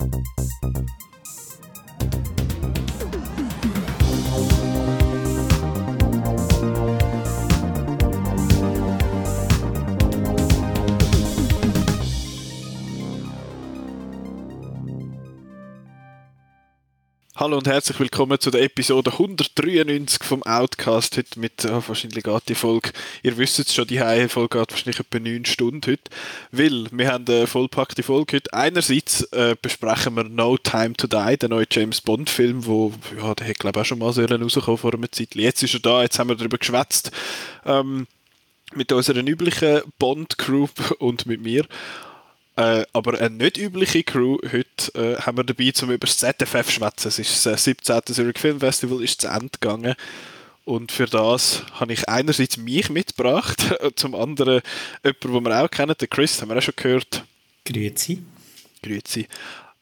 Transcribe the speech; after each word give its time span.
Thank 0.00 0.14
you. 0.62 0.69
Hallo 17.40 17.56
und 17.56 17.66
herzlich 17.66 17.98
willkommen 17.98 18.38
zu 18.38 18.50
der 18.50 18.60
Episode 18.60 19.12
193 19.12 20.24
vom 20.24 20.42
Outcast. 20.42 21.16
Heute 21.16 21.40
mit, 21.40 21.64
oh, 21.64 21.82
wahrscheinlich 21.86 22.22
geht 22.22 22.48
die 22.50 22.54
Folge, 22.54 22.90
ihr 23.22 23.38
wisst 23.38 23.58
es 23.58 23.74
schon, 23.74 23.86
die 23.86 23.96
Folge 24.28 24.58
geht 24.58 24.70
wahrscheinlich 24.70 25.00
etwa 25.00 25.18
9 25.18 25.46
Stunden 25.46 25.80
heute, 25.86 26.02
weil 26.52 26.84
wir 26.92 27.10
haben 27.10 27.24
eine 27.26 27.46
vollpackte 27.46 28.02
Folge 28.02 28.36
heute. 28.36 28.52
Einerseits 28.52 29.22
äh, 29.32 29.56
besprechen 29.62 30.16
wir 30.16 30.24
No 30.24 30.58
Time 30.58 30.92
to 30.92 31.06
Die, 31.06 31.38
den 31.38 31.48
neuen 31.48 31.66
James 31.70 32.02
Bond 32.02 32.28
Film, 32.28 32.66
wo, 32.66 32.92
ja, 33.16 33.34
der 33.34 33.48
hat 33.48 33.58
glaube 33.58 33.78
ich 33.78 33.84
auch 33.84 33.86
schon 33.86 34.00
mal 34.00 34.12
so 34.12 34.22
rausgekommen 34.22 34.76
vor 34.76 34.92
einer 34.92 35.10
Zeit. 35.10 35.34
Jetzt 35.34 35.62
ist 35.62 35.72
er 35.72 35.80
da, 35.80 36.02
jetzt 36.02 36.18
haben 36.18 36.28
wir 36.28 36.36
darüber 36.36 36.58
geschwätzt. 36.58 37.10
Ähm, 37.64 38.06
mit 38.74 38.92
unserer 38.92 39.26
üblichen 39.26 39.80
Bond-Group 39.98 40.96
und 40.98 41.24
mit 41.24 41.40
mir. 41.40 41.64
Äh, 42.56 42.84
aber 42.92 43.20
eine 43.20 43.36
nicht 43.36 43.56
übliche 43.56 44.02
Crew 44.02 44.38
heute 44.52 44.94
äh, 44.94 45.20
haben 45.20 45.36
wir 45.36 45.44
dabei, 45.44 45.72
um 45.82 45.90
über 45.90 46.06
das 46.06 46.18
ZFF 46.18 46.66
zu 46.66 46.72
schwätzen. 46.72 47.08
Es 47.08 47.18
ist 47.18 47.46
das 47.46 47.64
17. 47.64 48.00
Zurich 48.06 48.38
Film 48.38 48.60
Festival 48.60 49.02
ist 49.02 49.20
zu 49.20 49.28
Ende 49.28 49.50
gegangen. 49.60 49.94
Und 50.64 50.92
für 50.92 51.06
das 51.06 51.64
habe 51.72 51.92
ich 51.92 52.08
einerseits 52.08 52.56
mich 52.56 52.90
mitgebracht, 52.90 53.74
zum 53.96 54.14
anderen 54.14 54.62
jemanden, 55.02 55.32
den 55.32 55.44
wir 55.44 55.64
auch 55.64 55.70
kennen, 55.70 55.94
den 55.98 56.10
Chris, 56.10 56.40
haben 56.40 56.50
wir 56.50 56.58
auch 56.58 56.62
schon 56.62 56.74
gehört. 56.76 57.24
Grüezi. 57.64 58.22
Grüezi. 58.82 59.26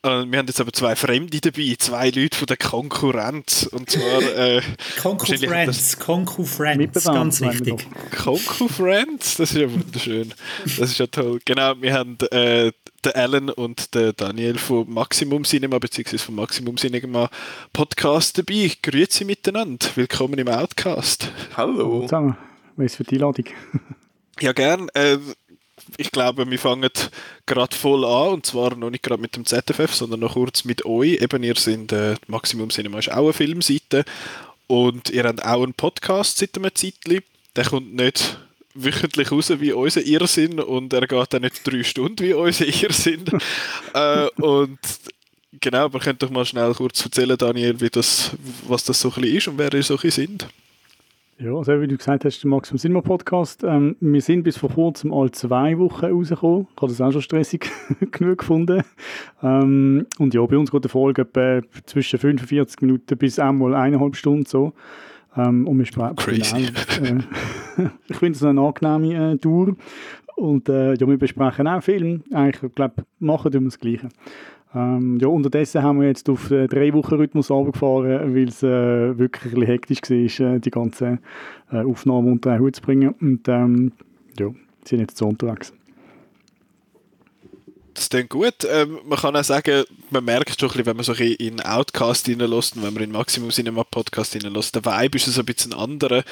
Äh, 0.08 0.30
wir 0.30 0.38
haben 0.38 0.46
jetzt 0.46 0.60
aber 0.60 0.72
zwei 0.72 0.96
Fremde 0.96 1.40
dabei, 1.40 1.74
zwei 1.78 2.10
Leute 2.10 2.36
von 2.36 2.46
der 2.46 2.56
Konkurrenz. 2.56 3.68
Und 3.70 3.90
zwar. 3.90 4.22
Äh, 4.22 4.62
Konkurrenz, 5.02 5.98
Konkurrenz, 5.98 7.04
ganz 7.04 7.40
wichtig. 7.40 7.86
Konkurrenz, 8.16 9.36
das 9.36 9.50
ist 9.50 9.56
ja 9.56 9.70
wunderschön. 9.70 10.34
Das 10.64 10.90
ist 10.90 10.98
ja 10.98 11.06
toll. 11.06 11.40
Genau, 11.44 11.74
wir 11.80 11.92
haben 11.92 12.16
äh, 12.30 12.72
den 13.04 13.12
Alan 13.12 13.50
und 13.50 13.94
den 13.94 14.12
Daniel 14.16 14.58
von 14.58 14.90
Maximum 14.90 15.44
Cinema 15.44 15.78
bzw. 15.78 16.18
vom 16.18 16.36
Maximum 16.36 16.76
Cinema 16.76 17.28
Podcast 17.72 18.38
dabei. 18.38 18.72
Grüezi 18.82 19.24
miteinander. 19.24 19.86
Willkommen 19.94 20.38
im 20.38 20.48
Outcast. 20.48 21.30
Hallo. 21.56 22.02
Zusammen. 22.02 22.36
Was 22.76 22.96
für 22.96 23.04
die 23.04 23.16
Einladung? 23.16 23.46
ja, 24.40 24.52
gern. 24.52 24.88
Äh, 24.94 25.18
ich 25.96 26.10
glaube, 26.10 26.50
wir 26.50 26.58
fangen 26.58 26.90
gerade 27.46 27.76
voll 27.76 28.04
an 28.04 28.34
und 28.34 28.46
zwar 28.46 28.74
noch 28.76 28.90
nicht 28.90 29.02
gerade 29.02 29.20
mit 29.20 29.36
dem 29.36 29.44
ZFF, 29.44 29.94
sondern 29.94 30.20
noch 30.20 30.34
kurz 30.34 30.64
mit 30.64 30.84
euch. 30.84 31.20
Eben, 31.20 31.42
ihr 31.42 31.56
seid 31.56 31.92
äh, 31.92 32.16
Maximum 32.26 32.70
Cinema 32.70 32.98
ist 32.98 33.10
auch 33.10 33.24
eine 33.24 33.32
Filmseite 33.32 34.04
und 34.66 35.10
ihr 35.10 35.24
habt 35.24 35.44
auch 35.44 35.62
einen 35.62 35.74
Podcast 35.74 36.38
seit 36.38 36.56
einem 36.56 36.74
Zeitchen. 36.74 37.22
Der 37.56 37.64
kommt 37.64 37.94
nicht 37.94 38.38
wöchentlich 38.74 39.32
raus 39.32 39.50
wie 39.58 39.72
unser 39.72 40.02
Irrsinn 40.02 40.60
und 40.60 40.92
er 40.92 41.06
geht 41.06 41.32
dann 41.32 41.42
nicht 41.42 41.66
drei 41.66 41.82
Stunden 41.82 42.20
wie 42.20 42.34
unser 42.34 42.66
Irrsinn. 42.66 43.24
äh, 43.94 44.28
und 44.40 44.78
genau, 45.60 45.84
aber 45.84 45.98
könnt 45.98 46.22
doch 46.22 46.30
mal 46.30 46.44
schnell 46.44 46.72
kurz 46.74 47.04
erzählen, 47.04 47.36
Daniel, 47.36 47.80
wie 47.80 47.90
das, 47.90 48.30
was 48.66 48.84
das 48.84 49.00
so 49.00 49.08
ein 49.08 49.20
bisschen 49.20 49.36
ist 49.36 49.48
und 49.48 49.58
wer 49.58 49.72
ihr 49.72 49.82
so 49.82 49.94
ein 49.94 50.00
bisschen 50.00 50.38
sind. 50.38 50.48
Ja, 51.40 51.54
also 51.54 51.80
wie 51.80 51.86
du 51.86 51.96
gesagt 51.96 52.24
hast, 52.24 52.42
der 52.42 52.50
Maximum 52.50 52.78
Cinema 52.78 53.00
Podcast. 53.00 53.62
Ähm, 53.62 53.94
wir 54.00 54.20
sind 54.20 54.42
bis 54.42 54.56
vor 54.56 54.70
kurzem 54.70 55.12
alle 55.12 55.30
zwei 55.30 55.78
Wochen 55.78 56.06
rausgekommen. 56.06 56.66
Ich 56.68 56.82
habe 56.82 56.88
das 56.88 57.00
auch 57.00 57.12
schon 57.12 57.22
stressig 57.22 57.70
genug 58.10 58.38
gefunden. 58.38 58.82
Ähm, 59.40 60.04
und 60.18 60.34
ja, 60.34 60.44
bei 60.44 60.58
uns 60.58 60.72
geht 60.72 60.84
die 60.84 60.88
Folge 60.88 61.22
etwa 61.22 61.60
zwischen 61.86 62.18
45 62.18 62.80
Minuten 62.80 63.16
bis 63.16 63.38
einmal 63.38 63.76
eineinhalb 63.76 64.16
Stunden 64.16 64.46
so. 64.46 64.72
Ähm, 65.36 65.68
und 65.68 65.78
wir 65.78 65.86
sprechen 65.86 66.16
Crazy. 66.16 66.72
Genau, 66.96 67.20
äh, 67.78 67.88
ich 68.08 68.16
finde 68.16 68.36
es 68.36 68.42
eine 68.42 68.60
angenehme 68.60 69.34
äh, 69.34 69.36
Tour. 69.36 69.76
Und 70.34 70.68
äh, 70.68 70.94
ja, 70.94 71.06
wir 71.06 71.18
besprechen 71.18 71.68
auch 71.68 71.82
Filme. 71.84 72.20
Eigentlich, 72.32 72.64
ich 72.64 72.74
glaube, 72.74 73.04
machen 73.20 73.52
wir 73.52 73.60
das 73.60 73.78
Gleiche. 73.78 74.08
Ähm, 74.74 75.18
ja, 75.20 75.28
unterdessen 75.28 75.82
haben 75.82 76.00
wir 76.00 76.08
jetzt 76.08 76.28
auf 76.28 76.50
äh, 76.50 76.66
drei 76.66 76.92
Wochen 76.92 77.14
Rhythmus 77.14 77.50
runtergefahren, 77.50 78.34
weil 78.34 78.48
es 78.48 78.62
äh, 78.62 79.18
wirklich 79.18 79.54
ein 79.54 79.62
hektisch 79.62 80.40
war, 80.40 80.54
äh, 80.54 80.60
die 80.60 80.70
ganze 80.70 81.18
äh, 81.72 81.82
Aufnahmen 81.82 82.32
unter 82.32 82.52
einen 82.52 82.62
Hut 82.62 82.76
zu 82.76 82.82
bringen. 82.82 83.14
Und 83.20 83.48
ähm, 83.48 83.92
ja, 84.38 84.48
sind 84.84 85.00
jetzt 85.00 85.16
so 85.16 85.28
unterwegs. 85.28 85.72
Das 87.98 88.10
klingt 88.10 88.30
gut. 88.30 88.64
Ähm, 88.70 89.00
man 89.04 89.18
kann 89.18 89.34
auch 89.34 89.42
sagen, 89.42 89.82
man 90.10 90.24
merkt 90.24 90.60
schon 90.60 90.68
ein 90.68 90.72
bisschen, 90.72 90.86
wenn 90.86 90.96
man 90.96 91.04
so 91.04 91.12
ein 91.14 91.32
in 91.32 91.60
Outcast 91.60 92.28
reinlässt 92.28 92.76
und 92.76 92.84
wenn 92.84 92.94
man 92.94 93.02
in 93.02 93.10
Maximum 93.10 93.50
Cinema 93.50 93.82
Podcast 93.82 94.36
reinlässt, 94.36 94.76
der 94.76 94.84
Vibe 94.84 95.16
ist 95.16 95.26
so 95.26 95.40
ein 95.40 95.44
bisschen 95.44 95.74
anderer. 95.74 96.22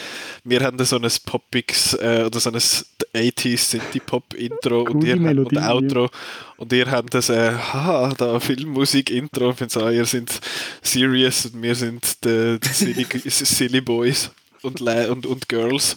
Wir 0.44 0.60
haben 0.60 0.82
so 0.84 0.96
ein 0.96 1.08
Popix 1.24 1.94
äh, 1.94 2.22
oder 2.24 2.38
so 2.38 2.50
ein 2.50 2.56
80s 2.56 3.58
Synthie-Pop-Intro 3.58 4.82
und 4.82 5.02
ihr 5.02 5.14
habt 5.14 5.52
ein 5.56 5.58
Outro 5.58 6.08
und 6.56 6.72
ihr 6.72 6.88
habt 6.88 7.12
das 7.12 7.30
äh, 7.30 7.50
haha, 7.50 8.14
da 8.16 8.38
Filmmusik-Intro. 8.38 9.50
Ich 9.50 9.56
finde 9.56 9.92
ihr 9.92 10.06
seid 10.06 10.40
serious 10.82 11.46
und 11.46 11.60
wir 11.60 11.74
sind 11.74 12.24
die, 12.24 12.60
die 12.60 12.68
silly, 12.68 13.06
silly, 13.28 13.80
Boys 13.80 14.30
und, 14.62 14.80
und, 14.82 15.26
und 15.26 15.48
Girls. 15.48 15.96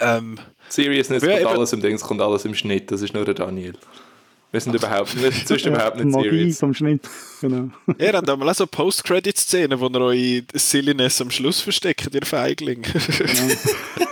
Ähm, 0.00 0.38
Seriousness 0.70 1.22
ja, 1.22 1.42
kommt 1.42 1.58
alles 1.58 1.72
im 1.74 1.82
Ding, 1.82 1.94
es 1.96 2.02
kommt 2.02 2.22
alles 2.22 2.46
im 2.46 2.54
Schnitt, 2.54 2.90
das 2.90 3.02
ist 3.02 3.12
nur 3.12 3.26
der 3.26 3.34
Daniel. 3.34 3.74
Wir 4.54 4.60
sind 4.60 4.72
überhaupt 4.72 5.16
nicht, 5.16 5.48
sonst 5.48 5.66
überhaupt 5.66 5.96
nicht 5.96 6.10
Magie 6.10 6.30
serious. 6.30 6.58
vom 6.60 6.74
Schnitt, 6.74 7.02
genau. 7.40 7.70
Ihr 7.98 8.12
habt 8.12 8.30
einmal 8.30 8.48
auch 8.48 8.54
so 8.54 8.68
Post-Credit-Szenen, 8.68 9.80
wo 9.80 9.88
ihr 9.88 10.00
eure 10.00 10.42
Silliness 10.54 11.20
am 11.20 11.32
Schluss 11.32 11.60
versteckt, 11.60 12.14
ihr 12.14 12.24
Feigling. 12.24 12.82
Genau. 12.82 13.54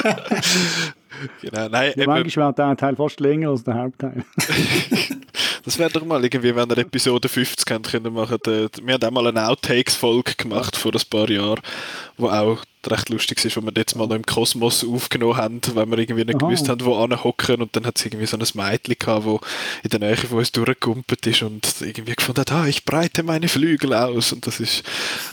genau, 1.41 1.69
nein. 1.69 1.93
Ja, 1.97 2.06
manchmal 2.06 2.49
wird 2.49 2.59
der 2.59 2.77
Teil 2.77 2.97
fast 2.97 3.21
länger 3.21 3.50
als 3.50 3.65
der 3.65 3.75
Hauptteil. 3.75 4.25
das 5.65 5.78
wäre 5.78 5.91
doch 5.91 6.05
mal 6.05 6.22
irgendwie, 6.22 6.55
wenn 6.55 6.69
ihr 6.71 6.78
Episode 6.78 7.28
50 7.28 7.66
könnt, 7.66 7.88
können 7.88 8.12
machen. 8.12 8.38
Wir 8.44 8.94
haben 8.94 9.05
auch 9.05 9.10
mal 9.10 9.27
eine 9.28 9.49
Outtakes-Folge 9.49 10.34
gemacht 10.37 10.77
vor 10.77 10.93
ein 10.93 11.00
paar 11.09 11.31
Jahren, 11.31 11.60
wo 12.16 12.28
auch 12.28 12.59
recht 12.91 13.09
lustig 13.10 13.44
ist, 13.44 13.56
wo 13.56 13.60
wir 13.60 13.72
jetzt 13.77 13.94
mal 13.94 14.06
noch 14.06 14.16
im 14.16 14.27
Kosmos 14.27 14.84
aufgenommen 14.84 15.37
haben, 15.37 15.60
weil 15.75 15.87
wir 15.87 15.99
irgendwie 15.99 16.25
nicht 16.25 16.43
Aha. 16.43 16.49
gewusst 16.49 16.69
haben, 16.69 16.84
wo 16.84 16.99
hocken 16.99 17.62
und 17.62 17.77
dann 17.77 17.87
hat 17.87 17.97
es 17.97 18.04
irgendwie 18.04 18.27
so 18.27 18.37
ein 18.37 18.44
Mädchen 18.54 18.97
gehabt, 18.99 19.25
wo 19.25 19.41
in 19.84 19.91
der 19.91 20.00
Nähe 20.00 20.16
von 20.16 20.39
uns 20.39 20.50
durchgekumpelt 20.53 21.27
ist 21.27 21.43
und 21.43 21.66
irgendwie 21.81 22.15
gefunden 22.15 22.41
hat, 22.41 22.53
ah, 22.53 22.66
ich 22.66 22.84
breite 22.84 23.22
meine 23.22 23.49
Flügel 23.49 23.94
aus 23.94 24.33
und 24.33 24.47
das 24.47 24.59
ist 24.59 24.83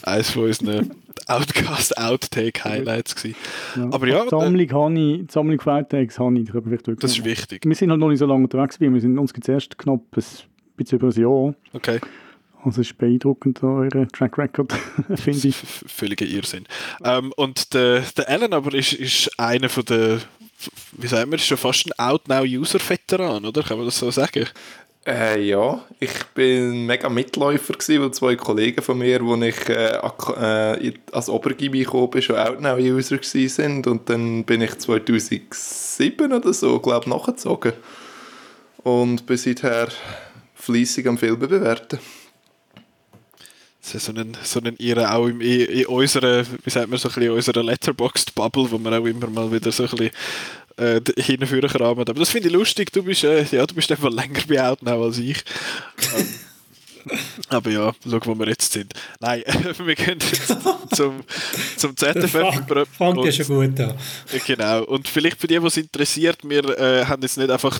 eines 0.04 0.30
von 0.30 0.44
unseren 0.44 0.92
Outcast 1.30 1.98
Outtake 1.98 2.64
Highlights 2.64 3.16
gewesen. 3.16 3.36
Ja. 3.76 3.90
Aber 3.92 4.08
ja, 4.08 4.24
die 4.24 4.30
Sammlung, 4.30 4.70
äh, 4.70 4.74
habe 4.74 4.94
ich, 5.00 5.28
die 5.28 5.32
Sammlung 5.32 5.62
von 5.62 5.74
Outtakes 5.74 6.20
habe 6.20 6.40
ich, 6.40 6.50
das 7.00 7.12
ist 7.12 7.24
wichtig. 7.24 7.66
Wir 7.66 7.76
sind 7.76 7.90
halt 7.92 8.00
noch 8.00 8.10
nicht 8.10 8.20
so 8.20 8.26
lange 8.26 8.44
unterwegs, 8.44 8.80
wir 8.80 9.02
sind 9.02 9.18
uns 9.18 9.34
jetzt 9.36 9.50
erst 9.50 9.78
knapp 9.78 10.02
ein 10.16 10.24
bisschen 10.76 11.00
über 11.00 11.08
ein 11.08 11.22
Jahr. 11.22 11.56
Okay. 11.74 12.00
Also 12.64 12.82
ist 12.82 12.98
beeindruckend, 12.98 13.64
eure 13.64 14.08
Track 14.08 14.38
Record, 14.38 14.74
finde 15.16 15.48
ich. 15.48 15.56
Völliger 15.56 16.26
Irrsinn. 16.26 16.66
Ähm, 17.04 17.32
und 17.38 17.74
der, 17.74 18.02
der 18.18 18.30
Alan 18.30 18.54
aber 18.54 18.74
ist, 18.74 18.94
ist 18.94 19.40
einer 19.40 19.70
von 19.70 19.86
der, 19.86 20.20
wie 20.98 21.08
sagen 21.08 21.32
wir, 21.32 21.38
ist 21.38 21.46
schon 21.46 21.58
fast 21.58 21.86
ein 21.88 21.98
Out-Now-User-Veteran, 21.98 23.46
oder? 23.46 23.64
Kann 23.64 23.78
man 23.78 23.86
das 23.86 23.98
so 23.98 24.12
sagen? 24.12 24.46
Äh, 25.08 25.42
ja, 25.42 25.84
ich 26.00 26.26
bin 26.36 26.86
mega 26.86 27.10
Mitläufer 27.10 27.74
gewesen, 27.74 28.02
weil 28.02 28.12
zwei 28.12 28.36
Kollegen 28.36 28.82
von 28.82 28.98
mir, 28.98 29.26
wo 29.26 29.36
ich 29.38 29.70
äh, 29.70 29.98
äh, 29.98 30.94
als 31.12 31.30
Obergimmi 31.30 31.80
gekommen 31.80 32.10
bin, 32.10 32.22
schon 32.22 32.36
Outnow-User 32.36 33.18
sind. 33.22 33.88
Und 33.88 34.10
dann 34.10 34.44
bin 34.44 34.62
ich 34.62 34.78
2007 34.78 36.34
oder 36.34 36.54
so, 36.54 36.80
glaube 36.80 37.06
ich, 37.06 37.14
nachgezogen. 37.14 37.74
Und 38.84 39.26
bin 39.26 39.38
seither 39.38 39.88
fleissig 40.54 41.08
am 41.08 41.18
Filme 41.18 41.48
bewerten. 41.48 42.00
So 43.82 44.12
einen, 44.12 44.38
so 44.44 44.60
einen 44.60 44.76
ihre 44.78 45.14
auch 45.14 45.28
in, 45.28 45.42
in 45.42 45.86
unserer, 45.88 46.46
wie 46.64 46.70
sagt 46.70 46.90
man, 46.90 47.00
so 47.00 47.08
ein 47.10 47.16
bisschen 47.16 47.32
unserer 47.32 47.64
Letterboxd-Bubble, 47.64 48.70
wo 48.70 48.78
man 48.78 48.94
auch 48.94 49.06
immer 49.06 49.28
mal 49.28 49.52
wieder 49.52 49.72
so 49.72 49.84
ein 49.84 49.90
bisschen 49.90 50.12
äh, 50.80 51.02
hinführen 51.18 51.70
kramen. 51.70 52.08
Aber 52.08 52.14
das 52.14 52.30
finde 52.30 52.48
ich 52.48 52.54
lustig, 52.54 52.92
du 52.92 53.04
bist, 53.04 53.24
äh, 53.24 53.44
ja, 53.44 53.66
du 53.66 53.76
bist 53.76 53.92
einfach 53.92 54.12
länger 54.12 54.42
bei 54.48 54.64
Outnow 54.64 55.04
als 55.04 55.18
ich. 55.20 55.44
Ähm, 56.16 56.28
aber 57.50 57.70
ja, 57.70 57.94
schau, 58.04 58.20
wo 58.26 58.36
wir 58.36 58.48
jetzt 58.48 58.72
sind. 58.72 58.94
Nein, 59.20 59.44
wir 59.86 59.96
gehen 59.96 60.20
jetzt 60.32 60.56
zum, 60.96 61.24
zum 61.78 61.96
ZFF. 61.96 62.32
Fangt 62.98 63.26
ja 63.26 63.32
schon 63.32 63.48
gut 63.48 63.80
an. 63.80 63.96
Genau, 64.46 64.84
und 64.84 65.08
vielleicht 65.08 65.40
für 65.40 65.48
die, 65.48 65.62
was 65.62 65.78
interessiert, 65.78 66.38
wir 66.44 66.78
äh, 66.78 67.06
haben 67.06 67.22
jetzt 67.22 67.38
nicht 67.38 67.50
einfach 67.50 67.80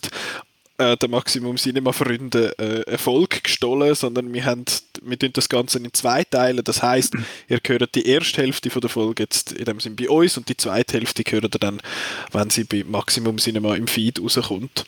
äh, 0.80 0.98
der 0.98 1.10
Maximum 1.10 1.58
Cinema 1.58 1.92
Freunde 1.92 2.58
äh, 2.58 2.90
Erfolg 2.90 3.44
gestohlen, 3.44 3.94
sondern 3.94 4.34
wir 4.34 4.46
haben 4.46 4.66
wir 5.02 5.20
tun 5.20 5.30
das 5.34 5.50
Ganze 5.50 5.78
in 5.78 5.94
zwei 5.94 6.24
Teile. 6.24 6.64
Das 6.64 6.82
heißt, 6.82 7.14
ihr 7.48 7.60
hört 7.66 7.96
die 7.96 8.08
erste 8.08 8.42
Hälfte 8.42 8.70
von 8.70 8.82
der 8.82 8.90
Folge 8.90 9.24
jetzt 9.24 9.52
in 9.52 9.66
dem 9.66 9.80
Sinn 9.80 9.96
bei 9.96 10.10
uns 10.10 10.38
und 10.38 10.50
die 10.50 10.58
zweite 10.58 10.94
Hälfte 10.94 11.24
hört 11.30 11.56
ihr 11.56 11.60
dann, 11.60 11.82
wenn 12.32 12.50
sie 12.50 12.64
bei 12.64 12.84
Maximum 12.88 13.38
Cinema 13.38 13.76
im 13.76 13.88
Feed 13.88 14.22
rauskommt. 14.22 14.86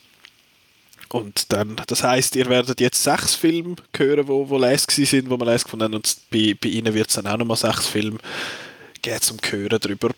Und 1.08 1.52
dann, 1.52 1.76
das 1.86 2.02
heißt, 2.02 2.36
ihr 2.36 2.48
werdet 2.48 2.80
jetzt 2.80 3.02
sechs 3.02 3.34
Filme 3.34 3.76
hören, 3.94 4.28
wo, 4.28 4.48
wo 4.48 4.56
les 4.56 4.84
sind, 4.84 5.28
wo 5.28 5.36
wir 5.36 5.44
les 5.44 5.64
gefunden 5.64 5.84
haben. 5.84 5.94
Und 5.94 6.16
bei, 6.30 6.56
bei 6.58 6.70
ihnen 6.70 6.94
wird 6.94 7.10
es 7.10 7.16
dann 7.16 7.26
auch 7.26 7.36
nochmal 7.36 7.58
sechs 7.58 7.86
Filme 7.86 8.18
geben 9.02 9.20
zum 9.20 9.36
Hören 9.50 9.78
drüber. 9.78 10.10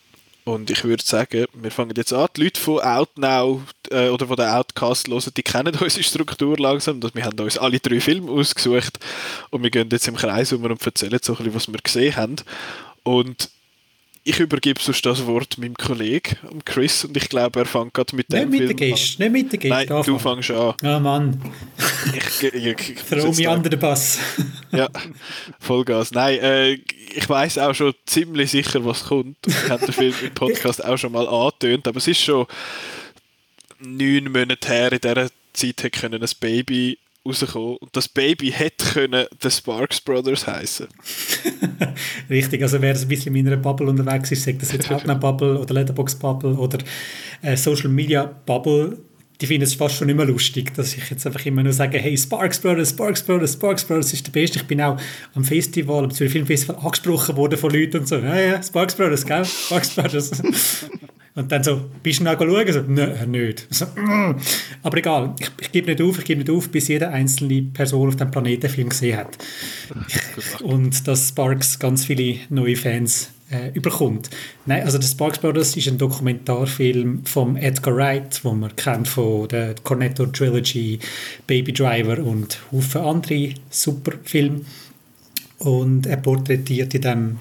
Und 0.45 0.69
ich 0.69 0.85
würde 0.85 1.03
sagen, 1.03 1.47
wir 1.55 1.71
fangen 1.71 1.95
jetzt 1.97 2.13
an. 2.13 2.29
Die 2.37 2.45
Leute 2.45 2.61
von 2.61 2.81
Outnow 2.81 3.63
äh, 3.91 4.09
oder 4.11 4.27
von 4.27 4.37
der 4.37 4.59
Outcast 4.59 5.09
hören, 5.09 5.33
die 5.35 5.43
kennen 5.43 5.75
unsere 5.81 6.03
Struktur 6.03 6.59
langsam. 6.59 7.03
Wir 7.03 7.25
haben 7.25 7.41
uns 7.41 7.57
alle 7.57 7.81
drei 7.81 8.01
Filme 8.01 8.31
ausgesucht 8.31 8.99
und 9.51 9.63
wir 9.63 9.71
gehen 9.71 9.89
jetzt 9.91 10.07
im 10.07 10.17
Kreis 10.17 10.53
um 10.53 10.63
und 10.63 10.85
erzählen 10.85 11.19
so 11.23 11.33
ein 11.33 11.37
bisschen, 11.39 11.55
was 11.55 11.69
wir 11.69 11.79
gesehen 11.83 12.17
haben. 12.17 12.37
Und 13.05 13.49
ich 14.27 14.41
übergebe 14.41 14.81
sonst 14.81 15.05
das 15.05 15.27
Wort 15.27 15.59
meinem 15.59 15.75
Kollegen, 15.75 16.37
Chris, 16.65 17.05
und 17.05 17.15
ich 17.15 17.29
glaube, 17.29 17.61
er 17.61 17.67
fängt 17.67 17.93
gerade 17.93 18.17
mit 18.17 18.33
dem 18.33 18.49
nicht 18.49 18.61
mit 18.61 18.79
Film 18.79 18.91
Gist, 18.91 19.19
Nicht 19.19 19.33
mit 19.33 19.53
der 19.53 19.59
Gist, 19.59 19.71
Nein, 19.71 19.87
du 19.87 20.19
fängst 20.19 20.51
an. 20.51 20.75
Oh 20.83 20.99
Mann. 20.99 21.53
ich, 22.15 22.43
ich, 22.43 22.67
ich, 22.67 23.03
Throw 23.03 23.37
mich 23.37 23.47
under 23.47 23.69
den 23.69 23.79
Bass. 23.79 24.19
ja, 24.73 24.89
Vollgas. 25.61 26.11
Nein, 26.13 26.39
äh, 26.39 26.73
ich 27.15 27.29
weiß 27.29 27.59
auch 27.59 27.75
schon 27.75 27.93
ziemlich 28.07 28.51
sicher, 28.51 28.83
was 28.85 29.05
kommt. 29.05 29.37
Ich 29.47 29.69
habe 29.69 29.85
den 29.85 29.93
Film 29.93 30.15
im 30.23 30.33
Podcast 30.33 30.83
auch 30.83 30.97
schon 30.97 31.13
mal 31.13 31.29
angetönt, 31.29 31.87
aber 31.87 31.99
es 31.99 32.09
ist 32.09 32.23
schon 32.23 32.47
neun 33.81 34.33
Monate 34.33 34.69
her, 34.69 34.93
in 34.93 35.01
dieser 35.01 35.29
Zeit 35.53 35.83
hätte 35.83 35.91
können 35.91 36.23
ein 36.23 36.31
Baby 36.41 36.99
rausgekommen. 37.27 37.79
Das 37.93 38.09
Baby 38.09 38.51
hätte 38.51 38.85
können 38.93 39.27
The 39.41 39.51
Sparks 39.51 40.01
Brothers 40.01 40.47
heißen. 40.47 40.89
Richtig, 42.31 42.63
also 42.63 42.81
wer 42.81 42.95
ein 42.95 43.09
bisschen 43.09 43.35
in 43.35 43.45
meiner 43.45 43.57
Bubble 43.57 43.89
unterwegs 43.89 44.31
ist, 44.33 44.45
sagt 44.45 44.63
das 44.63 44.73
jetzt 44.73 44.91
Outnow 44.91 45.19
Bubble 45.19 45.59
oder 45.59 45.75
Letterbox 45.75 46.15
Bubble 46.17 46.55
oder 46.55 46.79
äh, 47.43 47.57
Social 47.57 47.89
Media 47.89 48.25
Bubble, 48.25 48.99
die 49.41 49.47
finden 49.47 49.65
es 49.65 49.75
fast 49.75 49.97
schon 49.97 50.09
immer 50.09 50.25
lustig, 50.25 50.75
dass 50.75 50.95
ich 50.95 51.11
jetzt 51.11 51.27
einfach 51.27 51.45
immer 51.45 51.63
nur 51.63 51.73
sage, 51.73 51.99
hey, 51.99 52.17
Sparks 52.17 52.61
Brothers, 52.61 52.91
Sparks 52.91 53.23
Brothers, 53.23 53.55
Sparks 53.55 53.85
Brothers 53.85 54.13
ist 54.13 54.27
der 54.27 54.33
Beste. 54.33 54.59
Ich 54.59 54.67
bin 54.67 54.81
auch 54.81 54.99
am 55.35 55.45
Festival, 55.45 56.05
am 56.05 56.11
Zürich 56.11 56.33
Filmfestival 56.33 56.77
angesprochen 56.77 57.37
worden 57.37 57.59
von 57.59 57.71
Leuten 57.71 57.99
und 57.99 58.09
so, 58.09 58.17
ja, 58.17 58.39
ja, 58.39 58.63
Sparks 58.63 58.95
Brothers, 58.95 59.27
gell? 59.27 59.45
Sparks 59.45 59.91
Brothers. 59.91 60.31
Und 61.37 61.51
dann 61.51 61.65
so, 61.65 61.91
bist 62.03 62.21
du 62.21 62.25
noch 62.25 62.39
schauen? 62.39 62.73
So, 62.73 62.85
nein, 62.87 63.31
nicht. 63.31 63.67
So, 63.75 63.87
mm. 63.87 64.37
Aber 64.85 64.97
egal, 64.97 65.35
ich, 65.41 65.51
ich 65.61 65.73
gebe 65.73 65.91
nicht 65.91 66.01
auf, 66.01 66.19
ich 66.19 66.25
gebe 66.25 66.41
nicht 66.41 66.51
auf, 66.51 66.69
bis 66.69 66.87
jede 66.87 67.09
einzelne 67.09 67.63
Person 67.63 68.09
auf 68.09 68.17
dem 68.17 68.31
Planeten 68.31 68.69
Film 68.69 68.89
gesehen 68.89 69.17
hat. 69.17 69.37
Und 70.63 71.09
dass 71.09 71.31
Sparks 71.31 71.81
ganz 71.81 72.05
viele 72.05 72.39
neue 72.51 72.77
Fans 72.77 73.31
äh, 73.55 73.71
überkommt. 73.75 74.31
Nein, 74.67 74.83
also 74.83 74.99
der 74.99 75.07
Sparks 75.07 75.39
Brothers 75.39 75.77
ist 75.77 75.89
ein 75.89 75.99
Dokumentarfilm 75.99 77.25
von 77.25 77.57
Edgar 77.57 77.97
Wright, 77.97 78.41
wo 78.43 78.53
man 78.53 78.75
kennt 78.75 79.09
von 79.09 79.49
der 79.49 79.75
Cornetto 79.83 80.27
Trilogy, 80.27 80.99
Baby 81.47 81.73
Driver 81.73 82.19
und 82.19 82.59
Haufen 82.73 83.01
andere 83.01 83.55
super 83.71 84.13
Filme. 84.25 84.63
Und 85.59 86.07
er 86.07 86.17
porträtiert 86.17 86.95
in 86.95 87.01
dem 87.01 87.39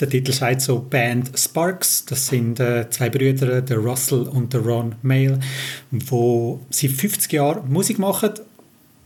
der 0.00 0.08
Titel 0.08 0.32
sagt 0.32 0.60
so 0.60 0.80
Band 0.80 1.30
Sparks. 1.38 2.04
Das 2.06 2.26
sind 2.26 2.58
äh, 2.58 2.90
zwei 2.90 3.10
Brüder, 3.10 3.62
der 3.62 3.78
Russell 3.78 4.22
und 4.22 4.52
der 4.52 4.60
Ron 4.60 4.96
Mail, 5.02 5.38
wo 5.90 6.60
sie 6.70 6.88
50 6.88 7.32
Jahre 7.32 7.62
Musik 7.62 7.98
machen 7.98 8.30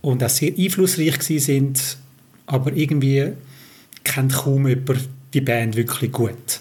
und 0.00 0.24
auch 0.24 0.28
sehr 0.30 0.52
einflussreich 0.56 1.20
sind, 1.20 1.98
aber 2.46 2.72
irgendwie 2.72 3.32
kennt 4.04 4.32
kaum 4.32 4.66
jemand 4.66 5.08
die 5.34 5.40
Band 5.40 5.76
wirklich 5.76 6.12
gut. 6.12 6.60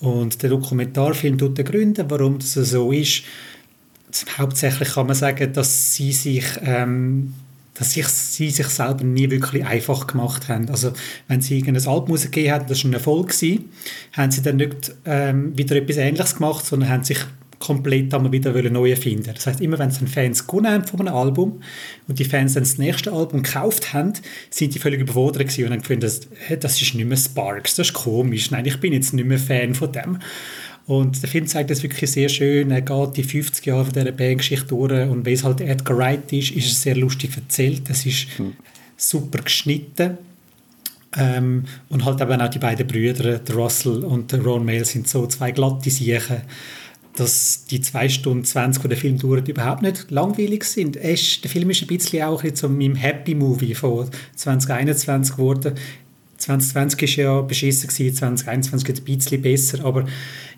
Und 0.00 0.42
der 0.42 0.50
Dokumentarfilm 0.50 1.38
tut 1.38 1.56
gründen, 1.64 2.08
warum 2.08 2.38
das 2.38 2.54
so 2.54 2.92
ist. 2.92 3.22
Hauptsächlich 4.38 4.90
kann 4.94 5.06
man 5.06 5.16
sagen, 5.16 5.52
dass 5.52 5.94
sie 5.94 6.12
sich 6.12 6.44
ähm, 6.62 7.34
dass 7.78 7.92
sich, 7.92 8.08
sie 8.08 8.50
sich 8.50 8.66
selber 8.66 9.04
nie 9.04 9.30
wirklich 9.30 9.64
einfach 9.64 10.06
gemacht 10.06 10.48
haben. 10.48 10.68
Also 10.68 10.92
wenn 11.28 11.40
sie 11.40 11.58
irgendein 11.58 11.86
Album 11.86 12.10
rausgegeben 12.10 12.52
haben, 12.52 12.66
das 12.66 12.82
war 12.82 12.90
ein 12.90 12.94
Erfolg, 12.94 13.32
haben 14.12 14.30
sie 14.30 14.42
dann 14.42 14.56
nicht 14.56 14.94
ähm, 15.04 15.56
wieder 15.56 15.76
etwas 15.76 15.96
Ähnliches 15.96 16.34
gemacht, 16.34 16.66
sondern 16.66 16.88
haben 16.88 17.04
sich 17.04 17.18
komplett 17.58 18.14
einmal 18.14 18.32
wieder 18.32 18.52
neu 18.70 18.90
erfinden 18.90 19.32
Das 19.34 19.46
heißt, 19.46 19.60
immer 19.60 19.78
wenn 19.78 19.90
sie 19.90 20.06
Fans 20.06 20.46
gewonnen 20.46 20.70
haben 20.70 20.84
von 20.84 21.00
einem 21.00 21.14
Album 21.14 21.60
und 22.06 22.18
die 22.18 22.24
Fans 22.24 22.54
dann 22.54 22.62
das 22.62 22.78
nächste 22.78 23.12
Album 23.12 23.42
gekauft 23.42 23.92
haben, 23.92 24.12
sind 24.50 24.74
die 24.74 24.78
völlig 24.78 25.00
überfordert 25.00 25.48
gewesen 25.48 25.64
und 25.64 25.72
haben 25.72 25.80
gefunden, 25.80 26.02
das, 26.02 26.20
das 26.60 26.80
ist 26.80 26.94
nicht 26.94 27.08
mehr 27.08 27.16
Sparks, 27.16 27.74
das 27.74 27.88
ist 27.88 27.94
komisch, 27.94 28.50
nein, 28.50 28.64
ich 28.66 28.78
bin 28.78 28.92
jetzt 28.92 29.12
nicht 29.12 29.26
mehr 29.26 29.38
Fan 29.38 29.74
von 29.74 29.92
dem. 29.92 30.18
Und 30.86 31.20
der 31.20 31.28
Film 31.28 31.46
zeigt 31.46 31.68
das 31.68 31.82
wirklich 31.82 32.10
sehr 32.10 32.30
schön. 32.30 32.70
Er 32.70 32.80
geht 32.80 33.16
die 33.18 33.22
50 33.22 33.66
Jahre 33.66 33.84
von 33.84 33.92
dieser 33.92 34.10
Bandgeschichte 34.10 34.68
durch 34.68 34.90
und 34.90 35.26
weil 35.26 35.34
es 35.34 35.44
halt 35.44 35.60
Edgar 35.60 35.98
Wright 35.98 36.32
ist, 36.32 36.50
ist 36.52 36.72
es 36.72 36.80
sehr 36.80 36.96
lustig 36.96 37.36
erzählt. 37.36 37.82
Es 37.90 38.06
ist 38.06 38.26
mhm. 38.38 38.54
super 38.96 39.42
geschnitten. 39.42 40.16
Ähm, 41.16 41.64
und 41.90 42.04
halt 42.04 42.20
eben 42.20 42.40
auch 42.40 42.48
die 42.48 42.58
beiden 42.58 42.86
Brüder, 42.86 43.38
der 43.38 43.54
Russell 43.54 44.04
und 44.04 44.32
der 44.32 44.42
Ron 44.42 44.64
Mail, 44.64 44.84
sind 44.84 45.08
so 45.08 45.26
zwei 45.26 45.50
glatte 45.50 45.90
Siechen, 45.90 46.42
dass 47.18 47.64
die 47.64 47.80
2 47.80 48.08
Stunden 48.08 48.44
20, 48.44 48.82
die 48.82 48.88
der 48.88 48.98
Film 48.98 49.18
dauert, 49.18 49.48
überhaupt 49.48 49.82
nicht 49.82 50.10
langweilig 50.10 50.64
sind. 50.64 50.96
Ist, 50.96 51.44
der 51.44 51.50
Film 51.50 51.70
ist 51.70 51.82
ein 51.82 51.88
bisschen 51.88 52.22
auch 52.22 52.42
so 52.54 52.68
meinem 52.68 52.94
Happy 52.94 53.34
Movie 53.34 53.74
von 53.74 54.08
2021 54.36 55.36
geworden. 55.36 55.74
2020 56.38 57.18
war 57.18 57.24
ja 57.24 57.40
beschissen, 57.40 57.90
2021 57.90 58.86
geht 58.86 58.96
es 58.96 59.02
ein 59.02 59.04
bisschen 59.04 59.42
besser, 59.42 59.84
aber 59.84 60.06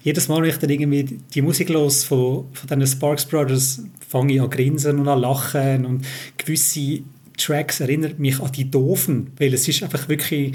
jedes 0.03 0.29
Mal, 0.29 0.43
wenn 0.43 0.51
ich 0.51 0.59
dann 0.59 0.71
irgendwie 0.71 1.19
die 1.35 1.43
Musik 1.43 1.71
los 1.71 2.05
von, 2.05 2.47
von 2.53 2.69
den 2.69 2.87
Sparks 2.87 3.25
Brothers, 3.25 3.83
fange 4.07 4.35
ich 4.35 4.43
an 4.43 4.51
grinsen 4.51 4.99
und 4.99 5.09
an 5.09 5.21
lachen 5.21 5.87
und 5.87 6.07
gewisse 6.37 7.01
Tracks 7.37 7.81
erinnern 7.81 8.15
mich 8.19 8.41
an 8.41 8.53
die 8.53 8.71
Doofen, 8.71 9.33
weil 9.39 9.55
es 9.55 9.67
ist 9.67 9.83
einfach 9.83 10.09
wirklich 10.09 10.55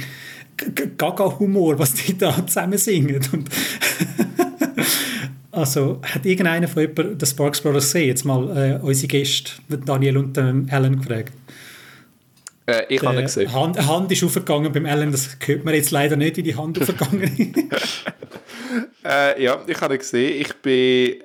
Gaga-Humor, 0.97 1.79
was 1.79 1.93
die 1.93 2.17
da 2.17 2.45
zusammen 2.47 2.77
singen. 2.77 3.21
Und 3.31 3.49
also, 5.55 6.01
hat 6.03 6.25
irgendeiner 6.25 6.67
von 6.67 6.81
jemandem 6.81 7.17
den 7.17 7.25
Sparks 7.25 7.61
Brothers 7.61 7.85
gesehen? 7.85 8.07
Jetzt 8.07 8.25
mal 8.25 8.57
äh, 8.57 8.79
unsere 8.81 9.07
Gäste, 9.07 9.51
Daniel 9.67 10.17
und 10.17 10.37
ähm, 10.37 10.67
Alan 10.71 10.99
gefragt. 10.99 11.33
Äh, 12.65 12.83
ich 12.89 13.01
habe 13.01 13.17
ihn 13.17 13.23
gesehen. 13.23 13.51
Hand, 13.53 13.85
Hand 13.85 14.11
ist 14.11 14.23
aufgegangen 14.23 14.71
beim 14.71 14.85
Alan, 14.85 15.11
das 15.11 15.37
hört 15.45 15.65
man 15.65 15.73
jetzt 15.73 15.91
leider 15.91 16.15
nicht, 16.15 16.37
wie 16.37 16.43
die 16.43 16.55
Hand 16.55 16.81
aufgegangen 16.81 17.21
ist. 17.23 18.05
äh, 19.05 19.43
ja, 19.43 19.59
ich 19.65 19.81
habe 19.81 19.95
ihn 19.95 19.99
gesehen. 19.99 20.41
Ich 20.41 20.53
bin 20.55 21.23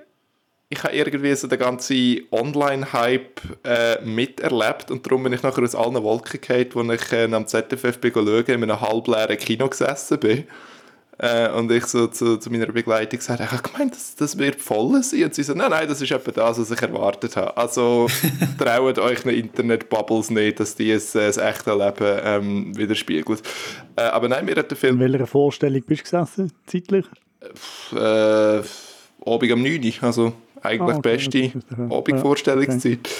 ich 0.72 0.84
habe 0.84 0.94
irgendwie 0.94 1.34
so 1.34 1.48
den 1.48 1.58
ganzen 1.58 2.20
Online-Hype 2.30 3.40
äh, 3.64 4.00
miterlebt 4.04 4.92
und 4.92 5.04
darum 5.04 5.24
bin 5.24 5.32
ich 5.32 5.42
nachher 5.42 5.64
aus 5.64 5.74
allen 5.74 6.00
Wolken 6.00 6.40
gefallen, 6.40 6.68
wo 6.72 6.92
ich 6.92 7.12
äh, 7.12 7.24
am 7.24 7.44
ZFF 7.44 7.98
bin 7.98 8.12
schauen, 8.12 8.44
in 8.46 8.62
einem 8.62 8.80
halbleeren 8.80 9.36
Kino 9.36 9.68
gesessen 9.68 10.20
bin. 10.20 10.44
Äh, 11.22 11.50
und 11.50 11.70
ich 11.70 11.84
so 11.84 12.06
zu, 12.06 12.38
zu 12.38 12.50
meiner 12.50 12.66
Begleitung 12.66 13.18
gesagt, 13.18 13.40
ich 13.40 13.50
habe 13.50 13.62
gemeint, 13.62 13.94
das, 13.94 14.14
das 14.14 14.38
wird 14.38 14.58
voll 14.58 15.02
sein. 15.02 15.24
Und 15.24 15.34
sie 15.34 15.42
so, 15.42 15.52
nein, 15.52 15.68
nein, 15.68 15.86
das 15.86 16.00
ist 16.00 16.10
etwa 16.10 16.30
das, 16.30 16.58
was 16.58 16.70
ich 16.70 16.80
erwartet 16.80 17.36
habe. 17.36 17.54
Also 17.58 18.08
traut 18.58 18.98
euch 18.98 19.24
eine 19.24 19.34
Internet-Bubbles 19.34 20.30
nicht, 20.30 20.60
dass 20.60 20.74
die 20.76 20.90
es, 20.90 21.12
das 21.12 21.36
echte 21.36 21.72
Leben 21.74 22.20
ähm, 22.24 22.76
widerspiegelt. 22.76 23.42
Äh, 23.96 24.02
aber 24.02 24.28
nein, 24.28 24.46
mir 24.46 24.56
hat 24.56 24.70
der 24.70 24.78
Film... 24.78 24.98
In 24.98 25.12
welcher 25.12 25.26
Vorstellung 25.26 25.82
bist 25.86 26.00
du 26.00 26.04
gesessen, 26.04 26.52
zeitlich? 26.66 27.04
Äh, 27.94 28.62
Abend 29.26 29.52
am 29.52 29.62
9 29.62 29.92
also 30.00 30.32
eigentlich 30.62 30.94
ah, 30.94 30.98
okay, 30.98 31.16
beste 31.16 31.52
Abendvorstellungszeit. 31.90 32.98
Okay. 32.98 33.10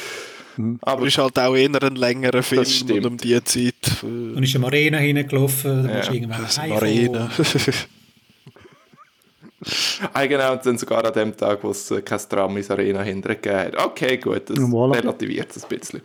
Mhm. 0.57 0.79
Aber 0.83 1.03
es 1.03 1.09
ist 1.09 1.19
halt 1.19 1.39
auch 1.39 1.55
eher 1.55 1.83
ein 1.83 1.97
längerer 1.97 2.43
Film 2.43 2.65
und 2.91 3.07
um 3.07 3.17
die 3.17 3.43
Zeit. 3.45 3.75
Äh, 4.03 4.07
und 4.07 4.43
ist 4.43 4.55
eine 4.57 4.67
Arena 4.67 4.99
hingelaufen, 4.99 5.85
da 5.85 5.99
ja. 6.01 6.13
irgendwann 6.13 6.47
Arena. 6.73 7.31
ah, 10.13 10.27
genau, 10.27 10.53
und 10.53 10.67
dann 10.67 10.79
sogar 10.79 11.05
an 11.05 11.13
dem 11.13 11.37
Tag, 11.37 11.63
wo 11.63 11.71
es 11.71 11.91
äh, 11.91 12.03
kein 12.03 12.21
Tram 12.29 12.57
ins 12.57 12.71
Arena 12.71 13.03
hintergegeben 13.03 13.59
hat. 13.59 13.79
Okay, 13.79 14.17
gut, 14.19 14.51
das 14.51 14.59
voilà. 14.59 14.97
relativiert 14.97 15.55
es 15.55 15.65
ein 15.65 15.69
bisschen. 15.69 16.03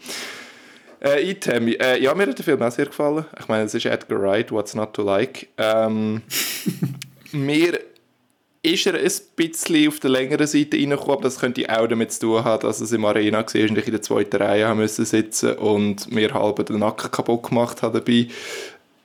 Äh, 1.02 1.30
Itemi, 1.30 1.74
äh, 1.74 2.02
ja, 2.02 2.14
mir 2.16 2.28
hat 2.28 2.38
der 2.38 2.46
Film 2.46 2.62
auch 2.62 2.72
sehr 2.72 2.86
gefallen. 2.88 3.26
Ich 3.40 3.48
meine, 3.48 3.66
es 3.66 3.74
ist 3.74 3.86
Edgar 3.86 4.22
Wright, 4.22 4.52
What's 4.52 4.74
Not 4.74 4.94
to 4.94 5.04
Like. 5.04 5.48
Ähm, 5.58 6.22
mir 7.32 7.80
ist 8.66 8.88
er 8.88 8.96
ein 8.96 9.12
bisschen 9.36 9.88
auf 9.88 10.00
der 10.00 10.10
längeren 10.10 10.48
Seite 10.48 10.78
reingekommen, 10.78 11.12
aber 11.12 11.22
das 11.24 11.40
könnte 11.40 11.70
auch 11.70 11.88
damit 11.88 12.12
zu 12.12 12.22
tun 12.22 12.44
haben, 12.44 12.62
dass 12.62 12.82
es 12.82 12.92
im 12.92 13.06
Arena 13.06 13.40
war 13.40 13.44
und 13.44 13.78
ich 13.78 13.86
in 13.86 13.92
der 13.92 14.02
zweiten 14.02 14.38
Reihe 14.38 14.68
haben 14.68 14.80
müssen 14.80 15.06
sitzen 15.06 15.54
und 15.54 16.12
mir 16.12 16.34
halb 16.34 16.66
den 16.66 16.80
Nacken 16.80 17.12
kaputt 17.12 17.44
gemacht 17.44 17.84
habe 17.84 18.00
dabei. 18.00 18.28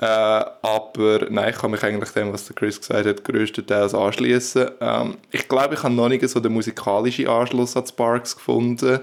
Äh, 0.01 0.45
aber 0.63 1.27
nein, 1.29 1.51
ich 1.51 1.61
kann 1.61 1.71
mich 1.71 1.83
eigentlich 1.83 2.11
dem, 2.11 2.33
was 2.33 2.47
der 2.47 2.57
Chris 2.57 2.81
gesagt 2.81 3.07
hat, 3.07 3.23
größtenteils 3.23 3.95
anschließen. 3.95 4.71
Ähm, 4.81 5.19
ich 5.31 5.47
glaube, 5.47 5.75
ich 5.75 5.83
habe 5.83 5.93
noch 5.93 6.09
nicht 6.09 6.27
so 6.27 6.41
den 6.41 6.55
musikalischen 6.55 7.29
Anschluss 7.29 7.77
an 7.77 7.87
Sparks 7.87 8.35
gefunden. 8.35 9.01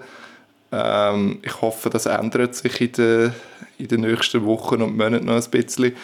Ähm, 0.72 1.38
ich 1.44 1.62
hoffe, 1.62 1.92
das 1.92 2.08
ändert 2.08 2.56
sich 2.56 2.82
in 2.82 2.92
den, 2.94 3.34
in 3.78 3.88
den 3.90 4.02
nächsten 4.02 4.44
Wochen 4.44 4.82
und 4.82 4.98
Monaten 4.98 5.26
noch 5.26 5.36
ein 5.36 5.52
bisschen. 5.52 5.96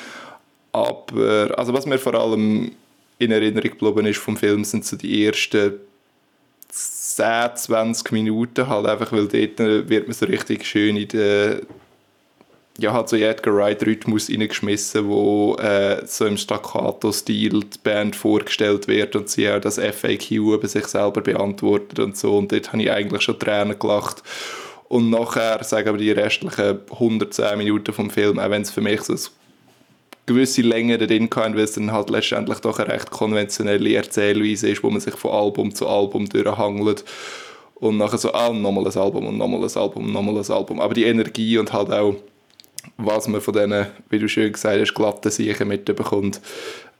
Aber 0.72 1.58
also 1.58 1.74
was 1.74 1.88
mir 1.88 1.98
vor 1.98 2.14
allem 2.14 2.72
in 3.20 3.32
Erinnerung 3.32 3.72
geblieben 3.72 4.06
ist 4.06 4.20
vom 4.20 4.38
Film, 4.38 4.64
sind 4.64 4.86
so 4.86 4.96
die 4.96 5.26
ersten 5.26 5.74
10, 6.70 7.56
20 7.56 8.12
Minuten 8.12 8.68
halt 8.68 8.88
einfach, 8.88 9.12
weil 9.12 9.28
dort 9.28 9.60
äh, 9.60 9.88
wird 9.88 10.08
man 10.08 10.14
so 10.14 10.26
richtig 10.26 10.66
schön 10.66 10.98
in 10.98 11.08
den 11.08 11.62
ja, 12.80 12.92
hat 12.92 13.10
so 13.10 13.16
Edgar 13.16 13.56
Wright 13.56 13.86
Rhythmus 13.86 14.30
reingeschmissen, 14.30 15.08
wo 15.08 15.56
äh, 15.58 16.06
so 16.08 16.26
im 16.26 16.38
Staccato-Stil 16.38 17.60
die 17.60 17.78
Band 17.84 18.16
vorgestellt 18.16 18.88
wird 18.88 19.16
und 19.16 19.30
sie 19.30 19.50
auch 19.50 19.60
das 19.60 19.78
FAQ 19.78 20.32
über 20.32 20.68
sich 20.68 20.88
selber 20.88 21.22
beantwortet 21.22 22.00
und 22.00 22.18
so. 22.18 22.38
Und 22.38 22.52
dort 22.52 22.74
habe 22.74 22.82
ich 22.82 22.92
eigentlich 22.92 23.22
schon 23.22 23.38
Tränen 23.38 23.78
gelacht. 23.78 24.24
Und 24.90 25.10
nachher, 25.12 25.64
sagen 25.64 25.94
wir 25.94 25.98
die 26.00 26.12
restlichen 26.12 26.80
110 26.92 27.58
Minuten 27.58 27.94
vom 27.94 28.10
Film, 28.10 28.40
auch 28.40 28.50
wenn 28.50 28.64
es 28.64 28.72
für 28.72 28.82
mich 28.82 29.02
so 29.02 29.14
eine 29.14 29.22
gewisse 30.26 30.62
Länge 30.62 30.98
drin 30.98 31.30
kann, 31.30 31.56
weil 31.56 31.64
es 31.64 31.74
dann 31.74 31.92
halt 31.92 32.10
letztendlich 32.10 32.60
doch 32.60 32.80
eine 32.80 32.94
recht 32.94 33.12
konventionelle 33.12 33.96
Erzählweise 33.96 34.70
ist, 34.70 34.84
wo 34.84 34.90
man 34.90 35.02
sich 35.02 35.16
von 35.16 35.32
Album 35.32 35.76
zu 35.76 35.88
Album 35.88 36.30
durchhangelt 36.30 37.04
und 37.76 37.98
nachher 37.98 38.18
so, 38.18 38.32
ah, 38.32 38.52
nochmal 38.52 38.88
ein 38.88 38.98
Album 38.98 39.28
und 39.28 39.38
nochmal 39.38 39.62
ein 39.64 39.76
Album 39.76 40.06
und 40.06 40.14
nochmal 40.14 40.38
ein 40.38 40.52
Album. 40.52 40.80
Aber 40.80 40.94
die 40.94 41.04
Energie 41.04 41.58
und 41.58 41.74
halt 41.74 41.92
auch 41.92 42.16
was 42.98 43.28
man 43.28 43.42
von 43.42 43.54
diesen, 43.54 43.88
wie 44.10 44.20
du 44.20 44.28
schön 44.28 44.52
gesagt 44.52 44.80
hast, 44.80 44.94
glatten 44.94 45.32
Siechen 45.32 45.68
mitbekommt, 45.68 46.42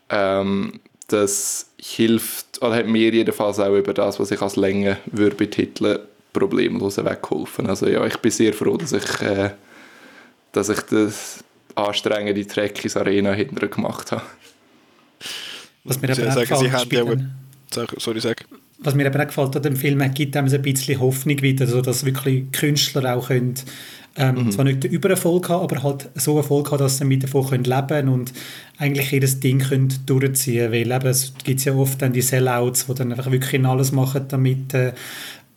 ähm, 0.10 0.80
das 1.08 1.70
hilft, 1.78 2.62
oder 2.62 2.76
hat 2.76 2.88
mir 2.88 3.12
jedenfalls 3.12 3.60
auch 3.60 3.76
über 3.76 3.94
das, 3.94 4.20
was 4.20 4.32
ich 4.32 4.42
als 4.42 4.56
Länge 4.56 4.98
würde 5.06 5.36
betiteln, 5.36 6.00
problemlos 6.32 6.98
weggeholfen. 6.98 7.68
Also 7.68 7.88
ja, 7.88 8.06
ich 8.06 8.18
bin 8.18 8.32
sehr 8.32 8.54
froh, 8.54 8.78
dass 8.78 8.94
ich, 8.94 9.22
äh, 9.22 9.52
dass 10.52 10.70
ich 10.70 10.82
das 10.82 11.44
anstrengende 11.76 12.46
Trek 12.46 12.84
ins 12.84 12.98
Arena 12.98 13.34
hinterher 13.34 13.70
gemacht 13.70 14.12
habe. 14.12 14.24
Was 15.84 16.02
mir 16.02 16.12
aber 16.12 16.32
sagen, 16.32 16.56
Sie 16.60 16.72
haben 16.72 17.34
ja, 17.76 17.86
sorry, 17.98 18.20
sag. 18.20 18.46
Was 18.80 18.96
mir 18.96 19.06
eben 19.06 19.20
auch 19.22 19.28
gefällt 19.28 19.56
an 19.56 19.62
dem 19.64 19.76
Film, 19.76 20.02
er 20.02 20.10
gibt 20.10 20.36
einem 20.36 20.50
so 20.50 20.58
ein 20.58 20.62
bisschen 20.62 21.00
Hoffnung 21.00 21.42
wieder, 21.42 21.66
also 21.66 21.82
dass 21.82 22.06
wirklich 22.06 22.52
Künstler 22.52 23.16
auch 23.16 23.28
können 23.28 23.56
ähm, 24.16 24.46
mhm. 24.46 24.52
Zwar 24.52 24.66
nicht 24.66 24.84
den 24.84 24.92
Übererfolg 24.92 25.50
haben, 25.50 25.64
aber 25.64 25.82
halt 25.82 26.10
so 26.16 26.38
Erfolg 26.38 26.72
haben, 26.72 26.78
dass 26.78 27.00
sie 27.00 27.06
mit 27.06 27.24
davon 27.24 27.48
können 27.48 27.64
leben 27.64 28.10
und 28.10 28.32
eigentlich 28.78 29.12
jedes 29.12 29.40
Ding 29.40 29.60
können 29.60 29.92
durchziehen 30.06 30.72
können. 30.72 30.74
Weil 30.74 30.92
eben, 30.92 31.08
es 31.08 31.34
gibt 31.44 31.66
ja 31.66 31.74
oft 31.74 32.02
dann 32.02 32.14
die 32.14 32.22
Sellouts, 32.22 32.86
die 32.86 32.94
dann 32.94 33.12
einfach 33.12 33.32
wirklich 33.32 33.66
alles 33.66 33.92
machen, 33.92 34.26
damit 34.28 34.74
äh, 34.76 34.94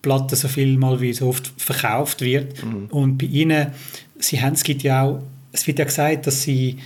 Platte 0.00 0.36
so 0.36 0.48
viel 0.48 0.78
mal 0.78 1.00
wie 1.00 1.12
so 1.12 1.28
oft 1.28 1.52
verkauft 1.58 2.22
wird. 2.22 2.64
Mhm. 2.64 2.86
Und 2.86 3.18
bei 3.18 3.26
ihnen, 3.26 3.72
sie 4.18 4.40
haben, 4.40 4.54
es 4.54 4.62
gibt 4.62 4.82
ja 4.82 5.02
auch, 5.02 5.22
es 5.56 5.66
wird 5.66 5.78
ja 5.78 5.84
gesagt, 5.84 6.26
dass 6.26 6.42
sie 6.42 6.78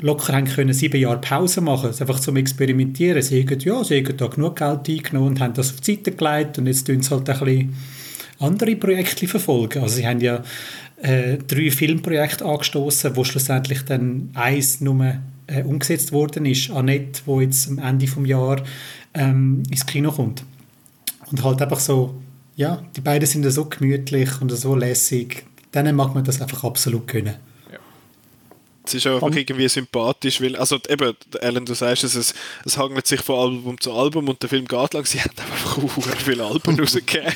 locker 0.00 0.32
haben 0.32 0.46
können 0.46 0.72
sieben 0.72 1.00
Jahre 1.00 1.20
Pause 1.20 1.60
machen, 1.60 1.90
einfach 1.98 2.20
zum 2.20 2.36
Experimentieren. 2.36 3.22
Sie 3.22 3.42
haben, 3.42 3.60
ja, 3.60 3.84
sie 3.84 4.04
haben 4.04 4.16
da 4.16 4.26
genug 4.26 4.56
Geld 4.56 4.88
eingenommen 4.88 5.28
und 5.28 5.40
haben 5.40 5.54
das 5.54 5.72
auf 5.72 5.80
die 5.80 5.94
Seite 5.94 6.12
gelegt 6.12 6.58
und 6.58 6.66
jetzt 6.66 6.86
tun 6.86 7.02
sie 7.02 7.10
halt 7.10 7.28
ein 7.28 7.38
bisschen 7.38 7.76
andere 8.38 8.76
Projekte 8.76 9.28
verfolgen. 9.28 9.82
Also 9.82 9.96
sie 9.96 10.06
haben 10.06 10.20
ja 10.20 10.42
äh, 11.02 11.36
drei 11.36 11.70
Filmprojekte 11.70 12.44
angestoßen, 12.44 13.14
wo 13.16 13.24
schlussendlich 13.24 13.84
dann 13.84 14.30
eins 14.34 14.80
nur 14.80 15.14
äh, 15.46 15.62
umgesetzt 15.62 16.12
worden 16.12 16.46
ist, 16.46 16.70
Annette, 16.70 17.22
wo 17.26 17.40
jetzt 17.40 17.68
am 17.68 17.78
Ende 17.78 18.06
des 18.06 18.28
Jahres 18.28 18.62
ähm, 19.14 19.62
ins 19.70 19.86
Kino 19.86 20.10
kommt. 20.10 20.44
Und 21.30 21.44
halt 21.44 21.62
einfach 21.62 21.80
so, 21.80 22.14
ja, 22.56 22.82
die 22.96 23.00
beiden 23.00 23.26
sind 23.26 23.48
so 23.50 23.66
gemütlich 23.66 24.40
und 24.40 24.50
so 24.50 24.74
lässig, 24.74 25.44
denen 25.74 25.96
mag 25.96 26.14
man 26.14 26.24
das 26.24 26.40
einfach 26.40 26.64
absolut 26.64 27.06
können. 27.06 27.34
Es 28.84 28.94
ist 28.94 29.06
einfach 29.06 29.30
irgendwie 29.34 29.68
sympathisch, 29.68 30.40
weil, 30.40 30.56
also 30.56 30.78
eben, 30.88 31.14
Alan, 31.40 31.66
du 31.66 31.74
sagst 31.74 32.04
es, 32.04 32.14
es, 32.14 32.34
es 32.64 32.78
hangelt 32.78 33.06
sich 33.06 33.20
von 33.20 33.38
Album 33.38 33.80
zu 33.80 33.92
Album 33.92 34.28
und 34.28 34.42
der 34.42 34.48
Film 34.48 34.66
geht 34.66 34.94
lang. 34.94 35.04
Sie 35.06 35.20
haben 35.20 35.30
einfach 35.36 36.02
sehr 36.02 36.16
viele 36.16 36.44
Alben 36.44 36.78
rausgegeben. 36.80 37.34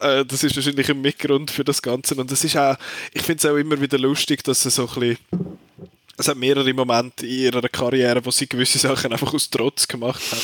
äh, 0.00 0.24
das 0.24 0.42
ist 0.42 0.56
wahrscheinlich 0.56 0.90
ein 0.90 1.00
Mitgrund 1.00 1.50
für 1.50 1.64
das 1.64 1.80
Ganze. 1.80 2.14
Und 2.16 2.30
es 2.32 2.44
ist 2.44 2.56
auch, 2.56 2.76
ich 3.12 3.22
finde 3.22 3.38
es 3.38 3.52
auch 3.52 3.56
immer 3.56 3.80
wieder 3.80 3.98
lustig, 3.98 4.42
dass 4.44 4.64
es 4.64 4.74
so 4.74 4.88
ein 4.88 5.00
bisschen 5.00 5.18
es 6.18 6.28
hat 6.28 6.36
mehrere 6.36 6.72
Momente 6.74 7.26
in 7.26 7.32
ihrer 7.32 7.68
Karriere, 7.68 8.24
wo 8.24 8.30
sie 8.30 8.46
gewisse 8.46 8.78
Sachen 8.78 9.12
einfach 9.12 9.32
aus 9.32 9.48
Trotz 9.50 9.88
gemacht 9.88 10.22
haben. 10.30 10.40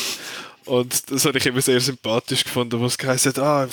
Und 0.69 1.11
das 1.11 1.25
habe 1.25 1.39
ich 1.39 1.47
immer 1.47 1.63
sehr 1.63 1.81
sympathisch 1.81 2.45
gefunden, 2.45 2.79
wo 2.79 2.85
es 2.85 2.99
geheißen 2.99 3.33
hat, 3.33 3.39
ah, 3.39 3.69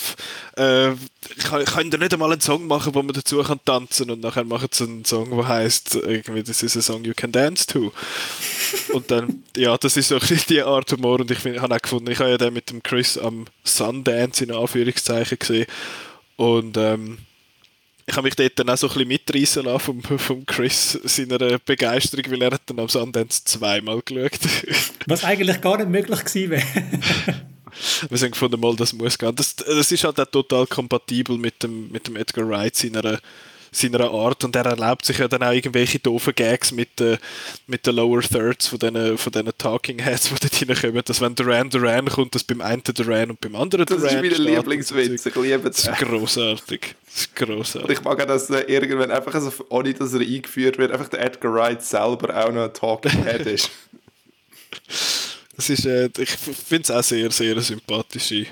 äh, 0.56 0.92
ich 1.36 1.44
kann, 1.44 1.60
ich 1.60 1.70
kann 1.70 1.88
nicht 1.88 2.12
einmal 2.14 2.32
einen 2.32 2.40
Song 2.40 2.66
machen, 2.66 2.94
wo 2.94 3.02
man 3.02 3.12
dazu 3.12 3.42
kann 3.42 3.60
tanzen 3.64 4.10
und 4.10 4.20
nachher 4.20 4.44
machen 4.44 4.68
sie 4.72 4.84
einen 4.84 5.04
Song, 5.04 5.30
der 5.30 5.46
heißt 5.46 5.96
irgendwie, 5.96 6.42
das 6.42 6.62
ist 6.62 6.74
ein 6.74 6.80
Song 6.82 7.04
you 7.04 7.12
can 7.14 7.32
dance 7.32 7.66
to. 7.66 7.92
und 8.94 9.10
dann, 9.10 9.42
ja, 9.56 9.76
das 9.76 9.98
ist 9.98 10.08
so 10.08 10.16
ein 10.16 10.40
die 10.48 10.62
Art 10.62 10.90
Humor 10.90 11.20
und 11.20 11.30
ich 11.30 11.44
habe 11.44 11.74
auch 11.74 11.82
gefunden, 11.82 12.10
ich 12.10 12.18
habe 12.18 12.30
ja 12.30 12.38
den 12.38 12.54
mit 12.54 12.70
dem 12.70 12.82
Chris 12.82 13.18
am 13.18 13.44
Sundance 13.62 14.42
in 14.42 14.52
Anführungszeichen 14.52 15.38
gesehen 15.38 15.66
und 16.36 16.78
ähm, 16.78 17.18
ich 18.08 18.16
habe 18.16 18.26
mich 18.26 18.36
dort 18.36 18.58
dann 18.58 18.70
auch 18.70 18.76
so 18.76 18.86
ein 18.86 18.92
bisschen 18.94 19.08
mitreißen 19.08 19.64
lassen 19.64 20.02
vom, 20.02 20.18
vom 20.18 20.46
Chris 20.46 20.92
seiner 21.04 21.58
Begeisterung, 21.58 22.30
weil 22.30 22.42
er 22.42 22.52
hat 22.52 22.62
dann 22.66 22.78
am 22.78 22.88
Sundance 22.88 23.44
zweimal 23.44 24.00
geschaut. 24.02 24.38
Was 25.06 25.24
eigentlich 25.24 25.60
gar 25.60 25.76
nicht 25.78 25.90
möglich 25.90 26.24
gewesen 26.24 26.50
wäre. 26.50 26.62
Wir 28.08 28.18
haben 28.18 28.30
gefunden, 28.30 28.60
mal, 28.60 28.74
das 28.76 28.92
muss 28.92 29.18
gehen. 29.18 29.34
Das, 29.34 29.54
das 29.56 29.92
ist 29.92 30.04
halt 30.04 30.18
auch 30.18 30.26
total 30.26 30.66
kompatibel 30.66 31.36
mit 31.36 31.62
dem, 31.62 31.90
mit 31.90 32.06
dem 32.06 32.16
Edgar 32.16 32.48
Wright, 32.48 32.74
seiner 32.74 33.20
seiner 33.76 34.10
Art 34.10 34.42
und 34.44 34.56
er 34.56 34.64
erlaubt 34.64 35.04
sich 35.04 35.18
ja 35.18 35.28
dann 35.28 35.42
auch 35.42 35.52
irgendwelche 35.52 35.98
doofen 35.98 36.34
Gags 36.34 36.72
mit, 36.72 37.00
äh, 37.00 37.18
mit 37.66 37.86
den 37.86 37.96
Lower 37.96 38.22
Thirds 38.22 38.68
von 38.68 38.78
diesen, 38.78 39.18
von 39.18 39.32
Talking 39.58 39.98
Heads, 39.98 40.30
die 40.30 40.64
dort 40.64 40.68
reinkommen, 40.68 41.02
dass 41.04 41.20
wenn 41.20 41.34
Duran 41.34 41.70
Duran 41.70 42.06
kommt, 42.06 42.34
dass 42.34 42.44
beim 42.44 42.60
einen 42.60 42.82
Duran 42.82 43.30
und 43.30 43.40
beim 43.40 43.54
anderen 43.54 43.86
Duran 43.86 44.02
Das 44.02 44.12
ist 44.12 44.38
meine 44.38 44.56
Lieblingswitz, 44.56 45.26
ich 45.26 45.34
liebe 45.34 45.58
das. 45.58 45.82
Das 45.82 46.00
ist 46.00 46.08
grossartig. 46.08 46.94
Das 47.04 47.16
ist 47.16 47.36
grossartig. 47.36 47.88
Und 47.88 47.92
ich 47.92 48.04
mag 48.04 48.20
auch, 48.20 48.26
dass 48.26 48.50
äh, 48.50 48.60
irgendwann 48.62 49.10
einfach, 49.10 49.34
also, 49.34 49.52
ohne 49.68 49.92
dass 49.92 50.14
er 50.14 50.20
eingeführt 50.20 50.78
wird, 50.78 50.92
einfach 50.92 51.08
der 51.08 51.24
Edgar 51.24 51.52
Wright 51.52 51.82
selber 51.82 52.44
auch 52.44 52.52
noch 52.52 52.64
ein 52.64 52.72
Talking 52.72 53.24
Head 53.24 53.46
ist. 53.46 53.70
das 55.56 55.70
ist, 55.70 55.86
äh, 55.86 56.08
ich 56.18 56.30
finde 56.30 56.82
es 56.82 56.90
auch 56.90 57.02
sehr, 57.02 57.30
sehr 57.30 57.60
sympathische 57.60 58.46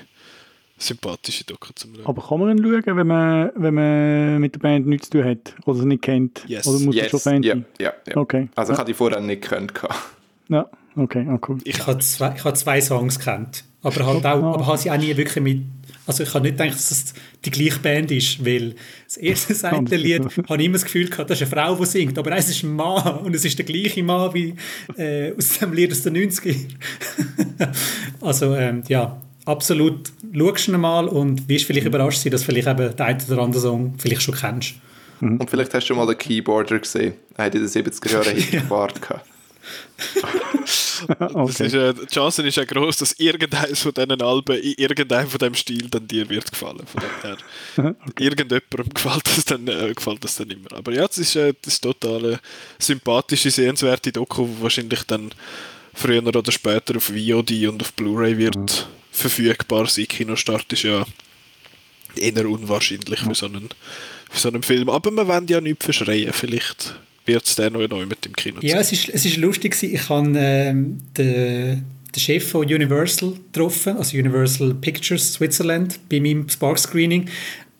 sympathische 0.77 1.43
Doku 1.45 1.69
zum 1.75 1.95
Schauen. 1.95 2.05
Aber 2.05 2.21
kann 2.27 2.39
man 2.39 2.57
ihn 2.57 2.63
schauen, 2.63 2.97
wenn 2.97 3.07
man, 3.07 3.51
wenn 3.55 3.73
man 3.73 4.39
mit 4.39 4.55
der 4.55 4.59
Band 4.59 4.87
nichts 4.87 5.09
zu 5.09 5.19
tun 5.19 5.29
hat 5.29 5.55
oder 5.65 5.79
sie 5.79 5.85
nicht 5.85 6.01
kennt? 6.01 6.43
Yes. 6.47 6.67
Oder 6.67 6.79
muss 6.79 6.95
yes. 6.95 7.09
schon 7.09 7.19
Fan 7.19 7.43
sein? 7.43 7.65
Ja, 7.79 7.85
ja, 7.87 7.93
ja. 8.07 8.17
Okay. 8.17 8.49
Also 8.55 8.73
ich 8.73 8.77
ja. 8.77 8.79
habe 8.79 8.91
die 8.91 8.93
vorher 8.93 9.21
nicht 9.21 9.41
gekannt. 9.41 9.73
Ja, 10.47 10.69
okay, 10.95 11.27
oh, 11.29 11.39
cool. 11.47 11.57
Ich 11.63 11.87
habe 11.87 11.99
zwei, 11.99 12.35
ich 12.35 12.43
habe 12.43 12.55
zwei 12.55 12.79
Songs 12.79 13.17
gekannt, 13.17 13.63
aber 13.81 14.05
halt 14.05 14.25
auch, 14.25 14.53
aber 14.53 14.67
habe 14.67 14.77
sie 14.77 14.91
auch 14.91 14.97
nie 14.97 15.15
wirklich 15.17 15.43
mit 15.43 15.63
also 16.07 16.23
ich 16.23 16.33
habe 16.33 16.43
nicht 16.43 16.57
gedacht, 16.57 16.75
dass 16.75 16.91
es 16.91 17.13
die 17.43 17.49
gleiche 17.49 17.79
Band 17.79 18.11
ist, 18.11 18.45
weil 18.45 18.75
das 19.05 19.17
erste 19.17 19.55
Seitenlied 19.55 20.23
habe 20.47 20.61
ich 20.61 20.65
immer 20.67 20.73
das 20.73 20.83
Gefühl 20.83 21.09
gehabt, 21.09 21.29
das 21.29 21.41
ist 21.41 21.51
eine 21.51 21.61
Frau, 21.61 21.75
die 21.75 21.85
singt, 21.85 22.17
aber 22.17 22.31
es 22.33 22.49
ist 22.49 22.63
ein 22.63 22.75
Mann 22.75 23.19
und 23.19 23.33
es 23.33 23.43
ist 23.43 23.57
der 23.57 23.65
gleiche 23.65 24.03
Mann 24.03 24.33
wie 24.33 24.55
äh, 24.97 25.33
aus 25.35 25.57
dem 25.57 25.73
Lied 25.73 25.91
aus 25.91 26.03
den 26.03 26.13
90 26.13 26.67
also 28.21 28.55
ähm, 28.55 28.83
ja, 28.87 29.19
absolut, 29.45 30.11
schaust 30.35 30.67
du 30.67 30.77
mal 30.77 31.07
und 31.07 31.47
wirst 31.47 31.65
vielleicht 31.65 31.87
überrascht 31.87 32.21
sein, 32.21 32.31
dass 32.31 32.43
vielleicht 32.43 32.67
eben 32.67 32.95
der 32.95 33.05
eine 33.05 33.23
oder 33.27 33.41
andere 33.41 33.61
Song 33.61 33.95
vielleicht 33.97 34.21
schon 34.21 34.35
kennst. 34.35 34.75
Mhm. 35.19 35.37
Und 35.37 35.49
vielleicht 35.49 35.73
hast 35.73 35.83
du 35.83 35.87
schon 35.87 35.97
mal 35.97 36.07
den 36.07 36.17
Keyboarder 36.17 36.79
gesehen. 36.79 37.13
Er 37.37 37.45
hat 37.45 37.55
in 37.55 37.61
den 37.61 37.69
70er 37.69 38.11
Jahren 38.11 38.67
Bart 38.67 39.01
gehabt. 39.01 39.25
okay. 41.19 41.65
ist, 41.65 41.73
äh, 41.73 41.93
die 41.93 42.05
Chance 42.13 42.43
ist 42.43 42.57
ja 42.57 42.65
groß, 42.65 42.97
dass 42.97 43.13
irgendeines 43.13 43.81
von 43.81 43.93
diesen 43.93 44.21
Alben 44.21 44.57
in 44.57 44.73
irgendeinem 44.77 45.27
von 45.27 45.39
dem 45.39 45.55
Stil 45.55 45.87
dann 45.89 46.07
dir 46.07 46.29
wird 46.29 46.51
gefallen. 46.51 46.81
Von 46.85 47.01
dem 47.01 47.21
her. 47.21 47.95
okay. 48.07 48.23
Irgendjemandem 48.23 48.89
gefällt 48.93 49.25
das, 49.25 49.45
dann, 49.45 49.67
äh, 49.67 49.93
gefällt 49.93 50.23
das 50.23 50.35
dann 50.35 50.49
immer. 50.49 50.71
Aber 50.73 50.91
ja, 50.93 51.07
das 51.07 51.17
ist, 51.17 51.35
äh, 51.35 51.53
das 51.61 51.75
ist 51.75 51.81
total 51.81 52.25
eine 52.25 52.39
sympathische, 52.77 53.49
sehenswerte 53.49 54.11
Doku, 54.11 54.47
die 54.47 54.61
wahrscheinlich 54.61 55.03
dann 55.03 55.31
früher 55.93 56.25
oder 56.25 56.51
später 56.51 56.97
auf 56.97 57.05
VOD 57.05 57.67
und 57.67 57.81
auf 57.81 57.93
Blu-ray 57.93 58.37
wird 58.37 58.57
mhm. 58.57 58.65
Verfügbar 59.15 59.87
sein. 59.87 60.07
Kinostart 60.07 60.71
ist 60.73 60.83
ja 60.83 61.05
eher 62.15 62.49
unwahrscheinlich 62.49 63.19
für, 63.19 63.35
so 63.35 63.45
einen, 63.47 63.69
für 64.29 64.39
so 64.39 64.49
einen 64.49 64.63
Film. 64.63 64.89
Aber 64.89 65.11
man 65.11 65.27
will 65.27 65.51
ja 65.51 65.61
nicht 65.61 65.83
verschreien. 65.83 66.33
Vielleicht 66.33 66.95
wird 67.25 67.45
es 67.45 67.55
dann 67.55 67.73
noch 67.73 67.87
neu 67.87 68.05
mit 68.05 68.23
dem 68.25 68.33
Kino 68.33 68.59
Ja, 68.61 68.79
es 68.79 68.91
ist, 68.91 69.09
es 69.09 69.25
ist 69.25 69.37
lustig. 69.37 69.81
Ich 69.81 70.09
habe 70.09 70.33
ähm, 70.37 70.99
den, 71.17 71.85
den 72.15 72.19
Chef 72.19 72.49
von 72.49 72.65
Universal 72.65 73.33
getroffen, 73.51 73.97
also 73.97 74.17
Universal 74.17 74.75
Pictures 74.75 75.33
Switzerland, 75.33 75.99
bei 76.09 76.19
meinem 76.19 76.47
Spark-Screening. 76.47 77.29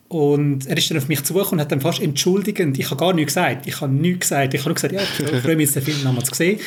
Und 0.08 0.68
er 0.68 0.78
ist 0.78 0.90
dann 0.90 0.98
auf 0.98 1.08
mich 1.08 1.24
zugekommen 1.24 1.56
und 1.56 1.62
hat 1.62 1.72
dann 1.72 1.82
fast 1.82 2.02
entschuldigend, 2.02 2.78
ich 2.78 2.86
habe 2.86 3.00
gar 3.00 3.14
nichts 3.14 3.34
gesagt, 3.34 3.68
ich 3.68 3.82
habe 3.82 3.92
nichts 3.92 4.22
gesagt, 4.22 4.54
ich 4.54 4.62
habe 4.62 4.70
nur 4.70 4.76
gesagt, 4.76 4.94
ja, 4.94 5.02
ich 5.02 5.42
freue 5.42 5.56
mich 5.56 5.72
den 5.72 5.82
Film 5.82 6.04
nochmal 6.04 6.24
zu 6.24 6.34
sehen. 6.34 6.60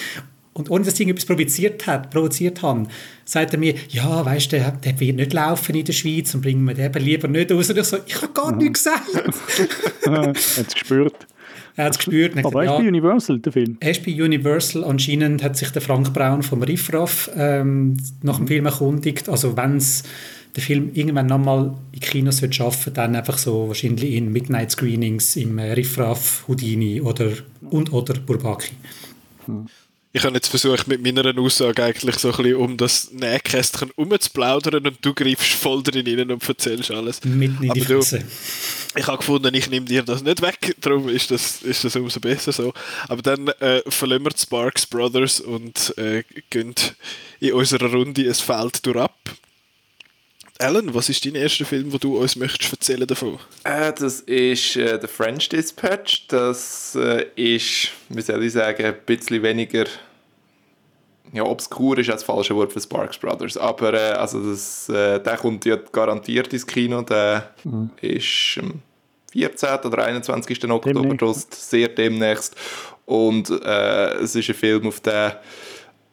Und 0.59 0.71
ohne 0.71 0.85
dass 0.85 0.95
ich 0.95 1.01
irgendetwas 1.01 1.27
provoziert, 1.27 1.87
hat, 1.87 2.11
provoziert 2.11 2.63
habe, 2.63 2.89
sagt 3.25 3.53
er 3.53 3.59
mir, 3.59 3.75
ja, 3.89 4.25
weißt 4.25 4.53
du, 4.53 4.57
der, 4.59 4.73
der 4.73 4.99
wird 4.99 5.17
nicht 5.17 5.33
laufen 5.33 5.75
in 5.75 5.85
der 5.85 5.93
Schweiz 5.93 6.35
und 6.35 6.43
bringen 6.43 6.65
wir 6.65 6.75
den 6.75 6.93
lieber 7.03 7.29
nicht 7.29 7.53
raus. 7.53 7.71
Und 7.71 7.79
ich 7.79 7.85
so, 7.85 7.99
ich 8.05 8.17
habe 8.21 8.33
gar 8.33 8.55
nichts 8.55 8.85
gesagt. 8.85 9.07
hat 10.07 10.37
es 10.37 10.75
gespürt. 10.75 11.27
Er 11.77 11.85
hat 11.85 11.93
es 11.93 11.99
gespürt. 11.99 12.45
Aber 12.45 12.65
er 12.65 12.73
ist 12.73 12.83
bei 12.83 12.89
Universal, 12.89 13.39
der 13.39 13.53
Film? 13.53 13.77
Er 13.79 13.91
ist 13.93 14.05
bei 14.05 14.13
Universal. 14.13 14.83
Anscheinend 14.83 15.45
hat 15.45 15.57
sich 15.57 15.71
der 15.71 15.81
Frank 15.81 16.13
Braun 16.13 16.43
vom 16.43 16.63
Riffraff 16.65 17.31
ähm, 17.37 17.97
nach 18.23 18.39
dem 18.39 18.49
Film 18.49 18.67
erkundigt. 18.67 19.29
Also 19.29 19.57
wenn 19.57 19.77
es 19.77 20.03
den 20.57 20.63
Film 20.63 20.91
irgendwann 20.95 21.27
nochmal 21.27 21.75
in 21.93 22.01
Kinos 22.01 22.43
wird 22.43 22.57
schaffen, 22.57 22.93
dann 22.95 23.15
einfach 23.15 23.39
so 23.39 23.69
wahrscheinlich 23.69 24.15
in 24.15 24.33
Midnight 24.33 24.73
Screenings 24.73 25.37
im 25.37 25.57
äh, 25.59 25.73
Riffraff, 25.73 26.45
Houdini 26.49 27.01
oder 27.01 27.31
und 27.71 27.93
oder 27.93 28.15
Burbaki. 28.15 28.73
Hm. 29.47 29.67
Ich 30.13 30.25
habe 30.25 30.35
jetzt 30.35 30.49
versucht, 30.49 30.89
mit 30.89 31.03
meiner 31.03 31.37
Aussage 31.39 31.85
eigentlich 31.85 32.17
so 32.17 32.31
ein 32.31 32.37
bisschen 32.37 32.57
um 32.57 32.77
das 32.79 33.11
Nähkästchen 33.13 33.91
umzuplaudern 33.95 34.87
und 34.87 34.99
du 35.03 35.13
greifst 35.13 35.53
voll 35.53 35.83
drin 35.83 36.07
rein 36.07 36.31
und 36.31 36.49
erzählst 36.49 36.91
alles. 36.91 37.23
Mitten 37.25 37.63
in 37.63 37.73
die 37.75 37.81
du. 37.83 38.01
Ich 38.97 39.07
habe 39.07 39.19
gefunden, 39.19 39.55
ich 39.55 39.69
nehme 39.69 39.85
dir 39.85 40.03
das 40.03 40.23
nicht 40.23 40.41
weg, 40.41 40.77
darum 40.81 41.11
ist 41.11 41.31
das, 41.31 41.63
ist 41.63 41.85
das 41.85 41.95
umso 41.95 42.21
besser 42.21 42.53
so. 42.53 42.73
Aber 43.07 43.21
dann 43.21 43.49
äh, 43.61 43.83
verlassen 43.87 44.25
wir 44.25 44.31
die 44.31 44.41
Sparks 44.41 44.87
Brothers 44.87 45.41
und 45.41 45.97
äh, 45.99 46.25
gehen 46.49 46.75
in 47.41 47.53
unserer 47.53 47.93
Runde 47.93 48.27
ein 48.27 48.35
Feld 48.35 48.87
durch 48.87 48.97
ab. 48.97 49.19
Alan, 50.61 50.93
was 50.93 51.09
ist 51.09 51.25
dein 51.25 51.37
erster 51.37 51.65
Film, 51.65 51.93
wo 51.93 51.99
du 51.99 52.19
uns 52.19 52.35
möchtest 52.35 52.73
erzählen 52.73 53.07
davon? 53.07 53.39
Äh, 53.63 53.93
das 53.93 54.21
ist 54.23 54.77
äh, 54.77 54.99
The 55.01 55.07
French 55.07 55.49
Dispatch. 55.49 56.27
Das 56.29 56.97
äh, 56.97 57.27
ist, 57.37 57.91
wie 58.09 58.23
soll 58.23 58.43
ich 58.43 58.53
sagen, 58.53 58.85
ein 58.85 58.97
bisschen 59.07 59.43
weniger 59.43 59.85
ja, 61.33 61.45
obskur 61.45 61.99
ist 61.99 62.09
das 62.09 62.25
falsche 62.25 62.57
Wort 62.57 62.73
für 62.73 62.81
Sparks 62.81 63.19
Brothers. 63.19 63.57
Aber 63.57 63.95
äh, 63.95 64.13
also 64.13 64.51
das, 64.51 64.89
äh, 64.89 65.21
der 65.21 65.37
kommt 65.37 65.65
ja 65.65 65.77
garantiert 65.77 66.53
ins 66.53 66.67
Kino. 66.67 67.03
Der 67.03 67.51
mhm. 67.65 67.91
ist 68.01 68.59
am 68.61 68.81
14. 69.33 69.79
oder 69.85 70.05
21. 70.05 70.71
Oktober 70.71 71.03
demnächst. 71.03 71.71
sehr 71.71 71.89
demnächst. 71.89 72.57
Und 73.05 73.51
äh, 73.51 74.15
es 74.15 74.35
ist 74.35 74.49
ein 74.49 74.55
Film, 74.55 74.89
auf 74.89 75.01
den 75.01 75.33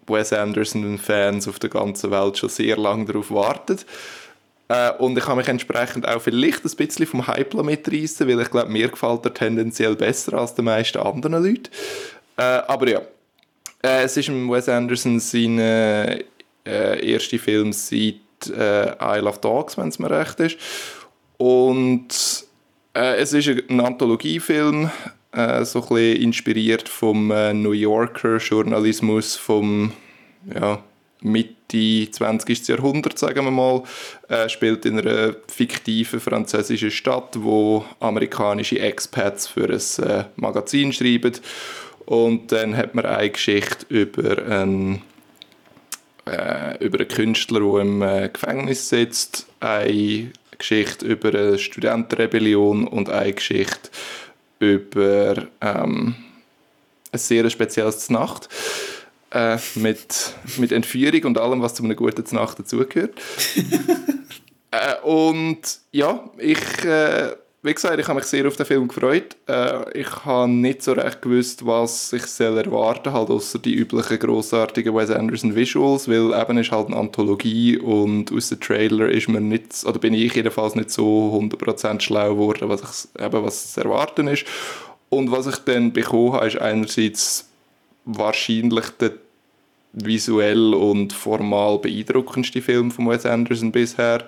Wes 0.07 0.33
Anderson-Fans 0.33 1.47
auf 1.47 1.59
der 1.59 1.69
ganzen 1.69 2.11
Welt 2.11 2.37
schon 2.37 2.49
sehr 2.49 2.77
lange 2.77 3.05
darauf 3.05 3.31
warten. 3.31 3.79
Äh, 4.67 4.91
und 4.93 5.17
ich 5.17 5.27
habe 5.27 5.37
mich 5.37 5.47
entsprechend 5.47 6.07
auch 6.07 6.21
vielleicht 6.21 6.65
ein 6.65 6.75
bisschen 6.75 7.05
vom 7.05 7.27
Hype 7.27 7.53
mitreißen, 7.53 8.27
weil 8.27 8.41
ich 8.41 8.49
glaube, 8.49 8.71
mir 8.71 8.87
gefällt 8.89 9.25
er 9.25 9.33
tendenziell 9.33 9.95
besser 9.95 10.33
als 10.33 10.55
den 10.55 10.65
meisten 10.65 10.97
anderen 10.99 11.43
Leuten. 11.43 11.69
Äh, 12.37 12.41
aber 12.41 12.89
ja, 12.89 13.01
äh, 13.83 14.03
es 14.03 14.17
ist 14.17 14.29
Wes 14.29 14.67
Anderson 14.67 15.19
sein 15.19 15.59
äh, 15.59 16.23
erster 16.65 17.37
Film 17.37 17.71
seit 17.73 18.15
äh, 18.49 19.17
Isle 19.17 19.29
of 19.29 19.39
Dogs, 19.39 19.77
wenn 19.77 19.89
es 19.89 19.99
mir 19.99 20.09
recht 20.09 20.39
ist. 20.39 20.57
Und 21.37 22.45
äh, 22.93 23.17
es 23.17 23.33
ist 23.33 23.47
ein 23.47 23.79
Anthologiefilm, 23.79 24.89
äh, 25.31 25.63
so 25.65 25.81
ein 25.81 25.89
bisschen 25.89 26.23
inspiriert 26.23 26.89
vom 26.89 27.29
äh, 27.29 27.53
New 27.53 27.71
Yorker 27.71 28.37
Journalismus 28.37 29.35
vom 29.35 29.91
ja, 30.53 30.81
Mitte 31.25 32.11
20. 32.11 32.67
Jahrhundert, 32.67 33.17
sagen 33.17 33.45
wir 33.45 33.51
mal, 33.51 33.83
äh, 34.29 34.47
spielt 34.47 34.85
in 34.85 34.99
einer 34.99 35.35
fiktiven 35.47 36.19
französischen 36.19 36.91
Stadt, 36.91 37.35
wo 37.39 37.83
amerikanische 37.99 38.79
Expats 38.79 39.47
für 39.47 39.69
ein 39.69 40.07
äh, 40.07 40.25
Magazin 40.35 40.93
schreiben. 40.93 41.33
Und 42.05 42.51
dann 42.51 42.77
hat 42.77 42.93
man 42.93 43.05
eine 43.05 43.31
Geschichte 43.31 43.85
über 43.89 44.45
einen, 44.45 45.01
äh, 46.27 46.77
über 46.85 46.99
einen 46.99 47.07
Künstler, 47.07 47.59
der 47.59 47.81
im 47.81 48.01
äh, 48.03 48.29
Gefängnis 48.29 48.89
sitzt, 48.89 49.47
eine 49.59 50.31
Geschichte 50.57 51.05
über 51.05 51.29
eine 51.29 51.57
Studentenrebellion 51.57 52.87
und 52.87 53.09
eine 53.09 53.33
Geschichte 53.33 53.89
über 54.59 55.47
ähm, 55.61 56.15
ein 57.11 57.19
sehr 57.19 57.49
spezielles 57.49 58.09
Nacht 58.09 58.47
äh, 59.31 59.57
mit, 59.75 60.33
mit 60.57 60.71
Entführung 60.71 61.23
und 61.25 61.37
allem, 61.37 61.61
was 61.61 61.75
zu 61.75 61.83
einer 61.83 61.95
guten 61.95 62.35
Nacht 62.35 62.59
dazugehört. 62.59 63.19
äh, 64.71 65.01
und 65.03 65.59
ja, 65.91 66.29
ich, 66.37 66.85
äh, 66.85 67.35
wie 67.65 67.73
gesagt, 67.73 67.99
ich 67.99 68.07
habe 68.07 68.19
mich 68.19 68.25
sehr 68.25 68.47
auf 68.47 68.55
den 68.55 68.65
Film 68.65 68.87
gefreut. 68.87 69.35
Äh, 69.47 69.99
ich 69.99 70.25
habe 70.25 70.49
nicht 70.49 70.83
so 70.83 70.93
recht 70.93 71.21
gewusst, 71.23 71.65
was 71.65 72.13
ich 72.13 72.25
soll 72.27 72.57
erwarten 72.59 73.11
halt 73.11 73.29
außer 73.29 73.57
die 73.57 73.73
üblichen 73.73 74.19
grossartigen 74.19 74.95
Wes 74.95 75.09
Anderson 75.09 75.55
Visuals, 75.55 76.07
weil 76.07 76.39
eben 76.39 76.57
ist 76.59 76.71
halt 76.71 76.87
eine 76.87 76.97
Anthologie 76.97 77.77
und 77.77 78.31
aus 78.31 78.49
dem 78.49 78.59
Trailer 78.59 79.09
ist 79.09 79.29
man 79.29 79.47
nicht, 79.47 79.83
oder 79.83 79.97
bin 79.97 80.13
ich 80.13 80.35
jedenfalls 80.35 80.75
nicht 80.75 80.91
so 80.91 81.39
100% 81.41 82.01
schlau 82.01 82.35
geworden, 82.35 82.69
was, 82.69 82.81
ich, 82.81 83.21
eben, 83.21 83.43
was 83.43 83.73
zu 83.73 83.81
erwarten 83.81 84.27
ist. 84.27 84.45
Und 85.09 85.31
was 85.31 85.47
ich 85.47 85.57
dann 85.57 85.91
bekommen 85.91 86.33
habe, 86.33 86.47
ist 86.47 86.57
einerseits 86.57 87.49
wahrscheinlich 88.05 88.89
der 88.99 89.13
visuell 89.93 90.73
und 90.73 91.13
formal 91.13 91.79
beeindruckendste 91.79 92.61
Film 92.61 92.91
von 92.91 93.09
Wes 93.09 93.25
Anderson 93.25 93.71
bisher. 93.71 94.25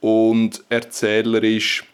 Und 0.00 0.64
erzählerisch 0.68 1.84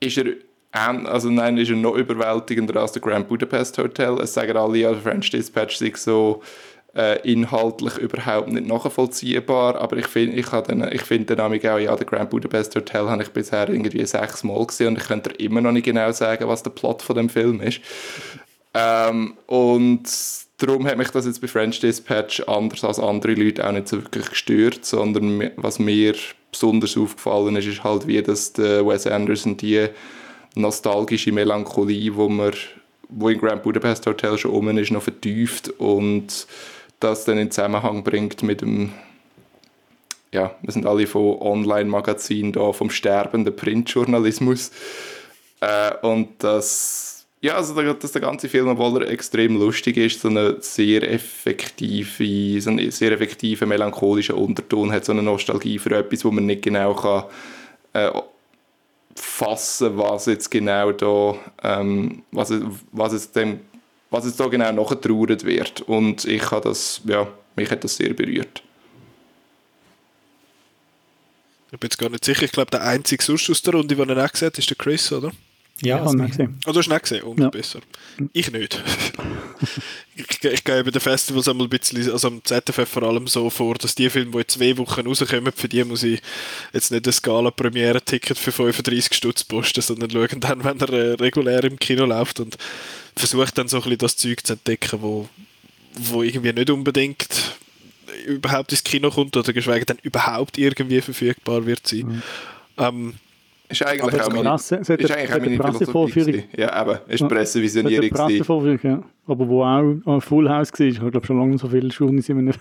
ist 0.00 0.18
er 0.18 0.26
also 0.72 1.30
nein, 1.30 1.56
ist 1.56 1.70
er 1.70 1.76
noch 1.76 1.94
überwältigender 1.94 2.80
als 2.80 2.92
der 2.92 3.00
Grand 3.00 3.28
Budapest 3.28 3.78
Hotel. 3.78 4.18
Es 4.20 4.34
sagen 4.34 4.56
alle, 4.56 4.76
ja, 4.76 4.94
French 4.94 5.30
Dispatch 5.30 5.76
sei 5.76 5.92
so 5.96 6.42
äh, 6.94 7.18
inhaltlich 7.30 7.96
überhaupt 7.96 8.48
nicht 8.48 8.66
nachvollziehbar, 8.66 9.76
aber 9.76 9.96
ich 9.96 10.06
finde 10.06 10.36
ich 10.36 10.46
ich 10.92 11.02
find 11.02 11.30
den 11.30 11.36
Namen 11.38 11.58
auch, 11.60 11.78
ja, 11.78 11.96
der 11.96 12.06
Grand 12.06 12.28
Budapest 12.28 12.76
Hotel 12.76 13.08
habe 13.08 13.22
ich 13.22 13.30
bisher 13.30 13.68
irgendwie 13.68 14.04
sechs 14.04 14.44
Mal 14.44 14.66
gesehen 14.66 14.88
und 14.88 14.98
ich 14.98 15.08
könnte 15.08 15.30
immer 15.30 15.62
noch 15.62 15.72
nicht 15.72 15.84
genau 15.84 16.12
sagen, 16.12 16.46
was 16.46 16.62
der 16.62 16.70
Plot 16.70 17.00
von 17.00 17.16
dem 17.16 17.30
Film 17.30 17.60
ist. 17.62 17.80
Ähm, 18.76 19.34
und 19.46 20.02
darum 20.58 20.86
hat 20.86 20.98
mich 20.98 21.08
das 21.08 21.24
jetzt 21.24 21.40
bei 21.40 21.48
French 21.48 21.80
Dispatch 21.80 22.40
anders 22.46 22.84
als 22.84 22.98
andere 22.98 23.32
Leute 23.32 23.66
auch 23.66 23.72
nicht 23.72 23.88
so 23.88 23.96
wirklich 24.02 24.28
gestört, 24.28 24.84
sondern 24.84 25.50
was 25.56 25.78
mir 25.78 26.14
besonders 26.50 26.96
aufgefallen 26.96 27.56
ist, 27.56 27.66
ist 27.66 27.84
halt, 27.84 28.06
wie 28.06 28.22
das 28.22 28.56
Wes 28.58 29.06
Anderson 29.06 29.56
die 29.56 29.88
nostalgische 30.54 31.32
Melancholie, 31.32 32.14
wo 32.14 32.28
man 32.28 32.52
wo 33.08 33.28
in 33.28 33.38
Grand 33.38 33.62
Budapest 33.62 34.04
Hotel 34.06 34.36
schon 34.36 34.50
oben 34.50 34.76
ist, 34.78 34.90
noch 34.90 35.02
vertieft 35.02 35.68
und 35.78 36.46
das 36.98 37.24
dann 37.24 37.38
in 37.38 37.50
Zusammenhang 37.50 38.02
bringt 38.02 38.42
mit 38.42 38.62
dem 38.62 38.92
ja, 40.32 40.54
wir 40.60 40.72
sind 40.72 40.86
alle 40.86 41.06
von 41.06 41.40
Online-Magazinen 41.40 42.52
da, 42.52 42.72
vom 42.72 42.90
sterbenden 42.90 43.54
Printjournalismus. 43.54 44.70
Äh, 45.60 45.94
und 46.02 46.28
das 46.42 47.05
ja, 47.46 47.54
also 47.54 47.80
dass 47.92 48.10
der 48.10 48.20
ganze 48.20 48.48
Film, 48.48 48.66
obwohl 48.66 49.02
er 49.02 49.08
extrem 49.08 49.56
lustig 49.56 49.96
ist, 49.96 50.20
so 50.20 50.28
eine 50.28 50.60
sehr 50.60 51.08
effektive, 51.08 52.60
so 52.60 52.70
einen 52.70 52.90
sehr 52.90 53.12
effektiven 53.12 53.68
melancholischen 53.68 54.34
Unterton 54.34 54.90
hat, 54.90 55.04
so 55.04 55.12
eine 55.12 55.22
Nostalgie 55.22 55.78
für 55.78 55.96
etwas, 55.96 56.24
wo 56.24 56.32
man 56.32 56.46
nicht 56.46 56.62
genau 56.62 56.94
kann 56.94 57.24
äh, 57.92 58.10
fassen, 59.14 59.96
was 59.96 60.26
jetzt 60.26 60.50
genau 60.50 60.90
da, 60.90 61.36
ähm, 61.62 62.24
was, 62.32 62.52
was 62.90 63.12
jetzt 63.12 63.36
dem, 63.36 63.60
was 64.10 64.26
jetzt 64.26 64.40
da 64.40 64.48
genau 64.48 64.72
nachgetrauert 64.72 65.44
wird. 65.44 65.82
Und 65.82 66.24
ich 66.24 66.50
habe 66.50 66.68
das, 66.68 67.00
ja, 67.04 67.28
mich 67.54 67.70
hat 67.70 67.84
das 67.84 67.96
sehr 67.96 68.12
berührt. 68.12 68.62
Ich 71.70 71.78
bin 71.78 71.88
jetzt 71.88 71.98
gar 71.98 72.10
nicht 72.10 72.24
sicher. 72.24 72.42
Ich 72.42 72.52
glaube, 72.52 72.72
der 72.72 72.82
einzige 72.82 73.22
sonst 73.22 73.48
aus 73.50 73.62
der 73.62 73.74
Runde, 73.74 73.94
den 73.94 74.08
er 74.08 74.24
auch 74.24 74.32
gesehen 74.32 74.46
hat, 74.46 74.58
ist 74.58 74.68
der 74.68 74.76
Chris, 74.76 75.12
oder? 75.12 75.30
Ja, 75.82 76.02
also 76.02 76.18
ich 76.18 76.30
gesehen. 76.30 76.58
Oh, 76.66 76.72
du 76.72 76.78
hast 76.78 76.88
nicht 76.88 77.02
gesehen, 77.02 77.22
umso 77.22 77.44
ja. 77.44 77.50
besser. 77.50 77.80
Ich 78.32 78.50
nicht. 78.50 78.82
ich, 80.16 80.42
ich 80.42 80.64
gehe 80.64 80.84
bei 80.84 80.90
den 80.90 81.00
Festivals 81.00 81.48
einmal 81.48 81.66
ein 81.66 81.70
bisschen, 81.70 82.10
also 82.10 82.28
am 82.28 82.42
ZFF 82.42 82.88
vor 82.88 83.02
allem 83.02 83.26
so 83.26 83.50
vor, 83.50 83.74
dass 83.74 83.94
die 83.94 84.08
Filme, 84.08 84.30
die 84.30 84.38
in 84.38 84.48
zwei 84.48 84.78
Wochen 84.78 85.06
rauskommen, 85.06 85.52
für 85.54 85.68
die 85.68 85.84
muss 85.84 86.02
ich 86.02 86.22
jetzt 86.72 86.92
nicht 86.92 87.06
ein 87.06 87.12
Scala-Premiere-Ticket 87.12 88.38
für 88.38 88.52
35 88.52 89.14
Stutz 89.14 89.44
posten, 89.44 89.82
sondern 89.82 90.10
schauen 90.10 90.40
dann, 90.40 90.64
wenn 90.64 90.80
er 90.80 90.92
äh, 90.92 91.12
regulär 91.14 91.62
im 91.64 91.78
Kino 91.78 92.06
läuft 92.06 92.40
und 92.40 92.56
versuche 93.14 93.52
dann 93.54 93.68
so 93.68 93.76
ein 93.76 93.82
bisschen 93.82 93.98
das 93.98 94.16
Zeug 94.16 94.46
zu 94.46 94.54
entdecken, 94.54 95.02
wo, 95.02 95.28
wo 95.94 96.22
irgendwie 96.22 96.54
nicht 96.54 96.70
unbedingt 96.70 97.28
überhaupt 98.26 98.72
ins 98.72 98.82
Kino 98.84 99.10
kommt 99.10 99.36
oder 99.36 99.52
geschweige 99.52 99.84
denn 99.84 99.98
überhaupt 100.02 100.56
irgendwie 100.56 101.02
verfügbar 101.02 101.66
wird 101.66 101.86
sein. 101.86 102.06
Mhm. 102.06 102.22
Ähm, 102.78 103.14
ist 103.68 103.82
eigentlich 103.84 104.02
aber 104.02 104.26
auch 104.26 104.32
meine, 104.32 104.48
Presse, 104.50 104.76
ist 104.76 104.90
eigentlich 104.90 105.30
meine 105.30 105.58
Pressevorführung. 105.58 106.42
Ja, 106.56 106.82
eben, 106.82 106.98
ist 107.08 107.20
ja, 107.20 107.28
Pressevisionierung. 107.28 108.10
Pressevorführung, 108.10 108.78
ja. 108.82 109.02
Aber 109.26 109.48
wo 109.48 109.62
auch 109.62 109.96
ein 110.06 110.20
Full 110.20 110.48
House 110.48 110.72
war. 110.72 110.86
Ich 110.86 111.00
habe 111.00 111.10
glaube 111.10 111.26
schon 111.26 111.38
lange 111.38 111.58
so 111.58 111.68
viele 111.68 111.90
Stunden 111.90 112.18
in 112.28 112.52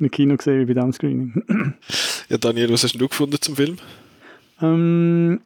einem, 0.00 0.10
Kino 0.10 0.36
gesehen 0.36 0.60
wie 0.60 0.72
bei 0.72 0.74
diesem 0.74 0.92
Screening. 0.92 1.42
ja, 2.28 2.38
Daniel, 2.38 2.72
was 2.72 2.84
hast 2.84 2.94
du 2.94 3.08
gefunden 3.08 3.40
zum 3.40 3.56
Film? 3.56 3.76
Ähm, 4.60 5.40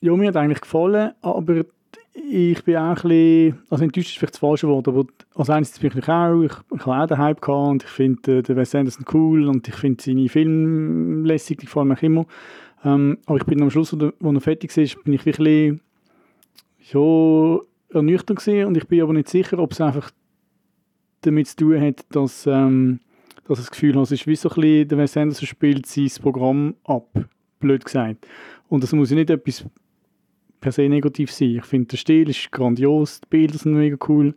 ja, 0.00 0.12
mir 0.14 0.28
hat 0.28 0.36
eigentlich 0.36 0.60
gefallen, 0.60 1.12
aber 1.22 1.64
ich 2.30 2.62
bin 2.64 2.76
auch 2.76 2.88
ein 2.88 2.94
bisschen, 2.94 3.58
also 3.70 3.84
enttäuscht 3.84 4.10
ist 4.10 4.18
vielleicht 4.18 4.34
das 4.34 4.40
falsche 4.40 4.68
Wort, 4.68 4.88
aber 4.88 5.06
als 5.34 5.50
eines 5.50 5.78
bin 5.78 5.92
ich 5.96 6.08
auch, 6.08 6.42
ich, 6.42 6.52
ich 6.74 6.86
habe 6.86 7.02
auch 7.02 7.06
den 7.06 7.18
Hype 7.18 7.40
gehabt 7.40 7.68
und 7.70 7.82
ich 7.84 7.88
finde 7.88 8.38
äh, 8.38 8.42
den 8.42 8.56
Wes 8.56 8.74
Anderson 8.74 9.04
cool 9.12 9.48
und 9.48 9.66
ich 9.68 9.74
finde 9.74 10.02
seine 10.02 10.28
Filme 10.28 11.26
lässig, 11.26 11.58
die 11.58 11.66
gefallen 11.66 11.88
mir 11.88 11.94
auch 11.94 12.02
immer. 12.02 12.26
Ähm, 12.84 13.18
aber 13.26 13.38
ich 13.38 13.44
bin 13.44 13.62
am 13.62 13.70
Schluss, 13.70 13.92
wo, 13.92 14.32
er 14.32 14.40
fertig 14.40 14.76
ist, 14.76 15.02
bin 15.04 15.12
ich 15.12 15.26
wirklich 15.26 15.80
schon 16.80 17.60
ernüchtert 17.90 18.46
und 18.46 18.76
ich 18.76 18.86
bin 18.86 19.02
aber 19.02 19.12
nicht 19.12 19.28
sicher, 19.28 19.58
ob 19.58 19.72
es 19.72 19.80
einfach 19.80 20.10
damit 21.22 21.48
zu 21.48 21.56
tun 21.56 21.80
hat, 21.80 22.04
dass, 22.10 22.46
ähm, 22.46 23.00
dass 23.46 23.58
ich 23.58 23.64
das 23.64 23.70
Gefühl 23.70 23.94
habe, 23.94 24.02
es 24.02 24.12
ist 24.12 24.26
wie 24.26 24.36
so 24.36 24.48
ein 24.50 24.54
bisschen, 24.54 24.88
der 24.88 24.98
Wes 24.98 25.16
Anderson 25.16 25.46
spielt 25.46 25.86
sein 25.86 26.10
Programm 26.20 26.74
ab, 26.84 27.08
blöd 27.60 27.84
gesagt. 27.84 28.26
Und 28.68 28.82
das 28.82 28.92
muss 28.92 29.10
ja 29.10 29.16
nicht 29.16 29.30
etwas 29.30 29.64
per 30.60 30.72
se 30.72 30.88
negativ 30.88 31.32
sein. 31.32 31.56
Ich 31.56 31.64
finde, 31.64 31.88
der 31.88 31.96
Stil 31.96 32.28
ist 32.28 32.52
grandios, 32.52 33.20
die 33.20 33.26
Bilder 33.30 33.58
sind 33.58 33.74
mega 33.74 33.96
cool. 34.08 34.34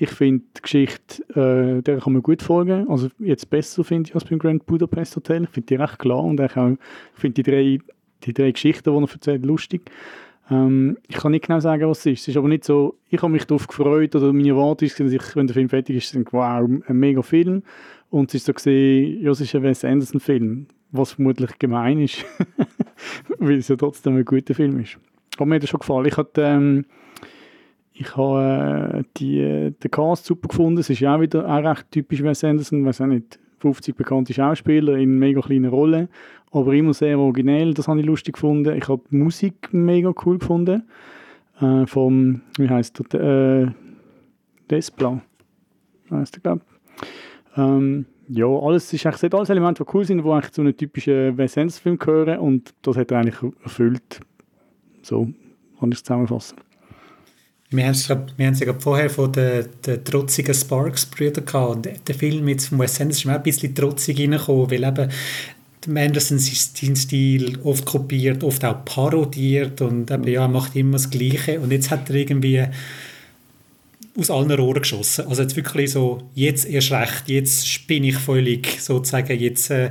Ich 0.00 0.10
finde 0.10 0.44
die 0.56 0.62
Geschichte, 0.62 1.22
äh, 1.34 1.82
der 1.82 1.98
kann 1.98 2.12
man 2.12 2.22
gut 2.22 2.40
folgen. 2.40 2.88
Also 2.88 3.08
jetzt 3.18 3.50
besser 3.50 3.82
finde 3.82 4.08
ich 4.08 4.14
als 4.14 4.24
beim 4.24 4.38
Grand 4.38 4.64
Budapest 4.64 5.16
Hotel. 5.16 5.42
Ich 5.42 5.50
finde 5.50 5.66
die 5.66 5.74
recht 5.74 5.98
klar 5.98 6.22
und 6.22 6.40
auch, 6.40 6.46
ich 6.46 7.20
finde 7.20 7.42
die 7.42 7.50
drei, 7.50 7.78
die 8.22 8.32
drei 8.32 8.52
Geschichten, 8.52 8.92
die 8.92 8.96
er 8.96 9.12
erzählt, 9.12 9.44
lustig. 9.44 9.90
Ähm, 10.50 10.98
ich 11.08 11.16
kann 11.16 11.32
nicht 11.32 11.46
genau 11.46 11.58
sagen, 11.58 11.88
was 11.88 11.98
es 12.00 12.06
ist. 12.06 12.20
Es 12.22 12.28
ist 12.28 12.36
aber 12.36 12.46
nicht 12.46 12.62
so, 12.62 12.96
ich 13.10 13.20
habe 13.20 13.32
mich 13.32 13.44
darauf 13.44 13.66
gefreut 13.66 14.14
oder 14.14 14.32
meine 14.32 14.50
Erwartung 14.50 14.86
ist, 14.86 15.00
dass 15.00 15.12
ich, 15.12 15.36
wenn 15.36 15.48
der 15.48 15.54
Film 15.54 15.68
fertig 15.68 15.96
ist, 15.96 16.14
denke, 16.14 16.32
wow, 16.32 16.68
ein 16.86 16.96
mega 16.96 17.22
Film. 17.22 17.64
Und 18.10 18.30
es 18.30 18.36
ist 18.36 18.46
so 18.46 18.52
gesehen, 18.52 19.20
ja, 19.20 19.32
es 19.32 19.40
ist 19.40 19.54
ein 19.54 19.64
Wes 19.64 19.84
Anderson 19.84 20.20
Film, 20.20 20.66
was 20.92 21.12
vermutlich 21.12 21.58
gemein 21.58 22.00
ist, 22.00 22.24
weil 23.38 23.58
es 23.58 23.68
ja 23.68 23.76
trotzdem 23.76 24.16
ein 24.16 24.24
guter 24.24 24.54
Film 24.54 24.78
ist. 24.80 24.96
Aber 25.36 25.46
mir 25.46 25.56
hat 25.56 25.64
das 25.64 25.70
schon 25.70 25.80
gefallen. 25.80 26.06
Ich 26.06 26.16
hatte, 26.16 26.42
ähm, 26.42 26.84
ich 28.00 28.16
habe 28.16 28.98
äh, 28.98 29.02
die, 29.16 29.72
den 29.72 29.90
Cast 29.90 30.24
super 30.24 30.48
gefunden. 30.48 30.78
Es 30.78 30.88
ist 30.88 31.00
ja 31.00 31.16
auch 31.16 31.20
wieder 31.20 31.44
auch 31.48 31.64
recht 31.64 31.90
typisch 31.90 32.22
Wes 32.22 32.44
Anderson, 32.44 32.84
weiß 32.84 33.00
auch 33.00 33.06
nicht, 33.06 33.40
50 33.58 33.96
bekannte 33.96 34.32
Schauspieler 34.32 34.96
in 34.96 35.18
mega 35.18 35.40
kleinen 35.40 35.70
Rollen, 35.70 36.08
aber 36.52 36.74
immer 36.74 36.94
sehr 36.94 37.18
originell. 37.18 37.74
Das 37.74 37.88
habe 37.88 37.98
ich 37.98 38.06
lustig 38.06 38.34
gefunden. 38.34 38.76
Ich 38.76 38.86
habe 38.88 39.02
die 39.10 39.16
Musik 39.16 39.70
mega 39.72 40.12
cool 40.24 40.38
gefunden. 40.38 40.84
Äh, 41.60 41.86
vom, 41.86 42.42
wie 42.56 42.68
heißt 42.68 43.02
der, 43.12 43.20
äh, 43.20 43.66
Desplat, 44.70 45.20
heißt 46.08 46.36
der, 46.36 46.42
glaube 46.42 46.60
ähm, 47.56 48.06
ja, 48.28 48.46
alles 48.46 48.92
ist 48.92 49.06
eigentlich, 49.06 49.34
alles 49.34 49.48
Elemente, 49.48 49.82
die 49.82 49.90
cool 49.92 50.04
sind, 50.04 50.18
die 50.18 50.50
zu 50.52 50.60
einem 50.60 50.76
typischen 50.76 51.36
Wes 51.36 51.58
Anderson-Film 51.58 51.98
gehören 51.98 52.38
und 52.38 52.74
das 52.82 52.96
hat 52.96 53.10
er 53.10 53.18
eigentlich 53.18 53.52
erfüllt. 53.64 54.20
So 55.02 55.28
kann 55.80 55.90
ich 55.90 55.98
es 55.98 56.04
zusammenfassen. 56.04 56.58
Wir 57.70 57.84
haben 57.84 57.90
es 57.90 58.60
ja 58.60 58.74
vorher 58.78 59.10
von 59.10 59.30
den, 59.30 59.66
den 59.84 60.02
trotzigen 60.02 60.54
Sparks-Brüdern 60.54 61.44
gehabt. 61.44 61.76
Und 61.86 62.08
der 62.08 62.14
Film 62.14 62.48
jetzt 62.48 62.68
von 62.68 62.78
Wes 62.78 63.00
Anderson 63.00 63.30
ist 63.30 63.34
auch 63.34 63.38
ein 63.38 63.42
bisschen 63.42 63.74
trotzig 63.74 64.18
reingekommen, 64.20 64.70
weil 64.70 64.84
eben 64.84 65.10
Anderson 65.96 66.38
seinen 66.38 66.96
Stil 66.96 67.58
oft 67.64 67.84
kopiert, 67.84 68.42
oft 68.42 68.64
auch 68.64 68.84
parodiert 68.84 69.80
und 69.80 70.10
eben, 70.10 70.26
ja, 70.26 70.48
macht 70.48 70.76
immer 70.76 70.92
das 70.92 71.10
Gleiche. 71.10 71.60
Und 71.60 71.70
jetzt 71.70 71.90
hat 71.90 72.08
er 72.10 72.16
irgendwie 72.16 72.64
aus 74.18 74.30
allen 74.30 74.50
Rohren 74.50 74.82
geschossen. 74.82 75.26
Also 75.28 75.42
jetzt 75.42 75.56
wirklich 75.56 75.92
so, 75.92 76.22
jetzt 76.34 76.66
erst 76.66 76.90
recht, 76.90 77.24
jetzt 77.28 77.68
spinne 77.68 78.08
ich 78.08 78.16
völlig, 78.16 78.80
sozusagen, 78.80 79.38
jetzt 79.38 79.70
äh, 79.70 79.90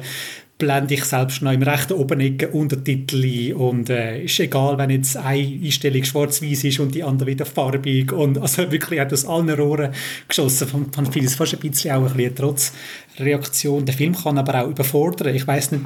blende 0.58 0.96
ich 0.96 1.06
selbst 1.06 1.41
noch 1.41 1.52
im 1.52 1.62
rechten 1.62 1.93
Obenecken 1.93 2.52
Untertitel 2.52 3.24
ein 3.24 3.54
und 3.54 3.89
äh, 3.89 4.24
ist 4.24 4.39
egal, 4.39 4.78
wenn 4.78 4.89
jetzt 4.89 5.15
eine 5.15 5.39
Einstellung 5.39 6.04
schwarz-weiß 6.04 6.63
ist 6.63 6.80
und 6.80 6.96
die 6.96 7.04
andere 7.04 7.30
wieder 7.30 7.46
farbig 7.46 8.12
und 8.12 8.39
also 8.39 8.72
wirklich 8.72 9.00
hat 9.00 9.13
aus 9.13 9.26
allen 9.26 9.50
Rohren 9.52 9.93
geschossen. 10.28 10.67
Von, 10.67 10.91
von 10.91 11.12
vieles 11.12 11.36
fast 11.36 11.54
ein 11.54 11.60
bisschen 11.60 11.91
auch 11.91 12.10
ein 12.10 12.17
bisschen 12.17 12.36
Trotzreaktion. 12.36 13.86
Der 13.86 13.93
Film 13.93 14.15
kann 14.15 14.38
aber 14.38 14.63
auch 14.63 14.70
überfordern. 14.70 15.36
Ich 15.36 15.46
weiß 15.46 15.74
nicht, 15.74 15.84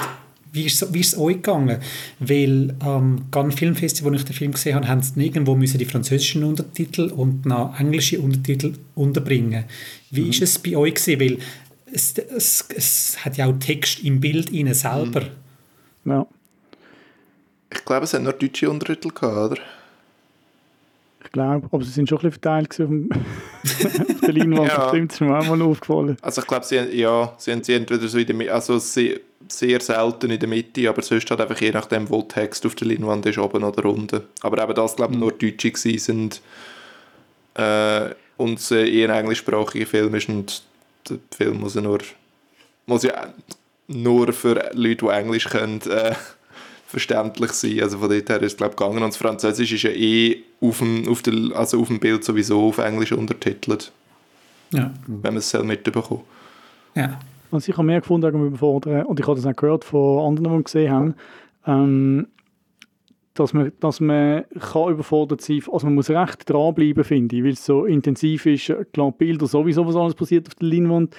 wie 0.54 0.66
ist, 0.66 0.94
wie 0.94 1.00
ist 1.00 1.14
es 1.14 1.20
euch 1.20 1.36
gegangen? 1.36 1.78
Weil 2.20 2.74
am 2.80 3.26
ähm, 3.34 3.52
Filmfestival, 3.52 4.12
wo 4.12 4.16
ich 4.16 4.26
den 4.26 4.36
Film 4.36 4.52
gesehen 4.52 4.76
habe, 4.76 4.88
haben 4.88 5.02
sie 5.02 5.26
irgendwo 5.26 5.56
müssen 5.56 5.78
die 5.78 5.86
französischen 5.86 6.44
Untertitel 6.44 7.10
und 7.10 7.46
noch 7.46 7.78
englische 7.80 8.20
Untertitel 8.20 8.74
unterbringen. 8.96 9.66
Wie 10.10 10.24
mhm. 10.24 10.30
ist 10.30 10.42
es 10.42 10.60
bei 10.60 10.76
euch 10.76 10.96
gewesen? 10.96 11.20
Weil 11.20 11.38
es, 11.92 12.18
es, 12.18 12.66
es 12.76 13.26
hat 13.26 13.38
ja 13.38 13.48
auch 13.48 13.58
Text 13.60 14.04
im 14.04 14.20
Bild 14.20 14.50
innen 14.52 14.74
selber. 14.74 15.22
Mhm. 16.04 16.12
Ja. 16.12 16.28
Ich 17.74 17.86
glaube, 17.86 18.04
es 18.04 18.14
hat 18.14 18.22
nur 18.22 18.34
deutsche 18.34 18.70
Untertitel 18.70 19.10
gehabt, 19.10 19.52
oder? 19.52 19.62
Ich 21.24 21.32
glaube, 21.32 21.68
aber 21.72 21.84
sie 21.84 21.92
sind 21.92 22.10
schon 22.10 22.18
ein 22.18 22.30
bisschen 22.30 22.42
verteilt 22.42 22.72
auf, 22.72 22.88
dem, 22.88 23.10
auf 24.16 24.22
der 24.22 24.34
Leinwand. 24.34 24.68
ja. 24.68 24.90
Stimmt, 24.90 25.14
ist 25.14 25.22
mir 25.22 25.38
auch 25.38 25.46
mal 25.46 25.62
aufgefallen. 25.62 26.18
Also 26.22 26.42
ich 26.42 26.48
glaube, 26.48 26.66
sie, 26.66 26.76
ja, 26.76 27.34
sie 27.38 27.52
haben 27.52 27.64
sie 27.64 27.74
entweder 27.74 28.08
so 28.08 28.18
in 28.18 28.26
der 28.26 28.36
Mitte, 28.36 28.54
also 28.54 28.80
sehr, 28.80 29.20
sehr 29.48 29.80
selten 29.80 30.32
in 30.32 30.40
der 30.40 30.50
Mitte, 30.50 30.90
aber 30.90 31.02
sonst 31.02 31.30
halt 31.30 31.40
einfach 31.40 31.62
je 31.62 31.72
nachdem, 31.72 32.10
wo 32.10 32.22
der 32.22 32.28
Text 32.28 32.66
auf 32.66 32.76
der 32.76 32.88
Leinwand 32.88 33.26
ist, 33.28 33.38
oben 33.38 33.64
oder 33.64 33.86
unten. 33.86 34.24
Aber 34.42 34.62
eben 34.62 34.74
das, 34.74 34.96
glaube 34.96 35.14
ich, 35.14 35.20
mhm. 35.20 35.22
nur 35.22 35.32
Deutsche 35.32 35.72
sind 36.00 36.42
äh, 37.54 38.10
und 38.38 38.60
es 38.60 38.72
eher 38.72 39.10
ein 39.10 39.22
englischsprachiger 39.22 39.86
Film 39.86 40.16
ist 40.16 40.28
und 40.28 40.64
der 41.10 41.18
Film 41.36 41.60
muss 41.60 41.76
ja 41.76 41.82
nur, 41.82 42.00
muss 42.86 43.04
ja 43.04 43.28
nur 43.88 44.34
für 44.34 44.72
Leute, 44.74 45.06
die 45.06 45.12
Englisch 45.12 45.46
können, 45.50 45.82
äh, 45.82 46.16
verständlich 46.88 47.52
sein. 47.52 47.82
Also 47.82 47.98
von 47.98 48.10
dort 48.10 48.30
her 48.30 48.42
ist 48.42 48.54
es 48.54 48.58
glaube 48.58 48.76
gegangen. 48.76 48.98
Und 48.98 49.10
das 49.10 49.18
Französisch 49.18 49.72
ist 49.72 49.84
ja 49.84 49.92
eh 49.92 50.44
auf 50.60 50.80
dem, 50.80 51.08
auf 51.08 51.22
der, 51.22 51.34
also 51.56 51.80
auf 51.82 51.88
dem 51.88 52.00
Bild 52.00 52.24
sowieso 52.24 52.68
auf 52.68 52.78
Englisch 52.78 53.12
untertitelt. 53.12 53.92
Ja. 54.72 54.92
Wenn 55.08 55.34
man 55.34 55.38
es 55.38 55.54
mitbekommt. 55.54 56.22
Ja. 56.96 57.20
Was 57.50 57.68
ich 57.68 57.76
habe 57.76 57.86
mehr 57.86 58.00
gefunden 58.00 58.34
Überfordern, 58.34 59.06
und 59.06 59.20
ich 59.20 59.28
habe 59.28 59.36
das 59.36 59.46
auch 59.46 59.56
gehört 59.56 59.84
von 59.84 60.26
anderen, 60.26 60.60
die 60.60 60.64
gesehen 60.64 60.92
haben, 60.92 61.16
ähm, 61.68 62.28
dass 63.34 63.54
man, 63.54 63.72
dass 63.80 64.00
man 64.00 64.44
kann 64.60 64.92
überfordert 64.92 65.42
sein 65.42 65.62
kann. 65.62 65.74
Also 65.74 65.88
man 65.88 65.96
muss 65.96 66.10
recht 66.10 66.50
dranbleiben, 66.50 67.04
finde 67.04 67.36
ich, 67.36 67.44
weil 67.44 67.52
es 67.52 67.66
so 67.66 67.86
intensiv 67.86 68.46
ist. 68.46 68.74
Klar, 68.94 69.12
Bilder 69.12 69.48
sowieso, 69.48 69.86
was 69.88 69.96
alles 69.96 70.16
passiert 70.16 70.48
auf 70.48 70.56
der 70.56 70.68
Leinwand. 70.68 71.16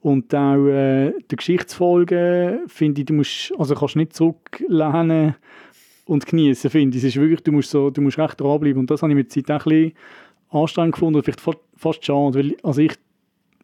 Und 0.00 0.32
auch 0.34 0.66
äh, 0.66 1.12
die 1.30 1.36
Geschichtsfolge, 1.36 2.60
finde 2.68 3.00
ich, 3.00 3.06
du 3.06 3.14
musst, 3.14 3.52
also 3.58 3.74
kannst 3.74 3.96
nicht 3.96 4.14
zurücklehnen 4.14 5.34
und 6.04 6.26
genießen, 6.26 6.70
finde 6.70 6.96
ich. 6.96 7.02
Es 7.02 7.08
ist 7.16 7.20
wirklich, 7.20 7.42
du 7.42 7.50
musst, 7.50 7.70
so, 7.70 7.90
du 7.90 8.00
musst 8.00 8.18
recht 8.18 8.40
dranbleiben. 8.40 8.78
Und 8.78 8.90
das 8.90 9.02
habe 9.02 9.10
ich 9.12 9.16
mit 9.16 9.34
der 9.34 9.44
Zeit 9.44 9.50
auch 9.50 9.66
ein 9.66 9.70
bisschen 9.70 9.92
anstrengend 10.50 10.94
gefunden, 10.94 11.22
vielleicht 11.22 11.40
fast, 11.40 12.04
schade, 12.04 12.38
weil 12.38 12.56
also 12.62 12.80
ich, 12.80 12.94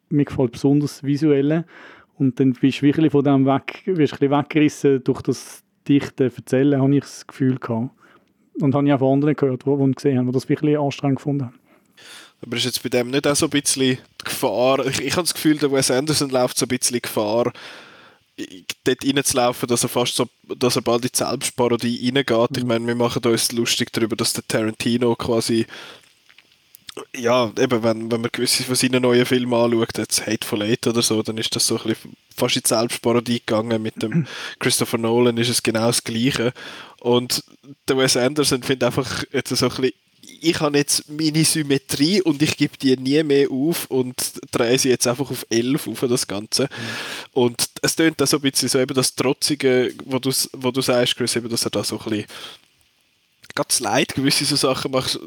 mir 0.08 0.24
gefällt 0.24 0.52
besonders 0.52 1.02
visuelle 1.02 1.64
und 2.18 2.38
dann 2.38 2.52
bist 2.52 2.82
du 2.82 2.86
wirklich 2.86 3.12
von 3.12 3.24
dem 3.24 3.46
weg, 3.46 3.82
wirst 3.86 4.14
ein 4.14 4.18
bisschen 4.18 4.30
weggerissen 4.30 5.04
durch 5.04 5.22
das 5.22 5.64
dichte 5.88 6.32
Erzählen, 6.34 6.80
habe 6.80 6.94
ich 6.94 7.02
das 7.02 7.26
Gefühl 7.26 7.58
gehabt. 7.58 7.90
Und 8.60 8.74
habe 8.74 8.86
ich 8.86 8.92
auch 8.92 8.98
von 8.98 9.14
anderen 9.14 9.34
gehört, 9.34 9.64
die, 9.64 9.76
die 9.76 9.92
gesehen 9.92 10.18
haben, 10.18 10.26
die 10.26 10.32
das 10.32 10.48
wirklich 10.48 10.78
anstrengend 10.78 11.16
gefunden 11.16 11.46
haben. 11.46 11.58
Aber 12.44 12.56
ist 12.56 12.64
jetzt 12.64 12.82
bei 12.82 12.88
dem 12.88 13.10
nicht 13.10 13.26
auch 13.26 13.36
so 13.36 13.46
ein 13.46 13.50
bisschen 13.50 13.98
die 13.98 14.24
Gefahr, 14.24 14.84
ich, 14.86 15.00
ich 15.00 15.12
habe 15.12 15.22
das 15.22 15.34
Gefühl, 15.34 15.58
der 15.58 15.72
Wes 15.72 15.90
Anderson 15.90 16.30
läuft 16.30 16.58
so 16.58 16.66
ein 16.66 16.68
bisschen 16.68 17.00
Gefahr, 17.00 17.52
dort 18.84 19.04
reinzulaufen, 19.04 19.68
dass 19.68 19.82
er 19.82 19.88
fast 19.88 20.16
so, 20.16 20.26
dass 20.56 20.76
er 20.76 20.82
bald 20.82 21.04
in 21.04 21.10
die 21.12 21.18
Selbstparodie 21.18 22.12
reingeht. 22.14 22.50
Mhm. 22.50 22.58
Ich 22.58 22.64
meine, 22.64 22.86
wir 22.86 22.94
machen 22.94 23.22
uns 23.24 23.52
lustig 23.52 23.92
darüber, 23.92 24.16
dass 24.16 24.32
der 24.32 24.46
Tarantino 24.46 25.14
quasi 25.14 25.66
ja, 27.16 27.50
eben, 27.58 27.82
wenn, 27.82 28.10
wenn 28.10 28.20
man 28.20 28.30
gewisse 28.30 28.64
von 28.64 28.74
seinen 28.74 29.02
neuen 29.02 29.24
Filmen 29.24 29.54
anschaut, 29.54 29.96
jetzt 29.96 30.26
Hateful 30.26 30.62
Eight 30.62 30.86
oder 30.86 31.00
so, 31.00 31.22
dann 31.22 31.38
ist 31.38 31.54
das 31.56 31.66
so 31.66 31.78
ein 31.78 31.84
bisschen 31.84 32.16
fast 32.36 32.56
in 32.56 32.62
die 32.62 32.68
Selbstparodie 32.68 33.40
gegangen. 33.40 33.82
Mit 33.82 34.02
dem 34.02 34.26
Christopher 34.58 34.98
Nolan 34.98 35.38
ist 35.38 35.48
es 35.48 35.62
genau 35.62 35.86
das 35.86 36.04
Gleiche. 36.04 36.52
Und 37.00 37.44
der 37.88 37.96
Wes 37.96 38.16
Anderson 38.16 38.62
findet 38.62 38.84
einfach 38.84 39.24
jetzt 39.32 39.56
so 39.56 39.66
ein 39.66 39.74
bisschen, 39.74 39.92
ich 40.40 40.60
habe 40.60 40.76
jetzt 40.76 41.08
meine 41.08 41.44
Symmetrie 41.44 42.20
und 42.20 42.42
ich 42.42 42.56
gebe 42.56 42.76
die 42.76 42.96
nie 42.96 43.22
mehr 43.22 43.50
auf 43.50 43.86
und 43.86 44.14
drehe 44.50 44.78
sie 44.78 44.90
jetzt 44.90 45.06
einfach 45.06 45.30
auf 45.30 45.46
11 45.50 45.88
auf 45.88 46.00
das 46.00 46.26
Ganze. 46.26 46.64
Mhm. 46.64 46.68
Und 47.32 47.68
es 47.80 47.96
tönt 47.96 48.20
da 48.20 48.26
so 48.26 48.36
ein 48.36 48.42
bisschen 48.42 48.68
so 48.68 48.78
eben 48.78 48.94
das 48.94 49.14
Trotzige, 49.14 49.94
wo 50.04 50.18
du, 50.18 50.30
wo 50.52 50.70
du 50.70 50.80
sagst, 50.82 51.16
Chris, 51.16 51.36
eben, 51.36 51.48
dass 51.48 51.64
er 51.64 51.70
da 51.70 51.82
so 51.82 51.98
ein 51.98 52.10
bisschen 52.10 52.26
ganz 53.54 53.80
leid 53.80 54.14
gewisse 54.14 54.44
so 54.44 54.56
Sachen 54.56 54.90
macht 54.90 55.18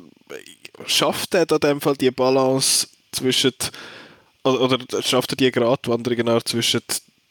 schafft 0.86 1.34
er 1.34 1.46
da 1.46 1.58
dem 1.58 1.82
Fall 1.82 1.96
die 1.96 2.12
Balance 2.12 2.88
zwischen 3.12 3.54
oder, 4.44 4.62
oder 4.62 5.02
schafft 5.02 5.34
er 5.34 5.38
die 5.38 5.52
Gratwanderung 5.52 6.18
genau 6.18 6.40
zwischen 6.42 6.82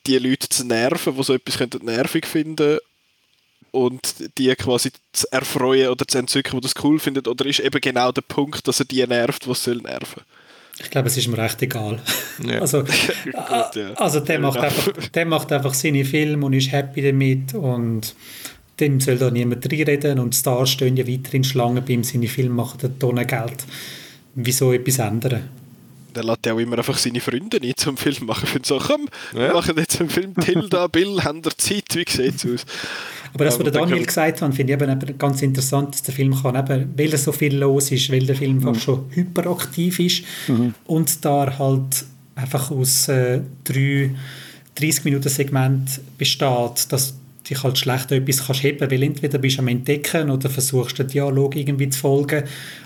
die 0.07 0.19
Leute 0.19 0.49
zu 0.49 0.67
nerven, 0.67 1.17
die 1.17 1.23
so 1.23 1.35
etwas 1.35 1.59
könnten 1.59 1.85
nervig 1.85 2.27
finden 2.27 2.79
und 3.71 4.39
die 4.39 4.55
quasi 4.55 4.91
zu 5.13 5.27
erfreuen 5.33 5.89
oder 5.89 6.07
zu 6.07 6.19
entzücken, 6.19 6.61
die 6.61 6.63
das 6.63 6.75
cool 6.83 6.99
finden 6.99 7.27
oder 7.27 7.47
ist 7.47 7.61
eben 7.61 7.81
genau 7.81 8.13
der 8.13 8.23
Punkt, 8.23 8.67
dass 8.69 8.81
er 8.81 8.87
die 8.87 9.07
nervt, 9.07 9.49
was 9.49 9.65
soll 9.65 9.77
nerven? 9.77 10.23
Ich 10.81 10.91
glaube, 10.91 11.07
es 11.07 11.17
ist 11.17 11.27
ihm 11.27 11.35
recht 11.35 11.63
egal. 11.63 12.01
Ja. 12.45 12.61
Also, 12.61 12.83
Gut, 13.25 13.77
ja. 13.77 13.93
also 13.95 14.19
der, 14.19 14.41
macht 14.41 14.59
einfach, 14.59 14.93
der 15.09 15.25
macht 15.25 15.53
einfach 15.53 15.73
seine 15.73 16.05
Filme 16.05 16.45
und 16.45 16.53
ist 16.53 16.73
happy 16.73 17.01
damit 17.01 17.55
und 17.55 18.13
dem 18.81 19.01
soll 19.01 19.19
da 19.19 19.31
niemand 19.31 19.71
reinreden 19.71 20.19
und 20.19 20.35
Stars 20.35 20.71
stehen 20.71 20.97
ja 20.97 21.07
weiter 21.07 21.35
in 21.35 21.45
Schlange 21.45 21.83
bei 21.83 21.93
ihm, 21.95 22.05
seine 22.05 22.29
Filme 22.29 22.55
machen 22.55 22.99
Tonnen 22.99 23.27
Geld. 23.27 23.65
Wieso 24.35 24.73
etwas 24.73 24.99
ändern? 24.99 25.49
Der 26.15 26.25
lädt 26.25 26.47
ja 26.47 26.55
auch 26.55 26.59
immer 26.59 26.79
einfach 26.79 26.97
seine 26.97 27.21
Freunde 27.21 27.59
nicht 27.61 27.81
zum 27.81 27.97
Film 27.97 28.27
machen. 28.27 28.49
Ich 28.55 28.67
so, 28.67 28.79
komm, 28.79 29.09
ja. 29.33 29.41
wir 29.41 29.53
machen 29.53 29.75
jetzt 29.77 30.01
einen 30.01 30.11
Film, 30.11 30.35
Tilda, 30.35 30.87
Bill, 30.93 31.23
haben 31.23 31.43
der 31.43 31.57
Zeit, 31.59 31.85
wie 31.95 32.05
sieht 32.09 32.37
es 32.37 32.47
aus? 32.47 32.67
Aber 33.33 33.45
das, 33.45 33.59
was 33.59 33.65
der 33.65 33.73
Daniel 33.73 34.07
gesagt 34.07 34.41
hat, 34.41 34.55
finde 34.55 34.75
ich 34.75 34.81
eben 34.81 35.19
ganz 35.19 35.43
interessant, 35.43 35.95
dass 35.95 36.03
der 36.03 36.15
Film 36.15 36.41
kann, 36.41 36.55
eben, 36.55 36.95
weil 36.97 37.11
er 37.11 37.19
so 37.19 37.33
viel 37.33 37.57
los 37.57 37.91
ist, 37.91 38.13
weil 38.13 38.25
der 38.27 38.37
Film 38.37 38.59
mhm. 38.59 38.77
schon 38.77 39.07
hyperaktiv 39.11 39.99
ist 39.99 40.23
mhm. 40.47 40.75
und 40.87 41.25
da 41.25 41.59
halt 41.59 42.05
einfach 42.37 42.71
aus 42.71 43.09
äh, 43.09 43.41
drei 43.65 44.11
30-Minuten-Segment 44.79 46.01
besteht, 46.19 46.93
dass 46.93 47.15
dich 47.49 47.63
halt 47.63 47.79
schlecht 47.79 48.11
etwas 48.13 48.47
kannst 48.47 48.63
heben, 48.63 48.91
weil 48.91 49.03
entweder 49.03 49.39
bist 49.39 49.57
du 49.57 49.63
am 49.63 49.69
Entdecken 49.69 50.31
oder 50.31 50.49
versuchst 50.49 50.99
den 50.99 51.09
Dialog 51.09 51.57
irgendwie 51.57 51.89
zu 51.89 52.01
folgen. 52.01 52.45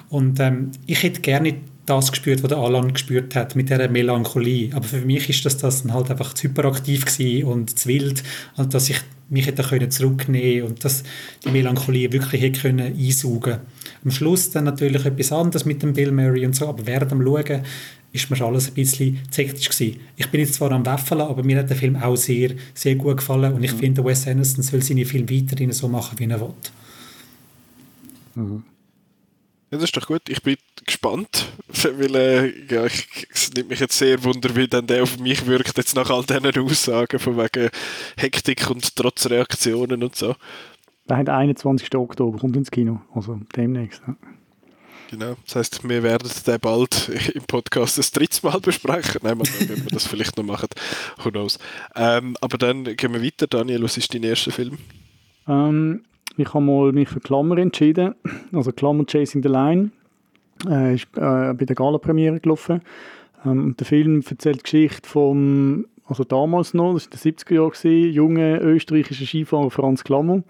Und 0.08 0.40
ähm, 0.40 0.70
ich 0.86 1.02
hätte 1.02 1.20
gerne 1.20 1.54
das 1.86 2.10
gespürt, 2.10 2.42
was 2.42 2.48
der 2.48 2.58
Alan 2.58 2.92
gespürt 2.92 3.34
hat, 3.34 3.56
mit 3.56 3.70
dieser 3.70 3.88
Melancholie. 3.88 4.70
Aber 4.74 4.84
für 4.84 5.00
mich 5.00 5.28
ist 5.30 5.44
das, 5.44 5.56
das 5.56 5.82
dann 5.82 5.94
halt 5.94 6.10
einfach 6.10 6.34
zu 6.34 6.48
hyperaktiv 6.48 7.04
und 7.44 7.78
zu 7.78 7.88
wild 7.88 8.22
und 8.56 8.74
dass 8.74 8.90
ich 8.90 9.00
mich 9.30 9.46
hätte 9.46 9.62
können 9.62 9.90
zurücknehmen 9.90 10.68
und 10.68 10.84
dass 10.84 11.02
die 11.44 11.50
Melancholie 11.50 12.12
wirklich 12.12 12.40
hätte 12.40 12.60
können 12.60 12.94
einsaugen. 12.94 13.58
Am 14.04 14.10
Schluss 14.10 14.50
dann 14.50 14.64
natürlich 14.64 15.04
etwas 15.04 15.32
anderes 15.32 15.64
mit 15.64 15.82
dem 15.82 15.92
Bill 15.92 16.12
Murray 16.12 16.46
und 16.46 16.54
so, 16.54 16.68
aber 16.68 16.86
während 16.86 17.10
dem 17.10 17.22
Schauen 17.22 17.62
ist 18.12 18.30
mir 18.30 18.40
alles 18.40 18.68
ein 18.68 18.74
bisschen 18.74 19.18
zektisch 19.30 19.68
gewesen. 19.68 20.00
Ich 20.16 20.28
bin 20.28 20.40
jetzt 20.40 20.54
zwar 20.54 20.72
am 20.72 20.84
Weffeln, 20.86 21.20
aber 21.20 21.42
mir 21.42 21.58
hat 21.58 21.68
der 21.68 21.76
Film 21.76 21.96
auch 21.96 22.16
sehr, 22.16 22.52
sehr 22.74 22.94
gut 22.94 23.18
gefallen 23.18 23.52
und 23.52 23.62
ich 23.62 23.74
mhm. 23.74 23.78
finde, 23.78 24.04
Wes 24.04 24.26
Anderson 24.26 24.62
soll 24.62 24.82
seine 24.82 25.04
Filme 25.04 25.30
weiterhin 25.30 25.72
so 25.72 25.88
machen, 25.88 26.18
wie 26.18 26.24
er 26.24 26.40
will. 26.40 26.54
Mhm. 28.34 28.62
Ja, 29.70 29.76
das 29.76 29.84
ist 29.84 29.96
doch 29.96 30.06
gut. 30.06 30.22
Ich 30.28 30.42
bin 30.42 30.56
gespannt, 30.86 31.52
weil 31.82 32.14
äh, 32.16 32.64
ja, 32.72 32.86
ich, 32.86 33.28
es 33.30 33.52
nimmt 33.52 33.68
mich 33.68 33.80
jetzt 33.80 33.98
sehr 33.98 34.22
wunder, 34.24 34.56
wie 34.56 34.66
dann 34.66 34.86
der 34.86 35.02
auf 35.02 35.18
mich 35.18 35.46
wirkt, 35.46 35.76
jetzt 35.76 35.94
nach 35.94 36.08
all 36.08 36.24
diesen 36.24 36.64
Aussagen 36.64 37.18
von 37.18 37.36
wegen 37.36 37.68
Hektik 38.16 38.70
und 38.70 38.96
trotz 38.96 39.28
Reaktionen 39.28 40.02
und 40.02 40.16
so. 40.16 40.34
Der 41.08 41.18
hat 41.18 41.28
21. 41.28 41.94
Oktober, 41.94 42.38
kommt 42.38 42.56
ins 42.56 42.70
Kino, 42.70 43.00
also 43.14 43.40
demnächst. 43.54 44.02
Ja. 44.06 44.16
Genau, 45.10 45.36
das 45.46 45.56
heißt, 45.56 45.88
wir 45.88 46.02
werden 46.02 46.28
den 46.46 46.60
bald 46.60 47.08
im 47.34 47.42
Podcast 47.44 47.96
das 47.96 48.10
dritte 48.10 48.44
Mal 48.46 48.60
besprechen. 48.60 49.20
Nein, 49.22 49.38
mal 49.38 49.46
schauen, 49.46 49.68
wir 49.68 49.90
das 49.90 50.06
vielleicht 50.06 50.36
noch 50.36 50.44
machen. 50.44 50.68
Who 51.22 51.30
knows. 51.30 51.58
Ähm, 51.96 52.36
aber 52.42 52.58
dann 52.58 52.84
gehen 52.84 53.14
wir 53.14 53.22
weiter. 53.22 53.46
Daniel, 53.46 53.82
was 53.84 53.96
ist 53.96 54.12
dein 54.12 54.22
erster 54.22 54.50
Film? 54.50 54.76
Ähm, 55.48 56.02
ich 56.36 56.52
habe 56.52 56.62
mal 56.62 56.92
mich 56.92 57.08
für 57.08 57.20
Klammer 57.20 57.56
entschieden. 57.56 58.16
Also 58.52 58.70
Klammer 58.70 59.06
Chasing 59.06 59.42
the 59.42 59.48
Line. 59.48 59.92
Äh, 60.68 60.96
ist 60.96 61.06
äh, 61.16 61.54
bei 61.54 61.64
der 61.64 61.74
Gala-Premiere 61.74 62.38
gelaufen. 62.40 62.82
Ähm, 63.46 63.76
der 63.78 63.86
Film 63.86 64.22
erzählt 64.28 64.58
die 64.58 64.62
Geschichte 64.64 65.08
vom, 65.08 65.86
also 66.06 66.22
damals 66.24 66.74
noch, 66.74 66.92
das 66.94 67.06
war 67.06 67.14
in 67.14 67.32
den 67.32 67.34
70er 67.34 67.54
Jahren, 67.54 68.12
junge 68.12 68.58
österreichischer 68.58 69.24
Skifahrer 69.24 69.70
Franz 69.70 70.04
Klammer 70.04 70.42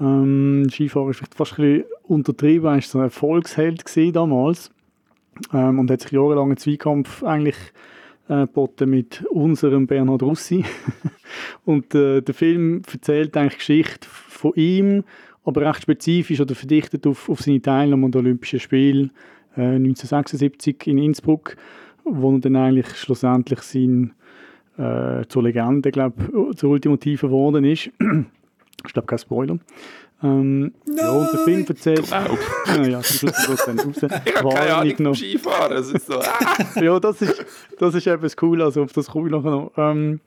ähm, 0.00 0.68
Skifahrer 0.70 1.10
ist 1.10 1.22
fast 1.34 1.58
ein 1.58 1.80
bisschen 1.80 1.84
untertrieben, 2.04 2.66
er 2.66 2.74
war 2.74 2.80
so 2.80 2.98
ein 2.98 3.04
Erfolgsheld 3.04 3.84
damals 4.14 4.70
ähm, 5.52 5.78
und 5.78 5.90
hat 5.90 6.02
sich 6.02 6.12
jahrelang 6.12 6.48
einen 6.48 6.56
Zweikampf 6.56 7.22
eigentlich 7.22 7.56
äh, 8.28 8.42
geboten 8.42 8.90
mit 8.90 9.24
unserem 9.30 9.86
Bernhard 9.86 10.22
Russi. 10.22 10.64
und 11.64 11.94
äh, 11.94 12.20
der 12.20 12.34
Film 12.34 12.82
erzählt 12.92 13.36
eigentlich 13.36 13.58
Geschichte 13.58 14.06
von 14.08 14.52
ihm, 14.54 15.04
aber 15.44 15.62
recht 15.62 15.82
spezifisch 15.82 16.40
oder 16.40 16.54
verdichtet 16.54 17.06
auf, 17.06 17.28
auf 17.28 17.40
seine 17.40 17.62
Teilnahme 17.62 18.06
an 18.06 18.12
den 18.12 18.20
Olympischen 18.20 18.60
Spielen 18.60 19.10
äh, 19.56 19.62
1976 19.62 20.86
in 20.86 20.98
Innsbruck, 20.98 21.56
wo 22.04 22.34
er 22.34 22.40
dann 22.40 22.56
eigentlich 22.56 22.96
schlussendlich 22.96 23.60
sein, 23.60 24.12
äh, 24.76 25.24
zur 25.28 25.44
Legende, 25.44 25.90
glaube 25.90 26.54
zur 26.54 26.70
Ultimativen 26.70 27.30
geworden 27.30 27.64
ist. 27.64 27.90
Ich 28.84 28.92
glaube, 28.92 29.06
kein 29.06 29.18
Spoiler. 29.18 29.58
Ähm, 30.22 30.72
ja, 30.96 31.10
und 31.10 31.30
der 31.32 31.40
Film 31.40 31.66
erzählt. 31.68 32.10
Wow. 32.10 32.38
Ja, 32.68 32.86
ja, 32.86 33.00
zum 33.02 33.28
Schluss 33.34 33.68
raus. 33.68 33.76
Ich 34.24 34.36
habe 34.36 34.48
keine 34.48 34.74
Ahnung 34.74 34.96
vom 34.96 35.14
Skifahren. 35.14 35.76
Das 35.76 35.90
ist 35.90 36.06
so. 36.06 36.14
Ah. 36.20 36.82
ja, 36.82 36.98
das 36.98 37.20
ist, 37.20 37.44
das 37.78 37.94
ist 37.94 38.06
eben 38.06 38.22
das 38.22 38.36
Coole. 38.36 38.64
Also, 38.64 38.82
auf 38.82 38.92
das 38.92 39.08
komme 39.08 39.28
ich 39.28 39.32
nachher 39.32 39.50
noch. 39.50 39.72
Ähm, 39.76 40.20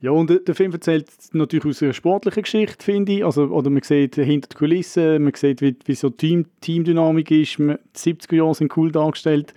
ja, 0.00 0.10
und 0.10 0.28
der, 0.28 0.40
der 0.40 0.54
Film 0.54 0.72
erzählt 0.72 1.08
natürlich 1.32 1.64
aus 1.64 1.82
einer 1.82 1.92
sportlichen 1.92 2.42
Geschichte, 2.42 2.84
finde 2.84 3.12
ich. 3.12 3.24
Also, 3.24 3.44
oder 3.44 3.70
man 3.70 3.82
sieht 3.82 4.16
hinter 4.16 4.48
die 4.48 4.56
Kulissen, 4.56 5.22
man 5.22 5.32
sieht, 5.34 5.60
wie, 5.60 5.76
wie 5.84 5.94
so 5.94 6.10
Team, 6.10 6.46
Teamdynamik 6.60 7.30
ist. 7.30 7.58
die 7.58 7.76
70er 7.96 8.34
Jahre 8.34 8.54
sind 8.54 8.76
cool 8.76 8.90
dargestellt. 8.90 9.54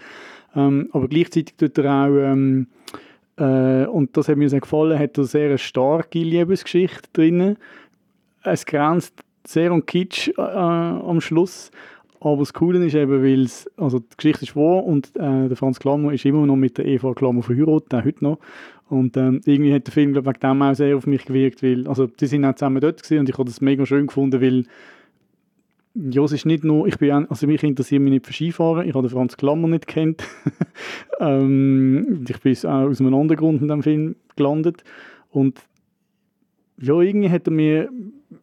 Ähm, 0.55 0.89
aber 0.93 1.07
gleichzeitig 1.07 1.55
tut 1.57 1.77
er 1.79 1.91
auch. 1.91 2.15
Ähm, 2.15 2.67
äh, 3.37 3.85
und 3.85 4.15
das 4.15 4.27
hat 4.27 4.37
mir 4.37 4.49
sehr 4.49 4.61
gefallen, 4.61 4.99
hat 4.99 5.17
er 5.17 5.23
sehr 5.23 5.47
eine 5.47 5.57
starke 5.57 6.19
Liebesgeschichte 6.19 7.09
drin 7.13 7.57
es 8.43 8.65
grenzt 8.65 9.13
sehr 9.45 9.71
an 9.71 9.85
Kitsch 9.85 10.29
äh, 10.37 10.41
am 10.41 11.21
Schluss. 11.21 11.71
Aber 12.21 12.39
das 12.39 12.53
Coole 12.53 12.85
ist 12.85 12.95
eben, 12.95 13.23
weil 13.23 13.47
also 13.77 13.99
die 13.99 14.17
Geschichte 14.17 14.43
ist 14.43 14.55
wahr 14.55 14.83
und 14.83 15.15
äh, 15.15 15.47
der 15.47 15.55
Franz 15.55 15.79
Klammer 15.79 16.11
ist 16.11 16.25
immer 16.25 16.45
noch 16.45 16.57
mit 16.57 16.77
der 16.77 16.85
Eva 16.85 17.13
Klammer 17.13 17.41
verheiratet, 17.41 17.93
auch 17.93 18.03
heute 18.03 18.23
noch. 18.23 18.39
Und 18.89 19.15
ähm, 19.15 19.39
irgendwie 19.45 19.73
hat 19.73 19.87
der 19.87 19.93
Film, 19.93 20.13
glaube 20.13 20.29
ich, 20.29 20.35
wegen 20.35 20.51
dem 20.51 20.61
auch 20.61 20.73
sehr 20.73 20.97
auf 20.97 21.07
mich 21.07 21.25
gewirkt, 21.25 21.63
weil, 21.63 21.87
also 21.87 22.07
die 22.07 22.25
sind 22.25 22.43
auch 22.43 22.55
zusammen 22.55 22.81
dort 22.81 23.01
gewesen 23.01 23.19
und 23.19 23.29
ich 23.29 23.37
habe 23.37 23.45
das 23.45 23.61
mega 23.61 23.85
schön 23.85 24.07
gefunden, 24.07 24.41
weil 24.41 24.65
ja, 25.95 26.23
es 26.23 26.31
ist 26.31 26.45
nicht 26.45 26.63
nur, 26.63 26.87
ich 26.87 26.97
bin, 26.97 27.11
also 27.11 27.47
mich 27.47 27.63
interessiert 27.63 28.01
mich 28.01 28.11
nicht 28.11 28.27
für 28.27 28.33
Skifahren, 28.33 28.87
ich 28.87 28.93
habe 28.93 29.07
den 29.07 29.11
Franz 29.11 29.37
Klammer 29.37 29.67
nicht 29.67 29.87
kennt. 29.87 30.23
ähm, 31.19 32.25
ich 32.27 32.39
bin 32.39 32.55
auch 32.57 32.89
aus 32.89 32.99
einem 32.99 33.13
anderen 33.13 33.39
Grund 33.39 33.61
in 33.61 33.67
diesem 33.67 33.83
Film 33.83 34.15
gelandet 34.35 34.83
und 35.31 35.59
ja, 36.81 36.99
irgendwie 36.99 37.29
hat 37.29 37.47
er 37.47 37.51
mir, 37.51 37.89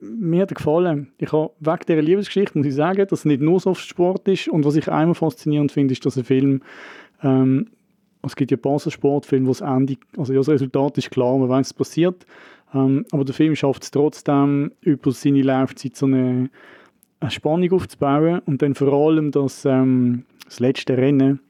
mir 0.00 0.46
gefallen. 0.46 1.08
Ich 1.18 1.32
habe 1.32 1.52
wegen 1.60 1.80
dieser 1.88 2.02
Liebesgeschichte, 2.02 2.58
muss 2.58 2.66
ich 2.66 2.74
sagen, 2.74 3.06
dass 3.08 3.20
es 3.20 3.24
nicht 3.24 3.40
nur 3.40 3.60
so 3.60 3.74
Sport 3.74 4.28
ist. 4.28 4.48
Und 4.48 4.64
was 4.64 4.76
ich 4.76 4.90
einmal 4.90 5.14
faszinierend 5.14 5.72
finde, 5.72 5.92
ist, 5.92 6.04
dass 6.04 6.16
ein 6.16 6.24
Film, 6.24 6.62
ähm, 7.22 7.68
es 8.22 8.36
gibt 8.36 8.50
ja 8.50 8.78
so 8.78 8.90
Sportfilme, 8.90 9.46
wo 9.46 9.52
das 9.52 9.60
Ende, 9.60 9.96
also 10.18 10.32
ja, 10.32 10.40
das 10.40 10.48
Resultat 10.48 10.98
ist 10.98 11.10
klar, 11.10 11.38
man 11.38 11.48
weiß, 11.48 11.68
was 11.68 11.74
passiert. 11.74 12.26
Ähm, 12.74 13.06
aber 13.12 13.24
der 13.24 13.34
Film 13.34 13.54
schafft 13.56 13.84
es 13.84 13.90
trotzdem, 13.90 14.72
über 14.80 15.12
seine 15.12 15.42
Laufzeit 15.42 15.96
so 15.96 16.06
eine, 16.06 16.50
eine 17.20 17.30
Spannung 17.30 17.72
aufzubauen 17.72 18.40
und 18.46 18.60
dann 18.60 18.74
vor 18.74 18.92
allem 18.92 19.30
das, 19.30 19.64
ähm, 19.64 20.24
das 20.44 20.60
letzte 20.60 20.98
Rennen, 20.98 21.40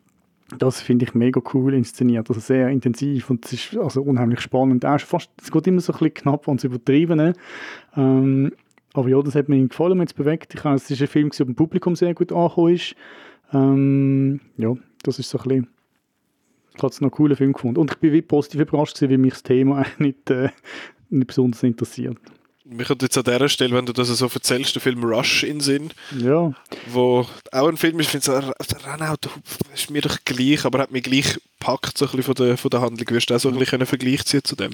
das 0.58 0.80
finde 0.80 1.04
ich 1.04 1.14
mega 1.14 1.40
cool 1.52 1.74
inszeniert, 1.74 2.28
also 2.28 2.40
sehr 2.40 2.68
intensiv 2.68 3.30
und 3.30 3.44
es 3.44 3.52
ist 3.52 3.76
also 3.76 4.02
unheimlich 4.02 4.40
spannend. 4.40 4.84
Auch 4.84 5.00
fast, 5.00 5.30
es 5.42 5.50
geht 5.50 5.66
immer 5.66 5.80
so 5.80 5.92
ein 5.92 5.98
bisschen 5.98 6.14
knapp 6.14 6.46
und 6.46 6.62
übertrieben. 6.62 7.34
Ähm, 7.96 8.52
aber 8.94 9.08
ja, 9.08 9.20
das 9.22 9.34
hat 9.34 9.48
mir 9.48 9.66
gefallen, 9.66 9.98
mir 9.98 10.06
bewegt. 10.06 10.54
Ich 10.54 10.64
habe, 10.64 10.76
es 10.76 10.90
ist 10.90 11.00
ein 11.00 11.08
Film, 11.08 11.30
der 11.30 11.44
beim 11.44 11.54
Publikum 11.54 11.96
sehr 11.96 12.14
gut 12.14 12.32
angekommen 12.32 12.74
ist. 12.74 12.94
Ähm, 13.52 14.40
ja, 14.56 14.74
das 15.02 15.18
ist 15.18 15.30
so 15.30 15.38
ein 15.38 15.48
bisschen, 15.48 15.68
ich 16.74 16.82
habe 16.82 16.92
es 16.92 17.00
noch 17.00 17.06
einen 17.06 17.10
coolen 17.10 17.36
Film 17.36 17.52
gefunden. 17.52 17.80
Und 17.80 17.90
ich 17.90 17.98
bin 17.98 18.12
wie 18.12 18.22
positiv 18.22 18.60
überrascht 18.60 18.96
gewesen, 18.96 19.10
wie 19.10 19.18
mich 19.18 19.32
das 19.32 19.42
Thema 19.42 19.84
nicht, 19.98 20.30
äh, 20.30 20.50
nicht 21.10 21.26
besonders 21.26 21.62
interessiert 21.64 22.18
mich 22.68 22.88
kommt 22.88 23.02
jetzt 23.02 23.16
an 23.16 23.24
dieser 23.24 23.48
Stelle, 23.48 23.74
wenn 23.74 23.86
du 23.86 23.92
das 23.92 24.08
so 24.08 24.26
erzählst, 24.26 24.74
der 24.74 24.82
Film 24.82 25.04
Rush 25.04 25.44
in 25.44 25.60
Sinn. 25.60 25.90
Ja. 26.18 26.52
Wo 26.90 27.26
auch 27.52 27.68
ein 27.68 27.76
Film 27.76 28.00
ist, 28.00 28.14
ich 28.14 28.22
finde, 28.22 28.54
der 28.70 28.92
Rennauto 28.92 29.30
ist 29.74 29.90
mir 29.90 30.02
doch 30.02 30.18
gleich, 30.24 30.64
aber 30.64 30.80
hat 30.80 30.90
mich 30.90 31.04
gleich 31.04 31.38
gepackt, 31.58 31.98
so 31.98 32.06
ein 32.06 32.10
bisschen 32.10 32.22
von 32.22 32.34
der, 32.34 32.56
von 32.56 32.70
der 32.70 32.80
Handlung. 32.80 33.08
Wirst 33.10 33.30
du 33.30 33.34
auch 33.34 33.40
so 33.40 33.48
ein 33.48 33.58
bisschen 33.58 33.80
einen 33.80 33.86
Vergleich 33.86 34.24
ziehen 34.24 34.44
zu 34.44 34.56
dem? 34.56 34.72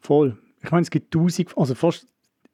Voll. 0.00 0.36
Ich 0.62 0.70
meine, 0.70 0.82
es 0.82 0.90
gibt 0.90 1.12
tausend, 1.12 1.56
also 1.56 1.74
fast 1.74 2.06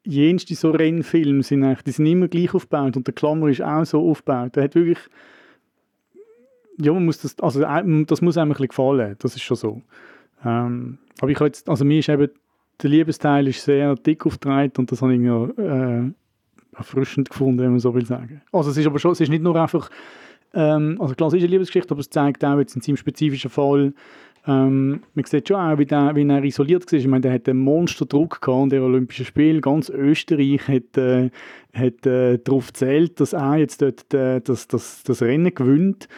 jenste 0.05 0.55
so 0.55 0.71
Rennfilme 0.71 1.43
sind 1.43 1.65
eigentlich, 1.65 1.83
die 1.83 1.91
sind 1.91 2.07
immer 2.07 2.29
gleich 2.29 2.55
aufgebaut 2.55 2.97
und 2.97 3.07
der 3.07 3.15
Klammer 3.15 3.49
ist 3.49 3.63
auch 3.63 3.85
so 3.85 4.11
aufgebaut. 4.11 4.57
Der 4.57 4.65
hat 4.65 4.75
wirklich, 4.75 4.99
ja, 6.81 6.93
man 6.93 7.05
muss 7.05 7.21
das, 7.21 7.39
also 7.41 7.61
das 7.61 8.23
muss 8.23 8.37
einem 8.39 8.51
ein 8.51 8.55
bisschen 8.55 8.69
gefallen, 8.69 9.17
das 9.19 9.37
ist 9.37 9.43
schon 9.43 9.57
so. 9.57 9.83
Ähm, 10.45 10.99
aber 11.21 11.31
ich 11.31 11.41
jetzt, 11.41 11.69
also 11.69 11.85
mir 11.85 11.99
ist 11.99 12.09
eben 12.09 12.31
der 12.83 12.91
Liebesteil 12.91 13.49
ist 13.49 13.65
sehr 13.65 13.95
dick 13.97 14.25
aufgetragen 14.27 14.73
und 14.79 14.93
das 14.93 15.03
habe 15.03 15.15
ich 15.15 15.21
ja, 15.21 15.45
äh, 15.45 16.11
erfrischend 16.77 17.31
gefunden, 17.31 17.61
wenn 17.61 17.71
man 17.71 17.81
so 17.81 17.95
will 17.95 18.07
sagen. 18.07 18.41
Also 18.53 18.71
es 18.71 18.77
ist 18.77 18.87
aber 18.87 18.99
schon, 18.99 19.13
es 19.13 19.21
ist 19.21 19.31
nicht 19.31 19.43
nur 19.43 19.57
einfach, 19.57 19.91
ähm, 20.55 20.97
also 21.01 21.15
klar, 21.15 21.29
es 21.29 21.35
ist 21.35 21.41
eine 21.41 21.51
Liebesgeschichte, 21.51 21.93
aber 21.93 22.01
es 22.01 22.11
zeigt 22.11 22.45
auch 22.45 22.59
jetzt 22.59 22.77
in 22.77 22.83
seinem 22.83 22.97
spezifischen 22.97 23.51
Fall, 23.51 23.93
ähm, 24.49 25.03
man 25.13 25.25
sieht 25.27 25.49
schon 25.49 25.59
auch, 25.59 25.77
wie, 25.77 25.85
der, 25.85 26.17
wie 26.17 26.27
er 26.27 26.43
isoliert 26.43 26.91
war. 26.91 26.99
Ich 26.99 27.07
meine, 27.07 27.21
der 27.21 27.33
hat 27.35 27.49
einen 27.49 27.59
Monsterdruck 27.59 28.41
gehabt 28.41 28.63
an 28.63 28.71
den 28.71 28.83
Olympischen 28.83 29.27
Spielen. 29.27 29.61
Ganz 29.61 29.91
Österreich 29.91 30.67
hat, 30.67 30.97
äh, 30.97 31.31
hat 31.75 32.07
äh, 32.07 32.39
darauf 32.39 32.69
gezählt, 32.69 33.21
dass 33.21 33.35
er 33.35 33.57
jetzt 33.57 33.83
dort 33.83 34.15
äh, 34.15 34.41
das, 34.41 34.67
das, 34.67 35.03
das 35.03 35.21
Rennen 35.21 35.55
gewinnt. 35.55 36.09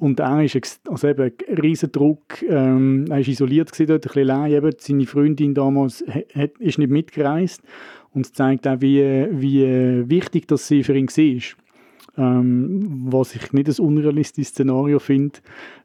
Und 0.00 0.18
er 0.18 0.42
ist 0.42 0.80
also 0.88 1.08
eben 1.08 1.30
riesen 1.62 1.92
Druck, 1.92 2.42
ähm, 2.48 3.04
er 3.10 3.20
ist 3.20 3.28
isoliert 3.28 3.70
gewesen 3.70 3.86
dort, 3.86 4.06
ein 4.06 4.08
bisschen 4.08 4.30
allein, 4.30 4.52
eben, 4.52 4.72
seine 4.78 5.06
Freundin 5.06 5.52
damals 5.52 6.02
hat, 6.34 6.52
ist 6.58 6.78
nicht 6.78 6.90
mitgereist 6.90 7.60
und 8.14 8.24
es 8.24 8.32
zeigt 8.32 8.66
auch, 8.66 8.80
wie, 8.80 9.02
wie 9.30 10.08
wichtig 10.08 10.48
das 10.48 10.66
sie 10.66 10.84
für 10.84 10.96
ihn 10.96 11.06
war. 11.06 11.42
Ähm, 12.16 13.08
was 13.12 13.34
ich 13.34 13.52
nicht 13.52 13.68
ein 13.68 13.84
unrealistisches 13.84 14.54
Szenario 14.54 15.00
finde, 15.00 15.38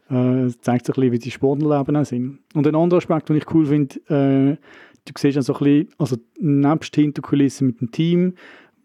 äh, 0.09 0.47
zeigt 0.61 0.85
so 0.85 0.93
ein 0.93 0.95
bisschen, 0.95 1.11
wie 1.11 1.19
die 1.19 1.31
Sportlerleben 1.31 1.97
auch 1.97 2.05
sind. 2.05 2.39
Und 2.53 2.65
ein 2.65 2.75
anderer 2.75 2.99
Aspekt, 2.99 3.27
den 3.27 3.35
ich 3.35 3.53
cool 3.53 3.65
finde, 3.65 3.95
äh, 4.07 4.55
du 5.03 5.13
siehst 5.17 5.37
auch 5.37 5.41
so 5.41 5.53
ein 5.55 5.59
bisschen, 5.59 5.89
also 5.97 6.15
nebst 6.39 6.95
Hinterkulissen 6.95 7.67
mit 7.67 7.81
dem 7.81 7.91
Team, 7.91 8.33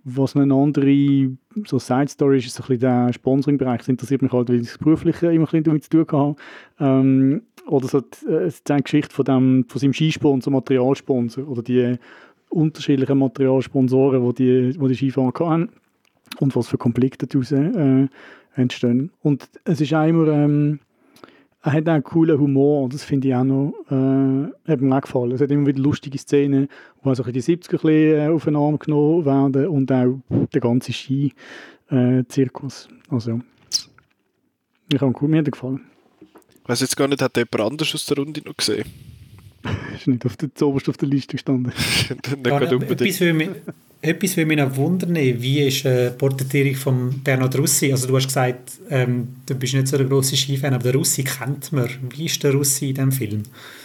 was 0.05 0.37
eine 0.37 0.55
andere 0.55 1.31
so 1.67 1.79
Side-Story 1.79 2.39
ist, 2.39 2.47
ist 2.47 2.55
so 2.55 2.63
ein 2.63 2.69
bisschen 2.69 2.81
der 2.81 3.13
Sponsoring-Bereich. 3.13 3.79
Das 3.79 3.89
interessiert 3.89 4.23
mich 4.23 4.33
halt, 4.33 4.49
weil 4.49 4.57
ich 4.57 4.69
das 4.69 4.79
Berufliche 4.79 5.27
immer 5.27 5.43
ein 5.43 5.45
bisschen 5.45 5.65
damit 5.65 5.85
zu 5.85 5.91
tun 5.91 6.07
habe. 6.13 6.37
Ähm, 6.79 7.43
oder 7.67 7.89
so 7.89 8.01
die, 8.01 8.27
äh, 8.27 8.51
die 8.51 8.83
Geschichte 8.83 9.15
von, 9.15 9.25
dem, 9.25 9.65
von 9.69 9.81
seinem 9.81 9.93
Skisponsor, 9.93 10.53
Materialsponsor 10.53 11.47
oder 11.47 11.63
die 11.63 11.97
unterschiedlichen 12.49 13.19
Materialsponsoren, 13.19 14.27
die 14.35 14.73
die, 14.73 14.79
die, 14.79 14.89
die 14.89 14.95
Skifahrer 14.95 15.51
hatten 15.51 15.69
und 16.39 16.57
was 16.57 16.69
für 16.69 16.79
Konflikte 16.79 17.27
daraus 17.27 17.53
äh, 17.53 18.09
entstehen. 18.55 19.11
Und 19.23 19.49
es 19.65 19.81
ist 19.81 19.95
auch 19.95 20.07
immer, 20.07 20.29
ähm, 20.29 20.81
er 21.63 21.73
hat 21.73 21.89
auch 21.89 21.93
einen 21.93 22.03
coolen 22.03 22.39
Humor, 22.39 22.89
das 22.89 23.05
finde 23.05 23.29
ich 23.29 23.35
auch 23.35 23.45
noch, 23.45 23.75
äh, 23.91 24.49
auch 24.67 25.01
gefallen. 25.01 25.33
Es 25.33 25.43
hat 25.43 25.51
immer 25.51 25.67
wieder 25.67 25.81
lustige 25.81 26.17
Szenen, 26.17 26.69
wo 27.03 27.11
also 27.11 27.23
in 27.25 27.33
die 27.33 27.43
70er 27.43 27.53
ein 27.53 27.71
bisschen, 27.71 28.19
äh, 28.19 28.29
auf 28.29 28.45
den 28.45 28.57
Arm 28.57 28.79
genommen 28.79 29.27
werden 29.27 29.67
und 29.69 29.93
auch 29.93 30.23
der 30.31 30.61
ganze 30.61 30.93
Ski-Zirkus. 30.93 32.89
Äh, 32.91 33.15
also, 33.15 33.41
ich 34.93 35.01
habe 35.01 35.15
cool, 35.21 35.29
mir 35.29 35.39
hat 35.39 35.53
gefallen. 35.53 35.83
Ich 36.63 36.69
weiß 36.69 36.81
jetzt 36.81 36.97
gar 36.97 37.09
nicht, 37.09 37.21
hat 37.21 37.37
jemand 37.37 37.61
anders 37.61 37.95
aus 37.95 38.07
der 38.07 38.17
Runde 38.17 38.41
noch 38.45 38.57
gesehen? 38.57 38.87
ist 39.95 40.07
nicht 40.07 40.25
auf 40.25 40.37
der, 40.37 40.49
oberst 40.67 40.89
auf 40.89 40.97
der 40.97 41.09
Liste 41.09 41.33
gestanden. 41.33 41.73
nicht 42.09 42.47
ja, 42.47 42.61
etwas, 42.61 43.21
mich, 43.21 43.51
etwas 44.03 44.37
will 44.37 44.47
mich 44.47 44.77
wundern, 44.77 45.15
wie 45.15 45.61
ist 45.61 45.85
äh, 45.85 46.11
die 46.11 46.17
Porträtierung 46.17 46.75
von 46.75 47.21
Bernhard 47.23 47.59
Russi? 47.59 47.93
Also 47.93 48.09
du 48.09 48.17
hast 48.17 48.29
gesagt, 48.29 48.73
ähm, 48.89 49.29
du 49.45 49.55
bist 49.55 49.75
nicht 49.75 49.89
so 49.89 49.99
der 49.99 50.07
grosse 50.07 50.37
Skifan, 50.37 50.73
aber 50.73 50.85
der 50.85 50.95
Russi 50.95 51.23
kennt 51.23 51.71
man. 51.73 51.87
Wie 52.09 52.25
ist 52.25 52.43
der 52.43 52.55
Russi 52.55 52.91
in 52.91 52.95
diesem 52.95 53.13
Film? 53.13 53.43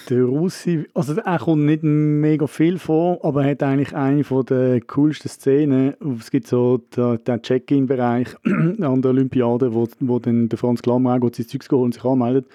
Der 0.09 0.23
Russi, 0.23 0.85
also 0.93 1.15
er 1.15 1.39
kommt 1.39 1.65
nicht 1.65 1.83
mega 1.83 2.47
viel 2.47 2.79
vor, 2.79 3.19
aber 3.25 3.43
er 3.43 3.51
hat 3.51 3.63
eigentlich 3.63 3.93
eine 3.93 4.23
der 4.23 4.79
coolsten 4.81 5.27
Szenen. 5.27 5.95
Es 6.19 6.31
gibt 6.31 6.47
so 6.47 6.81
den, 6.95 7.21
den 7.25 7.41
Check-in-Bereich 7.41 8.27
an 8.45 9.01
der 9.01 9.11
Olympiade, 9.11 9.73
wo, 9.73 9.85
wo 9.99 10.19
dann 10.19 10.47
der 10.47 10.57
Franz 10.57 10.81
Klammer 10.81 11.15
auch 11.15 11.29
sein 11.33 11.47
Zeugs 11.47 11.67
geholt 11.67 11.85
und 11.85 11.93
sich 11.93 12.05
anmeldet. 12.05 12.45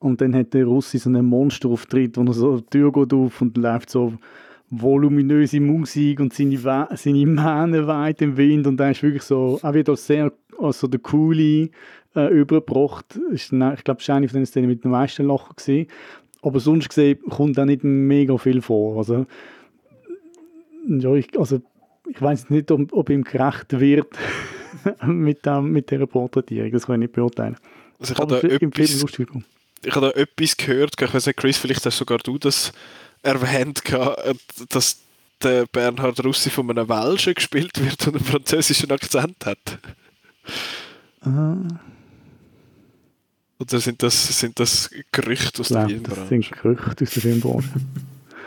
Und 0.00 0.20
dann 0.20 0.34
hat 0.34 0.52
der 0.52 0.66
Russi 0.66 0.98
so 0.98 1.08
einen 1.08 1.24
Monsterauftritt, 1.24 2.18
wo 2.18 2.24
er 2.24 2.32
so 2.34 2.60
die 2.60 2.66
Tür 2.66 2.92
geht 2.92 3.12
auf 3.14 3.40
und 3.40 3.56
läuft 3.56 3.88
so 3.88 4.14
voluminöse 4.70 5.60
Musik 5.60 6.20
und 6.20 6.32
seine, 6.32 6.58
seine 6.94 7.26
Mähne 7.26 7.86
weit 7.86 8.22
im 8.22 8.36
Wind 8.36 8.66
und 8.66 8.80
er 8.80 8.92
ist 8.92 9.02
wirklich 9.02 9.24
so, 9.24 9.58
er 9.62 9.74
wird 9.74 9.88
als 9.88 10.06
sehr 10.06 10.32
also 10.58 10.86
der 10.86 11.00
coole 11.00 11.70
äh, 12.14 12.28
übergebracht. 12.32 13.16
Ist, 13.30 13.52
ich 13.52 13.84
glaube, 13.84 13.98
das 13.98 14.08
war 14.08 14.16
eine 14.16 14.28
von 14.28 14.40
den 14.40 14.46
Szenen 14.46 14.68
mit 14.68 14.84
den 14.84 14.90
meisten 14.90 15.26
Lachen 15.26 15.56
gewesen. 15.56 15.86
Aber 16.42 16.60
sonst 16.60 16.88
gesehen 16.88 17.18
kommt 17.28 17.58
da 17.58 17.66
nicht 17.66 17.84
mega 17.84 18.36
viel 18.38 18.62
vor. 18.62 18.98
Also, 18.98 19.26
ja, 20.88 21.14
ich, 21.14 21.38
also, 21.38 21.60
ich 22.08 22.20
weiß 22.20 22.50
nicht, 22.50 22.70
ob, 22.70 22.92
ob 22.92 23.10
ihm 23.10 23.24
gerecht 23.24 23.78
wird 23.78 24.08
mit, 25.06 25.44
dem, 25.44 25.72
mit 25.72 25.90
dieser 25.90 26.06
Porträtierung. 26.06 26.70
Das 26.70 26.86
kann 26.86 26.96
ich 26.96 27.08
nicht 27.08 27.12
beurteilen. 27.12 27.56
Also 27.98 28.14
ich 28.14 28.18
habe 28.18 28.40
da, 28.40 28.48
etwas, 28.48 29.04
ich 29.84 29.94
habe 29.94 30.12
da 30.12 30.18
etwas 30.18 30.56
gehört, 30.56 30.94
ich 30.98 31.14
weiß 31.14 31.26
nicht, 31.26 31.36
Chris, 31.36 31.58
vielleicht 31.58 31.84
hast 31.84 31.98
sogar 31.98 32.18
du 32.18 32.38
das 32.38 32.72
erwähnt, 33.22 33.82
dass 34.70 34.98
der 35.42 35.66
Bernhard 35.66 36.22
Russi 36.24 36.50
von 36.50 36.70
einem 36.70 36.88
Welschen 36.88 37.34
gespielt 37.34 37.82
wird 37.82 38.06
und 38.06 38.16
einen 38.16 38.24
französischen 38.24 38.90
Akzent 38.90 39.44
hat. 39.44 39.78
Aha. 41.22 41.56
Oder 43.58 43.78
sind 43.78 44.02
das, 44.02 44.38
sind 44.38 44.58
das 44.58 44.90
Gerüchte 45.12 45.60
aus 45.60 45.68
der 45.68 45.86
Filmbranche? 45.86 46.20
Das 46.20 46.28
sind 46.28 46.50
Gerüchte 46.50 47.04
aus 47.04 47.10
der 47.12 47.22
Filmbranche. 47.22 47.68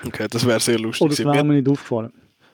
okay, 0.06 0.28
das 0.30 0.46
wäre 0.46 0.60
sehr 0.60 0.80
lustig. 0.80 1.02
Oder 1.02 1.16
das 1.16 1.26
wäre 1.26 1.44
mir 1.44 1.54
nicht 1.54 1.70
aufgefallen. 1.70 2.12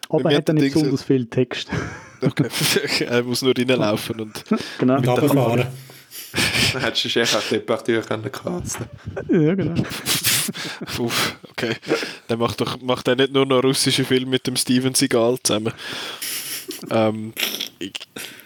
Aber 0.10 0.32
er 0.32 0.38
hat 0.38 0.50
dann 0.50 0.58
nicht 0.58 0.74
besonders 0.74 1.04
viel 1.04 1.26
Text. 1.26 1.70
Okay, 2.22 2.50
er 3.06 3.24
muss 3.24 3.42
nur 3.42 3.54
reinlaufen 3.58 4.20
und 4.20 4.44
genau. 4.78 5.00
mit 5.00 5.08
runterfahren. 5.08 5.68
Dann 6.74 6.82
hättest 6.82 7.16
du 7.16 7.20
echt 7.22 7.34
auch 7.34 7.42
die 7.44 7.54
Departure 7.56 8.02
können 8.02 8.30
casten 8.30 8.88
Ja, 9.30 9.56
genau. 9.56 9.82
Uff, 11.00 11.36
okay. 11.50 11.76
Dann 12.28 12.40
macht, 12.40 12.62
doch, 12.62 12.80
macht 12.82 13.08
er 13.08 13.16
nicht 13.16 13.34
nur 13.34 13.46
noch 13.46 13.64
russische 13.64 14.06
Filme 14.06 14.32
mit 14.32 14.48
dem 14.48 14.56
Steven 14.56 14.94
Seagal 14.94 15.38
zusammen. 15.44 15.74
ähm, 16.92 17.34
ich, 17.80 17.94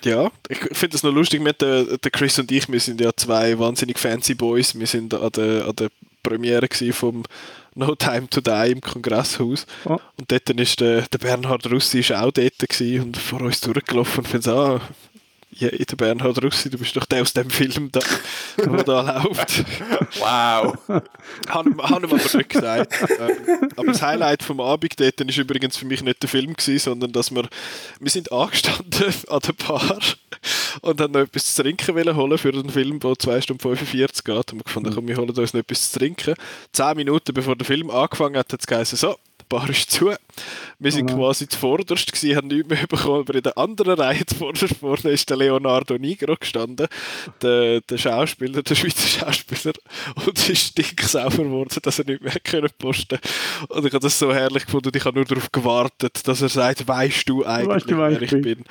ja, 0.04 0.32
ich 0.50 0.60
finde 0.72 0.96
es 0.96 1.04
noch 1.04 1.12
lustig 1.12 1.42
mit 1.42 1.62
der, 1.62 1.98
der 1.98 2.12
Chris 2.12 2.40
und 2.40 2.52
ich, 2.52 2.70
wir 2.70 2.80
sind 2.80 3.02
ja 3.02 3.12
zwei 3.16 3.58
wahnsinnig 3.60 4.00
fancy 4.00 4.36
Boys. 4.36 4.78
Wir 4.78 4.88
sind 4.88 5.14
an 5.14 5.32
der, 5.32 5.68
an 5.68 5.76
der 5.76 5.90
Premiere 6.22 6.68
vom 6.92 7.24
No 7.76 7.96
Time 7.96 8.30
to 8.30 8.42
Die 8.42 8.72
im 8.72 8.82
Kongresshaus. 8.82 9.66
Oh. 9.86 9.98
Und 10.18 10.32
dort 10.32 10.50
ist 10.50 10.80
der, 10.80 11.02
der 11.02 11.18
Bernhard 11.18 11.70
Russi 11.70 12.00
ist 12.00 12.14
auch 12.14 12.32
dort 12.32 12.54
und 12.82 13.18
vor 13.18 13.42
uns 13.42 13.62
durchgelaufen 13.62 14.20
und 14.20 14.28
findet 14.28 14.48
ah, 14.48 14.82
ja, 15.58 15.70
der 15.70 15.96
Bernhard 15.96 16.44
Russi, 16.44 16.70
du 16.70 16.78
bist 16.78 16.96
doch 16.96 17.06
der 17.06 17.22
aus 17.22 17.34
dem 17.34 17.50
Film, 17.50 17.90
da, 17.92 18.00
der 18.58 18.84
da 18.84 19.24
läuft. 19.24 19.66
Wow. 20.20 20.78
Haben 21.48 21.76
wir 21.76 21.84
aber 21.84 22.16
nicht 22.16 22.50
gesagt. 22.50 22.94
Ähm, 23.20 23.70
aber 23.76 23.88
das 23.88 24.02
Highlight 24.02 24.44
vom 24.44 24.60
Abend 24.60 25.00
dort 25.00 25.22
ist 25.22 25.38
übrigens 25.38 25.78
für 25.78 25.86
mich 25.86 26.04
nicht 26.04 26.22
der 26.22 26.30
Film 26.30 26.54
gewesen, 26.54 26.80
sondern 26.80 27.12
dass 27.12 27.34
wir, 27.34 27.48
wir 28.00 28.12
sind 28.12 28.32
angestanden 28.32 29.14
an 29.30 29.40
der 29.40 29.54
Bar 29.54 30.00
und 30.82 31.02
haben 31.02 31.14
noch 31.14 31.22
etwas 31.22 31.54
zu 31.54 31.64
trinken 31.64 31.96
wollen 31.96 32.16
holen 32.16 32.38
für 32.38 32.52
den 32.52 32.70
Film, 32.70 33.00
der 33.00 33.18
2 33.18 33.42
Stunden 33.42 33.62
45 33.62 34.24
geht. 34.24 34.54
Und 34.54 34.60
wir 34.60 34.64
gefunden, 34.64 34.94
komm, 34.94 35.08
wir 35.08 35.18
holen 35.18 35.30
uns 35.30 35.54
noch 35.54 35.62
etwas 35.62 35.92
zu 35.92 36.00
trinken. 36.00 36.36
Zehn 36.72 36.96
Minuten 36.96 37.34
bevor 37.34 37.56
der 37.56 37.66
Film 37.66 37.90
angefangen 37.90 38.38
hat, 38.38 38.52
hat 38.52 38.60
es 38.60 38.68
geheißen, 38.68 38.98
so, 38.98 39.16
Bar 39.54 39.70
ist 39.70 39.92
zu. 39.92 40.12
Wir 40.80 40.92
sind 40.92 41.12
oh 41.12 41.16
quasi 41.16 41.48
zuvorderst 41.48 42.12
gewesen, 42.12 42.36
haben 42.36 42.48
nichts 42.48 42.68
mehr 42.68 42.88
bekommen, 42.88 43.20
aber 43.20 43.36
in 43.36 43.44
der 43.44 43.56
anderen 43.56 44.00
Reihe 44.00 44.26
zuvorderst 44.26 44.78
vorne 44.80 45.12
ist 45.12 45.30
der 45.30 45.38
Leonardo 45.38 45.96
Nigro 45.96 46.36
gestanden, 46.36 46.88
der, 47.40 47.82
der 47.82 47.98
Schauspieler, 48.00 48.64
der 48.64 48.74
Schweizer 48.74 49.08
Schauspieler, 49.08 49.76
und 50.26 50.40
es 50.40 50.50
ist 50.50 50.68
stinksauber 50.70 51.44
geworden, 51.44 51.78
dass 51.84 52.00
er 52.00 52.06
nicht 52.06 52.24
mehr 52.24 52.34
können 52.44 52.72
posten 52.80 53.20
Und 53.70 53.86
ich 53.86 53.94
habe 53.94 54.00
das 54.00 54.18
so 54.18 54.34
herrlich 54.34 54.66
gefunden 54.66 54.88
und 54.88 54.96
ich 54.96 55.06
habe 55.06 55.18
nur 55.18 55.26
darauf 55.26 55.52
gewartet, 55.52 56.28
dass 56.28 56.42
er 56.42 56.50
sagt, 56.50 56.88
weißt 56.88 57.30
du 57.30 57.46
eigentlich, 57.46 57.68
weißt 57.68 57.92
du, 57.92 57.98
wer 58.00 58.22
ich 58.24 58.32
bin? 58.32 58.66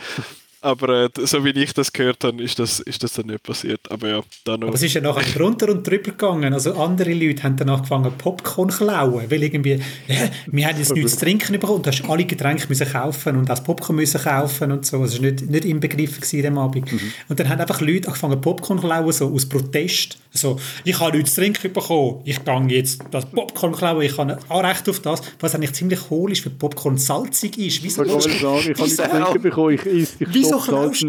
Aber 0.62 0.88
äh, 1.05 1.27
so 1.27 1.44
wie 1.44 1.51
ich 1.51 1.75
das 1.75 1.92
gehört 1.92 2.22
habe, 2.22 2.40
ist 2.40 2.57
das, 2.59 2.79
ist 2.79 3.03
das 3.03 3.14
dann 3.14 3.27
nicht 3.27 3.42
passiert. 3.42 3.81
Aber 3.90 4.09
ja, 4.09 4.20
dann 4.44 4.61
noch. 4.61 4.68
Aber 4.68 4.77
es 4.77 4.83
ist 4.83 4.94
ja 4.94 5.01
nachher 5.01 5.25
drunter 5.37 5.68
und 5.68 5.85
drüber 5.85 6.12
gegangen. 6.12 6.55
Also 6.55 6.75
andere 6.75 7.12
Leute 7.12 7.42
haben 7.42 7.57
dann 7.57 7.68
angefangen 7.68 8.12
Popcorn 8.16 8.70
zu 8.70 8.85
klauen, 8.85 9.29
weil 9.29 9.42
irgendwie, 9.42 9.81
ja, 10.07 10.31
wir 10.46 10.66
haben 10.68 10.79
jetzt 10.79 10.94
nichts 10.94 11.14
zu 11.14 11.25
trinken 11.25 11.53
bekommen 11.55 11.79
und 11.79 11.87
du 11.87 11.90
hast 11.90 12.09
alle 12.09 12.25
Getränke 12.25 12.66
müssen 12.68 12.88
kaufen 12.88 13.37
und 13.37 13.48
das 13.48 13.64
Popcorn 13.64 13.96
müssen 13.96 14.20
kaufen 14.20 14.70
und 14.70 14.87
so. 14.87 15.01
Also 15.01 15.16
es 15.16 15.22
war 15.22 15.31
nicht, 15.31 15.51
nicht 15.51 15.64
inbegriffen 15.64 16.22
in 16.38 16.42
dem 16.42 16.59
Abend. 16.59 16.90
Mhm. 16.90 17.12
Und 17.29 17.40
dann 17.40 17.48
haben 17.48 17.61
einfach 17.61 17.81
Leute 17.81 18.07
angefangen 18.07 18.40
Popcorn 18.40 18.79
zu 18.79 18.87
klauen, 18.87 19.12
so 19.12 19.35
aus 19.35 19.46
Protest. 19.46 20.18
So, 20.35 20.59
ich 20.85 20.98
habe 20.98 21.16
nichts 21.16 21.35
zu 21.35 21.40
trinken 21.40 21.72
bekommen, 21.72 22.20
ich 22.25 22.42
gehe 22.42 22.66
jetzt 22.68 23.03
das 23.11 23.27
Popcorn 23.27 23.72
klauen, 23.72 24.03
ich 24.03 24.16
habe 24.16 24.38
ein 24.48 24.64
Recht 24.64 24.88
auf 24.88 25.01
das, 25.01 25.20
was 25.40 25.55
eigentlich 25.55 25.72
ziemlich 25.75 26.09
hohl 26.09 26.33
ist, 26.33 26.46
weil 26.46 26.53
Popcorn 26.55 26.96
salzig 26.96 27.59
ist. 27.59 27.83
Wieso 27.83 28.05
ich 28.05 28.27
ich 28.27 28.42
habe 28.42 28.64
nichts 28.64 28.96
zu 28.96 29.03
trinken 29.03 29.42
bekommen, 29.42 29.75
ich, 29.75 29.85
ich, 29.85 30.09
ich 30.20 30.29
wieso 30.52 30.70
klaust, 30.70 31.06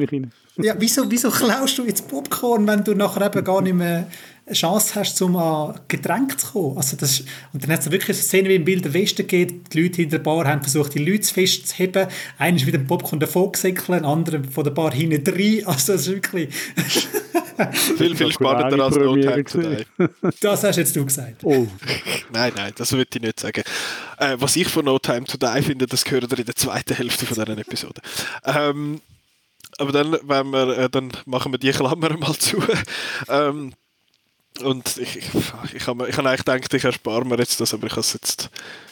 ja, 0.57 0.75
wieso, 0.77 1.09
wieso 1.09 1.31
klaust 1.31 1.79
du 1.79 1.85
jetzt 1.85 2.07
Popcorn, 2.07 2.67
wenn 2.67 2.83
du 2.83 2.93
nachher 2.93 3.25
eben 3.25 3.43
gar 3.43 3.61
nicht 3.61 3.73
mehr 3.73 4.07
eine 4.45 4.55
Chance 4.55 4.93
hast, 4.95 5.19
um 5.23 5.35
an 5.35 5.79
Getränk 5.87 6.39
zu 6.39 6.51
kommen? 6.51 6.77
Also 6.77 6.95
das, 6.95 7.21
und 7.53 7.63
dann 7.63 7.71
hat 7.71 7.79
es 7.79 7.89
wirklich 7.89 8.17
eine 8.17 8.23
Szene, 8.23 8.49
wie 8.49 8.55
im 8.55 8.65
Bilder 8.65 8.93
Westen 8.93 9.25
geht, 9.25 9.73
die 9.73 9.81
Leute 9.81 9.95
hinter 9.97 10.19
der 10.19 10.23
Bar 10.23 10.45
haben 10.45 10.61
versucht, 10.61 10.93
die 10.93 11.03
Leute 11.03 11.23
festzuheben. 11.23 12.07
Einer 12.37 12.57
ist 12.57 12.65
mit 12.65 12.75
dem 12.75 12.85
Popcorn 12.85 13.19
davon 13.19 13.51
gesäckelt, 13.51 13.89
ein 13.89 14.05
anderer 14.05 14.43
von 14.43 14.63
der 14.63 14.71
Bar 14.71 14.93
hinten 14.93 15.27
rein. 15.27 15.63
Also 15.65 15.93
das 15.93 16.07
ist 16.07 16.09
wirklich... 16.09 16.53
viel, 17.97 18.15
viel 18.15 18.31
spannender 18.31 18.83
als 18.83 18.95
No 18.95 19.15
Time 19.15 19.43
Today. 19.43 19.85
Das 20.39 20.63
hast 20.63 20.75
jetzt 20.75 20.95
du 20.95 21.03
gesagt. 21.03 21.43
Oh. 21.43 21.67
nein, 22.31 22.51
nein, 22.55 22.73
das 22.75 22.91
würde 22.91 23.09
ich 23.15 23.21
nicht 23.21 23.39
sagen. 23.39 23.63
Äh, 24.19 24.35
was 24.39 24.55
ich 24.55 24.67
von 24.67 24.85
No 24.85 24.99
Time 24.99 25.23
Today 25.23 25.63
finde, 25.63 25.87
das 25.87 26.03
gehört 26.03 26.31
in 26.31 26.45
der 26.45 26.55
zweiten 26.55 26.95
Hälfte 26.95 27.25
von 27.25 27.43
dieser 27.43 27.57
Episode. 27.57 28.01
Ähm, 28.45 29.01
aber 29.77 29.91
dann, 29.91 30.17
wenn 30.23 30.49
wir, 30.51 30.77
äh, 30.77 30.89
dann 30.89 31.11
machen 31.25 31.51
wir 31.51 31.59
die 31.59 31.71
Klammer 31.71 32.17
mal 32.17 32.35
zu. 32.35 32.61
ähm, 33.27 33.73
und 34.61 34.97
ich, 34.97 35.17
ich, 35.17 35.25
ich 35.73 35.87
habe 35.87 36.07
hab 36.07 36.25
eigentlich 36.25 36.45
gedacht, 36.45 36.73
ich 36.73 36.83
erspare 36.83 37.25
mir 37.25 37.37
jetzt 37.37 37.59
das, 37.59 37.73
aber 37.73 37.87
ich 37.87 37.93
habe 37.93 38.01
es 38.01 38.13
jetzt, 38.13 38.49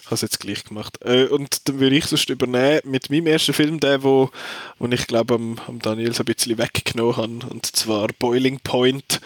jetzt 0.10 0.40
gleich 0.40 0.64
gemacht. 0.64 0.98
Äh, 1.02 1.26
und 1.26 1.68
dann 1.68 1.80
würde 1.80 1.96
ich 1.96 2.06
sonst 2.06 2.30
übernehmen 2.30 2.82
mit 2.86 3.10
meinem 3.10 3.28
ersten 3.28 3.54
Film, 3.54 3.80
der, 3.80 4.02
wo, 4.04 4.32
wo 4.80 4.88
ich 4.88 5.06
glaube 5.06 5.36
am, 5.36 5.60
am 5.68 5.80
Daniel 5.80 6.14
so 6.14 6.24
ein 6.24 6.26
bisschen 6.26 6.58
weggenommen 6.58 7.18
habe, 7.18 7.54
und 7.54 7.66
zwar 7.76 8.08
Boiling 8.20 8.60
Point. 8.60 9.22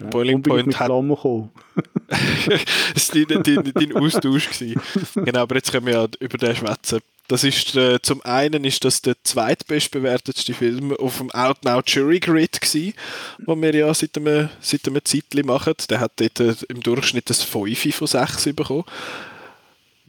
Ja, 0.00 0.06
Boiling 0.06 0.42
Point 0.42 0.78
hat... 0.78 0.90
das 0.90 0.94
war 3.14 3.26
dein, 3.26 3.42
dein, 3.42 3.72
dein 3.74 3.96
Austausch. 3.96 4.50
Gewesen. 4.50 4.80
Genau, 5.14 5.40
aber 5.40 5.56
jetzt 5.56 5.70
können 5.70 5.86
wir 5.86 5.92
ja 5.92 6.06
über 6.20 6.38
den 6.38 6.56
schwätzen. 6.56 7.00
Das 7.28 7.44
ist, 7.44 7.76
äh, 7.76 8.00
zum 8.02 8.20
einen 8.22 8.64
ist 8.64 8.84
das 8.84 9.00
der 9.00 9.14
zweitbestbewertetste 9.22 10.54
Film 10.54 10.94
auf 10.96 11.18
dem 11.18 11.30
Out 11.30 11.64
Now 11.64 11.80
Jury 11.86 12.20
Grid 12.20 12.60
gewesen, 12.60 12.94
den 13.38 13.62
wir 13.62 13.74
ja 13.74 13.94
seit 13.94 14.16
einem, 14.16 14.48
seit 14.60 14.86
einem 14.86 15.04
Zeitchen 15.04 15.46
machen. 15.46 15.74
Der 15.88 16.00
hat 16.00 16.12
dort 16.16 16.40
äh, 16.40 16.54
im 16.68 16.82
Durchschnitt 16.82 17.30
ein 17.30 17.34
5 17.34 17.94
von 17.94 18.06
6 18.06 18.44
bekommen. 18.54 18.84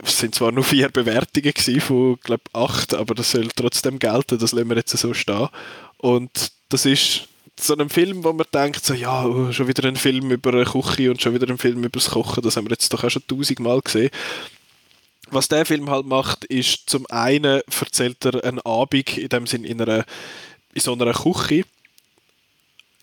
Es 0.03 0.19
sind 0.19 0.36
zwar 0.36 0.51
nur 0.51 0.63
vier 0.63 0.89
Bewertungen 0.89 1.53
gewesen 1.53 1.79
von, 1.79 2.19
glaube 2.19 2.43
8, 2.51 2.95
aber 2.95 3.15
das 3.15 3.31
soll 3.31 3.47
trotzdem 3.55 3.99
gelten, 3.99 4.39
das 4.39 4.51
lassen 4.51 4.69
wir 4.69 4.75
jetzt 4.75 4.97
so 4.97 5.13
stehen. 5.13 5.47
Und 5.97 6.51
das 6.69 6.86
ist 6.86 7.27
so 7.60 7.74
einem 7.74 7.89
Film, 7.89 8.24
wo 8.24 8.34
man 8.34 8.45
denkt, 8.54 8.84
so, 8.84 8.93
ja, 8.93 9.26
oh, 9.26 9.51
schon 9.51 9.68
wieder 9.68 9.88
ein 9.88 9.95
Film 9.95 10.32
über 10.32 10.54
eine 10.54 10.66
Küche 10.66 11.12
und 11.12 11.22
schon 11.22 11.34
wieder 11.34 11.47
ein 11.47 11.58
Film 11.58 11.80
über 11.80 11.89
das 11.89 12.12
Kochen, 12.12 12.43
das 12.43 12.58
haben 12.58 12.66
wir 12.66 12.72
jetzt 12.72 12.91
doch 12.91 13.04
auch 13.04 13.10
schon 13.10 13.26
tausendmal 13.28 13.82
gesehen. 13.82 14.10
Was 15.30 15.47
der 15.47 15.66
Film 15.66 15.89
halt 15.89 16.06
macht, 16.06 16.45
ist 16.45 16.89
zum 16.89 17.06
einen 17.08 17.62
erzählt 17.80 18.24
er 18.26 18.43
einen 18.43 18.60
Abend, 18.60 19.18
in 19.18 19.30
dem 19.30 19.47
Sinn 19.47 19.64
in, 19.64 19.82
einer, 19.82 20.06
in 20.74 20.82
so 20.82 20.93
einer 20.93 21.14
Küche, 21.14 21.64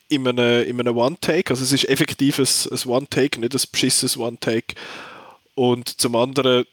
in 0.08 0.26
einem, 0.26 0.64
in 0.64 0.80
einem 0.80 0.96
One-Take, 0.96 1.50
also 1.50 1.62
es 1.62 1.72
ist 1.72 1.88
effektiv 1.88 2.38
ein, 2.38 2.46
ein 2.46 2.88
One-Take, 2.88 3.40
nicht 3.40 3.54
ein 3.54 3.62
beschissenes 3.72 4.16
One-Take. 4.16 4.74
Und 5.54 6.00
zum 6.00 6.16
anderen 6.16 6.64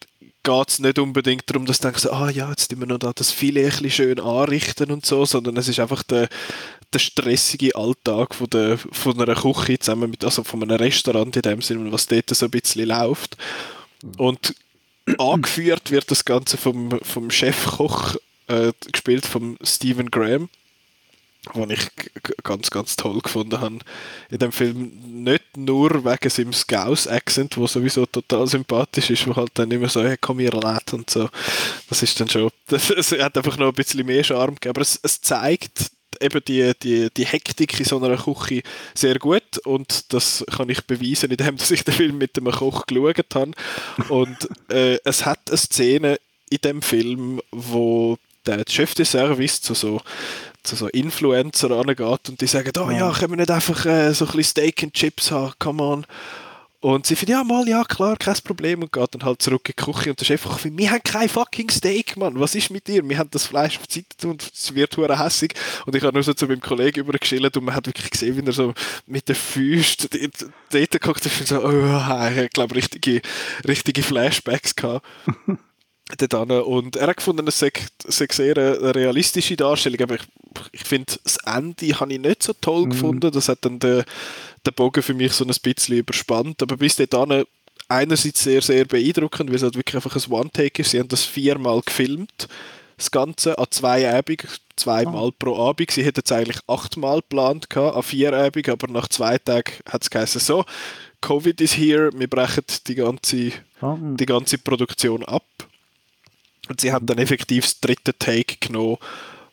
geht 0.44 0.70
es 0.70 0.80
nicht 0.80 0.98
unbedingt 0.98 1.50
darum, 1.50 1.66
dass 1.66 1.80
du 1.80 1.88
denkst, 1.88 2.06
ah 2.08 2.30
ja, 2.30 2.50
jetzt 2.50 2.70
tun 2.70 2.80
wir 2.80 2.88
noch 2.88 3.00
da 3.00 3.12
das 3.14 3.32
Filet 3.32 3.82
ein 3.82 3.92
schön 3.92 4.20
anrichten 4.20 4.92
und 4.92 5.06
so, 5.06 5.26
sondern 5.26 5.58
es 5.58 5.68
ist 5.68 5.80
einfach 5.80 6.04
der, 6.04 6.30
der 6.94 7.00
stressige 7.00 7.76
Alltag 7.76 8.36
von, 8.36 8.50
der, 8.50 8.78
von 8.78 9.20
einer 9.22 9.36
Küche 9.36 9.80
zusammen 9.80 10.10
mit, 10.10 10.24
also 10.24 10.44
von 10.44 10.64
einem 10.64 10.78
Restaurant 10.78 11.36
in 11.36 11.42
dem 11.42 11.62
Sinne, 11.62 11.92
was 11.92 12.08
dort 12.08 12.30
so 12.30 12.46
ein 12.46 12.52
bisschen 12.52 12.88
läuft. 12.88 13.38
Und 14.18 14.56
angeführt 15.18 15.92
wird 15.92 16.10
das 16.12 16.26
Ganze 16.26 16.58
vom, 16.58 17.00
vom 17.02 17.30
Chefkoch, 17.30 18.16
äh, 18.48 18.72
gespielt 18.92 19.26
von 19.26 19.58
Stephen 19.64 20.12
Graham 20.12 20.50
was 21.54 21.70
ich 21.70 21.90
ganz, 22.44 22.70
ganz 22.70 22.96
toll 22.96 23.20
gefunden 23.22 23.60
habe 23.60 23.80
in 24.30 24.40
dem 24.40 24.52
Film. 24.52 24.92
Nicht 25.24 25.56
nur 25.56 26.04
wegen 26.04 26.30
seinem 26.30 26.54
Scouse-Accent, 26.54 27.56
der 27.56 27.68
sowieso 27.68 28.06
total 28.06 28.48
sympathisch 28.48 29.10
ist, 29.10 29.28
wo 29.28 29.36
halt 29.36 29.52
dann 29.54 29.72
immer 29.72 29.90
so, 29.90 30.04
hey, 30.04 30.18
komm 30.20 30.40
hier, 30.40 30.52
Lad 30.52 30.94
und 30.94 31.10
so. 31.10 31.30
Das 31.90 32.04
ist 32.04 32.20
dann 32.20 32.30
schon, 32.30 32.50
es 32.70 33.12
hat 33.12 33.38
einfach 33.38 33.58
noch 33.58 33.68
ein 33.68 33.74
bisschen 33.74 34.06
mehr 34.06 34.24
Charme 34.24 34.56
gegeben. 34.56 34.72
Aber 34.72 34.82
es, 34.82 35.00
es 35.02 35.22
zeigt 35.22 35.92
eben 36.22 36.42
die, 36.48 36.72
die, 36.82 37.10
die 37.16 37.26
Hektik 37.26 37.80
in 37.80 37.86
so 37.86 37.98
einer 37.98 38.18
Küche 38.18 38.62
sehr 38.94 39.20
gut 39.20 39.58
und 39.66 40.14
das 40.14 40.46
kann 40.56 40.70
ich 40.70 40.86
beweisen, 40.86 41.32
indem 41.32 41.58
dass 41.58 41.72
ich 41.72 41.84
den 41.84 41.94
Film 41.94 42.18
mit 42.18 42.38
dem 42.38 42.52
Koch 42.52 42.86
geschaut 42.86 43.36
habe. 43.36 43.52
Und 44.10 44.38
äh, 44.70 45.00
es 45.04 45.26
hat 45.26 45.40
eine 45.48 45.58
Szene 45.58 46.20
in 46.50 46.60
dem 46.64 46.82
Film, 46.82 47.42
wo 47.52 48.18
der 48.46 48.64
Chef 48.68 48.94
des 48.94 49.12
Service 49.12 49.62
zu 49.62 49.74
so 49.74 50.02
zu 50.64 50.76
so 50.76 50.88
Influencer 50.88 51.72
angeht 51.72 52.30
und 52.30 52.42
die 52.42 52.48
sagen, 52.48 52.72
oh 52.78 52.92
ja, 52.92 53.12
können 53.14 53.32
wir 53.32 53.38
nicht 53.38 53.52
einfach 53.52 53.86
äh, 53.86 54.14
so 54.14 54.26
ein 54.26 54.32
bisschen 54.32 54.44
Steak 54.44 54.84
and 54.84 54.94
Chips 54.94 55.32
haben, 55.32 55.54
come 55.60 55.82
on. 55.82 56.06
Und 56.88 57.06
sie 57.06 57.18
finden, 57.18 57.34
ja, 57.34 57.44
mal, 57.44 57.68
ja, 57.68 57.84
klar, 57.84 58.16
kein 58.16 58.38
Problem. 58.46 58.82
Und 58.82 58.94
geht 58.94 59.14
dann 59.14 59.26
halt 59.26 59.42
zurück 59.42 59.68
in 59.68 59.74
die 59.78 59.84
Küche 59.84 60.10
und 60.10 60.22
der 60.22 60.26
Chef 60.26 60.44
sagt, 60.44 60.64
wir 60.64 60.90
haben 60.90 61.04
kein 61.04 61.28
fucking 61.28 61.70
Steak, 61.70 62.16
Mann. 62.16 62.40
Was 62.40 62.56
ist 62.56 62.70
mit 62.70 62.88
dir? 62.88 63.04
Wir 63.10 63.18
haben 63.18 63.30
das 63.30 63.46
Fleisch 63.46 63.78
auf 63.78 63.88
die 63.88 63.96
Seite 63.96 64.30
und 64.30 64.42
es 64.42 64.74
wird 64.74 64.96
hure 64.96 65.20
hässig. 65.20 65.54
Und 65.86 65.98
ich 65.98 66.04
habe 66.04 66.14
nur 66.14 66.24
so 66.24 66.34
zu 66.34 66.48
meinem 66.48 66.62
Kollegen 66.62 67.02
übergeschillt 67.02 67.58
und 67.58 67.66
man 67.66 67.76
hat 67.76 67.88
wirklich 67.88 68.10
gesehen, 68.10 68.38
wie 68.38 68.46
er 68.46 68.54
so 68.54 68.74
mit 69.06 69.28
den 69.28 69.36
Füßen 69.36 70.10
dort 70.72 71.02
guckt 71.02 71.26
und 71.26 71.48
so, 71.48 71.62
oh, 71.62 72.42
ich 72.42 72.50
glaube, 72.52 72.76
richtige, 72.76 73.22
richtige 73.68 74.02
Flashbacks 74.02 74.74
gehabt. 74.74 75.06
Und 76.10 76.96
er 76.96 77.08
hat 77.08 77.18
gefunden, 77.18 77.46
es 77.48 77.60
sei, 77.60 77.70
sei 78.08 78.28
sehr 78.32 78.58
eine 78.58 78.96
realistische 78.96 79.58
Darstellung, 79.58 80.00
aber 80.00 80.16
ich, 80.16 80.22
ich 80.72 80.84
finde, 80.86 81.14
das 81.22 81.36
Ende 81.46 82.00
habe 82.00 82.14
ich 82.14 82.20
nicht 82.20 82.44
so 82.44 82.54
toll 82.54 82.86
mhm. 82.86 82.90
gefunden. 82.92 83.32
Das 83.32 83.50
hat 83.50 83.66
dann 83.66 83.78
den, 83.78 84.06
den 84.68 84.76
Bogen 84.76 85.04
für 85.04 85.14
mich 85.14 85.34
so 85.34 85.46
ein 85.46 85.54
bisschen 85.62 85.98
überspannt. 85.98 86.62
Aber 86.62 86.78
bis 86.78 86.96
dahin 86.96 87.46
einerseits 87.88 88.44
sehr, 88.44 88.62
sehr 88.62 88.86
beeindruckend, 88.86 89.50
weil 89.50 89.56
es 89.56 89.64
halt 89.64 89.76
wirklich 89.76 89.96
einfach 89.96 90.16
ein 90.16 90.32
One-Take 90.32 90.82
ist. 90.82 90.92
Sie 90.92 91.00
haben 91.00 91.08
das 91.08 91.24
viermal 91.24 91.82
gefilmt, 91.86 92.48
das 92.98 93.12
Ganze, 93.12 93.58
an 93.58 93.68
zwei 93.70 94.10
Abenden, 94.10 94.50
zweimal 94.76 95.28
oh. 95.28 95.34
pro 95.38 95.58
Abend. 95.70 95.92
Sie 95.92 96.04
hätten 96.04 96.22
es 96.24 96.32
eigentlich 96.32 96.60
achtmal 96.68 97.18
geplant, 97.18 97.76
an 97.76 98.04
vier 98.04 98.34
Abenden, 98.34 98.72
aber 98.72 98.88
nach 98.88 99.08
zwei 99.08 99.38
Tagen 99.38 99.74
hat 99.90 100.04
es 100.04 100.10
geheißen, 100.10 100.42
so, 100.42 100.66
Covid 101.22 101.60
is 101.62 101.78
here, 101.78 102.12
wir 102.14 102.28
brechen 102.28 102.64
die 102.88 102.96
ganze, 102.96 103.52
oh. 103.82 103.98
die 104.00 104.26
ganze 104.26 104.58
Produktion 104.58 105.24
ab. 105.24 105.46
Und 106.70 106.82
sie 106.82 106.92
haben 106.92 107.06
dann 107.06 107.18
effektiv 107.18 107.64
das 107.64 107.80
dritte 107.80 108.18
Take 108.18 108.58
genommen, 108.60 108.98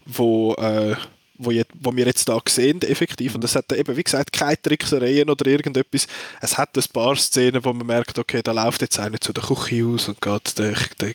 wo, 0.04 0.54
äh, 0.54 0.96
wo, 1.38 1.50
jetzt, 1.50 1.70
wo 1.80 1.94
wir 1.94 2.06
jetzt 2.06 2.28
da 2.28 2.40
sehen, 2.48 2.80
effektiv. 2.82 3.34
Und 3.34 3.44
es 3.44 3.56
hat 3.56 3.72
eben, 3.72 3.96
wie 3.96 4.04
gesagt, 4.04 4.32
keine 4.32 4.60
Tricksereien 4.60 5.28
oder 5.28 5.46
irgendetwas. 5.46 6.06
Es 6.40 6.56
hat 6.56 6.76
ein 6.76 6.84
paar 6.92 7.16
Szenen, 7.16 7.64
wo 7.64 7.72
man 7.72 7.86
merkt, 7.86 8.18
okay, 8.18 8.40
da 8.42 8.52
läuft 8.52 8.82
jetzt 8.82 8.98
einer 8.98 9.20
zu 9.20 9.32
der 9.32 9.44
Küche 9.44 9.84
aus 9.84 10.08
und 10.08 10.20
geht 10.20 10.58
den, 10.58 10.74
den, 11.00 11.14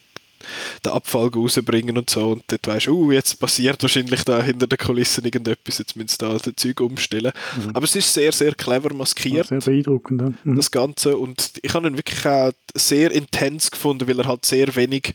den 0.86 0.91
Abfall 0.91 1.28
rausbringen 1.28 1.97
und 1.97 2.09
so. 2.09 2.32
Und 2.32 2.43
dort 2.47 2.67
weißt 2.67 2.88
du, 2.88 2.93
uh, 2.93 3.11
jetzt 3.11 3.39
passiert 3.39 3.82
wahrscheinlich 3.82 4.24
da 4.24 4.41
hinter 4.41 4.67
den 4.67 4.78
Kulissen 4.78 5.24
irgendetwas, 5.24 5.78
jetzt 5.78 5.95
müssen 5.95 6.09
sie 6.09 6.17
da 6.17 6.34
das 6.34 6.53
Zeug 6.55 6.82
umstellen. 6.82 7.32
Mhm. 7.57 7.70
Aber 7.74 7.86
es 7.86 7.95
ist 7.95 8.13
sehr, 8.13 8.32
sehr 8.32 8.53
clever 8.55 8.93
maskiert. 8.93 9.47
Sehr 9.47 9.59
beeindruckend, 9.59 10.22
ja. 10.22 10.34
mhm. 10.43 10.55
Das 10.55 10.72
Ganze. 10.72 11.17
Und 11.17 11.53
ich 11.61 11.74
habe 11.74 11.88
ihn 11.88 11.97
wirklich 11.97 12.26
auch 12.26 12.51
sehr 12.76 13.11
intens 13.11 13.72
gefunden, 13.72 14.07
weil 14.07 14.20
er 14.20 14.28
halt 14.28 14.45
sehr 14.45 14.76
wenig 14.76 15.13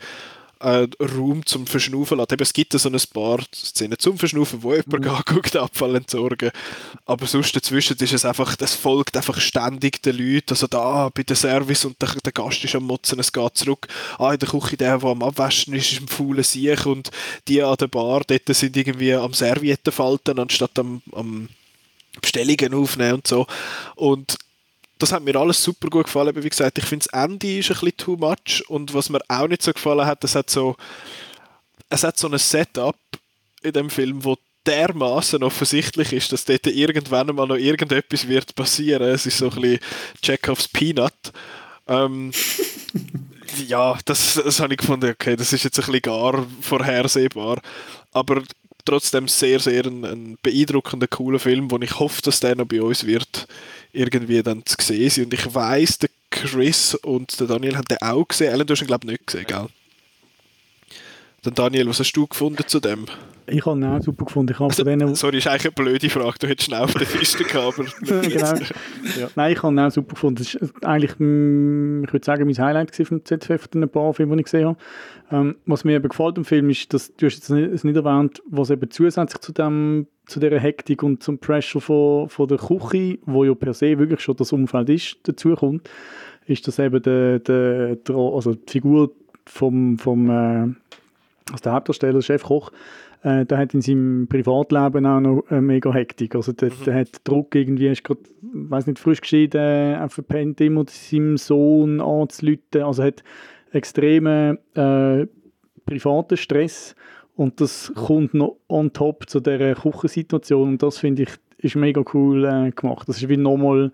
äh, 0.65 0.89
Raum 1.01 1.45
zum 1.45 1.67
Verschnaufen 1.67 2.19
lässt. 2.19 2.33
Eben, 2.33 2.43
es 2.43 2.53
gibt 2.53 2.73
so 2.73 2.89
ein 2.89 2.99
paar 3.13 3.41
Szenen 3.55 3.99
zum 3.99 4.19
Verschnaufen, 4.19 4.63
wo 4.63 4.73
jemand 4.73 5.05
mhm. 5.05 5.11
anguckt, 5.11 5.57
Abfall 5.57 5.97
entsorgen. 5.97 6.51
Aber 7.05 7.27
sonst 7.27 7.55
dazwischen 7.55 7.97
ist 7.99 8.13
es 8.13 8.25
einfach, 8.25 8.57
das 8.57 8.75
folgt 8.75 9.17
einfach 9.17 9.41
ständig 9.41 10.03
den 10.03 10.17
Leuten. 10.17 10.51
Also 10.51 10.67
da 10.67 11.11
bei 11.15 11.23
der 11.23 11.37
Service 11.37 11.85
und 11.85 12.01
der, 12.01 12.15
der 12.25 12.33
Gast 12.33 12.65
ist 12.65 12.75
am 12.75 12.85
Motzen, 12.85 13.21
es 13.21 13.33
geht 13.33 13.57
zurück. 13.57 13.89
Ah, 14.19 14.33
in 14.33 14.39
der 14.39 14.49
Küche 14.49 14.77
der, 14.77 14.99
der 14.99 15.09
am 15.11 15.23
Abwaschen 15.23 15.75
ist, 15.75 15.93
ist 15.93 16.01
im 16.01 16.09
faulen 16.09 16.45
Siech 16.45 16.87
und 16.87 17.11
die 17.47 17.63
an 17.63 17.77
der 17.77 17.89
Bar, 17.89 18.23
dort 18.27 18.43
sind 18.49 18.77
irgendwie 18.77 19.15
am 19.15 19.35
Servietten 19.35 19.93
falten, 19.93 20.39
anstatt 20.39 20.79
am, 20.79 21.03
am 21.13 21.49
Bestellungen 22.21 22.75
aufnehmen 22.75 23.15
und 23.15 23.27
so. 23.27 23.47
Und 23.97 24.39
das 25.05 25.13
hat 25.13 25.23
mir 25.23 25.37
alles 25.37 25.63
super 25.63 25.89
gut 25.91 26.07
gefallen, 26.07 26.31
aber 26.31 26.43
wie 26.43 26.49
gesagt, 26.49 26.79
ich 26.79 26.85
finde 26.85 27.07
das 27.11 27.23
Ende 27.23 27.59
ist 27.59 27.71
ein 27.71 27.75
bisschen 27.75 27.97
too 27.99 28.17
much 28.17 28.63
und 28.69 28.95
was 28.95 29.11
mir 29.11 29.21
auch 29.29 29.47
nicht 29.47 29.63
so 29.63 29.73
gefallen 29.73 30.07
hat, 30.07 30.25
es 30.25 30.35
hat 30.35 30.49
so 30.49 30.77
es 31.91 32.03
hat 32.05 32.17
so 32.17 32.27
ein 32.29 32.39
Setup 32.39 32.97
in 33.63 33.73
dem 33.73 33.91
Film, 33.91 34.25
wo 34.25 34.37
dermaßen 34.67 35.43
offensichtlich 35.43 36.13
ist, 36.13 36.33
dass 36.33 36.47
dort 36.47 36.67
irgendwann 36.67 37.35
mal 37.35 37.47
noch 37.47 37.57
irgendetwas 37.57 38.27
wird 38.27 38.55
passieren. 38.55 39.11
Es 39.11 39.27
ist 39.27 39.39
so 39.39 39.51
ein 39.51 39.61
bisschen 39.61 39.79
Chekhovs 40.23 40.69
Peanut. 40.69 41.13
Ähm, 41.87 42.33
ja, 43.69 43.99
das, 44.07 44.41
das 44.43 44.61
habe 44.61 44.73
ich 44.73 44.79
gefunden, 44.79 45.11
okay, 45.11 45.37
das 45.37 45.53
ist 45.53 45.65
jetzt 45.65 45.79
ein 45.79 45.85
bisschen 45.85 46.01
gar 46.01 46.47
vorhersehbar. 46.63 47.61
Aber 48.13 48.43
trotzdem 48.85 49.29
sehr, 49.29 49.61
sehr 49.61 49.87
ein, 49.87 50.05
ein 50.05 50.39
beeindruckender, 50.43 51.07
cooler 51.07 51.39
Film, 51.39 51.71
wo 51.71 51.79
ich 51.79 51.99
hoffe, 51.99 52.23
dass 52.23 52.41
der 52.41 52.57
noch 52.57 52.67
bei 52.67 52.83
uns 52.83 53.07
wird 53.07 53.47
irgendwie 53.93 54.43
dann 54.43 54.65
zu 54.67 54.77
sehen 54.81 55.11
sein. 55.11 55.25
Und 55.27 55.35
ich 55.35 55.55
weiss, 55.55 55.99
der 55.99 56.11
Chris 56.31 56.95
und 56.95 57.39
der 57.39 57.47
Daniel 57.47 57.77
haben 57.77 57.85
den 57.85 57.99
auch 58.03 58.27
gesehen. 58.27 58.53
Ellen, 58.53 58.67
du 58.67 58.73
hast 58.73 58.83
ihn 58.83 58.87
glaube 58.87 59.07
ich 59.07 59.13
nicht 59.13 59.27
gesehen, 59.27 59.47
gell? 59.47 59.67
Dann 61.43 61.55
Daniel, 61.55 61.89
was 61.89 62.01
hast 62.01 62.13
du 62.13 62.27
gefunden 62.27 62.65
zu 62.67 62.81
dem? 62.81 63.07
Ich 63.47 63.67
habe 63.67 63.79
ihn 63.79 63.85
auch 63.85 64.01
super 64.01 64.25
gefunden. 64.25 64.53
Ich 64.53 64.61
also, 64.61 64.85
denen, 64.85 65.15
sorry, 65.15 65.39
ist 65.39 65.47
eigentlich 65.47 65.67
eine 65.67 65.73
blöde 65.73 66.09
Frage. 66.09 66.39
Du 66.39 66.49
hättest 66.49 66.69
schnell 66.69 66.81
auf 66.81 66.95
der 66.95 67.07
Liste 67.19 67.45
gehabt, 67.45 67.79
aber 67.79 67.85
genau. 68.23 68.55
ja. 69.21 69.29
Nein, 69.37 69.53
ich 69.53 69.63
habe 69.63 69.75
ihn 69.75 69.79
auch 69.79 69.91
super 69.91 70.15
gefunden. 70.15 70.43
Das 70.43 70.55
ist 70.55 70.73
eigentlich, 70.83 71.19
mm, 71.19 72.05
ich 72.05 72.13
würde 72.13 72.25
sagen, 72.25 72.47
mein 72.47 72.57
Highlight 72.57 72.97
vom 72.97 73.23
ZFF 73.23 73.69
von 73.71 73.83
den 73.83 73.91
paar 73.91 74.15
Filmen, 74.15 74.39
die 74.39 74.41
ich 74.41 74.45
gesehen 74.45 74.69
habe. 74.69 74.79
Ähm, 75.31 75.57
was 75.67 75.85
mir 75.85 75.97
eben 75.97 76.09
gefällt 76.09 76.37
im 76.37 76.45
Film 76.45 76.71
ist, 76.71 76.93
dass 76.93 77.15
du 77.15 77.27
hast 77.27 77.37
jetzt 77.37 77.51
nicht, 77.51 77.85
nicht 77.85 77.97
erwähnt, 77.97 78.43
was 78.47 78.71
eben 78.71 78.91
zusätzlich 78.91 79.41
zu 79.41 79.53
dem 79.53 80.07
zu 80.27 80.41
dieser 80.41 80.59
Hektik 80.59 81.03
und 81.03 81.23
zum 81.23 81.39
Pressure 81.39 81.81
von, 81.81 82.29
von 82.29 82.49
der 82.49 82.59
Küche, 82.59 83.19
wo 83.27 83.45
ja 83.45 83.55
per 83.55 83.75
se 83.75 83.99
wirklich 83.99 84.21
schon 84.21 84.37
das 84.37 84.53
Umfeld 84.53 84.89
ist, 84.89 85.19
dazu 85.25 85.55
kommt, 85.55 85.89
ist, 86.47 86.67
dass 86.67 86.79
eben 86.79 87.03
der, 87.03 87.41
der, 87.41 87.97
der 87.97 88.17
also 88.17 88.55
die 88.55 88.73
Figur 88.73 89.13
vom, 89.45 89.99
vom 89.99 90.31
äh, 90.31 90.75
also 91.51 91.63
der 91.63 91.73
Hauptdarsteller, 91.73 92.23
Chefkoch, 92.23 92.73
äh, 93.23 93.45
der 93.45 93.59
hat 93.59 93.75
in 93.75 93.83
seinem 93.83 94.27
Privatleben 94.29 95.07
auch 95.07 95.21
noch 95.21 95.45
äh, 95.51 95.61
mega 95.61 95.93
Hektik. 95.93 96.35
Also 96.35 96.53
der, 96.53 96.71
mhm. 96.71 96.85
der 96.87 96.95
hat 96.95 97.09
Druck 97.25 97.55
irgendwie, 97.55 97.89
ist 97.89 98.05
gerade, 98.05 98.21
weiß 98.41 98.87
nicht, 98.87 98.99
frisch 98.99 99.21
geschieden, 99.21 99.61
äh, 99.61 100.09
verpennt 100.09 100.61
immer 100.61 100.85
seinem 100.89 101.37
Sohn 101.37 102.01
anzulüten, 102.01 102.83
also 102.83 103.03
hat 103.03 103.23
extremen 103.75 104.59
äh, 104.75 105.27
privaten 105.87 106.37
Stress 106.37 106.95
und 107.37 107.61
das 107.61 107.93
kommt 107.95 108.35
noch 108.35 108.57
on 108.69 108.93
top 108.93 109.29
zu 109.29 109.41
dieser 109.41 109.75
Küchensituation 109.75 110.69
und 110.71 110.83
das 110.83 110.99
finde 110.99 111.25
ich 111.25 111.31
ist 111.59 111.77
mega 111.77 112.03
cool 112.13 112.45
äh, 112.45 112.71
gemacht. 112.73 113.09
Das 113.09 113.17
ist 113.17 113.29
wie 113.29 113.39
nochmal 113.39 113.91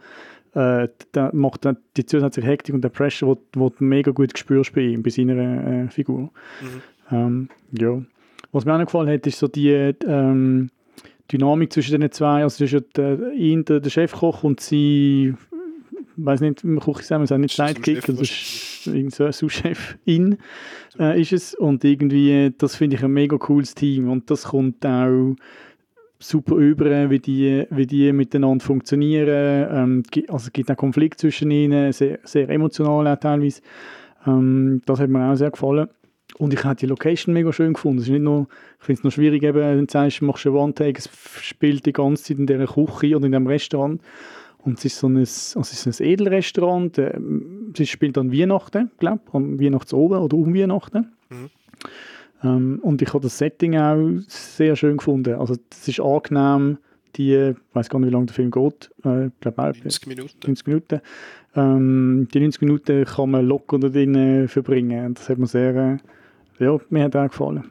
äh, 0.54 0.88
der 1.14 1.30
macht 1.32 1.64
dann 1.64 1.76
die 1.96 2.04
zusätzliche 2.04 2.48
Hektik 2.48 2.74
und 2.74 2.82
der 2.82 2.88
Pressure, 2.88 3.28
wo, 3.28 3.38
wo 3.54 3.68
du 3.68 3.84
mega 3.84 4.10
gut 4.10 4.36
spürst 4.36 4.74
bei 4.74 4.80
ihm, 4.82 5.02
bei 5.02 5.10
seiner 5.10 5.84
äh, 5.84 5.88
Figur. 5.88 6.30
Mhm. 6.60 6.82
Ähm, 7.12 7.48
ja. 7.78 8.02
Was 8.52 8.64
mir 8.64 8.74
auch 8.74 8.78
noch 8.78 8.86
gefallen 8.86 9.08
hat, 9.08 9.26
ist 9.26 9.38
so 9.38 9.46
die 9.46 9.70
ähm, 9.70 10.70
Dynamik 11.30 11.72
zwischen 11.72 12.00
den 12.00 12.10
zwei, 12.10 12.42
also 12.42 12.56
zwischen 12.56 12.84
der, 12.96 13.32
ihn, 13.32 13.64
der, 13.64 13.78
der 13.78 13.90
Chefkoch 13.90 14.42
und 14.42 14.58
sie, 14.58 15.34
weiß 16.16 16.40
nicht, 16.40 16.64
im 16.64 16.80
Küche 16.80 17.02
sagen 17.02 17.22
wir 17.22 17.30
es 17.30 17.38
nicht 17.38 17.56
Sidekick, 17.56 18.06
das 18.06 18.20
ist 18.20 18.86
irgend 18.86 19.14
so 19.14 19.24
ein 19.24 19.32
Sous-Chef 19.32 19.96
in 20.04 20.38
äh, 20.98 21.20
ist 21.20 21.32
es 21.32 21.54
und 21.54 21.84
irgendwie, 21.84 22.52
das 22.56 22.76
finde 22.76 22.96
ich 22.96 23.04
ein 23.04 23.12
mega 23.12 23.36
cooles 23.38 23.74
Team 23.74 24.10
und 24.10 24.30
das 24.30 24.44
kommt 24.44 24.84
auch 24.84 25.34
super 26.20 26.56
über, 26.56 27.10
wie 27.10 27.18
die, 27.18 27.66
wie 27.70 27.86
die 27.86 28.12
miteinander 28.12 28.64
funktionieren. 28.64 29.68
Ähm, 29.70 30.02
also 30.28 30.46
es 30.46 30.52
gibt 30.52 30.68
einen 30.68 30.76
Konflikt 30.76 31.18
zwischen 31.18 31.50
ihnen, 31.50 31.92
sehr, 31.92 32.18
sehr 32.24 32.48
emotional 32.50 33.06
auch 33.08 33.18
teilweise. 33.18 33.62
Ähm, 34.26 34.82
das 34.84 35.00
hat 35.00 35.08
mir 35.08 35.32
auch 35.32 35.36
sehr 35.36 35.50
gefallen. 35.50 35.88
Und 36.38 36.54
ich 36.54 36.62
habe 36.62 36.76
die 36.76 36.86
Location 36.86 37.34
mega 37.34 37.52
schön 37.52 37.72
gefunden. 37.72 37.98
Es 37.98 38.04
ist 38.04 38.10
nicht 38.10 38.22
nur, 38.22 38.46
ich 38.78 38.84
finde 38.84 38.98
es 39.00 39.04
noch 39.04 39.12
schwierig, 39.12 39.42
eben, 39.42 39.58
wenn 39.58 39.86
du 39.86 39.90
sagst, 39.90 40.20
du 40.20 40.26
machst 40.26 40.46
einen 40.46 40.56
One-Take, 40.56 40.98
es 40.98 41.10
spielt 41.42 41.86
die 41.86 41.92
ganze 41.92 42.24
Zeit 42.24 42.38
in 42.38 42.46
dieser 42.46 42.66
Küche 42.66 43.16
oder 43.16 43.26
in 43.26 43.32
diesem 43.32 43.46
Restaurant. 43.46 44.00
Und 44.64 44.78
es 44.78 44.84
ist 44.84 44.98
so 44.98 45.08
ein, 45.08 45.18
also 45.18 45.60
es 45.60 45.86
ist 45.86 46.00
ein 46.00 46.06
Edelrestaurant. 46.06 46.98
Äh, 46.98 47.18
es 47.78 47.88
spielt 47.88 48.18
an 48.18 48.32
Weihnachten, 48.32 48.90
glaube 48.98 49.20
ich, 49.26 49.34
an 49.34 49.60
Weihnachtsoben 49.60 50.18
oder 50.18 50.36
um 50.36 50.54
Weihnachten. 50.54 51.12
Mhm. 51.30 51.50
Ähm, 52.42 52.78
und 52.82 53.02
ich 53.02 53.08
habe 53.08 53.22
das 53.22 53.38
Setting 53.38 53.76
auch 53.76 54.20
sehr 54.28 54.76
schön 54.76 54.96
gefunden. 54.96 55.34
Also 55.34 55.56
es 55.70 55.88
ist 55.88 56.00
angenehm, 56.00 56.78
die, 57.16 57.34
ich 57.34 57.56
weiß 57.72 57.88
gar 57.88 57.98
nicht, 57.98 58.08
wie 58.08 58.12
lange 58.12 58.26
der 58.26 58.34
Film 58.34 58.50
geht, 58.50 58.90
äh, 59.04 59.30
glaube 59.40 59.72
90 59.82 60.06
Minuten. 60.06 60.38
90 60.46 60.66
Minuten. 60.66 61.00
Ähm, 61.56 62.28
die 62.32 62.40
90 62.40 62.62
Minuten 62.62 63.04
kann 63.04 63.30
man 63.30 63.46
locker 63.46 63.78
da 63.78 63.88
drin 63.88 64.46
verbringen. 64.48 65.14
Das 65.14 65.28
hat 65.28 65.38
mir 65.38 65.46
sehr, 65.46 65.98
äh, 66.58 66.64
ja, 66.64 66.78
mir 66.88 67.04
hat 67.04 67.16
auch 67.16 67.28
gefallen. 67.28 67.64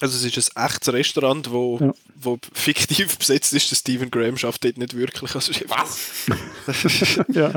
Also 0.00 0.16
es 0.16 0.36
ist 0.36 0.56
ein 0.56 0.66
echtes 0.66 0.92
Restaurant, 0.92 1.50
wo, 1.50 1.78
ja. 1.80 1.92
wo 2.16 2.38
fiktiv 2.52 3.18
besetzt 3.18 3.52
ist. 3.52 3.70
Der 3.70 3.76
Stephen 3.76 4.10
Graham 4.10 4.36
schafft 4.36 4.64
dort 4.64 4.78
nicht 4.78 4.96
wirklich 4.96 5.34
als 5.34 5.54
Chef. 5.54 5.68
Was? 5.68 7.18
ja. 7.34 7.52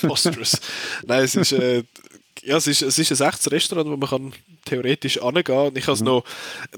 Preposterous. 0.00 0.58
Nein, 1.06 1.24
es 1.24 1.36
ist, 1.36 1.52
äh, 1.52 1.84
ja, 2.42 2.56
es 2.56 2.66
ist, 2.66 2.82
es 2.82 2.98
ist 2.98 3.20
ein 3.20 3.28
echtes 3.28 3.50
Restaurant, 3.50 3.90
wo 3.90 3.96
man 3.96 4.08
kann 4.08 4.32
theoretisch 4.64 5.20
angehen 5.20 5.44
kann. 5.44 5.66
Und 5.68 5.78
ich 5.78 5.86
mhm. 5.86 6.04
noch, 6.04 6.24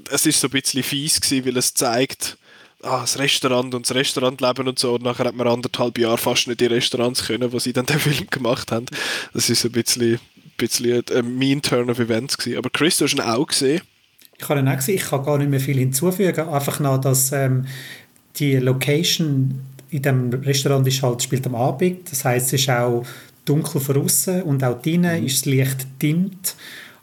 es 0.09 0.25
ist 0.25 0.39
so 0.39 0.47
ein 0.47 0.51
bisschen 0.51 0.83
fies 0.83 1.21
gewesen, 1.21 1.45
weil 1.45 1.57
es 1.57 1.73
zeigt, 1.73 2.37
ah, 2.81 3.01
das 3.01 3.17
Restaurant 3.17 3.73
und 3.73 3.89
das 3.89 3.95
Restaurantleben 3.95 4.67
und 4.67 4.79
so. 4.79 4.95
Und 4.95 5.03
nachher 5.03 5.25
hat 5.25 5.35
man 5.35 5.47
anderthalb 5.47 5.97
Jahre 5.97 6.17
fast 6.17 6.47
nicht 6.47 6.59
die 6.59 6.65
Restaurants 6.65 7.25
können, 7.25 7.51
wo 7.51 7.59
sie 7.59 7.73
dann 7.73 7.85
den 7.85 7.99
Film 8.01 8.27
gemacht 8.29 8.71
haben. 8.71 8.85
Das 9.33 9.49
ist 9.49 9.63
ein 9.63 9.71
bisschen, 9.71 10.15
ein 10.15 10.19
bisschen 10.57 11.03
ein 11.11 11.37
mean 11.37 11.61
Turn 11.61 11.89
of 11.89 11.99
Events 11.99 12.37
gewesen. 12.37 12.57
Aber 12.57 12.69
Chris, 12.69 12.97
du 12.97 13.05
hast 13.05 13.13
ihn 13.13 13.21
auch 13.21 13.47
gesehen. 13.47 13.81
Ich 14.43 14.49
habe 14.49 14.59
ihn 14.59 14.67
auch 14.67 14.75
gesehen. 14.75 14.95
Ich 14.95 15.05
kann 15.05 15.23
gar 15.23 15.37
nicht 15.37 15.49
mehr 15.49 15.59
viel 15.59 15.77
hinzufügen. 15.77 16.49
Einfach 16.49 16.79
noch, 16.79 16.99
dass 16.99 17.31
ähm, 17.31 17.65
die 18.35 18.57
Location 18.57 19.61
in 19.89 20.01
dem 20.01 20.33
Restaurant 20.33 20.87
ist 20.87 21.01
halt, 21.01 21.23
spielt 21.23 21.45
am 21.47 21.55
Abend. 21.55 22.11
Das 22.11 22.25
heißt, 22.25 22.47
es 22.53 22.61
ist 22.61 22.69
auch 22.69 23.03
dunkel 23.45 23.79
von 23.79 24.03
außen 24.03 24.43
und 24.43 24.63
auch 24.63 24.81
drinnen 24.81 25.21
mhm. 25.21 25.27
ist 25.27 25.41
das 25.41 25.45
Licht 25.45 25.87
dimmt. 26.01 26.55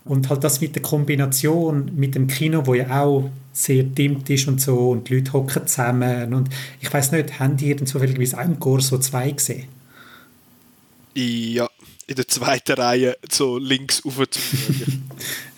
Und 0.05 0.28
halt 0.28 0.43
das 0.43 0.61
mit 0.61 0.74
der 0.74 0.82
Kombination 0.82 1.91
mit 1.95 2.14
dem 2.14 2.26
Kino, 2.26 2.62
wo 2.64 2.74
ja 2.74 3.03
auch 3.03 3.30
sehr 3.53 3.82
dimmt 3.82 4.28
ist 4.30 4.49
und 4.49 4.61
so 4.61 4.91
und 4.91 5.09
die 5.09 5.16
Leute 5.16 5.32
hocken 5.32 5.66
zusammen 5.66 6.32
und 6.32 6.49
ich 6.80 6.93
weiß 6.93 7.12
nicht, 7.12 7.38
haben 7.38 7.57
die 7.57 7.74
denn 7.74 7.86
zufälligerweise 7.86 8.38
auch 8.38 8.45
im 8.45 8.59
Corso 8.59 8.99
2 8.99 9.30
gesehen? 9.32 9.64
Ja, 11.14 11.68
in 12.11 12.17
der 12.17 12.27
zweiten 12.27 12.73
Reihe 12.73 13.17
so 13.31 13.57
links 13.57 14.05
auf 14.05 14.19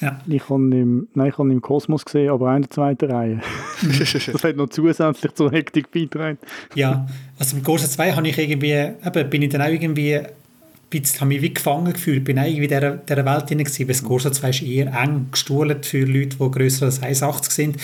ja. 0.03 0.21
Ich 0.29 0.43
habe 0.51 0.63
im, 0.77 1.09
nein, 1.15 1.29
ich 1.31 1.39
habe 1.39 1.51
im 1.51 1.63
Kosmos 1.63 2.05
gesehen, 2.05 2.29
aber 2.29 2.53
auch 2.53 2.57
in 2.57 2.63
der 2.63 2.71
zweiten 2.71 3.11
Reihe. 3.11 3.41
das 3.81 4.45
hat 4.45 4.57
noch 4.57 4.69
zusätzlich 4.69 5.33
zur 5.33 5.51
Hektik 5.51 5.91
beigetragen. 5.91 6.37
Ja, 6.75 7.07
also 7.39 7.57
im 7.57 7.63
Corso 7.63 7.89
2 7.89 8.13
habe 8.13 8.29
ich 8.29 8.37
irgendwie, 8.37 8.71
eben, 8.71 9.31
bin 9.31 9.41
ich 9.41 9.49
dann 9.49 9.63
auch 9.63 9.69
irgendwie 9.69 10.21
bisschen, 10.91 11.21
habe 11.21 11.29
mich 11.29 11.41
wie 11.41 11.55
gefangen 11.55 11.91
gefühlt, 11.91 12.23
bin 12.23 12.37
irgendwie 12.37 12.65
in 12.65 12.69
dieser, 12.69 12.97
dieser 12.99 13.25
Welt 13.25 13.49
drin 13.49 13.59
gewesen, 13.59 13.81
weil 13.81 13.87
das 13.87 14.05
Corso 14.05 14.29
2 14.29 14.51
ist 14.51 14.63
eher 14.63 14.93
eng 14.93 15.29
gestuhlt 15.31 15.87
für 15.87 16.05
Leute, 16.05 16.37
die 16.37 16.51
grösser 16.51 16.85
als 16.85 17.03
1,80 17.03 17.51
sind 17.51 17.77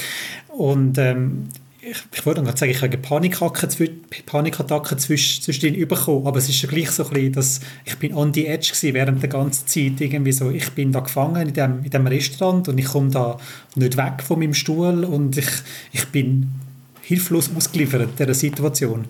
und 0.49 0.99
ähm, 0.99 1.49
ich, 1.91 1.99
ich 2.13 2.27
wollte 2.27 2.43
gerade 2.43 2.59
sagen, 2.59 2.73
ich 2.73 2.83
habe 2.83 2.93
eine 2.93 2.99
Panikattacke, 2.99 3.91
Panikattacke 4.27 4.97
zwischendrin 4.97 5.89
bekommen, 5.89 6.27
aber 6.27 6.39
es 6.39 6.49
ist 6.49 6.63
ja 6.63 6.69
gleich 6.69 6.91
so 6.91 7.05
ein 7.05 7.11
bisschen, 7.11 7.33
dass 7.33 7.61
ich 7.85 7.97
bin 7.99 8.15
on 8.15 8.33
the 8.35 8.47
edge 8.47 8.71
gewesen 8.73 8.95
während 8.95 9.23
der 9.23 9.29
ganzen 9.29 9.67
Zeit, 9.67 10.01
irgendwie 10.01 10.33
so, 10.33 10.51
ich 10.51 10.71
bin 10.71 10.93
da 10.93 11.01
gefangen 11.01 11.49
in 11.49 11.55
dem, 11.55 11.85
in 11.85 11.91
dem 11.91 12.07
Restaurant 12.07 12.69
und 12.69 12.79
ich 12.79 12.87
komme 12.87 13.11
da 13.11 13.39
nicht 13.75 13.97
weg 13.97 14.23
von 14.23 14.39
meinem 14.39 14.55
Stuhl 14.55 15.05
und 15.05 15.37
ich, 15.37 15.49
ich 15.93 16.07
bin 16.07 16.51
hilflos 17.03 17.51
ausgeliefert 17.55 18.19
dieser 18.19 18.35
Situation. 18.35 19.07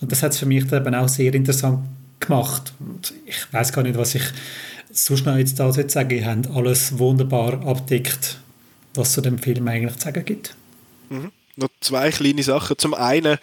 Und 0.00 0.12
das 0.12 0.22
hat 0.22 0.32
es 0.32 0.38
für 0.38 0.46
mich 0.46 0.66
dann 0.66 0.84
eben 0.84 0.94
auch 0.94 1.08
sehr 1.08 1.32
interessant 1.34 1.80
gemacht. 2.20 2.72
Und 2.80 3.14
ich 3.24 3.52
weiß 3.52 3.72
gar 3.72 3.82
nicht, 3.82 3.96
was 3.96 4.14
ich 4.14 4.24
so 4.92 5.16
schnell 5.16 5.38
jetzt 5.38 5.58
da 5.60 5.72
sagen 5.72 6.10
Ihr 6.10 6.26
habt 6.26 6.50
alles 6.50 6.98
wunderbar 6.98 7.66
abdeckt, 7.66 8.38
was 8.94 9.12
zu 9.12 9.20
dem 9.20 9.38
Film 9.38 9.68
eigentlich 9.68 9.96
zu 9.96 10.04
sagen 10.04 10.24
gibt. 10.24 10.54
Mhm. 11.10 11.30
Noch 11.56 11.68
zwei 11.80 12.10
kleine 12.10 12.42
Sachen. 12.42 12.78
Zum 12.78 12.94
einen, 12.94 13.38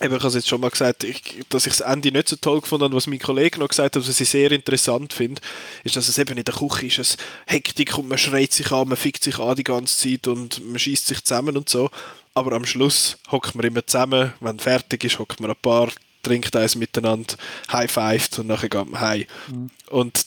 ich 0.00 0.04
habe 0.04 0.26
es 0.26 0.34
jetzt 0.34 0.48
schon 0.48 0.60
mal 0.60 0.70
gesagt, 0.70 1.04
ich, 1.04 1.44
dass 1.48 1.66
ich 1.66 1.76
das 1.76 1.80
Ende 1.80 2.12
nicht 2.12 2.28
so 2.28 2.36
toll 2.36 2.60
gefunden 2.60 2.84
habe, 2.84 2.94
was 2.94 3.06
mein 3.06 3.18
Kollege 3.18 3.58
noch 3.58 3.68
gesagt 3.68 3.96
hat, 3.96 4.08
was 4.08 4.20
ich 4.20 4.28
sehr 4.28 4.52
interessant 4.52 5.12
finde, 5.12 5.40
ist, 5.84 5.96
dass 5.96 6.08
es 6.08 6.18
eben 6.18 6.36
in 6.36 6.44
der 6.44 6.54
Küche 6.54 6.86
ist, 6.86 6.98
es 6.98 7.16
Hektik 7.46 7.96
und 7.98 8.08
man 8.08 8.18
schreit 8.18 8.52
sich 8.52 8.70
an, 8.70 8.88
man 8.88 8.96
fickt 8.96 9.24
sich 9.24 9.38
an 9.38 9.56
die 9.56 9.64
ganze 9.64 9.96
Zeit 9.96 10.28
und 10.28 10.64
man 10.66 10.78
schießt 10.78 11.06
sich 11.06 11.24
zusammen 11.24 11.56
und 11.56 11.68
so. 11.68 11.90
Aber 12.34 12.52
am 12.52 12.66
Schluss 12.66 13.18
hockt 13.32 13.54
man 13.56 13.66
immer 13.66 13.84
zusammen, 13.84 14.32
wenn 14.40 14.60
fertig 14.60 15.02
ist, 15.02 15.18
hockt 15.18 15.40
man 15.40 15.50
ein 15.50 15.56
paar 15.60 15.90
trinkt 16.22 16.54
eins 16.56 16.74
miteinander, 16.74 17.34
high-fived 17.72 18.40
und 18.40 18.48
nachher 18.48 18.68
geht 18.68 18.90
man 18.90 19.00
heim. 19.00 19.24
Mhm. 19.48 19.70
Und 19.88 20.26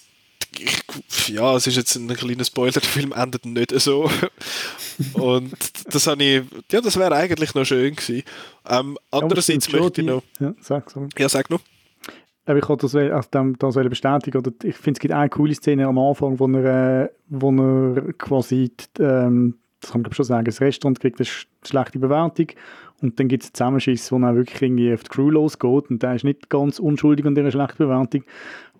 ja, 1.27 1.55
es 1.55 1.67
ist 1.67 1.77
jetzt 1.77 1.95
ein 1.95 2.07
kleiner 2.07 2.43
Spoiler, 2.43 2.71
der 2.71 2.81
Film 2.81 3.13
endet 3.13 3.45
nicht 3.45 3.71
so. 3.79 4.09
und 5.13 5.53
das 5.93 6.07
habe 6.07 6.23
ich, 6.23 6.43
ja, 6.71 6.81
das 6.81 6.97
wäre 6.97 7.15
eigentlich 7.15 7.55
noch 7.55 7.65
schön 7.65 7.95
gewesen. 7.95 8.23
Ähm, 8.67 8.97
andererseits 9.11 9.71
ja, 9.71 9.79
möchte 9.79 10.01
ich 10.01 10.07
noch... 10.07 10.23
Ja, 10.39 10.53
sag, 10.61 10.89
sorry. 10.91 11.09
ja, 11.17 11.29
sag 11.29 11.49
noch. 11.49 11.61
Aber 12.45 12.57
ich 12.57 12.67
wollte 12.67 12.87
das, 12.87 12.95
also 12.95 13.53
das 13.57 13.89
bestätigen. 13.89 14.37
Oder 14.37 14.51
ich 14.63 14.75
finde, 14.75 14.97
es 14.97 14.99
gibt 14.99 15.13
eine 15.13 15.29
coole 15.29 15.55
Szene 15.55 15.85
am 15.85 15.97
Anfang, 15.97 16.39
wo 16.39 16.47
er, 16.47 17.03
äh, 17.03 17.09
wo 17.29 17.51
er 17.51 18.13
quasi, 18.13 18.71
ähm, 18.99 19.57
das 19.79 19.91
kann 19.91 20.01
man 20.01 20.13
schon 20.13 20.25
sagen, 20.25 20.45
das 20.45 20.59
Restaurant 20.59 20.99
kriegt 20.99 21.19
eine 21.19 21.27
schlechte 21.63 21.99
Bewertung 21.99 22.47
und 23.01 23.19
dann 23.19 23.27
gibt 23.27 23.43
es 23.43 23.49
einen 23.49 23.53
Zusammenschiss, 23.55 24.11
wo 24.11 24.19
dann 24.19 24.35
wirklich 24.35 24.61
irgendwie 24.61 24.93
auf 24.93 25.03
die 25.03 25.09
Crew 25.09 25.29
losgeht 25.29 25.89
und 25.89 26.03
der 26.03 26.15
ist 26.15 26.23
nicht 26.23 26.49
ganz 26.49 26.79
unschuldig 26.79 27.25
an 27.25 27.35
dieser 27.35 27.51
schlechten 27.51 27.77
Bewertung. 27.77 28.23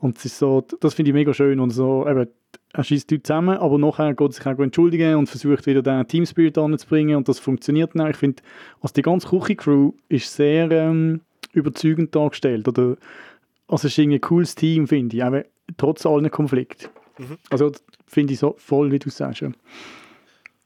Und 0.01 0.17
es 0.17 0.25
ist 0.25 0.39
so, 0.39 0.65
das 0.79 0.95
finde 0.95 1.11
ich 1.11 1.13
mega 1.13 1.33
schön 1.33 1.59
und 1.59 1.69
so, 1.69 2.07
eben, 2.07 2.27
er 2.73 2.83
schießt 2.83 3.09
die 3.11 3.21
zusammen, 3.21 3.57
aber 3.57 3.77
nachher 3.77 4.13
geht 4.15 4.29
er 4.29 4.31
sich 4.33 4.45
auch 4.45 4.59
entschuldigen 4.59 5.15
und 5.15 5.27
versucht 5.27 5.67
wieder 5.67 5.83
den 5.83 6.07
Teamspirit 6.07 6.57
anzubringen 6.57 7.17
und 7.17 7.29
das 7.29 7.37
funktioniert 7.37 7.91
dann. 7.93 8.09
Ich 8.09 8.17
finde, 8.17 8.41
also 8.81 8.93
die 8.93 9.03
ganze 9.03 9.27
Küche-Crew 9.27 9.91
ist 10.09 10.33
sehr 10.33 10.71
ähm, 10.71 11.21
überzeugend 11.53 12.15
dargestellt 12.15 12.67
oder 12.67 12.95
also 13.67 13.87
es 13.87 13.97
ist 13.97 13.99
ein 13.99 14.19
cooles 14.19 14.55
Team, 14.55 14.87
finde 14.87 15.15
ich, 15.15 15.23
aber 15.23 15.45
trotz 15.77 16.05
allen 16.05 16.29
Konflikten. 16.31 16.87
Mhm. 17.19 17.37
Also 17.49 17.71
finde 18.07 18.33
ich 18.33 18.39
so 18.39 18.55
voll, 18.57 18.91
wie 18.91 18.99
du 18.99 19.09
sagst. 19.09 19.41
Ja. 19.41 19.51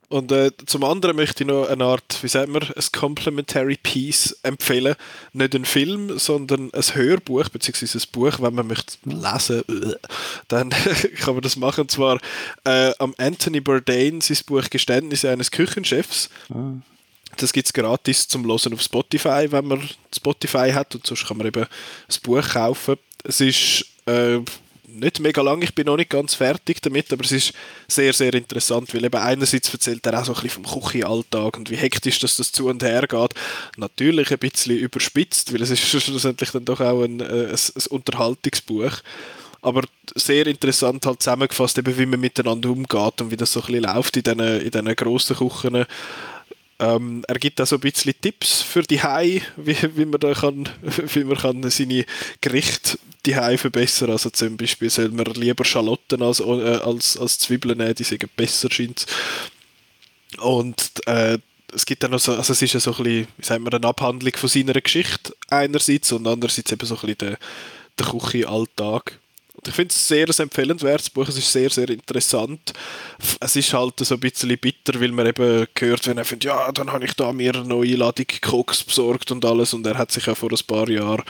Und 0.09 0.31
äh, 0.31 0.51
zum 0.65 0.83
anderen 0.83 1.15
möchte 1.15 1.43
ich 1.43 1.47
noch 1.47 1.67
eine 1.67 1.83
Art, 1.83 2.19
wie 2.21 2.27
sagt 2.27 2.49
man, 2.49 2.61
ein 2.63 2.83
Complementary 2.91 3.77
Piece 3.81 4.37
empfehlen. 4.43 4.95
Nicht 5.33 5.55
ein 5.55 5.65
Film, 5.65 6.19
sondern 6.19 6.71
ein 6.73 6.95
Hörbuch, 6.95 7.49
beziehungsweise 7.49 7.97
ein 7.97 8.11
Buch, 8.11 8.39
wenn 8.39 8.53
man 8.53 8.67
möchte 8.67 8.97
lesen, 9.03 9.63
dann 10.47 10.69
kann 11.19 11.33
man 11.33 11.41
das 11.41 11.55
machen. 11.55 11.81
Und 11.81 11.91
zwar 11.91 12.19
äh, 12.65 12.93
am 12.99 13.15
Anthony 13.17 13.61
Bourdain 13.61 14.21
sein 14.21 14.37
Buch 14.45 14.69
Geständnisse 14.69 15.31
eines 15.31 15.51
Küchenchefs. 15.51 16.29
Ah. 16.53 16.73
Das 17.37 17.51
gibt 17.51 17.67
es 17.67 17.73
gratis 17.73 18.27
zum 18.27 18.45
Hören 18.45 18.73
auf 18.73 18.81
Spotify, 18.81 19.47
wenn 19.49 19.65
man 19.65 19.89
Spotify 20.15 20.71
hat. 20.71 20.95
Und 20.95 21.05
sonst 21.05 21.27
kann 21.27 21.37
man 21.37 21.47
eben 21.47 21.63
ein 21.63 22.17
Buch 22.23 22.47
kaufen. 22.47 22.97
Es 23.23 23.41
ist 23.41 23.85
äh, 24.05 24.39
nicht 24.99 25.19
mega 25.19 25.41
lang, 25.41 25.61
ich 25.61 25.75
bin 25.75 25.85
noch 25.85 25.97
nicht 25.97 26.09
ganz 26.09 26.33
fertig 26.33 26.81
damit, 26.81 27.11
aber 27.11 27.23
es 27.23 27.31
ist 27.31 27.53
sehr, 27.87 28.13
sehr 28.13 28.33
interessant, 28.33 28.93
weil 28.93 29.05
eben 29.05 29.21
einerseits 29.21 29.71
erzählt 29.71 30.05
er 30.05 30.19
auch 30.19 30.25
so 30.25 30.33
ein 30.33 30.41
bisschen 30.41 30.63
vom 30.63 30.81
Küchenalltag 30.81 31.57
und 31.57 31.69
wie 31.69 31.75
hektisch 31.75 32.19
dass 32.19 32.37
das 32.37 32.51
zu 32.51 32.67
und 32.67 32.83
her 32.83 33.07
geht. 33.07 33.33
Natürlich 33.77 34.31
ein 34.31 34.39
bisschen 34.39 34.77
überspitzt, 34.77 35.53
weil 35.53 35.61
es 35.61 35.71
ist 35.71 35.81
schlussendlich 36.03 36.51
dann 36.51 36.65
doch 36.65 36.79
auch 36.79 37.03
ein, 37.03 37.19
äh, 37.19 37.23
ein, 37.23 37.51
ein 37.51 37.87
Unterhaltungsbuch 37.89 39.01
aber 39.65 39.81
sehr 40.13 40.45
interessant 40.45 41.07
halt 41.07 41.23
zusammengefasst, 41.23 41.79
eben 41.79 41.97
wie 41.97 42.05
man 42.05 42.19
miteinander 42.19 42.69
umgeht 42.69 43.19
und 43.19 43.31
wie 43.31 43.35
das 43.35 43.51
so 43.51 43.61
ein 43.61 43.65
bisschen 43.65 43.83
läuft 43.83 44.15
in 44.15 44.23
diesen, 44.23 44.61
in 44.61 44.69
diesen 44.69 44.95
grossen 44.95 45.35
Küchen. 45.35 45.85
Ähm, 46.77 47.23
er 47.27 47.39
gibt 47.39 47.61
auch 47.61 47.67
so 47.67 47.77
ein 47.77 47.81
bisschen 47.81 48.13
Tipps 48.19 48.61
für 48.61 48.83
die 48.83 49.01
Hai, 49.01 49.41
wie, 49.55 49.77
wie 49.95 50.05
man 50.05 50.19
da 50.19 50.33
kann, 50.33 50.67
wie 51.13 51.23
man 51.23 51.37
kann 51.37 51.69
seine 51.69 52.05
Gerichte 52.41 52.97
die 53.25 53.35
Hai 53.35 53.57
verbessern. 53.57 54.11
Also 54.11 54.29
zum 54.29 54.57
Beispiel 54.57 54.89
soll 54.89 55.09
man 55.09 55.25
lieber 55.25 55.63
Schalotten 55.63 56.21
als, 56.21 56.39
äh, 56.41 56.43
als, 56.43 57.17
als 57.17 57.39
Zwiebeln 57.39 57.77
nehmen, 57.77 57.95
die 57.95 58.03
sind 58.03 58.35
besser 58.35 58.69
scheint. 58.69 59.05
Und 60.39 60.91
äh, 61.07 61.37
es 61.73 61.85
gibt 61.85 62.03
dann 62.03 62.11
noch 62.11 62.19
so, 62.19 62.33
also 62.33 62.53
es 62.53 62.61
ist 62.61 62.73
ja 62.73 62.79
so 62.79 62.91
ein 62.95 63.03
bisschen, 63.03 63.27
wie 63.37 63.59
man, 63.59 63.73
eine 63.73 63.87
Abhandlung 63.87 64.35
von 64.35 64.49
seiner 64.49 64.73
Geschichte 64.73 65.35
einerseits 65.49 66.11
und 66.11 66.27
andererseits 66.27 66.71
eben 66.71 66.85
so 66.85 66.95
ein 66.95 67.01
bisschen 67.01 67.17
der, 67.17 67.37
der 67.97 68.05
Küchenalltag. 68.05 69.19
Ich 69.67 69.73
finde 69.73 69.91
es 69.91 70.07
sehr 70.07 70.27
ein 70.27 70.43
empfehlenswertes 70.43 71.09
Buch. 71.09 71.27
Es 71.27 71.37
ist 71.37 71.51
sehr, 71.51 71.69
sehr 71.69 71.89
interessant. 71.89 72.73
Es 73.39 73.55
ist 73.55 73.73
halt 73.73 73.99
so 73.99 74.15
ein 74.15 74.19
bisschen 74.19 74.57
bitter, 74.57 74.99
weil 74.99 75.11
man 75.11 75.27
eben 75.27 75.67
gehört, 75.73 76.07
wenn 76.07 76.17
er 76.17 76.25
findet, 76.25 76.45
ja, 76.45 76.71
dann 76.71 76.91
habe 76.91 77.05
ich 77.05 77.13
da 77.13 77.31
mir 77.33 77.55
eine 77.55 77.65
neue 77.65 77.95
Ladung 77.95 78.25
Koks 78.41 78.83
besorgt 78.83 79.31
und 79.31 79.43
alles. 79.45 79.73
Und 79.73 79.85
er 79.87 79.97
hat 79.97 80.11
sich 80.11 80.25
ja 80.25 80.35
vor 80.35 80.51
ein 80.51 80.67
paar 80.67 80.89
Jahren 80.89 81.23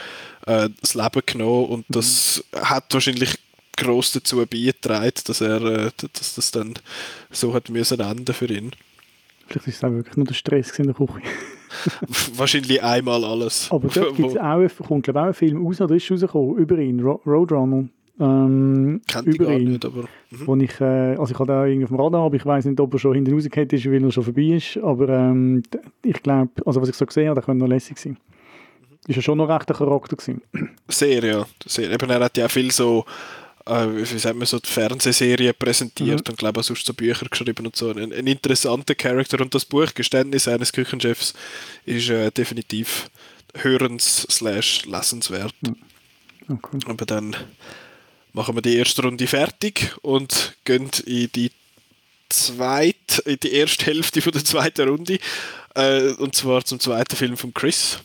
äh, 0.46 0.68
das 0.80 0.94
Leben 0.94 1.22
genommen 1.24 1.66
und 1.66 1.84
das 1.88 2.44
hat 2.54 2.92
wahrscheinlich 2.92 3.34
gross 3.76 4.12
dazu 4.12 4.38
beigetragen, 4.38 5.12
dass 5.24 5.40
er 5.40 5.62
äh, 5.62 5.90
dass 6.12 6.34
das 6.34 6.50
dann 6.50 6.74
so 7.30 7.54
hat 7.54 7.68
müssen 7.68 8.00
enden 8.00 8.34
für 8.34 8.46
ihn. 8.46 8.72
Vielleicht 9.46 9.68
ist 9.68 9.76
es 9.76 9.84
auch 9.84 9.92
wirklich 9.92 10.16
nur 10.16 10.26
der 10.26 10.34
Stress 10.34 10.76
in 10.78 10.86
der 10.86 10.94
Küche. 10.94 11.22
Wahrscheinlich 12.36 12.82
einmal 12.82 13.24
alles. 13.24 13.68
Aber 13.70 13.88
dort 13.88 14.16
gibt's 14.16 14.36
auch, 14.36 14.86
kommt 14.86 15.04
glaube 15.04 15.20
auch 15.20 15.26
ein 15.26 15.34
Film 15.34 15.64
raus, 15.64 15.80
oder 15.80 15.94
ist 15.94 16.10
rausgekommen, 16.10 16.56
über 16.56 16.78
ihn, 16.78 17.00
Roadrunner. 17.00 17.88
Ähm, 18.18 19.02
Kennt 19.06 19.26
über 19.26 19.52
ihn, 19.52 19.72
nicht, 19.72 19.84
aber... 19.84 20.02
Mhm. 20.30 20.46
Wo 20.46 20.56
ich, 20.56 20.80
äh, 20.80 21.16
also 21.16 21.32
ich 21.32 21.38
habe 21.38 21.46
da 21.46 21.66
irgendwie 21.66 21.84
auf 21.84 21.90
dem 21.90 22.00
Radar, 22.00 22.24
aber 22.24 22.36
ich 22.36 22.46
weiß 22.46 22.64
nicht, 22.64 22.80
ob 22.80 22.92
er 22.94 22.98
schon 22.98 23.14
hinten 23.14 23.34
rausgehört 23.34 23.72
ist, 23.72 23.86
weil 23.86 24.02
er 24.02 24.10
schon 24.10 24.24
vorbei 24.24 24.56
ist, 24.56 24.78
aber 24.78 25.08
ähm, 25.08 25.62
ich 26.02 26.22
glaube, 26.22 26.50
also 26.64 26.80
was 26.80 26.88
ich 26.88 26.94
so 26.94 27.06
gesehen 27.06 27.28
habe, 27.28 27.40
der 27.40 27.44
könnte 27.44 27.64
noch 27.64 27.68
lässig 27.68 27.98
sein. 27.98 28.16
Ist 29.06 29.16
ja 29.16 29.22
schon 29.22 29.38
noch 29.38 29.48
recht 29.48 29.70
ein 29.70 29.76
Charakter 29.76 30.16
gewesen. 30.16 30.42
Sehr, 30.88 31.22
ja. 31.22 31.46
Sehr. 31.64 31.90
Eben, 31.90 32.10
er 32.10 32.20
hat 32.20 32.36
ja 32.36 32.48
viel 32.48 32.70
so 32.72 33.04
äh, 33.66 33.86
wie 33.88 34.18
sagt 34.18 34.36
man 34.36 34.46
so, 34.46 34.58
die 34.58 34.70
Fernsehserie 34.70 35.52
präsentiert 35.52 36.26
mhm. 36.26 36.30
und 36.30 36.38
glaube 36.38 36.60
auch 36.60 36.64
sonst 36.64 36.86
so 36.86 36.94
Bücher 36.94 37.26
geschrieben 37.28 37.66
und 37.66 37.76
so. 37.76 37.90
Ein, 37.90 38.12
ein 38.12 38.26
interessanter 38.26 38.94
Charakter 38.94 39.40
und 39.40 39.54
das 39.54 39.64
Buch 39.64 39.92
Geständnis 39.94 40.48
eines 40.48 40.72
Küchenchefs 40.72 41.34
ist 41.84 42.08
äh, 42.08 42.30
definitiv 42.30 43.10
hörens 43.54 44.26
slash 44.30 44.86
lesenswert. 44.86 45.54
Mhm. 45.62 45.76
Okay. 46.48 46.78
Aber 46.86 47.04
dann 47.06 47.36
machen 48.36 48.54
wir 48.54 48.62
die 48.62 48.76
erste 48.76 49.02
Runde 49.02 49.26
fertig 49.26 49.96
und 50.02 50.56
gehen 50.64 50.90
in 51.06 51.30
die 51.34 51.50
zweite, 52.28 53.22
in 53.24 53.38
die 53.42 53.52
erste 53.52 53.86
Hälfte 53.86 54.20
von 54.20 54.32
der 54.32 54.44
zweiten 54.44 54.88
Runde. 54.88 55.18
Äh, 55.74 56.10
und 56.18 56.36
zwar 56.36 56.62
zum 56.64 56.78
zweiten 56.78 57.16
Film 57.16 57.36
von 57.38 57.54
Chris. 57.54 57.98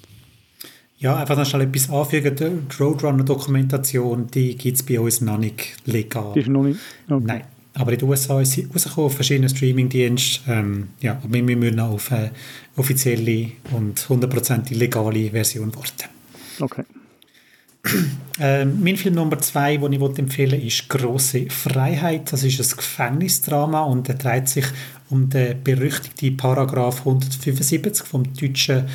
Ja, 1.00 1.18
einfach 1.18 1.36
noch 1.36 1.46
schnell 1.46 1.64
etwas 1.64 1.90
anfügen. 1.90 2.36
Die 2.36 2.76
Roadrunner-Dokumentation, 2.82 4.28
die 4.28 4.56
gibt 4.56 4.78
es 4.78 4.84
bei 4.84 5.00
uns 5.00 5.20
noch 5.20 5.38
nicht 5.38 5.74
legal. 5.86 6.32
Die 6.34 6.40
ist 6.40 6.48
noch 6.48 6.64
nicht? 6.64 6.80
Okay. 7.10 7.24
Nein. 7.26 7.44
Aber 7.74 7.92
in 7.92 8.00
den 8.00 8.10
USA 8.10 8.40
ist 8.42 8.54
sie 8.54 8.68
rausgekommen 8.74 9.08
auf 9.08 9.16
verschiedenen 9.16 9.50
Streamingdiensten. 9.50 10.54
Ähm, 10.54 10.88
ja, 11.02 11.14
aber 11.24 11.34
wir 11.34 11.44
müssen 11.44 11.76
noch 11.76 11.92
auf 11.92 12.12
eine 12.12 12.32
offizielle 12.78 13.52
und 13.72 14.00
100% 14.00 14.74
legale 14.76 15.32
Version 15.32 15.76
warten. 15.76 16.10
Okay. 16.60 16.84
Ähm, 18.40 18.84
mein 18.84 18.98
Film 18.98 19.16
Nummer 19.16 19.40
zwei, 19.40 19.78
den 19.78 19.94
ich 19.94 20.02
empfehlen 20.02 20.52
will, 20.54 20.68
ist 20.68 20.88
«Große 20.90 21.50
Freiheit». 21.50 22.32
Das 22.32 22.44
ist 22.44 22.60
ein 22.60 22.78
Gefängnisdrama 22.78 23.82
und 23.84 24.08
er 24.10 24.16
dreht 24.16 24.50
sich 24.50 24.66
um 25.10 25.30
den 25.30 25.62
berüchtigten 25.64 26.38
Paragraph 26.38 27.00
175 27.00 28.06
vom 28.06 28.24
deutschen 28.34 28.88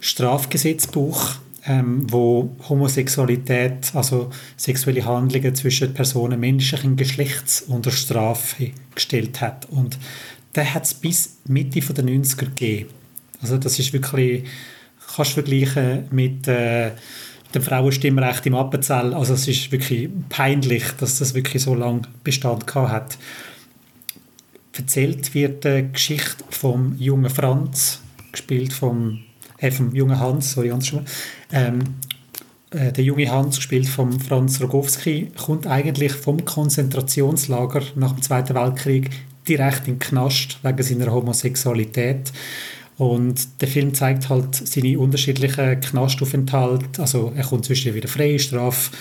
Strafgesetzbuch, 0.00 1.36
ähm, 1.66 2.06
wo 2.10 2.56
Homosexualität, 2.68 3.94
also 3.94 4.30
sexuelle 4.56 5.04
Handlungen 5.04 5.54
zwischen 5.54 5.94
Personen 5.94 6.40
menschlichen 6.40 6.96
Geschlechts 6.96 7.62
unter 7.62 7.92
Strafe 7.92 8.72
gestellt 8.94 9.40
hat. 9.40 9.66
Und 9.70 9.96
der 10.54 10.74
hat 10.74 10.84
es 10.84 10.94
bis 10.94 11.38
Mitte 11.46 11.80
der 11.80 12.04
90er 12.04 12.36
gegeben. 12.36 12.90
Also 13.40 13.58
das 13.58 13.78
ist 13.78 13.92
wirklich, 13.92 14.44
kannst 15.14 15.32
du 15.32 15.34
vergleichen 15.34 16.06
mit 16.10 16.48
äh, 16.48 16.90
dem 17.54 17.62
Frauenstimmrecht 17.62 18.46
im 18.46 18.54
Appenzell. 18.54 19.14
Also 19.14 19.34
es 19.34 19.46
ist 19.48 19.70
wirklich 19.72 20.08
peinlich, 20.28 20.84
dass 20.98 21.18
das 21.18 21.34
wirklich 21.34 21.62
so 21.62 21.74
lange 21.74 22.02
Bestand 22.24 22.66
gehabt 22.66 22.92
hat. 22.92 23.18
Erzählt 24.74 25.34
wird 25.34 25.64
die 25.64 25.88
Geschichte 25.92 26.44
vom 26.50 26.96
jungen 26.98 27.30
Franz, 27.30 28.00
gespielt 28.32 28.72
vom 28.72 29.20
äh, 29.62 29.70
vom 29.70 29.94
jungen 29.94 30.18
Hans, 30.18 30.52
sorry, 30.52 30.70
andersrum. 30.70 31.04
Ähm, 31.52 31.80
äh, 32.70 32.92
der 32.92 33.04
junge 33.04 33.30
Hans, 33.30 33.56
gespielt 33.56 33.86
von 33.86 34.18
Franz 34.18 34.60
Rogowski, 34.60 35.30
kommt 35.36 35.66
eigentlich 35.66 36.12
vom 36.12 36.44
Konzentrationslager 36.44 37.82
nach 37.94 38.12
dem 38.12 38.22
Zweiten 38.22 38.54
Weltkrieg 38.54 39.10
direkt 39.48 39.86
in 39.86 39.94
den 39.94 39.98
Knast 40.00 40.58
wegen 40.62 40.82
seiner 40.82 41.12
Homosexualität. 41.12 42.32
Und 43.02 43.60
der 43.60 43.66
Film 43.66 43.94
zeigt 43.94 44.28
halt 44.28 44.54
seine 44.54 44.96
unterschiedlichen 44.96 45.80
Knastaufenthalte. 45.80 47.02
Also 47.02 47.32
er 47.34 47.42
kommt 47.42 47.64
zwischen 47.64 47.96
wieder 47.96 48.06
Freistrafe 48.06 48.92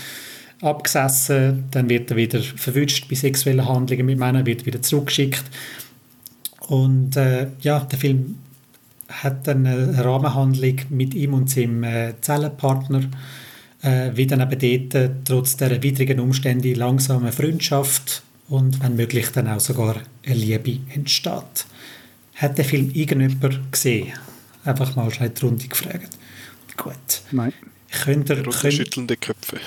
abgesessen, 0.60 1.66
dann 1.70 1.88
wird 1.88 2.10
er 2.10 2.18
wieder 2.18 2.42
verwünscht 2.42 3.08
bei 3.08 3.16
sexuellen 3.16 3.68
Handlungen 3.68 4.08
mit 4.08 4.18
Männern, 4.18 4.48
wird 4.48 4.66
wieder 4.66 4.82
zurückgeschickt. 4.82 5.44
Und 6.68 7.16
äh, 7.16 7.50
ja, 7.62 7.82
der 7.82 8.00
Film 8.00 8.40
hat 9.08 9.46
dann 9.46 9.68
eine 9.68 10.04
Rahmenhandlung 10.04 10.78
mit 10.90 11.14
ihm 11.14 11.36
und 11.36 11.52
seinem 11.52 11.84
äh, 11.84 12.14
Zellenpartner, 12.22 13.04
äh, 13.84 14.10
wie 14.16 14.26
dann 14.26 14.42
eben 14.42 14.90
dort, 14.90 14.96
äh, 14.96 15.10
trotz 15.26 15.58
der 15.58 15.84
widrigen 15.84 16.20
Umstände 16.20 16.74
langsame 16.74 17.32
Freundschaft 17.32 18.24
und 18.50 18.82
wenn 18.82 18.96
möglich 18.96 19.28
dann 19.32 19.48
auch 19.48 19.60
sogar 19.60 19.98
eine 20.26 20.36
Liebe 20.36 20.80
entsteht. 20.92 21.68
Hat 22.42 22.58
der 22.58 22.66
Film 22.66 22.90
irgendjemand 22.92 23.72
gesehen? 23.72 24.14
Einfach 24.66 24.96
mal 24.96 25.12
schnell 25.12 25.30
die 25.30 25.46
Runde 25.46 25.68
gefragt. 25.68 26.18
Gut. 26.76 26.96
Nein. 27.32 27.54
Könnt 28.04 28.32
ihr, 28.32 28.42
könnt, 28.42 28.74
schüttelnde 28.74 29.16
Köpfe. 29.16 29.58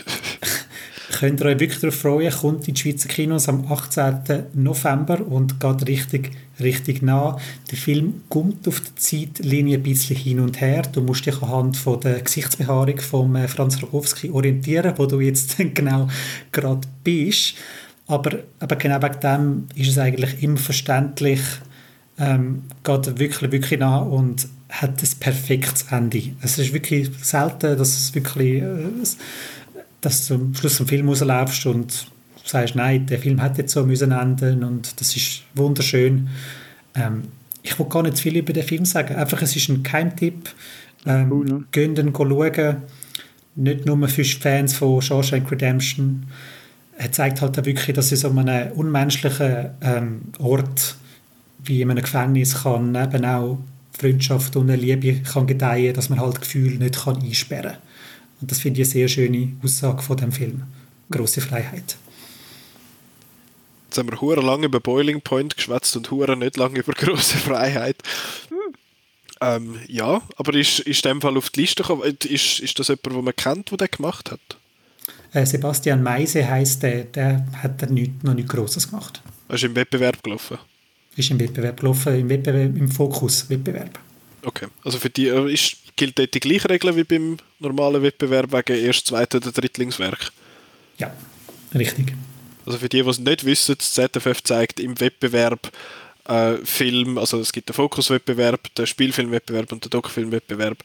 könnt 1.20 1.40
ihr 1.40 1.46
euch 1.46 1.60
wirklich 1.60 1.78
darauf 1.78 1.94
freuen, 1.94 2.32
kommt 2.32 2.66
in 2.66 2.74
die 2.74 2.80
Schweizer 2.80 3.08
Kinos 3.08 3.48
am 3.48 3.70
18. 3.70 4.46
November 4.54 5.24
und 5.24 5.60
geht 5.60 5.86
richtig, 5.86 6.32
richtig 6.58 7.00
nah. 7.00 7.38
Der 7.70 7.78
Film 7.78 8.22
kommt 8.28 8.66
auf 8.66 8.80
der 8.80 8.96
Zeitlinie 8.96 9.78
ein 9.78 9.82
bisschen 9.84 10.16
hin 10.16 10.40
und 10.40 10.60
her. 10.60 10.82
Du 10.82 11.00
musst 11.00 11.26
dich 11.26 11.40
anhand 11.42 11.76
von 11.76 12.00
der 12.00 12.22
Gesichtsbehaarung 12.22 13.00
von 13.00 13.36
äh, 13.36 13.46
Franz 13.46 13.80
Rogowski 13.80 14.30
orientieren, 14.30 14.94
wo 14.96 15.06
du 15.06 15.20
jetzt 15.20 15.58
genau 15.74 16.08
gerade 16.50 16.88
bist. 17.04 17.54
Aber, 18.08 18.40
aber 18.58 18.74
genau 18.74 19.00
wegen 19.00 19.20
dem 19.20 19.66
ist 19.76 19.90
es 19.90 19.98
eigentlich 19.98 20.42
immer 20.42 20.58
verständlich, 20.58 21.40
ähm, 22.18 22.64
geht 22.82 23.18
wirklich, 23.18 23.52
wirklich 23.52 23.80
nah 23.80 23.98
und 23.98 24.48
hat 24.68 25.02
ein 25.02 25.20
perfektes 25.20 25.86
Ende. 25.90 26.22
Es 26.42 26.58
ist 26.58 26.72
wirklich 26.72 27.10
selten, 27.22 27.76
dass 27.76 27.96
es 27.96 28.14
wirklich 28.14 28.62
äh, 28.62 28.88
dass 30.04 30.26
du 30.28 30.34
am 30.34 30.54
Schluss 30.54 30.76
vom 30.76 30.86
Film 30.86 31.08
rausläufst 31.08 31.66
und 31.66 32.06
sagst, 32.44 32.74
nein, 32.74 33.06
der 33.06 33.18
Film 33.18 33.40
hätte 33.40 33.62
jetzt 33.62 33.72
so 33.72 33.84
müssen 33.86 34.12
enden 34.12 34.62
und 34.62 35.00
das 35.00 35.16
ist 35.16 35.42
wunderschön. 35.54 36.28
Ähm, 36.94 37.22
ich 37.62 37.78
will 37.78 37.86
gar 37.86 38.02
nicht 38.02 38.18
viel 38.18 38.36
über 38.36 38.52
den 38.52 38.62
Film 38.62 38.84
sagen. 38.84 39.16
Einfach, 39.16 39.40
es 39.40 39.56
ist 39.56 39.70
ein 39.70 39.82
Keimtipp. 39.82 40.50
Ähm, 41.06 41.32
cool, 41.32 41.46
ne? 41.46 41.64
Gehen 41.72 41.94
den 41.94 42.12
schauen. 42.14 42.76
Nicht 43.56 43.86
nur 43.86 44.08
für 44.08 44.24
Fans 44.24 44.74
von 44.74 45.00
Shawshank 45.00 45.50
Redemption. 45.50 46.26
Er 46.98 47.10
zeigt 47.10 47.40
halt 47.40 47.58
auch 47.58 47.64
wirklich, 47.64 47.96
dass 47.96 48.12
es 48.12 48.24
um 48.24 48.36
einen 48.38 48.72
unmenschlichen 48.72 49.70
ähm, 49.80 50.20
Ort 50.38 50.96
wie 51.64 51.82
in 51.82 51.90
einem 51.90 52.02
Gefängnis 52.02 52.62
kann 52.62 52.94
eben 52.94 53.24
auch 53.24 53.58
Freundschaft 53.98 54.56
und 54.56 54.70
eine 54.70 54.80
Liebe 54.80 55.22
kann 55.22 55.46
gedeihen, 55.46 55.94
dass 55.94 56.08
man 56.08 56.20
halt 56.20 56.40
Gefühle 56.40 56.76
nicht 56.76 57.04
kann 57.04 57.22
einsperren 57.22 57.72
kann. 57.72 57.82
Und 58.40 58.50
das 58.50 58.58
finde 58.58 58.82
ich 58.82 58.88
eine 58.88 58.92
sehr 58.92 59.08
schöne 59.08 59.52
Aussage 59.62 60.02
von 60.02 60.16
dem 60.16 60.32
Film. 60.32 60.62
Große 61.10 61.40
Freiheit. 61.40 61.96
Jetzt 63.86 63.98
haben 63.98 64.10
wir 64.10 64.20
hure 64.20 64.40
lange 64.40 64.66
über 64.66 64.80
Boiling 64.80 65.20
Point 65.20 65.56
geschwätzt 65.56 65.96
und 65.96 66.10
hure 66.10 66.36
nicht 66.36 66.56
lange 66.56 66.80
über 66.80 66.92
große 66.96 67.38
Freiheit. 67.38 67.96
Ähm, 69.40 69.78
ja, 69.86 70.22
aber 70.36 70.54
ist, 70.54 70.80
ist 70.80 71.04
dem 71.04 71.20
Fall 71.20 71.36
auf 71.36 71.50
die 71.50 71.60
Liste 71.60 71.82
gekommen? 71.82 72.02
Ist, 72.24 72.60
ist 72.60 72.78
das 72.78 72.88
jemand, 72.88 73.06
den 73.06 73.24
man 73.24 73.36
kennt, 73.36 73.70
der 73.70 73.78
das 73.78 73.90
gemacht 73.90 74.30
hat? 74.32 74.40
Äh, 75.32 75.46
Sebastian 75.46 76.02
Meise 76.02 76.48
heißt 76.48 76.82
der, 76.82 77.04
der 77.04 77.46
hat 77.62 77.82
da 77.82 77.86
nicht, 77.86 78.24
noch 78.24 78.34
nichts 78.34 78.52
Grosses 78.52 78.88
gemacht. 78.88 79.22
Er 79.48 79.54
ist 79.56 79.64
im 79.64 79.76
Wettbewerb 79.76 80.22
gelaufen? 80.22 80.58
Ist 81.16 81.30
im 81.30 81.38
Wettbewerb 81.38 81.80
gelaufen, 81.80 82.18
im, 82.18 82.28
Wettbewerb, 82.28 82.76
im 82.76 82.88
Fokus-Wettbewerb. 82.88 83.98
Okay, 84.42 84.66
also 84.84 84.98
für 84.98 85.10
die 85.10 85.28
äh, 85.28 85.52
ist 85.52 85.76
gilt 85.96 86.18
dort 86.18 86.34
die 86.34 86.40
gleiche 86.40 86.68
Regel 86.68 86.96
wie 86.96 87.04
beim 87.04 87.36
normalen 87.60 88.02
Wettbewerb 88.02 88.52
wegen 88.52 88.84
erst, 88.84 89.06
zweiten 89.06 89.36
oder 89.36 89.52
Drittlingswerk? 89.52 90.32
Ja, 90.98 91.14
richtig. 91.74 92.12
Also 92.66 92.78
für 92.78 92.88
die, 92.88 93.02
die 93.02 93.08
es 93.08 93.18
nicht 93.18 93.44
wissen, 93.44 93.76
das 93.78 93.92
ZFF 93.92 94.42
zeigt 94.42 94.80
im 94.80 94.98
Wettbewerb 94.98 95.70
äh, 96.26 96.56
Film, 96.64 97.18
also 97.18 97.40
es 97.40 97.52
gibt 97.52 97.68
den 97.68 97.74
Fokuswettbewerb, 97.74 98.74
den 98.74 98.86
Spielfilmwettbewerb 98.86 99.72
und 99.72 99.84
den 99.84 99.90
Dockfilmwettbewerb. 99.90 100.78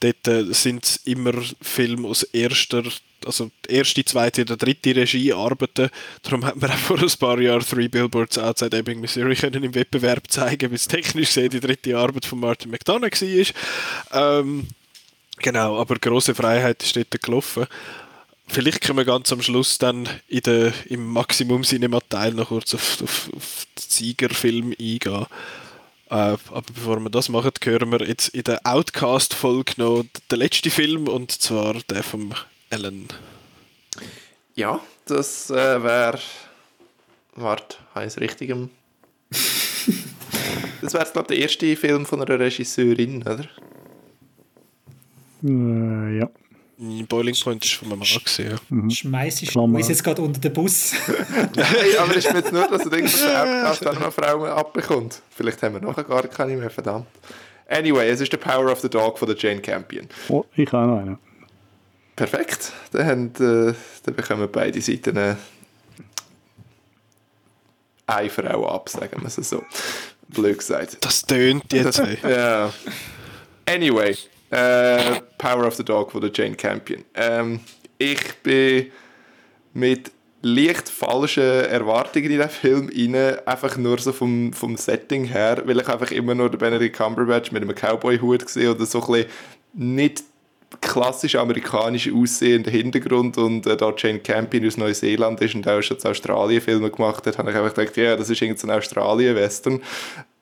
Dort 0.00 0.28
äh, 0.28 0.44
sind 0.52 1.00
immer 1.04 1.32
Filme 1.60 2.08
aus 2.08 2.22
erster, 2.22 2.82
also 3.24 3.50
erste, 3.68 4.04
zweite 4.04 4.42
oder 4.42 4.56
dritte 4.56 4.94
Regie 4.94 5.32
arbeiten. 5.32 5.90
Darum 6.22 6.44
hat 6.44 6.56
man 6.56 6.70
auch 6.70 6.76
vor 6.76 6.98
ein 7.02 7.10
paar 7.18 7.40
Jahren 7.40 7.64
Three 7.64 7.88
Billboards 7.88 8.38
Outside 8.38 8.76
Ebbing, 8.76 9.00
Missouri 9.00 9.34
können 9.34 9.64
im 9.64 9.74
Wettbewerb 9.74 10.30
zeigen, 10.30 10.70
wie 10.70 10.76
es 10.76 10.88
technisch 10.88 11.28
gesehen 11.28 11.50
die 11.50 11.60
dritte 11.60 11.96
Arbeit 11.96 12.26
von 12.26 12.40
Martin 12.40 12.70
McDonough 12.70 13.20
war. 13.20 14.40
Ähm, 14.40 14.68
genau, 15.38 15.78
aber 15.78 15.96
große 15.96 16.34
Freiheit 16.34 16.82
ist 16.82 16.96
dort 16.96 17.22
gelaufen. 17.22 17.66
Vielleicht 18.46 18.82
können 18.82 18.98
wir 18.98 19.04
ganz 19.04 19.32
am 19.32 19.42
Schluss 19.42 19.78
dann 19.78 20.08
in 20.28 20.40
der, 20.40 20.72
im 20.86 21.06
Maximum 21.06 21.62
Cinema-Teil 21.62 22.34
noch 22.34 22.48
kurz 22.48 22.74
auf, 22.74 23.02
auf, 23.02 23.30
auf 23.34 23.66
den 23.76 23.90
Siegerfilm 23.90 24.74
eingehen. 24.78 25.26
Äh, 26.10 26.36
aber 26.50 26.62
bevor 26.62 27.00
wir 27.00 27.10
das 27.10 27.28
machen, 27.28 27.52
hören 27.62 27.90
wir 27.90 28.06
jetzt 28.06 28.28
in 28.28 28.44
der 28.44 28.60
Outcast-Folge 28.64 29.72
noch 29.78 30.04
den 30.30 30.38
letzten 30.38 30.70
Film 30.70 31.08
und 31.08 31.32
zwar 31.32 31.74
der 31.88 32.02
von 32.02 32.34
Ellen. 32.70 33.08
Ja, 34.54 34.80
das 35.06 35.50
äh, 35.50 35.82
wäre. 35.82 36.20
Warte, 37.34 37.78
heißt 37.94 38.20
richtigem. 38.20 38.70
das 40.82 40.94
wäre, 40.94 41.04
glaube 41.12 41.22
ich, 41.22 41.26
der 41.26 41.38
erste 41.38 41.76
Film 41.76 42.06
von 42.06 42.22
einer 42.22 42.38
Regisseurin, 42.38 43.22
oder? 43.22 43.48
Äh, 45.42 46.18
ja. 46.18 46.30
Boiling 46.76 47.36
Point 47.36 47.64
ist 47.64 47.74
von 47.74 47.88
meinem 47.88 48.00
Mann 48.00 48.08
gesehen. 48.24 48.58
Ja. 48.70 48.90
Schmeiß 48.90 49.42
ich 49.42 49.56
uns 49.56 49.88
jetzt 49.88 50.02
gerade 50.02 50.22
unter 50.22 50.40
den 50.40 50.52
Bus. 50.52 50.92
Nein, 51.54 51.66
aber 52.00 52.16
ist 52.16 52.32
mir 52.32 52.40
jetzt 52.40 52.52
nur, 52.52 52.66
dass 52.66 52.82
du 52.82 52.90
denkst, 52.90 53.12
dass 53.12 53.22
der 53.22 53.70
Outcast 53.70 53.86
auch 53.86 54.00
noch 54.00 54.12
Frauen 54.12 54.50
abbekommt. 54.50 55.22
Vielleicht 55.30 55.62
haben 55.62 55.74
wir 55.74 55.80
nachher 55.80 56.04
gar 56.04 56.26
keine 56.26 56.56
mehr, 56.56 56.70
verdammt. 56.70 57.06
Anyway, 57.68 58.08
es 58.08 58.20
ist 58.20 58.32
The 58.32 58.36
Power 58.36 58.70
of 58.70 58.80
the 58.80 58.90
Dog 58.90 59.18
von 59.18 59.28
der 59.28 59.36
Jane 59.36 59.60
Campion. 59.60 60.08
Oh, 60.28 60.44
ich 60.56 60.70
habe 60.72 60.86
noch 60.86 60.98
einen. 60.98 61.18
Perfekt. 62.16 62.72
Dann, 62.92 63.06
haben, 63.06 63.26
äh, 63.36 63.74
dann 64.04 64.14
bekommen 64.14 64.48
beide 64.50 64.80
Seiten 64.80 65.16
äh, 65.16 65.36
eine 68.06 68.30
Frau 68.30 68.68
ab, 68.68 68.88
sagen 68.88 69.20
wir 69.20 69.26
es 69.26 69.36
so. 69.36 69.62
Blöd 70.28 70.58
gesagt. 70.58 70.98
Das 71.00 71.22
tönt 71.22 71.72
jetzt. 71.72 72.02
Ja. 72.22 72.72
Anyway, 73.66 74.16
äh, 74.50 75.20
Power 75.38 75.66
of 75.66 75.74
the 75.74 75.84
Dog 75.84 76.12
von 76.12 76.20
der 76.20 76.30
Jane 76.32 76.54
Campion. 76.54 77.04
Ähm, 77.14 77.60
ich 77.98 78.34
bin 78.42 78.90
mit 79.72 80.10
leicht 80.42 80.88
falschen 80.88 81.42
Erwartungen 81.42 82.30
in 82.30 82.38
den 82.38 82.48
Film 82.48 82.90
rein, 82.94 83.38
einfach 83.46 83.76
nur 83.76 83.98
so 83.98 84.12
vom, 84.12 84.52
vom 84.52 84.76
Setting 84.76 85.24
her, 85.24 85.62
weil 85.64 85.80
ich 85.80 85.88
einfach 85.88 86.10
immer 86.10 86.34
nur 86.34 86.50
den 86.50 86.58
Benedict 86.58 86.96
Cumberbatch 86.96 87.50
mit 87.50 87.62
einem 87.62 87.74
Cowboy-Hut 87.74 88.44
gesehen 88.44 88.72
oder 88.72 88.84
so 88.84 89.00
ein 89.00 89.06
bisschen 89.06 89.30
nicht 89.72 90.24
klassisch 90.80 91.36
amerikanisch 91.36 92.10
aussehenden 92.12 92.72
Hintergrund 92.72 93.36
und 93.38 93.66
äh, 93.66 93.76
da 93.76 93.92
Jane 93.96 94.20
Campion 94.20 94.66
aus 94.66 94.76
Neuseeland 94.76 95.40
ist 95.40 95.54
und 95.54 95.66
auch 95.68 95.82
schon 95.82 95.98
zu 95.98 96.08
Australien 96.08 96.60
Filme 96.60 96.90
gemacht 96.90 97.26
hat, 97.26 97.38
habe 97.38 97.50
ich 97.50 97.56
einfach 97.56 97.74
gedacht, 97.74 97.96
ja, 97.96 98.16
das 98.16 98.30
ist 98.30 98.40
irgendein 98.40 98.70
Australien-Western. 98.78 99.80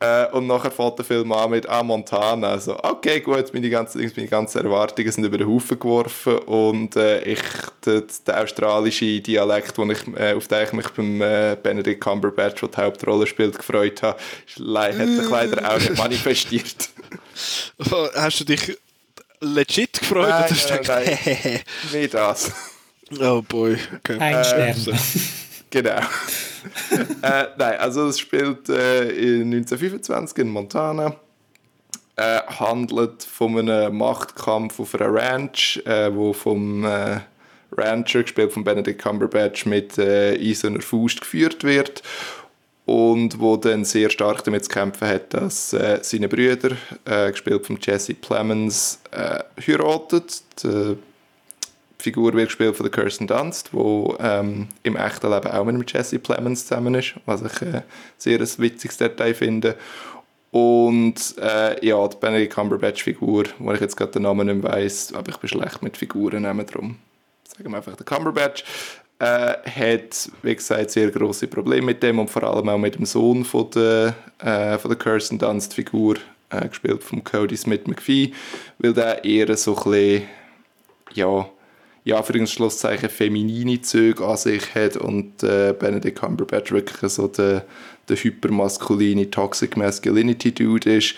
Äh, 0.02 0.26
und 0.32 0.48
nachher 0.48 0.72
fängt 0.72 0.98
der 0.98 1.04
Film 1.04 1.30
an 1.30 1.50
mit 1.50 1.68
«Ah, 1.68 1.82
Montana». 1.82 2.48
Also, 2.48 2.76
okay, 2.82 3.20
gut, 3.20 3.54
meine 3.54 3.70
ganzen, 3.70 4.00
meine 4.16 4.28
ganzen 4.28 4.64
Erwartungen 4.64 5.12
sind 5.12 5.24
über 5.24 5.38
den 5.38 5.48
Haufen 5.48 5.78
geworfen 5.78 6.38
und 6.38 6.96
äh, 6.96 7.22
ich, 7.22 7.42
der, 7.86 8.02
der 8.26 8.42
australische 8.42 9.20
Dialekt, 9.20 9.78
den 9.78 9.90
ich, 9.90 10.00
äh, 10.16 10.34
auf 10.34 10.48
den 10.48 10.64
ich 10.64 10.72
mich 10.72 10.88
beim 10.88 11.22
äh, 11.22 11.56
Benedict 11.62 12.00
Cumberbatch, 12.00 12.60
der 12.60 12.68
die 12.68 12.76
Hauptrolle 12.78 13.28
spielt, 13.28 13.56
gefreut 13.56 14.02
habe, 14.02 14.18
ist 14.44 14.58
hat 14.58 15.08
sich 15.08 15.30
leider 15.30 15.72
auch 15.72 15.78
nicht 15.78 15.96
manifestiert. 15.96 16.88
Oh, 17.92 18.08
Hast 18.14 18.40
du 18.40 18.44
dich 18.44 18.76
legit 19.42 20.00
gefreut? 20.00 20.28
Nein, 20.28 20.44
oder 20.44 20.50
hast 20.50 20.68
du 20.68 20.74
nein, 20.74 20.82
gedacht, 20.82 21.06
hehehe. 21.06 21.60
Nicht 21.92 22.14
das. 22.14 22.52
Oh 23.20 23.42
boy. 23.42 23.76
Okay. 23.96 24.18
Ein 24.18 24.44
Stern. 24.44 24.74
so. 24.74 24.92
Genau. 25.70 26.00
äh, 27.22 27.46
nein, 27.56 27.78
also 27.78 28.08
es 28.08 28.18
spielt 28.18 28.68
äh, 28.68 29.08
in 29.08 29.54
1925 29.54 30.36
in 30.36 30.48
Montana. 30.50 31.16
Äh, 32.14 32.40
handelt 32.46 33.22
von 33.22 33.58
einem 33.58 33.96
Machtkampf 33.96 34.78
auf 34.78 34.94
einer 34.94 35.12
Ranch, 35.14 35.80
äh, 35.86 36.14
wo 36.14 36.34
vom 36.34 36.84
äh, 36.84 37.20
Rancher, 37.74 38.22
gespielt 38.22 38.52
von 38.52 38.64
Benedict 38.64 39.00
Cumberbatch, 39.00 39.64
mit 39.64 39.96
äh, 39.96 40.38
eiserner 40.38 40.82
Faust 40.82 41.22
geführt 41.22 41.64
wird. 41.64 42.02
Und 42.84 43.38
wo 43.38 43.56
dann 43.56 43.84
sehr 43.84 44.10
stark 44.10 44.42
damit 44.42 44.64
zu 44.64 44.70
kämpfen 44.70 45.06
hat, 45.06 45.32
dass 45.34 45.72
äh, 45.72 46.00
seine 46.02 46.28
Brüder, 46.28 46.76
äh, 47.04 47.30
gespielt 47.30 47.64
von 47.64 47.78
Jesse 47.80 48.14
Plemons, 48.14 49.00
äh, 49.12 49.38
heiratet. 49.60 50.42
Die, 50.62 50.96
Figur 52.02 52.32
wird 52.34 52.48
gespielt 52.48 52.76
von 52.76 52.84
der 52.84 52.90
Kirsten 52.90 53.28
Dunst, 53.28 53.70
die 53.72 54.14
ähm, 54.18 54.66
im 54.82 54.96
echten 54.96 55.30
Leben 55.30 55.46
auch 55.46 55.64
mit 55.64 55.92
Jesse 55.92 56.18
Plemons 56.18 56.66
zusammen 56.66 56.96
ist, 56.96 57.14
was 57.26 57.42
ich 57.42 57.62
äh, 57.62 57.82
sehr 58.18 58.40
ein 58.40 58.48
witziges 58.58 58.96
Detail 58.96 59.34
finde. 59.34 59.76
Und 60.50 61.36
äh, 61.38 61.86
ja, 61.86 62.06
die 62.08 62.16
Benedict 62.16 62.54
Cumberbatch-Figur, 62.54 63.44
wo 63.58 63.72
ich 63.72 63.80
jetzt 63.80 63.96
gerade 63.96 64.12
den 64.12 64.22
Namen 64.22 64.48
nicht 64.48 64.62
weiss, 64.64 65.14
aber 65.14 65.30
ich 65.30 65.38
bin 65.38 65.48
schlecht 65.48 65.82
mit 65.82 65.96
Figuren 65.96 66.42
nehmen 66.42 66.66
drum. 66.66 66.98
Sagen 67.44 67.70
wir 67.70 67.76
einfach 67.76 67.96
der 67.96 68.04
Cumberbatch. 68.04 68.64
Äh, 69.22 69.54
hat, 69.70 70.32
wie 70.42 70.56
gesagt, 70.56 70.90
sehr 70.90 71.08
große 71.12 71.46
Probleme 71.46 71.86
mit 71.86 72.02
dem 72.02 72.18
und 72.18 72.28
vor 72.28 72.42
allem 72.42 72.68
auch 72.68 72.76
mit 72.76 72.96
dem 72.96 73.06
Sohn 73.06 73.44
von 73.44 73.70
der, 73.70 74.16
äh, 74.40 74.76
von 74.78 74.88
der 74.90 74.98
Kirsten 74.98 75.38
Dunst-Figur, 75.38 76.16
äh, 76.50 76.66
gespielt 76.66 77.04
von 77.04 77.22
Cody 77.22 77.56
Smith 77.56 77.82
McPhee, 77.86 78.32
weil 78.80 78.92
der 78.92 79.24
eher 79.24 79.56
so 79.56 79.76
ein 79.76 79.90
bisschen, 79.92 80.22
ja, 81.14 81.48
ja, 82.02 82.20
für 82.24 82.34
ein 82.34 82.48
Schlusszeichen 82.48 83.08
feminine 83.10 83.80
Züge 83.80 84.26
an 84.26 84.36
sich 84.36 84.74
hat 84.74 84.96
und 84.96 85.44
äh, 85.44 85.72
Benedict 85.72 86.18
Cumberbatch 86.18 86.72
wirklich 86.72 87.12
so 87.12 87.28
der, 87.28 87.64
der 88.08 88.16
hypermaskuline 88.16 89.30
Toxic 89.30 89.76
Masculinity 89.76 90.52
Dude 90.52 90.96
ist. 90.96 91.14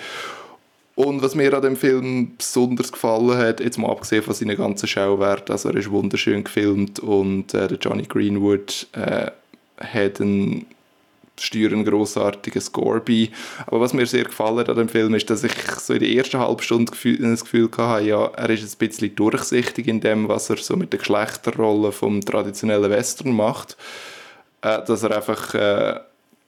Und 0.96 1.22
was 1.22 1.34
mir 1.34 1.52
an 1.54 1.62
dem 1.62 1.76
Film 1.76 2.36
besonders 2.38 2.92
gefallen 2.92 3.36
hat, 3.36 3.60
jetzt 3.60 3.78
mal 3.78 3.90
abgesehen 3.90 4.22
von 4.22 4.34
seinen 4.34 4.56
ganzen 4.56 4.86
Schauwerten, 4.86 5.52
also 5.52 5.70
er 5.70 5.76
ist 5.76 5.90
wunderschön 5.90 6.44
gefilmt 6.44 7.00
und 7.00 7.52
äh, 7.52 7.66
der 7.66 7.78
Johnny 7.78 8.04
Greenwood 8.04 8.86
äh, 8.92 9.30
hat 9.80 10.20
einen 10.20 10.66
steuern 11.36 11.84
grossartigen 11.84 12.60
Score 12.60 13.00
bei. 13.00 13.30
Aber 13.66 13.80
was 13.80 13.92
mir 13.92 14.06
sehr 14.06 14.24
gefallen 14.24 14.58
hat 14.58 14.68
an 14.68 14.76
dem 14.76 14.88
Film 14.88 15.14
ist, 15.14 15.28
dass 15.30 15.42
ich 15.42 15.52
so 15.80 15.94
in 15.94 16.00
der 16.00 16.10
ersten 16.10 16.38
halben 16.38 16.62
Stunde 16.62 16.92
das 16.92 17.42
Gefühl 17.42 17.70
hatte, 17.76 18.04
ja, 18.04 18.26
er 18.26 18.50
ist 18.50 18.62
ein 18.62 18.78
bisschen 18.78 19.16
durchsichtig 19.16 19.88
in 19.88 20.00
dem, 20.00 20.28
was 20.28 20.48
er 20.50 20.58
so 20.58 20.76
mit 20.76 20.92
der 20.92 21.00
Geschlechterrolle 21.00 21.90
vom 21.90 22.20
traditionellen 22.20 22.90
Western 22.90 23.32
macht. 23.32 23.76
Äh, 24.62 24.84
dass 24.84 25.02
er 25.02 25.16
einfach 25.16 25.54
äh, 25.54 26.00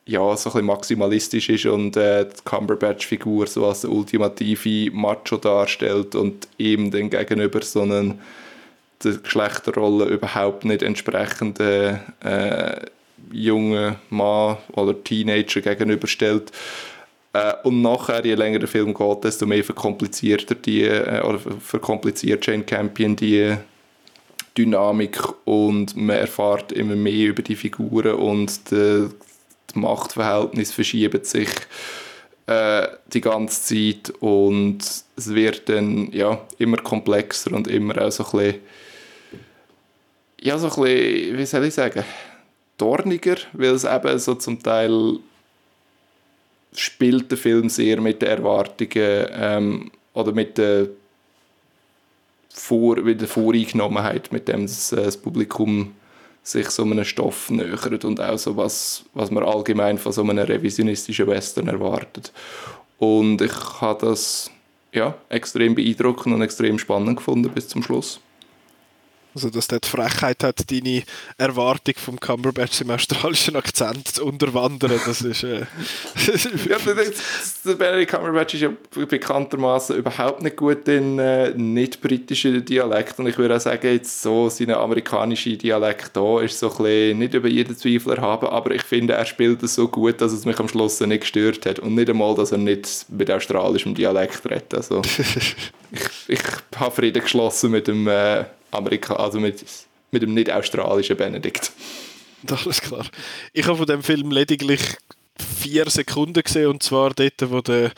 ja, 0.07 0.37
so 0.37 0.51
ein 0.51 0.53
bisschen 0.53 0.67
maximalistisch 0.67 1.49
ist 1.49 1.67
und 1.67 1.97
äh, 1.97 2.25
die 2.27 2.45
Cumberbatch-Figur 2.45 3.49
so 3.49 3.67
als 3.67 3.85
ultimative 3.85 4.91
Macho 4.93 5.37
darstellt 5.37 6.15
und 6.15 6.47
ihm 6.59 6.91
dann 6.93 7.11
gegenüber 7.11 7.61
so 7.63 7.83
einen 7.83 8.21
der 9.03 9.13
Geschlechterrolle 9.15 10.07
überhaupt 10.07 10.65
nicht 10.65 10.83
entsprechenden 10.83 12.01
äh, 12.25 12.77
jungen 13.31 13.97
Mann 14.11 14.57
oder 14.73 15.03
Teenager 15.03 15.61
gegenüberstellt. 15.61 16.53
Äh, 17.33 17.55
und 17.65 17.83
nachher, 17.83 18.25
je 18.25 18.35
länger 18.35 18.61
der 18.61 18.69
Film 18.69 18.95
geht, 18.95 19.25
desto 19.25 19.45
mehr 19.45 19.65
verkomplizierter 19.65 20.55
die, 20.55 20.83
äh, 20.85 21.21
oder 21.23 21.39
verkompliziert 21.39 22.47
Jane 22.47 22.63
Campion 22.63 23.17
die 23.17 23.57
Dynamik 24.57 25.21
und 25.45 25.97
man 25.97 26.17
erfährt 26.17 26.73
immer 26.73 26.97
mehr 26.97 27.29
über 27.29 27.43
die 27.43 27.57
Figuren 27.57 28.15
und 28.15 28.71
die, 28.71 29.09
die 29.77 29.81
Machtverhältnisse 29.81 30.73
verschieben 30.73 31.25
sich 31.25 31.51
äh, 32.47 32.89
die 33.13 33.21
ganze 33.21 33.63
Zeit 33.63 34.11
und 34.21 34.79
es 35.17 35.35
wird 35.35 35.69
dann 35.69 36.11
ja, 36.13 36.41
immer 36.59 36.79
komplexer 36.79 37.53
und 37.53 37.69
immer 37.69 38.01
auch 38.03 38.11
so 38.11 38.25
ein 38.25 38.31
bisschen 38.31 38.61
ja, 40.41 40.59
so 40.59 40.67
ein 40.69 40.83
bisschen, 40.83 41.39
wie 41.39 41.47
soll 41.47 41.65
ich 41.65 41.75
sagen, 41.75 42.05
dorniger, 42.79 43.37
weil 43.53 43.71
es 43.71 43.85
eben 43.85 44.19
so 44.19 44.35
zum 44.35 44.63
Teil 44.63 45.19
spielt 46.73 47.31
der 47.31 47.39
Film 47.39 47.69
sehr 47.69 48.01
mit 48.01 48.23
den 48.23 48.29
Erwartungen 48.29 49.27
ähm, 49.33 49.91
oder 50.13 50.33
mit 50.33 50.59
der, 50.59 50.89
Vor 52.51 52.97
mit 52.97 53.21
der 53.21 53.29
Voreingenommenheit, 53.29 54.31
mit 54.33 54.49
dem 54.49 54.63
das, 54.63 54.93
äh, 54.93 55.05
das 55.05 55.17
Publikum 55.17 55.93
sich 56.47 56.71
so 56.71 56.85
einem 56.85 57.05
Stoff 57.05 57.51
nähert 57.51 58.05
und 58.05 58.21
auch 58.21 58.39
so 58.39 58.57
was, 58.57 59.05
was 59.15 59.33
man 59.33 59.43
allgemein 59.43 59.99
von 59.99 60.13
so 60.13 60.23
einem 60.23 60.39
revisionistischen 60.39 61.27
Western 61.27 61.67
erwartet. 61.67 62.33
Und 62.99 63.43
ich 63.43 63.53
habe 63.81 64.07
das 64.07 64.51
ja, 64.93 65.15
extrem 65.29 65.75
beeindruckend 65.75 66.35
und 66.35 66.43
extrem 66.43 66.79
spannend 66.79 67.17
gefunden 67.17 67.51
bis 67.51 67.67
zum 67.67 67.83
Schluss. 67.83 68.21
Also, 69.37 69.51
dass 69.51 69.69
der 69.69 69.81
die 69.81 69.89
Frechheit 69.89 70.43
hat, 70.43 70.71
deine 70.71 71.03
Erwartung 71.37 71.95
vom 71.99 72.19
Cumberbatch 72.19 72.81
im 72.81 72.91
australischen 72.91 73.55
Akzent 73.55 74.09
zu 74.09 74.25
unterwandern, 74.25 74.99
das 75.05 75.21
ist... 75.21 75.45
Äh, 75.45 75.67
Ja, 76.67 76.79
der, 76.79 77.75
Benedict 77.75 78.11
Cumberbatch 78.11 78.55
ist 78.55 78.63
ja 78.63 78.71
bekanntermaßen 78.95 79.97
überhaupt 79.97 80.41
nicht 80.41 80.57
gut 80.57 80.89
in 80.89 81.19
äh, 81.19 81.51
nicht-britischen 81.51 82.65
Dialekt 82.65 83.19
und 83.19 83.27
ich 83.27 83.37
würde 83.37 83.57
auch 83.57 83.61
sagen, 83.61 83.93
jetzt 83.93 84.23
so 84.23 84.49
sein 84.49 84.71
amerikanischer 84.71 85.51
Dialekt 85.51 86.17
da 86.17 86.41
ist 86.41 86.59
so 86.59 86.71
ein 86.71 86.77
bisschen 86.79 87.19
nicht 87.19 87.35
über 87.35 87.49
jeden 87.49 87.77
Zweifel 87.77 88.15
erhaben, 88.15 88.47
aber 88.47 88.71
ich 88.71 88.85
finde, 88.85 89.13
er 89.13 89.27
spielt 89.27 89.63
es 89.63 89.75
so 89.75 89.87
gut, 89.87 90.19
dass 90.23 90.33
es 90.33 90.47
mich 90.47 90.59
am 90.59 90.69
Schluss 90.69 90.99
nicht 91.01 91.21
gestört 91.21 91.67
hat 91.67 91.79
und 91.79 91.95
nicht 91.95 92.09
einmal, 92.09 92.35
dass 92.35 92.53
er 92.53 92.59
nicht 92.59 93.05
mit 93.11 93.31
australischem 93.31 93.95
Dialekt 93.95 94.47
redet. 94.47 94.73
Also, 94.73 95.03
ich, 95.93 96.01
ich 96.29 96.41
habe 96.77 96.95
Frieden 96.95 97.23
geschlossen 97.23 97.71
mit 97.73 97.87
dem 97.87 98.09
äh, 98.09 98.47
Amerika 98.77 99.15
also 99.17 99.41
mit, 99.41 99.65
mit 100.11 100.23
dem 100.23 100.35
nicht-australischen 100.35 101.17
Benedikt. 101.17 101.73
Alles 102.65 102.81
klar. 102.81 103.07
Ich 103.53 103.67
habe 103.67 103.79
von 103.79 103.87
dem 103.87 104.03
Film 104.03 104.31
lediglich 104.31 104.81
vier 105.59 105.89
Sekunden 105.91 106.43
gesehen 106.43 106.69
und 106.69 106.83
zwar 106.83 107.13
dort, 107.15 107.51
wo 107.51 107.61
der 107.61 107.93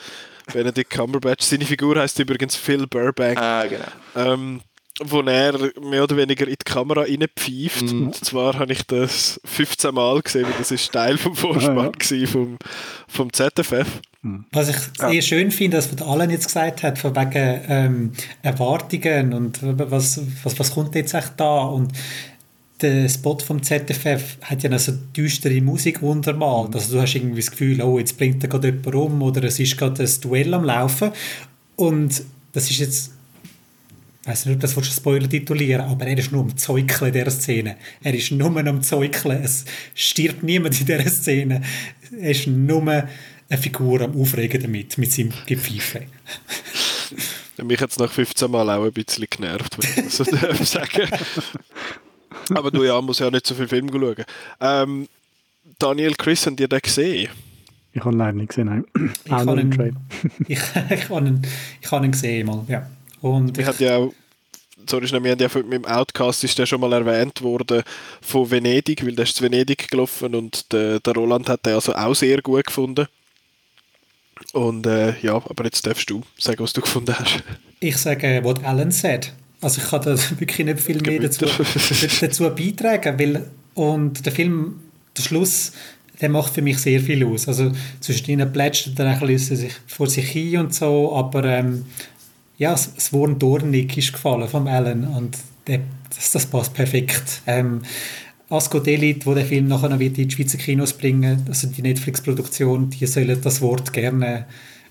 Benedict 0.53 0.91
Cumberbatch, 0.91 1.45
seine 1.45 1.67
Figur 1.67 1.99
heißt 1.99 2.19
übrigens 2.19 2.57
Phil 2.57 2.87
Burbank. 2.87 3.39
Ah, 3.39 3.67
genau. 3.67 3.85
Ähm, 4.17 4.63
wo 5.05 5.21
er 5.21 5.71
mehr 5.81 6.03
oder 6.05 6.17
weniger 6.17 6.47
in 6.47 6.55
die 6.55 6.65
Kamera 6.65 7.03
reinpfeift. 7.03 7.93
Mhm. 7.93 8.07
Und 8.07 8.25
zwar 8.25 8.59
habe 8.59 8.73
ich 8.73 8.83
das 8.87 9.41
15 9.45 9.95
Mal 9.95 10.21
gesehen, 10.23 10.45
weil 10.45 10.59
das 10.59 10.71
ist 10.71 10.93
Teil 10.93 11.19
vom 11.19 11.35
Vorspann 11.35 11.93
Ah, 11.95 12.15
ja. 12.15 12.27
vom, 12.27 12.57
vom 13.07 13.33
ZFF. 13.33 13.87
Was 14.53 14.69
ich 14.69 14.77
sehr 14.99 15.23
schön 15.23 15.51
finde, 15.51 15.77
das, 15.77 15.93
was 15.93 16.07
Alan 16.07 16.31
jetzt 16.31 16.47
gesagt 16.47 16.83
hat, 16.83 16.99
von 16.99 17.15
wegen 17.15 17.61
ähm, 17.69 18.13
Erwartungen 18.43 19.33
und 19.33 19.61
was, 19.63 20.21
was, 20.43 20.59
was 20.59 20.71
kommt 20.73 20.95
jetzt 20.97 21.15
echt 21.15 21.33
da 21.37 21.63
und 21.63 21.93
der 22.81 23.09
Spot 23.09 23.39
vom 23.39 23.63
ZFF 23.63 24.39
hat 24.43 24.63
ja 24.63 24.71
noch 24.71 24.79
so 24.79 24.93
düstere 25.17 25.61
Musik 25.61 26.03
untermalt. 26.03 26.75
Also 26.75 26.95
du 26.95 27.01
hast 27.03 27.15
irgendwie 27.15 27.41
das 27.41 27.51
Gefühl, 27.51 27.83
oh, 27.83 27.99
jetzt 27.99 28.17
bringt 28.19 28.43
da 28.43 28.47
gerade 28.47 28.69
jemand 28.69 28.95
rum 28.95 29.23
oder 29.23 29.43
es 29.45 29.59
ist 29.59 29.77
gerade 29.77 30.03
ein 30.03 30.21
Duell 30.21 30.55
am 30.55 30.65
Laufen. 30.65 31.11
Und 31.77 32.23
das 32.53 32.71
ist 32.71 32.79
jetzt 32.79 33.13
weiß 34.29 34.47
nicht, 34.47 34.57
ob 34.57 34.61
das 34.61 34.77
willst 34.77 34.91
du 34.91 34.97
Spoiler 34.97 35.29
titulieren 35.29 35.83
aber 35.83 36.07
er 36.07 36.19
ist 36.19 36.33
nur 36.33 36.43
am 36.43 36.57
Zeugeln 36.57 37.09
in 37.09 37.13
dieser 37.13 37.31
Szene. 37.31 37.77
Er 38.03 38.15
ist 38.15 38.31
nur 38.31 38.57
am 38.57 38.83
Zeugeln. 38.83 39.43
Es 39.43 39.65
stirbt 39.95 40.43
niemand 40.43 40.79
in 40.81 40.87
dieser 40.87 41.09
Szene. 41.09 41.63
Er 42.21 42.31
ist 42.31 42.47
nur 42.47 42.83
eine 42.83 43.09
Figur 43.61 44.03
am 44.03 44.21
Aufregen 44.21 44.63
damit, 44.63 44.99
mit 44.99 45.11
seinem 45.13 45.33
Gepfeife. 45.47 46.03
Mich 47.63 47.81
hat 47.81 47.91
es 47.91 47.99
nach 47.99 48.13
15 48.13 48.51
Mal 48.51 48.69
auch 48.71 48.85
ein 48.85 48.93
bisschen 48.93 49.27
genervt, 49.29 49.79
wenn 49.79 50.05
ich 50.07 50.17
das 50.17 50.17
so 50.17 50.25
sagen. 50.65 51.09
Aber 52.55 52.71
du 52.71 52.85
ja, 52.85 53.01
muss 53.01 53.19
ja 53.19 53.31
nicht 53.31 53.47
so 53.47 53.55
viel 53.55 53.67
Film 53.67 53.89
schauen. 53.91 54.25
Ähm, 54.61 55.09
Daniel, 55.79 56.15
Chris, 56.15 56.47
habt 56.47 56.61
ihr 56.61 56.69
den 56.69 56.81
gesehen? 56.81 57.31
Ich 57.93 58.01
habe 58.05 58.15
ihn 58.15 58.19
leider 58.19 58.33
nicht 58.33 58.51
gesehen, 58.51 58.67
nein. 58.67 58.85
Ich 59.25 59.33
habe 59.33 59.61
ihn, 59.61 59.97
ich, 60.47 60.59
ich 60.91 61.09
habe 61.09 61.27
ihn, 61.27 61.43
ich 61.81 61.91
habe 61.91 62.05
ihn 62.05 62.13
gesehen 62.13 62.47
mal, 62.47 62.65
ja. 62.69 62.89
Und 63.21 63.57
Wir 63.57 63.67
haben 63.67 63.77
ja 63.79 63.97
auch, 63.97 64.13
sorry, 64.89 65.11
wir 65.11 65.31
haben 65.31 65.39
ja 65.41 65.49
mit 65.55 65.73
dem 65.73 65.85
Outcast 65.85 66.45
ist 66.45 66.59
der 66.59 66.67
schon 66.67 66.81
mal 66.81 66.93
erwähnt 66.93 67.43
worden 67.43 67.83
von 68.21 68.51
Venedig, 68.51 69.05
weil 69.05 69.15
der 69.15 69.25
ist 69.25 69.37
zu 69.37 69.45
Venedig 69.45 69.91
gelaufen 69.91 70.35
und 70.35 70.73
der, 70.73 71.01
der 71.01 71.15
Roland 71.15 71.49
hat 71.49 71.67
den 71.67 71.75
also 71.75 71.95
auch 71.95 72.15
sehr 72.15 72.41
gut 72.43 72.67
gefunden. 72.67 73.07
Und 74.53 74.87
äh, 74.87 75.19
ja, 75.21 75.35
aber 75.35 75.65
jetzt 75.65 75.87
darfst 75.87 76.09
du 76.11 76.23
sagen, 76.39 76.63
was 76.63 76.73
du 76.73 76.81
gefunden 76.81 77.15
hast. 77.19 77.43
ich 77.81 77.97
sage, 77.97 78.41
what 78.45 78.65
Alan 78.65 78.91
said. 78.91 79.33
Also 79.61 79.81
ich 79.83 79.89
kann 79.89 80.03
da 80.03 80.17
wirklich 80.39 80.67
nicht 80.67 80.81
viel 80.81 81.01
mehr 81.03 81.21
dazu, 81.21 81.47
dazu 82.21 82.45
beitragen, 82.51 83.19
weil 83.19 83.47
und 83.75 84.25
der 84.27 84.33
Film, 84.33 84.81
der 85.17 85.23
Schluss, 85.23 85.73
der 86.21 86.29
macht 86.29 86.55
für 86.55 86.63
mich 86.63 86.79
sehr 86.79 87.01
viel 87.01 87.25
aus. 87.25 87.47
Also 87.47 87.73
zwischen 88.01 88.53
plätscht 88.53 88.89
er 88.89 88.93
dann 88.95 89.07
ein 89.07 89.21
bisschen 89.21 89.57
sich 89.57 89.73
vor 89.87 90.09
sich 90.09 90.29
hin 90.29 90.59
und 90.59 90.75
so, 90.75 91.15
aber 91.15 91.45
ähm, 91.45 91.87
ja, 92.59 92.73
das, 92.73 92.95
das 92.95 93.13
Wort 93.13 93.41
Dornig 93.41 93.97
ist 93.97 94.13
gefallen 94.13 94.49
vom 94.49 94.67
Alan 94.67 95.05
und 95.05 95.39
der, 95.67 95.81
das, 96.15 96.33
das 96.33 96.47
passt 96.47 96.75
perfekt. 96.75 97.43
Ähm, 97.47 97.83
Ascodelit, 98.51 99.27
wo 99.27 99.35
der 99.35 99.45
Film 99.45 99.69
nachher 99.69 99.91
noch 99.91 100.01
in 100.01 100.13
die 100.13 100.31
Schweizer 100.31 100.59
Kinos 100.59 100.95
bringen, 100.95 101.45
also 101.49 101.69
die 101.69 101.83
Netflix-Produktion, 101.83 102.91
die 102.91 103.07
sollen 103.07 103.41
das 103.43 103.61
Wort 103.61 103.93
gerne 103.93 104.47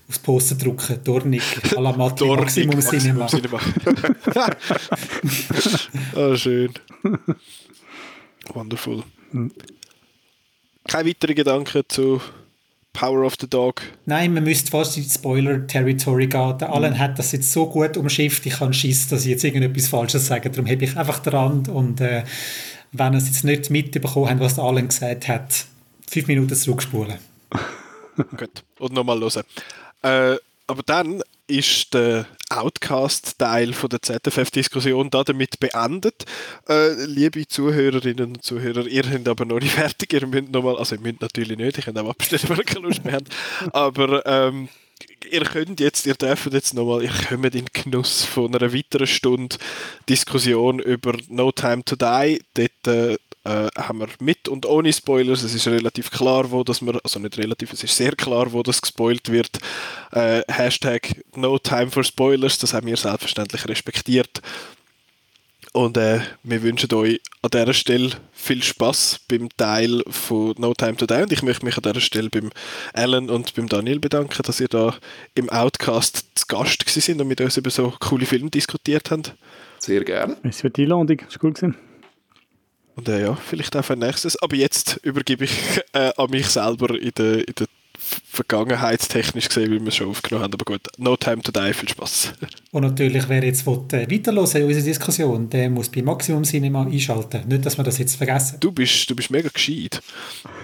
aufs 0.08 0.20
Poster 0.20 0.54
drucken. 0.54 1.00
Dornig, 1.04 1.42
à 1.76 1.80
la 1.80 1.92
Matti, 1.92 2.24
Maximum 2.36 2.80
Cinema. 2.80 3.26
Cinema. 3.26 3.60
ah, 6.16 6.36
schön. 6.36 6.72
Wonderful. 8.54 9.02
Keine 10.86 11.08
weiteren 11.08 11.34
Gedanken 11.34 11.82
zu 11.88 12.20
Power 12.98 13.24
of 13.24 13.36
the 13.40 13.48
Dog? 13.48 13.80
Nein, 14.06 14.34
man 14.34 14.42
müsste 14.42 14.72
fast 14.72 14.96
in 14.96 15.04
Spoiler-Territory 15.04 16.26
gehen. 16.26 16.58
Der 16.58 16.72
Alan 16.72 16.98
hat 16.98 17.16
das 17.16 17.30
jetzt 17.30 17.52
so 17.52 17.66
gut 17.66 17.96
umschifft, 17.96 18.44
ich 18.44 18.54
kann 18.54 18.72
Schiss, 18.72 19.06
dass 19.06 19.22
ich 19.22 19.28
jetzt 19.28 19.44
irgendetwas 19.44 19.86
Falsches 19.86 20.26
sage. 20.26 20.50
Darum 20.50 20.68
habe 20.68 20.84
ich 20.84 20.96
einfach 20.96 21.20
den 21.20 21.32
Rand 21.32 21.68
und 21.68 22.00
äh, 22.00 22.24
wenn 22.90 23.12
ihr 23.12 23.18
es 23.18 23.28
jetzt 23.28 23.44
nicht 23.44 23.70
mitbekommen 23.70 24.28
habt, 24.28 24.40
was 24.40 24.56
der 24.56 24.64
Alan 24.64 24.88
gesagt 24.88 25.28
hat, 25.28 25.66
fünf 26.10 26.26
Minuten 26.26 26.56
zurückspulen. 26.56 27.18
Gut, 28.36 28.64
und 28.80 28.92
nochmal 28.92 29.20
hören. 29.20 29.44
Äh, 30.02 30.36
aber 30.66 30.82
dann 30.84 31.22
ist 31.48 31.94
der 31.94 32.26
Outcast-Teil 32.50 33.72
der 33.72 34.02
ZFF-Diskussion 34.02 35.10
damit 35.10 35.58
beendet. 35.58 36.24
Äh, 36.68 37.04
liebe 37.04 37.46
Zuhörerinnen 37.48 38.36
und 38.36 38.44
Zuhörer, 38.44 38.86
ihr 38.86 39.04
seid 39.04 39.26
aber 39.28 39.44
noch 39.44 39.60
nicht 39.60 39.72
fertig. 39.74 40.12
Ihr 40.12 40.26
müsst 40.26 40.50
noch 40.50 40.62
mal, 40.62 40.76
also 40.76 40.94
ihr 40.94 41.00
müsst 41.00 41.20
natürlich 41.20 41.58
nicht, 41.58 41.78
ich 41.78 41.84
kann 41.84 41.98
auch 41.98 42.10
abstellen, 42.10 42.42
wenn 42.48 42.58
ihr 42.58 42.64
keine 42.64 42.86
Lust 42.86 43.04
mehr 43.04 43.14
habt. 43.14 43.34
Aber 43.72 44.24
ähm, 44.26 44.68
ihr 45.30 45.44
könnt 45.44 45.80
jetzt, 45.80 46.06
ihr 46.06 46.14
dürft 46.14 46.52
jetzt 46.52 46.74
nochmal, 46.74 47.02
ihr 47.02 47.10
kommt 47.28 47.46
in 47.46 47.64
den 47.64 47.66
Genuss 47.72 48.24
von 48.24 48.54
einer 48.54 48.72
weiteren 48.72 49.06
Stunde 49.06 49.56
Diskussion 50.08 50.78
über 50.78 51.14
No 51.28 51.50
Time 51.52 51.84
to 51.84 51.96
Die. 51.96 52.40
Dort 52.54 52.86
äh, 53.44 53.67
haben 53.88 54.00
wir 54.00 54.08
mit 54.20 54.48
und 54.48 54.66
ohne 54.66 54.92
Spoilers. 54.92 55.42
Es 55.42 55.54
ist 55.54 55.66
relativ 55.66 56.10
klar, 56.10 56.50
wo 56.50 56.62
das 56.62 56.82
wir, 56.82 57.00
also 57.02 57.18
nicht 57.18 57.38
relativ, 57.38 57.72
es 57.72 57.82
ist 57.82 57.96
sehr 57.96 58.12
klar, 58.12 58.52
wo 58.52 58.62
das 58.62 58.80
gespoilt 58.80 59.30
wird. 59.30 59.58
Äh, 60.12 60.42
Hashtag 60.48 61.24
No 61.34 61.58
Time 61.58 61.90
for 61.90 62.04
Spoilers, 62.04 62.58
das 62.58 62.74
haben 62.74 62.86
wir 62.86 62.96
selbstverständlich 62.96 63.66
respektiert. 63.66 64.42
Und 65.72 65.96
äh, 65.96 66.20
wir 66.42 66.62
wünschen 66.62 66.92
euch 66.94 67.20
an 67.42 67.50
dieser 67.52 67.74
Stelle 67.74 68.10
viel 68.32 68.62
Spaß 68.62 69.20
beim 69.28 69.48
Teil 69.56 70.02
von 70.08 70.54
No 70.58 70.72
Time 70.74 70.96
to 70.96 71.06
Die. 71.06 71.22
Und 71.22 71.32
ich 71.32 71.42
möchte 71.42 71.64
mich 71.64 71.76
an 71.76 71.82
dieser 71.82 72.00
Stelle 72.00 72.30
beim 72.30 72.50
Alan 72.94 73.28
und 73.28 73.54
beim 73.54 73.68
Daniel 73.68 74.00
bedanken, 74.00 74.42
dass 74.42 74.60
ihr 74.60 74.68
da 74.68 74.96
im 75.34 75.48
Outcast 75.50 76.24
zu 76.34 76.46
Gast 76.48 76.80
gewesen 76.80 77.00
sind 77.00 77.20
und 77.20 77.28
mit 77.28 77.40
uns 77.40 77.56
über 77.56 77.70
so 77.70 77.92
coole 78.00 78.26
Filme 78.26 78.50
diskutiert 78.50 79.10
habt. 79.10 79.34
Sehr 79.78 80.02
gern. 80.04 80.36
Es 80.42 80.64
wird 80.64 80.76
die 80.76 80.82
Einladung, 80.82 81.20
ist 81.20 81.42
cool 81.42 81.52
gewesen. 81.52 81.76
Und 82.98 83.08
äh, 83.08 83.22
ja, 83.22 83.36
vielleicht 83.36 83.76
auch 83.76 83.84
für 83.84 83.96
nächstes. 83.96 84.36
Aber 84.42 84.56
jetzt 84.56 84.98
übergebe 85.04 85.44
ich 85.44 85.80
äh, 85.92 86.10
an 86.16 86.30
mich 86.30 86.48
selber 86.48 87.00
in 87.00 87.12
der, 87.16 87.46
in 87.46 87.54
der 87.56 87.66
Vergangenheitstechnisch 88.30 89.48
gesehen, 89.48 89.70
wie 89.70 89.80
wir 89.80 89.86
es 89.86 89.96
schon 89.96 90.08
aufgenommen 90.08 90.42
haben. 90.42 90.54
Aber 90.54 90.64
gut, 90.64 90.80
no 90.96 91.16
time 91.16 91.40
to 91.40 91.52
die, 91.52 91.72
viel 91.72 91.88
Spaß. 91.88 92.32
Und 92.72 92.82
natürlich, 92.82 93.28
wer 93.28 93.44
jetzt 93.44 93.64
will, 93.68 93.84
äh, 93.92 94.10
weiterhören 94.10 94.56
in 94.56 94.64
unserer 94.64 94.82
Diskussion, 94.82 95.48
der 95.48 95.70
muss 95.70 95.88
bei 95.88 96.02
Maximum 96.02 96.42
Cinema 96.42 96.82
einschalten. 96.82 97.46
Nicht, 97.46 97.64
dass 97.64 97.76
wir 97.78 97.84
das 97.84 97.98
jetzt 97.98 98.16
vergessen. 98.16 98.58
Du 98.58 98.72
bist, 98.72 99.08
du 99.08 99.14
bist 99.14 99.30
mega 99.30 99.48
gescheit. 99.48 100.00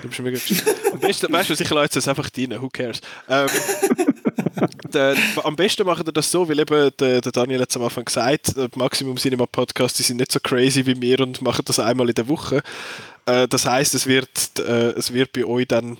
Du 0.02 0.08
bist 0.08 0.20
mega 0.20 0.36
gescheit. 0.36 0.64
Weißt 1.00 1.50
du, 1.50 1.52
ich 1.52 1.70
leite 1.70 2.00
es 2.00 2.08
einfach 2.08 2.28
rein, 2.36 2.60
who 2.60 2.68
cares. 2.68 3.00
Ähm, 3.28 3.46
der, 4.92 5.16
am 5.42 5.56
besten 5.56 5.86
machen 5.86 6.06
wir 6.06 6.12
das 6.12 6.30
so, 6.30 6.48
weil 6.48 6.58
eben 6.58 6.90
der, 6.98 7.20
der 7.20 7.32
Daniel 7.32 7.60
hat 7.60 7.70
es 7.70 7.76
am 7.76 7.82
Anfang 7.82 8.04
gesagt, 8.04 8.56
die 8.56 8.78
Maximum 8.78 9.16
Cinema 9.16 9.46
Podcasts, 9.46 9.96
die 9.96 10.02
sind 10.02 10.18
nicht 10.18 10.32
so 10.32 10.40
crazy 10.40 10.86
wie 10.86 11.00
wir 11.00 11.20
und 11.20 11.42
machen 11.42 11.64
das 11.64 11.78
einmal 11.78 12.08
in 12.08 12.14
der 12.14 12.28
Woche. 12.28 12.62
Äh, 13.26 13.48
das 13.48 13.66
heißt, 13.66 13.94
es 13.94 14.06
wird, 14.06 14.58
äh, 14.58 14.90
es 14.90 15.12
wird 15.12 15.32
bei 15.32 15.44
euch 15.44 15.68
dann 15.68 15.98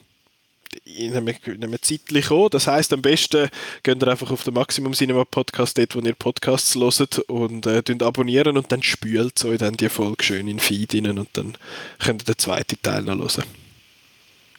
in 0.85 1.14
einem, 1.14 1.35
in 1.45 1.64
einem 1.64 1.80
zeitlich 1.80 2.26
kommen. 2.26 2.51
Das 2.51 2.66
heißt, 2.66 2.93
am 2.93 3.03
besten 3.03 3.49
geht 3.82 4.03
ihr 4.03 4.09
einfach 4.09 4.30
auf 4.30 4.45
den 4.45 4.55
Maximum 4.55 4.93
Cinema 4.93 5.24
Podcast, 5.24 5.78
dort, 5.78 5.95
wo 5.95 6.01
ihr 6.01 6.14
Podcasts 6.14 6.74
hört 6.74 7.18
und 7.20 7.66
äh, 7.66 7.82
abonnieren 8.01 8.57
und 8.57 8.70
dann 8.72 8.82
spült 8.82 9.45
euch 9.45 9.59
dann 9.59 9.74
die 9.76 9.89
Folge 9.89 10.22
schön 10.24 10.49
in 10.49 10.59
Feed 10.59 10.95
rein 10.95 11.18
und 11.18 11.28
dann 11.35 11.57
könnt 11.99 12.22
ihr 12.22 12.35
den 12.35 12.39
zweiten 12.39 12.80
Teil 12.82 13.03
noch 13.03 13.16
hören. 13.18 13.45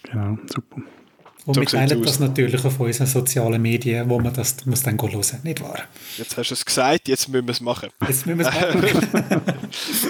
Genau, 0.03 0.37
super. 0.47 0.81
Und 1.45 1.53
So 1.53 1.61
wir 1.61 1.67
teilen 1.67 2.01
das 2.01 2.19
natürlich 2.19 2.65
auf 2.65 2.79
unseren 2.79 3.05
sozialen 3.05 3.61
Medien, 3.61 4.09
wo 4.09 4.19
man 4.19 4.33
das 4.33 4.65
muss 4.65 4.81
dann 4.81 4.99
hören 4.99 5.15
muss, 5.17 5.31
nicht 5.43 5.61
wahr? 5.61 5.79
Jetzt 6.17 6.35
hast 6.37 6.49
du 6.49 6.53
es 6.55 6.65
gesagt, 6.65 7.07
jetzt 7.07 7.29
müssen 7.29 7.45
wir 7.45 7.51
es 7.51 7.61
machen. 7.61 7.89
Jetzt 8.07 8.25
müssen 8.25 8.39
wir 8.39 8.47
es 8.47 8.53
machen. 8.53 9.41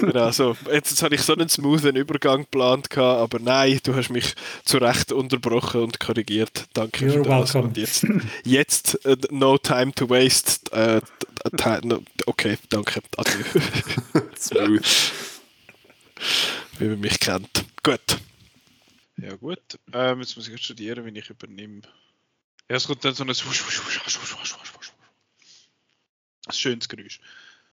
genau, 0.00 0.30
so. 0.30 0.56
Jetzt, 0.72 0.90
jetzt 0.92 1.02
habe 1.02 1.14
ich 1.14 1.20
so 1.20 1.34
einen 1.34 1.48
smoothen 1.50 1.94
Übergang 1.94 2.40
geplant, 2.42 2.88
gehabt, 2.88 3.20
aber 3.20 3.38
nein, 3.38 3.78
du 3.82 3.94
hast 3.94 4.08
mich 4.08 4.34
zu 4.64 4.78
Recht 4.78 5.12
unterbrochen 5.12 5.82
und 5.82 6.00
korrigiert. 6.00 6.64
Danke 6.72 7.04
You're 7.04 7.12
für 7.12 7.22
das. 7.22 7.54
welcome. 7.54 7.64
Und 7.68 7.76
jetzt, 7.76 8.06
jetzt 8.44 9.04
äh, 9.04 9.16
no 9.30 9.58
time 9.58 9.92
to 9.92 10.08
waste. 10.08 10.70
Ti- 11.56 11.86
no, 11.86 12.00
okay, 12.24 12.56
danke. 12.70 13.00
Adieu. 13.16 13.44
Smooth. 14.40 15.12
Wie 16.78 16.84
man 16.86 17.00
mich 17.00 17.20
kennt. 17.20 17.64
Gut. 17.82 18.00
Ja 19.18 19.34
gut, 19.36 19.78
ähm, 19.92 20.20
jetzt 20.20 20.36
muss 20.36 20.46
ich 20.46 20.52
jetzt 20.52 20.64
studieren, 20.64 21.04
wenn 21.04 21.16
ich 21.16 21.30
übernehme. 21.30 21.80
Ja, 22.68 22.76
es 22.76 22.86
kommt 22.86 23.04
dann 23.04 23.14
so 23.14 23.24
ein 23.24 23.28
wusch, 23.28 23.44
wusch, 23.44 23.64
wusch, 23.64 24.04
wusch, 24.04 24.20
wusch, 24.20 24.38
wusch, 24.38 24.74
wusch. 24.74 24.92
Ein 26.46 26.52
schönes 26.52 26.88
Geräusch. 26.88 27.20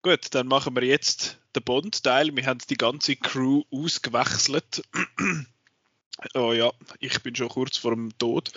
Gut, 0.04 0.34
dann 0.34 0.48
machen 0.48 0.76
wir 0.76 0.84
jetzt 0.84 1.40
den 1.56 1.64
Bond-Teil. 1.64 2.36
Wir 2.36 2.46
haben 2.46 2.60
die 2.70 2.78
ganze 2.78 3.16
Crew 3.16 3.64
ausgewechselt. 3.72 4.84
oh 6.34 6.54
ja, 6.54 6.72
ich 7.00 7.22
bin 7.22 7.36
schon 7.36 7.50
kurz 7.50 7.78
vor 7.78 7.92
dem 7.92 8.18
Tod. 8.18 8.52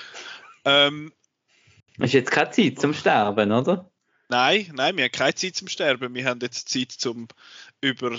Ähm, 0.65 1.13
Ist 1.99 2.15
jetzt 2.15 2.31
keine 2.31 2.51
Zeit 2.51 2.81
zum 2.81 2.95
Sterben, 2.95 3.53
oder? 3.53 3.91
Nein, 4.29 4.73
nein, 4.75 4.97
wir 4.97 5.05
haben 5.05 5.13
keine 5.13 5.35
Zeit 5.35 5.57
zum 5.57 5.69
Sterben. 5.69 6.15
Wir 6.15 6.25
haben 6.25 6.41
jetzt 6.41 6.69
Zeit 6.69 6.93
zum 6.93 7.29
über 7.81 8.19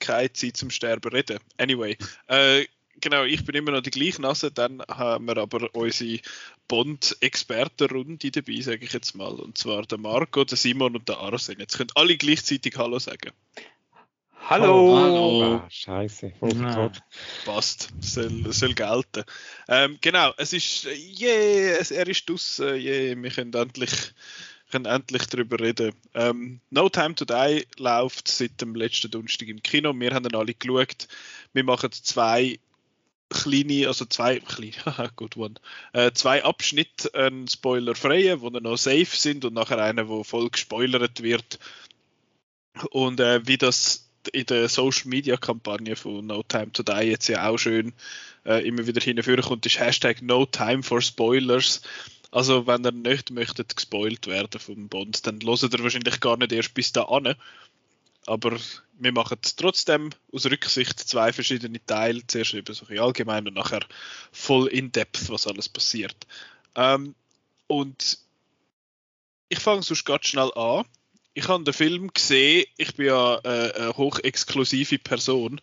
keine 0.00 0.32
Zeit 0.32 0.56
zum 0.56 0.70
Sterben 0.70 1.12
reden. 1.12 1.38
Anyway, 1.58 1.96
äh, 2.28 2.64
genau, 3.00 3.24
ich 3.24 3.44
bin 3.44 3.54
immer 3.54 3.72
noch 3.72 3.82
die 3.82 3.90
gleiche 3.90 4.22
Nase, 4.22 4.50
dann 4.50 4.82
haben 4.88 5.26
wir 5.26 5.36
aber 5.36 5.68
unsere 5.74 6.20
Bond-Expertenrunde 6.68 8.30
dabei, 8.30 8.60
sage 8.60 8.84
ich 8.84 8.92
jetzt 8.92 9.14
mal. 9.14 9.34
Und 9.34 9.58
zwar 9.58 9.82
der 9.86 9.98
Marco, 9.98 10.44
der 10.44 10.56
Simon 10.58 10.96
und 10.96 11.08
der 11.08 11.18
Arsen. 11.18 11.56
Jetzt 11.58 11.76
können 11.76 11.90
alle 11.94 12.16
gleichzeitig 12.16 12.76
Hallo 12.76 12.98
sagen. 12.98 13.32
Hallo! 14.48 14.96
Hallo. 14.96 15.54
Ah, 15.56 15.66
Scheiße, 15.68 16.32
voll 16.38 16.54
Ja. 16.54 16.72
verkauft. 16.72 17.02
Passt, 17.44 17.90
soll, 18.00 18.50
soll 18.52 18.72
gelten. 18.74 19.24
Ähm, 19.68 19.98
genau, 20.00 20.32
es 20.38 20.54
ist, 20.54 20.86
yeah, 20.86 21.76
es, 21.78 21.90
er 21.90 22.06
ist 22.08 22.28
draussen, 22.28 22.76
yeah, 22.76 23.14
wir 23.14 23.30
können 23.30 23.52
endlich, 23.52 23.90
können 24.70 24.86
endlich 24.86 25.26
darüber 25.26 25.60
reden. 25.60 25.92
Ähm, 26.14 26.60
no 26.70 26.88
Time 26.88 27.14
to 27.14 27.26
Die 27.26 27.66
läuft 27.76 28.28
seit 28.28 28.58
dem 28.60 28.74
letzten 28.74 29.10
Donnerstag 29.10 29.48
im 29.48 29.62
Kino. 29.62 29.92
Wir 29.94 30.14
haben 30.14 30.24
ihn 30.24 30.34
alle 30.34 30.54
geschaut. 30.54 31.08
Wir 31.52 31.64
machen 31.64 31.92
zwei 31.92 32.58
kleine, 33.30 33.86
also 33.88 34.04
zwei, 34.04 34.40
kleine, 34.40 35.10
good 35.16 35.36
one, 35.36 35.54
äh, 35.92 36.12
zwei 36.12 36.44
Abschnitte, 36.44 37.12
einen 37.14 37.48
spoilerfreien, 37.48 38.40
wo 38.40 38.50
noch 38.50 38.76
safe 38.76 39.06
sind 39.06 39.44
und 39.44 39.54
nachher 39.54 39.78
einen, 39.78 40.08
wo 40.08 40.24
voll 40.24 40.50
gespoilert 40.50 41.22
wird. 41.22 41.58
Und 42.90 43.20
äh, 43.20 43.46
wie 43.46 43.58
das 43.58 44.08
in 44.32 44.46
der 44.46 44.68
Social 44.68 45.08
Media 45.08 45.36
Kampagne 45.36 45.96
von 45.96 46.26
No 46.26 46.42
Time 46.42 46.72
to 46.72 46.82
Die 46.82 47.06
jetzt 47.06 47.28
ja 47.28 47.48
auch 47.48 47.58
schön 47.58 47.92
äh, 48.44 48.66
immer 48.66 48.86
wieder 48.86 49.00
hinführen 49.00 49.42
kommt, 49.42 49.66
ist 49.66 49.78
Hashtag 49.78 50.22
No 50.22 50.46
Time 50.46 50.82
for 50.82 51.00
Spoilers. 51.00 51.82
Also 52.30 52.66
wenn 52.66 52.84
ihr 52.84 52.92
nicht 52.92 53.30
möchtet 53.30 53.74
gespoilt 53.74 54.26
werden 54.26 54.60
vom 54.60 54.88
Bond, 54.88 55.26
dann 55.26 55.40
hört 55.40 55.62
ihr 55.62 55.82
wahrscheinlich 55.82 56.20
gar 56.20 56.36
nicht 56.36 56.52
erst 56.52 56.74
bis 56.74 56.92
da 56.92 57.04
an. 57.04 57.34
Aber 58.28 58.58
wir 58.98 59.12
machen 59.12 59.38
trotzdem 59.56 60.10
aus 60.32 60.44
Rücksicht 60.44 61.00
zwei 61.00 61.32
verschiedene 61.32 61.84
Teile. 61.86 62.26
Zuerst 62.26 62.52
eben 62.52 62.74
so 62.74 62.84
allgemein 62.86 63.48
und 63.48 63.54
nachher 63.54 63.80
voll 64.32 64.66
in 64.68 64.92
depth, 64.92 65.30
was 65.30 65.46
alles 65.46 65.68
passiert. 65.68 66.26
Ähm, 66.74 67.14
und 67.68 68.18
ich 69.48 69.58
fange 69.58 69.82
sonst 69.82 70.04
ganz 70.04 70.26
schnell 70.26 70.52
an. 70.54 70.84
Ich 71.32 71.48
habe 71.48 71.64
den 71.64 71.72
Film 71.72 72.12
gesehen, 72.12 72.66
ich 72.76 72.94
bin 72.96 73.06
ja 73.06 73.38
äh, 73.44 73.72
eine 73.72 73.96
hochexklusive 73.96 74.98
Person 74.98 75.60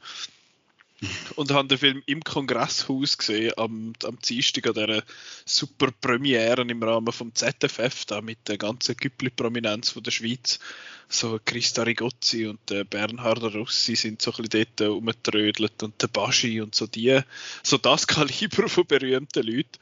und 1.36 1.52
habe 1.52 1.68
den 1.68 1.78
Film 1.78 2.04
im 2.06 2.24
Kongresshaus 2.24 3.18
gesehen, 3.18 3.54
am, 3.58 3.94
am 4.04 4.20
Dienstag 4.20 4.68
an 4.68 4.74
dieser 4.74 5.04
super 5.46 5.90
Premiere 6.02 6.62
im 6.62 6.84
Rahmen 6.84 7.12
vom 7.12 7.34
ZFF, 7.34 8.06
da 8.06 8.22
mit 8.22 8.48
der 8.48 8.58
ganzen 8.58 8.96
Güppli-Prominenz 8.96 9.94
der 9.94 10.12
Schweiz. 10.12 10.60
So 11.08 11.40
Christa 11.44 11.84
Rigozzi 11.84 12.48
und 12.48 12.60
der 12.70 12.84
Bernhard 12.84 13.44
Rossi 13.44 13.96
sind 13.96 14.22
so 14.22 14.32
ein 14.32 14.44
bisschen 14.44 14.68
dort 14.78 14.90
rumgetrödelt 14.90 15.84
und 15.84 16.02
der 16.02 16.08
Baschi 16.08 16.62
und 16.62 16.74
so 16.74 16.88
die, 16.88 17.20
so 17.62 17.78
das 17.78 18.08
Kaliber 18.08 18.68
von 18.68 18.88
berühmten 18.88 19.44
Leuten. 19.44 19.80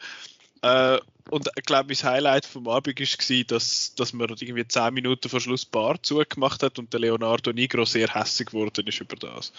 Äh, 0.61 0.99
und 1.30 1.49
ich 1.55 1.63
glaube, 1.63 1.93
mein 1.93 2.11
Highlight 2.11 2.45
vom 2.45 2.67
Abend 2.67 2.99
war, 2.99 3.43
dass, 3.45 3.95
dass 3.95 4.13
man 4.13 4.30
irgendwie 4.30 4.67
10 4.67 4.93
Minuten 4.93 5.30
vor 5.30 5.39
Schluss 5.39 5.65
Bar 5.65 6.01
zugemacht 6.03 6.63
hat 6.63 6.80
und 6.80 6.91
der 6.91 6.99
Leonardo 6.99 7.53
Nigro 7.53 7.86
sehr 7.86 8.13
hässig 8.13 8.47
geworden 8.47 8.86
ist 8.86 8.99
über 8.99 9.15
das. 9.15 9.53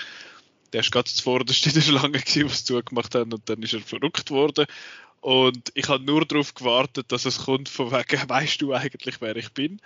Der 0.75 0.83
war 0.83 0.91
ganz 0.91 1.15
zuvorderst 1.15 1.67
in 1.67 1.73
der 1.73 1.81
Schlange, 1.81 2.19
gewesen, 2.19 2.51
was 2.51 2.65
zugemacht 2.65 3.15
haben 3.15 3.33
und 3.33 3.49
dann 3.49 3.63
ist 3.63 3.75
er 3.75 3.81
verrückt 3.81 4.31
worden. 4.31 4.67
Und 5.21 5.73
ich 5.75 5.89
habe 5.89 6.05
nur 6.05 6.27
darauf 6.27 6.53
gewartet, 6.53 7.11
dass 7.11 7.25
es 7.25 7.45
kommt 7.45 7.71
von 7.71 7.91
wegen, 7.93 8.29
weißt 8.29 8.61
du 8.61 8.75
eigentlich, 8.75 9.23
wer 9.23 9.37
ich 9.37 9.53
bin? 9.53 9.81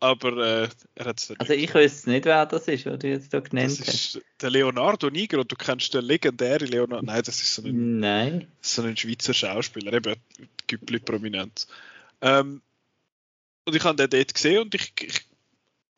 Aber 0.00 0.36
äh, 0.38 0.68
er 0.94 1.04
hat 1.04 1.20
es 1.20 1.28
dann 1.28 1.36
Also 1.38 1.52
ich 1.52 1.72
wüsste 1.74 2.10
nicht, 2.10 2.24
wer 2.24 2.46
das 2.46 2.66
ist, 2.66 2.86
was 2.86 2.98
du 2.98 3.08
jetzt 3.08 3.32
da 3.32 3.40
genannt 3.40 3.78
das 3.78 3.86
hast. 3.86 4.16
ist 4.16 4.20
der 4.40 4.50
Leonardo 4.50 5.10
Nigro, 5.10 5.44
du 5.44 5.54
kennst 5.54 5.94
den 5.94 6.04
legendären 6.04 6.66
Leonardo. 6.66 7.04
Nein, 7.04 7.22
das 7.24 7.40
ist 7.40 7.54
so 7.54 7.62
ein, 7.62 8.00
Nein. 8.00 8.48
so 8.62 8.82
ein 8.82 8.96
Schweizer 8.96 9.34
Schauspieler, 9.34 9.92
eben 9.92 10.16
Güppli 10.66 10.98
Prominenz. 10.98 11.68
Ähm, 12.22 12.62
und 13.66 13.76
ich 13.76 13.84
habe 13.84 13.96
den 13.96 14.10
dort 14.10 14.34
gesehen 14.34 14.62
und 14.62 14.74
ich, 14.74 14.92
ich 15.00 15.29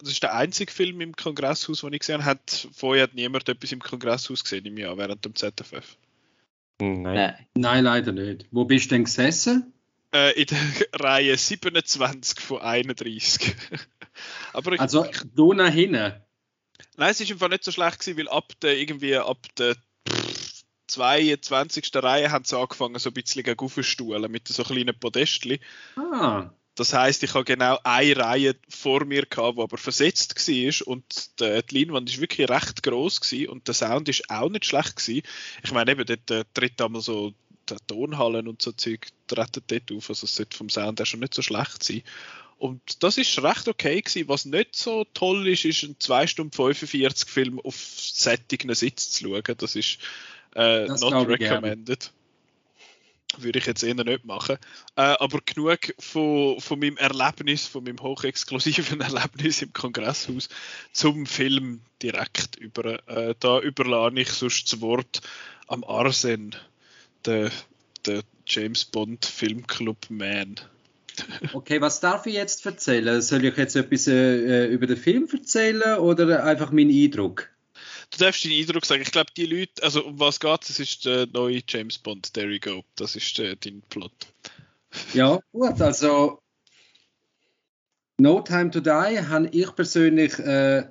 das 0.03 0.13
ist 0.13 0.23
der 0.23 0.35
einzige 0.35 0.73
Film 0.73 1.01
im 1.01 1.15
Kongresshaus, 1.15 1.81
den 1.81 1.93
ich 1.93 2.01
gesehen 2.01 2.25
habe. 2.25 2.31
Hat, 2.31 2.69
vorher 2.75 3.05
hat 3.05 3.15
niemand 3.15 3.49
etwas 3.49 3.71
im 3.73 3.81
Kongresshaus 3.81 4.43
gesehen 4.43 4.67
im 4.67 4.77
Jahr 4.77 4.99
während 4.99 5.25
dem 5.25 5.35
ZFF. 5.35 5.97
Nein. 6.81 7.37
Nein. 7.55 7.85
Leider 7.85 8.13
nicht. 8.13 8.47
Wo 8.51 8.65
bist 8.65 8.87
du 8.87 8.97
denn 8.97 9.05
gesessen? 9.05 9.73
Äh, 10.13 10.41
in 10.41 10.47
der 10.47 10.59
Reihe 11.01 11.37
27 11.37 12.41
von 12.41 12.61
31. 12.61 13.55
Aber 14.53 14.73
ich, 14.73 14.81
Also, 14.81 15.07
du 15.35 15.53
nach 15.53 15.73
hinten. 15.73 16.13
Nein, 16.97 17.11
es 17.11 17.21
ist 17.21 17.31
im 17.31 17.39
Fall 17.39 17.51
nicht 17.51 17.65
so 17.65 17.71
schlecht 17.71 18.01
gewesen, 18.01 18.19
weil 18.19 18.29
ab 18.29 18.53
der 18.61 18.77
irgendwie 18.77 19.17
ab 19.17 19.47
der 19.57 19.77
pff, 20.09 20.65
22. 20.89 21.91
Reihe 21.95 22.31
haben 22.31 22.45
sie 22.45 22.59
angefangen, 22.59 22.99
so 22.99 23.11
ein 23.11 23.15
bisschen 23.15 23.45
gegen 23.45 24.31
mit 24.31 24.49
so 24.49 24.65
kleinen 24.65 24.99
Podestli. 24.99 25.61
Ah, 25.97 26.51
Das 26.75 26.95
heißt, 26.95 27.23
ich 27.23 27.35
habe 27.35 27.45
genau 27.45 27.79
eine 27.85 28.17
Reihe 28.17 28.57
vor 28.69 29.05
mir 29.05 29.27
gehabt, 29.27 29.59
die 29.59 29.63
aber 29.63 29.77
versetzt 29.77 30.35
war 30.49 30.87
und 30.89 31.41
die, 31.41 31.61
die 31.71 31.79
Leinwand 31.79 32.09
ist 32.09 32.21
wirklich 32.21 32.49
recht 32.49 32.83
groß 32.83 33.21
gewesen 33.21 33.51
und 33.51 33.69
der 33.69 33.75
Sound 33.75 34.09
ist 34.09 34.31
auch 34.31 34.49
nicht 34.49 34.65
schlecht 34.65 34.97
gewesen. 34.97 35.23
Ich 35.63 35.73
meine 35.73 35.93
eben, 35.93 36.07
dort 36.07 36.31
äh, 36.31 36.45
tritt 36.55 36.81
einmal 36.81 37.03
so 37.03 37.35
die 37.69 37.77
Tonhallen 37.87 38.49
und 38.49 38.63
so 38.63 38.73
Zeug 38.73 39.09
treten 39.27 39.63
dort 39.67 39.93
auf, 39.93 40.09
also 40.09 40.25
es 40.25 40.35
sollte 40.35 40.57
vom 40.57 40.71
Sound 40.71 40.99
her 40.99 41.07
schon 41.07 41.21
nicht 41.21 41.35
so 41.35 41.43
schlecht 41.43 41.83
sein. 41.83 42.03
Und 42.59 43.03
das 43.03 43.19
ist 43.19 43.43
recht 43.43 43.67
okay 43.67 44.01
gewesen. 44.01 44.29
Was 44.29 44.45
nicht 44.45 44.77
so 44.77 45.05
toll 45.15 45.49
ist, 45.49 45.65
ist 45.65 45.83
ein 45.83 45.97
2 45.99 46.29
Stunden 46.29 46.53
45 46.53 47.29
Film 47.29 47.59
auf 47.59 47.75
sättigen 47.77 48.73
Sitz 48.75 49.11
zu 49.11 49.25
schauen. 49.25 49.57
Das 49.59 49.75
ist 49.75 49.99
äh, 50.55 50.87
Das 50.87 51.01
not 51.01 51.27
recommended. 51.27 52.13
Würde 53.39 53.59
ich 53.59 53.67
jetzt 53.67 53.83
eher 53.83 53.95
nicht 53.95 54.25
machen. 54.25 54.57
Äh, 54.97 55.03
aber 55.03 55.41
genug 55.45 55.95
von, 55.99 56.61
von 56.61 56.79
meinem 56.79 56.97
Erlebnis, 56.97 57.67
von 57.67 57.85
meinem 57.85 58.01
hochexklusiven 58.01 59.01
Erlebnis 59.03 59.63
im 59.63 59.73
Kongresshaus 59.73 60.49
zum 60.93 61.27
Film 61.27 61.81
direkt 62.03 62.57
über. 62.57 63.07
Äh, 63.09 63.35
da 63.39 63.61
überlasse 63.61 64.21
ich 64.21 64.31
sonst 64.31 64.73
das 64.73 64.81
Wort 64.81 65.21
am 65.69 65.85
Arsen, 65.85 66.55
der, 67.25 67.51
der 68.07 68.23
James 68.47 68.85
Bond 68.85 69.25
Filmclub 69.25 70.11
Man. 70.11 70.57
okay, 71.53 71.81
was 71.81 72.01
darf 72.01 72.27
ich 72.27 72.35
jetzt 72.35 72.65
erzählen? 72.67 73.21
Soll 73.21 73.45
ich 73.45 73.57
jetzt 73.57 73.77
etwas 73.77 74.07
äh, 74.07 74.67
über 74.67 74.87
den 74.87 74.97
Film 74.97 75.29
erzählen 75.31 75.99
oder 75.99 76.45
einfach 76.45 76.73
meinen 76.73 76.91
Eindruck? 76.91 77.52
Du 78.13 78.19
darfst 78.19 78.45
deinen 78.45 78.61
Eindruck 78.61 78.85
sagen. 78.85 79.03
Ich 79.03 79.11
glaube, 79.11 79.31
die 79.37 79.47
Leute, 79.47 79.83
also 79.83 80.05
um 80.05 80.21
was 80.21 80.39
geht 80.39 80.63
es? 80.63 80.71
Es 80.71 80.81
ist 80.81 81.05
der 81.07 81.27
neue 81.33 81.63
James 81.67 81.99
Bond, 81.99 82.33
There 82.35 82.51
you 82.51 82.61
go. 82.61 82.85
Das 82.97 83.17
ist 83.17 83.39
äh, 83.39 83.57
dein 83.57 83.83
Plot. 83.89 84.13
Ja, 85.15 85.41
gut, 85.53 85.81
also 85.81 86.43
No 88.19 88.41
Time 88.41 88.71
to 88.71 88.81
Die 88.81 88.91
habe 88.91 89.49
ich 89.51 89.75
persönlich 89.75 90.39
äh, 90.39 90.85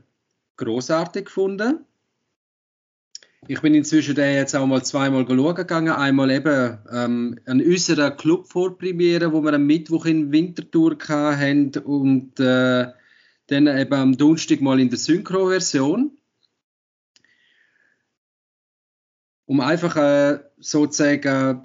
großartig 0.58 1.26
gefunden. 1.26 1.86
Ich 3.48 3.62
bin 3.62 3.74
inzwischen 3.74 4.16
den 4.16 4.36
jetzt 4.36 4.56
auch 4.56 4.68
mal 4.68 4.84
zweimal 4.84 5.26
schauen 5.26 5.56
gegangen. 5.56 5.94
Einmal 5.94 6.30
eben 6.30 6.78
ähm, 6.92 7.40
an 7.46 7.62
unserer 7.62 8.12
Club-Vorpremiere, 8.12 9.34
wo 9.34 9.42
wir 9.42 9.54
am 9.54 9.66
Mittwoch 9.66 10.06
in 10.06 10.32
Winterthur 10.32 10.98
hatten 11.08 11.72
und 11.84 12.40
äh, 12.40 12.88
dann 13.48 13.68
eben 13.68 13.94
am 13.94 14.18
Donnerstag 14.18 14.62
mal 14.62 14.80
in 14.80 14.90
der 14.90 15.00
Synchro-Version. 15.00 16.18
Um 19.52 19.60
einfach 19.60 19.98
äh, 19.98 20.40
sozusagen 20.62 21.62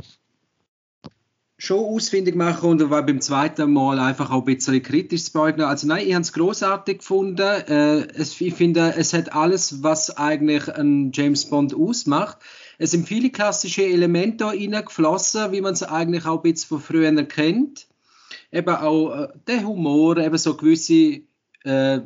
schon 1.57 1.85
ausfindig 1.85 2.35
machen 2.35 2.69
und 2.69 2.91
war 2.91 3.07
beim 3.07 3.21
zweiten 3.21 3.73
Mal 3.73 4.01
einfach 4.01 4.33
auch 4.33 4.45
ein 4.45 4.57
bisschen 4.57 4.83
kritisch 4.83 5.27
zu 5.27 5.33
beäugen. 5.35 5.61
Also 5.61 5.87
nein, 5.87 6.05
ich 6.05 6.13
habe 6.13 6.23
es 6.23 6.33
großartig 6.33 6.99
gefunden. 6.99 7.47
Äh, 7.47 8.09
es, 8.09 8.41
ich 8.41 8.55
finde, 8.55 8.95
es 8.97 9.13
hat 9.13 9.33
alles, 9.33 9.85
was 9.85 10.17
eigentlich 10.17 10.69
ein 10.75 11.13
James 11.15 11.49
Bond 11.49 11.77
ausmacht. 11.77 12.39
Es 12.79 12.91
sind 12.91 13.07
viele 13.07 13.31
klassische 13.31 13.85
Elemente 13.85 14.39
da 14.39 14.49
reingeflossen, 14.49 15.53
wie 15.53 15.61
man 15.61 15.75
es 15.75 15.85
eigentlich 15.85 16.27
auch 16.27 16.43
ein 16.43 16.51
bisschen 16.51 16.67
von 16.67 16.81
früher 16.81 17.23
kennt. 17.23 17.87
Eben 18.51 18.75
auch 18.75 19.15
äh, 19.15 19.29
der 19.47 19.65
Humor, 19.65 20.17
eben 20.17 20.39
so 20.39 20.57
gewisse, 20.57 21.21
äh, 21.63 22.01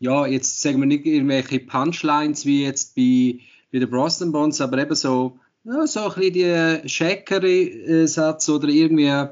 ja, 0.00 0.26
jetzt 0.26 0.62
sagen 0.62 0.80
wir 0.80 0.86
nicht 0.86 1.04
irgendwelche 1.04 1.60
Punchlines 1.60 2.46
wie 2.46 2.64
jetzt 2.64 2.94
bei, 2.96 3.40
bei 3.72 3.78
den 3.78 3.90
Brosnan 3.90 4.32
Bonds, 4.32 4.60
aber 4.60 4.78
eben 4.78 4.94
so, 4.94 5.38
ja, 5.64 5.86
so 5.86 6.00
ein 6.00 6.14
bisschen 6.14 6.82
die 6.82 6.88
schäkere 6.88 8.06
Satz 8.06 8.48
oder 8.48 8.68
irgendwie 8.68 9.06
äh, 9.06 9.28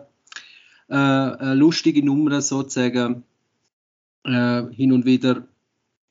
eine 0.89 1.55
lustige 1.55 2.05
Nummer 2.05 2.41
sozusagen 2.41 3.25
äh, 4.25 4.63
hin 4.73 4.93
und 4.93 5.05
wieder, 5.05 5.47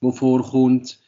wo 0.02 0.12
vorkommt. 0.12 1.00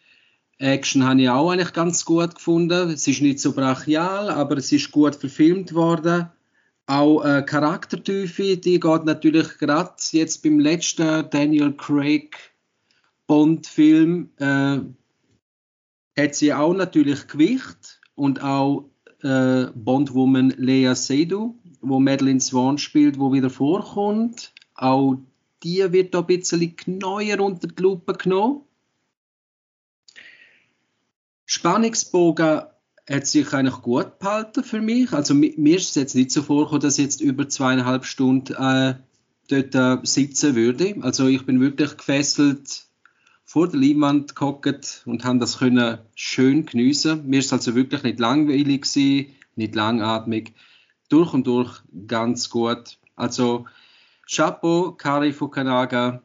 Action 0.59 1.03
habe 1.03 1.22
ich 1.22 1.30
auch 1.30 1.51
eigentlich 1.51 1.74
ganz 1.74 2.03
gut 2.03 2.36
gefunden. 2.36 2.89
Es 2.89 3.07
ist 3.07 3.22
nicht 3.22 3.39
so 3.39 3.53
brachial, 3.53 4.30
aber 4.30 4.57
es 4.57 4.72
ist 4.72 4.91
gut 4.91 5.15
verfilmt 5.15 5.74
worden. 5.74 6.30
Auch 6.88 7.24
äh, 7.24 7.43
Charaktertiefe, 7.43 8.57
die 8.57 8.80
geht 8.80 9.05
natürlich 9.05 9.57
gerade 9.59 9.93
jetzt 10.11 10.41
beim 10.41 10.59
letzten 10.59 11.30
Daniel 11.30 11.74
Craig 11.74 12.36
Bond-Film 13.28 14.30
äh, 14.38 14.80
hat 16.18 16.36
sie 16.36 16.53
auch 16.53 16.74
natürlich 16.74 17.28
Gewicht 17.28 17.99
und 18.15 18.41
auch 18.41 18.89
äh, 19.22 19.68
Bondwoman 19.76 20.49
Lea 20.57 20.93
Seydoux, 20.95 21.55
wo 21.82 21.99
Madeline 21.99 22.39
Swan 22.39 22.78
spielt, 22.78 23.20
wo 23.20 23.32
wieder 23.34 23.49
vorkommt. 23.49 24.53
Auch 24.76 25.18
die 25.63 25.91
wird 25.91 26.13
da 26.13 26.20
ein 26.20 26.26
bisschen 26.28 26.74
neuer 26.86 27.39
unter 27.39 27.68
die 27.68 27.82
Lupe 27.82 28.13
genommen. 28.13 28.61
Spannungsbogen 31.45 32.61
hat 33.09 33.26
sich 33.26 33.53
eigentlich 33.53 33.82
gut 33.82 34.20
behalten 34.20 34.63
für 34.63 34.82
mich. 34.82 35.13
Also 35.13 35.34
mi- 35.34 35.53
mir 35.57 35.78
ist 35.78 35.89
es 35.89 35.95
jetzt 35.95 36.15
nicht 36.15 36.32
so 36.32 36.43
vorgekommen, 36.43 36.82
dass 36.82 36.97
ich 36.97 37.05
jetzt 37.05 37.22
über 37.22 37.47
zweieinhalb 37.47 38.05
Stunden 38.05 38.53
äh, 38.53 38.95
dort 39.47 39.76
äh, 39.76 40.05
sitzen 40.05 40.55
würde. 40.55 40.95
Also 41.01 41.28
ich 41.28 41.45
bin 41.45 41.61
wirklich 41.61 41.95
gefesselt 41.95 42.86
vor 43.48 43.70
der 43.70 43.80
Leinwand 43.80 44.36
gehockt 44.36 45.04
und 45.06 45.24
haben 45.24 45.39
das 45.39 45.60
können 45.60 46.00
schön 46.16 46.66
geniessen. 46.66 47.26
Mir 47.28 47.39
ist 47.39 47.54
also 47.54 47.76
wirklich 47.76 48.04
nicht 48.04 48.20
langweilig 48.20 48.82
gewesen, 48.82 49.36
nicht 49.56 49.74
langatmig, 49.74 50.54
durch 51.08 51.34
und 51.34 51.48
durch 51.48 51.82
ganz 52.08 52.50
gut. 52.50 52.98
Also 53.16 53.66
Chapeau, 54.30 54.91
Kari 54.91 55.32
Fukunaga, 55.32 56.22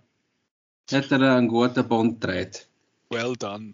hat 0.91 1.13
er 1.13 1.37
einen 1.37 1.47
guten 1.47 1.87
Bond 1.87 2.21
gedreht. 2.21 2.67
Well 3.09 3.35
done. 3.39 3.71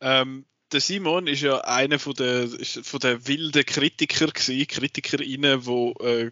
Ähm, 0.00 0.46
der 0.72 0.80
Simon 0.80 1.26
ist 1.26 1.42
ja 1.42 1.58
einer 1.60 1.98
von 1.98 2.14
der, 2.14 2.48
von 2.48 3.00
der 3.00 3.26
wilden 3.26 3.64
Kritiker 3.64 4.26
gewesen, 4.28 4.66
KritikerInnen, 4.66 5.66
wo 5.66 5.92
äh, 6.00 6.30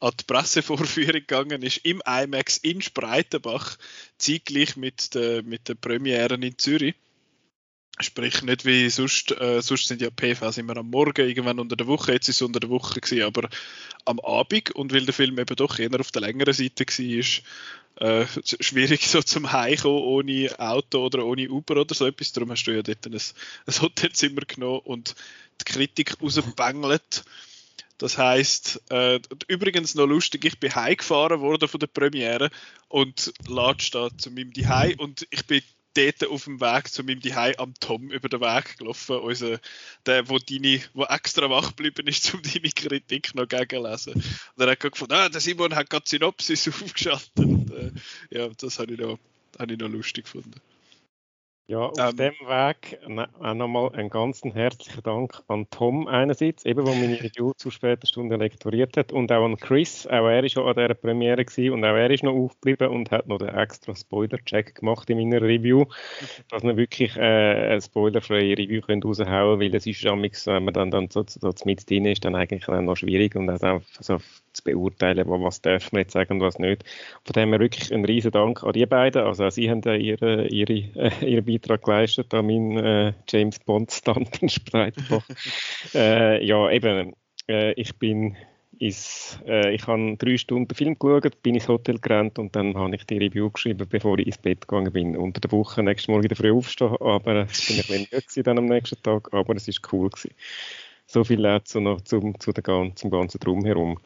an 0.00 0.12
die 0.18 0.24
Pressevorführung 0.24 1.12
gegangen 1.12 1.62
ist 1.62 1.78
im 1.78 2.02
IMAX 2.06 2.58
in 2.58 2.80
Spreitenbach, 2.80 3.76
zeitgleich 4.18 4.76
mit 4.76 5.14
der, 5.14 5.42
mit 5.42 5.68
der 5.68 5.74
Premiere 5.74 6.34
in 6.34 6.58
Zürich. 6.58 6.94
Sprich, 8.02 8.42
nicht 8.42 8.64
wie 8.64 8.88
sonst, 8.90 9.32
äh, 9.32 9.60
sonst 9.62 9.88
sind 9.88 10.00
ja 10.00 10.10
PVs 10.10 10.58
immer 10.58 10.76
am 10.76 10.90
Morgen, 10.90 11.28
irgendwann 11.28 11.58
unter 11.58 11.76
der 11.76 11.86
Woche, 11.86 12.12
jetzt 12.12 12.28
ist 12.28 12.36
es 12.36 12.42
unter 12.42 12.60
der 12.60 12.70
Woche 12.70 13.00
gewesen, 13.00 13.24
aber 13.24 13.48
am 14.04 14.20
Abend 14.20 14.70
und 14.72 14.92
weil 14.92 15.04
der 15.04 15.14
Film 15.14 15.38
eben 15.38 15.56
doch 15.56 15.78
eher 15.78 16.00
auf 16.00 16.10
der 16.10 16.22
längeren 16.22 16.52
Seite 16.52 16.84
war, 16.86 17.42
äh, 17.96 18.26
schwierig 18.60 19.06
so 19.06 19.22
zum 19.22 19.52
Heimkommen 19.52 20.02
ohne 20.02 20.50
Auto 20.58 21.04
oder 21.04 21.24
ohne 21.24 21.48
Uber 21.50 21.80
oder 21.80 21.94
so 21.94 22.06
etwas. 22.06 22.32
Darum 22.32 22.50
hast 22.50 22.64
du 22.64 22.72
ja 22.72 22.82
dort 22.82 23.06
ein, 23.06 23.14
ein 23.14 23.80
Hotelzimmer 23.80 24.42
genommen 24.42 24.80
und 24.84 25.14
die 25.60 25.72
Kritik 25.72 26.20
rausgebängelt. 26.20 27.24
Das 27.98 28.18
heisst, 28.18 28.82
äh, 28.90 29.20
übrigens 29.46 29.94
noch 29.94 30.06
lustig, 30.06 30.44
ich 30.44 30.58
bin 30.58 30.74
heimgefahren 30.74 31.40
worden 31.40 31.68
von 31.68 31.78
der 31.78 31.86
Premiere 31.86 32.50
und 32.88 33.32
latsch 33.46 33.92
da 33.92 34.08
zu 34.16 34.30
meinem 34.30 34.52
Zuhause 34.52 34.96
und 34.96 35.26
ich 35.30 35.46
bin 35.46 35.62
dort 35.94 36.26
auf 36.28 36.44
dem 36.44 36.60
Weg 36.60 36.88
zu 36.88 37.02
meinem 37.04 37.22
Zuhause 37.22 37.58
am 37.58 37.74
Tom 37.80 38.10
über 38.10 38.28
den 38.28 38.40
Weg 38.40 38.78
gelaufen, 38.78 39.16
unser, 39.16 39.60
der, 40.06 40.28
wo, 40.28 40.38
deine, 40.38 40.80
wo 40.94 41.04
extra 41.04 41.48
wach 41.50 41.68
geblieben 41.68 42.06
ist, 42.06 42.32
um 42.34 42.42
deine 42.42 42.70
Kritik 42.70 43.34
noch 43.34 43.48
gegenlesen. 43.48 44.14
Und 44.14 44.24
er 44.64 44.70
hat 44.70 44.80
gefunden, 44.80 45.14
ah, 45.14 45.28
der 45.28 45.40
Simon 45.40 45.74
hat 45.74 45.90
gerade 45.90 46.08
Synopsis 46.08 46.68
aufgeschaltet. 46.82 47.30
Und, 47.36 47.70
äh, 47.70 47.92
ja, 48.30 48.48
das 48.48 48.78
habe 48.78 48.94
ich, 48.94 49.00
noch, 49.00 49.18
habe 49.58 49.72
ich 49.72 49.78
noch 49.78 49.88
lustig 49.88 50.24
gefunden. 50.24 50.60
Ja, 51.68 51.78
auf 51.86 52.10
Ähm. 52.10 52.16
dem 52.16 52.34
Weg 52.48 52.98
ne- 53.06 53.28
auch 53.40 53.54
nochmal 53.54 53.92
einen 53.94 54.10
ganz 54.10 54.42
herzlichen 54.42 55.00
Dank 55.04 55.42
an 55.46 55.68
Tom 55.70 56.08
einerseits, 56.08 56.64
eben, 56.66 56.84
der 56.84 56.94
meine 56.96 57.20
Review 57.20 57.52
zu 57.56 57.70
später 57.70 58.04
Stunde 58.08 58.34
lektoriert 58.36 58.96
hat, 58.96 59.12
und 59.12 59.30
auch 59.30 59.44
an 59.44 59.56
Chris, 59.56 60.04
auch 60.08 60.26
er 60.26 60.42
ist 60.42 60.52
schon 60.52 60.66
an 60.66 60.74
dieser 60.74 60.94
Premiere 60.94 61.44
gewesen, 61.44 61.72
und 61.72 61.84
auch 61.84 61.94
er 61.94 62.10
ist 62.10 62.24
noch 62.24 62.34
aufgeblieben 62.34 62.88
und 62.88 63.12
hat 63.12 63.28
noch 63.28 63.38
den 63.38 63.48
extra 63.50 63.94
Spoiler-Check 63.94 64.74
gemacht 64.74 65.08
in 65.08 65.18
meiner 65.18 65.40
Review, 65.40 65.84
dass 66.50 66.64
wir 66.64 66.76
wirklich 66.76 67.16
äh, 67.16 67.20
eine 67.20 67.80
spoilerfreie 67.80 68.58
Review 68.58 68.80
können 68.80 69.02
raushauen 69.04 69.60
weil 69.60 69.72
es 69.74 69.86
ist 69.86 70.04
amigs, 70.04 70.46
wenn 70.48 70.64
man 70.64 70.74
dann, 70.74 70.90
dann 70.90 71.10
so, 71.10 71.24
so 71.26 71.52
mit 71.64 71.88
drin 71.88 72.06
ist, 72.06 72.24
dann 72.24 72.34
eigentlich 72.34 72.64
dann 72.66 72.86
noch 72.86 72.96
schwierig 72.96 73.36
und 73.36 73.48
auch 73.48 73.80
so 74.00 74.18
zu 74.52 74.64
beurteilen, 74.64 75.28
was 75.28 75.62
dürfen 75.62 75.92
wir 75.92 76.00
jetzt 76.00 76.12
sagen 76.12 76.34
und 76.34 76.40
was 76.40 76.58
nicht. 76.58 76.84
Von 77.24 77.32
dem 77.34 77.50
her 77.50 77.60
wirklich 77.60 77.92
einen 77.92 78.04
riesen 78.04 78.30
Dank 78.30 78.62
an 78.62 78.72
die 78.72 78.86
beiden. 78.86 79.22
Also 79.22 79.44
auch 79.44 79.50
sie 79.50 79.70
haben 79.70 79.80
da 79.80 79.94
ihre, 79.94 80.46
ihre, 80.48 80.72
äh, 80.72 81.10
ihren 81.24 81.44
Beitrag 81.44 81.82
geleistet 81.82 82.32
an 82.34 82.46
meinen 82.46 82.76
äh, 82.78 83.12
James 83.28 83.58
Bond 83.60 83.92
Stand 83.92 84.42
in 84.42 84.48
Spreitenbach. 84.48 85.26
äh, 85.94 86.44
ja, 86.44 86.70
eben, 86.70 87.14
äh, 87.48 87.72
ich 87.72 87.96
bin 87.98 88.36
ins, 88.78 89.38
äh, 89.46 89.74
ich 89.74 89.86
habe 89.86 90.16
drei 90.16 90.36
Stunden 90.36 90.74
Film 90.74 90.98
geschaut, 90.98 91.42
bin 91.42 91.54
ins 91.54 91.68
Hotel 91.68 91.98
gerannt 91.98 92.38
und 92.38 92.56
dann 92.56 92.74
habe 92.76 92.94
ich 92.96 93.04
die 93.06 93.18
Review 93.18 93.50
geschrieben, 93.50 93.86
bevor 93.88 94.18
ich 94.18 94.26
ins 94.26 94.38
Bett 94.38 94.62
gegangen 94.66 94.92
bin. 94.92 95.16
Unter 95.16 95.40
der 95.40 95.52
Woche, 95.52 95.82
nächsten 95.82 96.10
Morgen 96.10 96.24
wieder 96.24 96.36
früh 96.36 96.52
aufstehen, 96.52 96.96
aber 97.00 97.46
es 97.48 97.66
bin 97.66 97.78
ich 97.78 97.90
ein 97.92 98.06
bisschen 98.06 98.08
müde 98.36 98.42
dann 98.42 98.58
am 98.58 98.66
nächsten 98.66 99.00
Tag, 99.02 99.32
aber 99.32 99.54
es 99.54 99.68
ist 99.68 99.92
cool 99.92 100.10
gewesen. 100.10 100.34
So 101.06 101.24
viel 101.24 101.42
dazu 101.42 101.80
noch 101.80 102.00
zum, 102.00 102.38
zu 102.40 102.52
der, 102.52 102.64
zum 102.94 103.10
ganzen 103.10 103.38
Drumherum. 103.38 103.98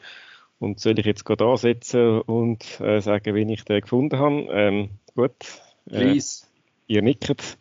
Und 0.59 0.79
soll 0.79 0.97
ich 0.97 1.05
jetzt 1.05 1.23
gerade 1.23 1.45
ansetzen 1.45 2.21
und 2.21 2.79
äh, 2.81 2.99
sagen, 2.99 3.35
wen 3.35 3.49
ich 3.49 3.63
den 3.63 3.81
gefunden 3.81 4.17
habe? 4.17 4.47
Ähm, 4.51 4.89
gut. 5.15 5.35
Äh, 5.89 5.99
Please. 5.99 6.45
ihr 6.87 7.01
nickt. 7.01 7.57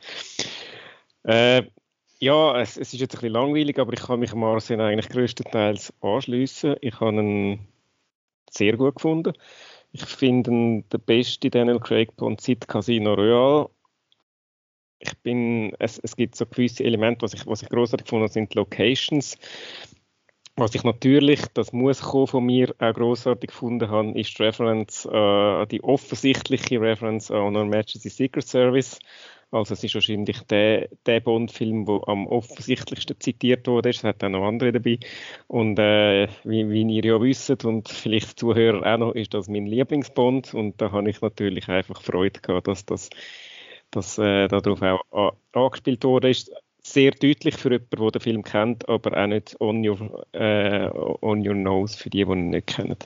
Äh, 1.24 1.64
ja, 2.18 2.59
es, 2.61 2.78
es 2.78 2.94
ist 2.94 3.01
jetzt 3.01 3.14
ein 3.14 3.20
bisschen 3.20 3.32
langweilig, 3.32 3.78
aber 3.78 3.92
ich 3.92 4.01
kann 4.01 4.20
mich 4.20 4.34
Marcel 4.34 4.80
eigentlich 4.80 5.11
größtenteils 5.11 5.92
anschließen. 6.01 6.76
Ich 6.80 6.99
habe 7.01 7.16
ihn 7.16 7.68
sehr 8.51 8.76
gut 8.76 8.94
gefunden. 8.94 9.34
Ich 9.92 10.05
finde 10.05 10.51
ihn 10.51 10.88
der 10.90 10.99
beste 10.99 11.51
Daniel 11.51 11.80
Craig 11.80 12.16
Bond 12.16 12.40
seit 12.40 12.66
Casino 12.66 13.14
Royale. 13.14 13.68
Ich 14.99 15.16
bin, 15.18 15.74
es, 15.78 15.99
es 15.99 16.16
gibt 16.16 16.36
so 16.36 16.47
gewisse 16.47 16.84
Elemente, 16.84 17.22
was 17.22 17.34
ich, 17.34 17.47
was 17.47 17.62
ich 17.62 17.68
großartig 17.68 18.07
gefunden 18.07 18.24
habe, 18.24 18.32
sind 18.32 18.55
Locations. 18.55 19.36
Was 20.59 20.74
ich 20.74 20.84
natürlich, 20.84 21.42
das 21.52 21.74
muss 21.74 22.00
kommen 22.00 22.26
von 22.26 22.46
mir, 22.46 22.74
auch 22.78 22.94
großartig 22.94 23.48
gefunden 23.48 23.90
habe, 23.90 24.18
ist 24.18 24.38
die 24.38 24.42
Reference, 24.42 25.04
äh, 25.04 25.66
die 25.66 25.84
offensichtliche 25.84 26.80
Reference 26.80 27.30
an 27.30 27.68
Majesty's 27.68 28.16
Secret 28.16 28.46
Service. 28.46 28.98
Also 29.50 29.74
es 29.74 29.84
ist 29.84 29.94
wahrscheinlich 29.94 30.40
der, 30.44 30.88
der 31.04 31.20
Bond-Film, 31.20 31.84
der 31.84 32.00
am 32.09 32.26
offensichtlichsten 32.26 33.20
zitiert 33.20 33.66
wurde. 33.68 33.90
Es 33.90 34.02
hat 34.02 34.24
auch 34.24 34.30
noch 34.30 34.46
andere 34.46 34.72
dabei. 34.72 34.98
Und 35.46 35.78
äh, 35.78 36.26
wie, 36.44 36.68
wie 36.70 36.96
ihr 36.96 37.04
ja 37.04 37.20
wisst 37.20 37.64
und 37.66 37.90
vielleicht 37.90 38.40
Zuhörer 38.40 38.94
auch 38.94 38.98
noch, 38.98 39.14
ist 39.14 39.34
das 39.34 39.48
mein 39.48 39.66
Lieblingsbond. 39.66 40.54
Und 40.54 40.80
da 40.80 40.90
habe 40.90 41.11
ich 41.11 41.20
natürlich 41.20 41.68
einfach 41.68 42.00
Freude 42.00 42.40
gehabt, 42.40 42.66
dass 42.68 42.86
das 42.86 43.11
dass 43.90 44.18
äh, 44.18 44.48
darauf 44.48 44.82
auch 44.82 45.36
angespielt 45.52 46.02
wurde. 46.04 46.30
Sehr 46.87 47.11
deutlich 47.11 47.57
für 47.57 47.70
jemanden, 47.70 47.97
der 47.97 48.11
den 48.12 48.20
Film 48.20 48.43
kennt, 48.45 48.89
aber 48.89 49.16
auch 49.16 49.26
nicht 49.26 49.61
on 49.61 49.87
your, 49.87 50.24
äh, 50.32 50.89
on 51.20 51.47
your 51.47 51.55
nose 51.55 51.99
für 51.99 52.11
die, 52.11 52.24
die 52.24 52.30
ihn 52.30 52.51
nicht 52.51 52.68
kennen. 52.68 52.97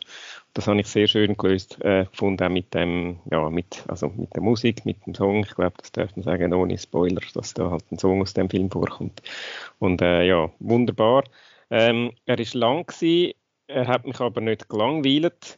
Das 0.54 0.66
habe 0.66 0.80
ich 0.80 0.86
sehr 0.86 1.06
schön 1.06 1.36
gelöst 1.36 1.78
äh, 1.80 2.04
gefunden, 2.04 2.44
auch 2.44 2.50
mit 2.50 2.74
dem, 2.74 3.20
ja, 3.30 3.48
mit, 3.48 3.84
also 3.88 4.08
mit 4.08 4.34
der 4.34 4.42
Musik, 4.42 4.84
mit 4.84 5.04
dem 5.06 5.14
Song. 5.14 5.44
Ich 5.44 5.54
glaube, 5.54 5.74
das 5.78 5.92
darf 5.92 6.14
man 6.16 6.24
sagen, 6.24 6.52
ohne 6.52 6.76
Spoiler, 6.76 7.22
dass 7.34 7.54
da 7.54 7.70
halt 7.70 7.84
ein 7.90 7.98
Song 7.98 8.20
aus 8.20 8.34
dem 8.34 8.50
Film 8.50 8.70
vorkommt. 8.70 9.22
Und 9.78 10.02
äh, 10.02 10.24
ja, 10.24 10.50
wunderbar. 10.58 11.24
Ähm, 11.70 12.12
er 12.26 12.38
ist 12.38 12.54
lang 12.54 12.86
gewesen, 12.86 13.32
er 13.68 13.86
hat 13.86 14.04
mich 14.04 14.20
aber 14.20 14.40
nicht 14.40 14.68
gelangweilt 14.68 15.56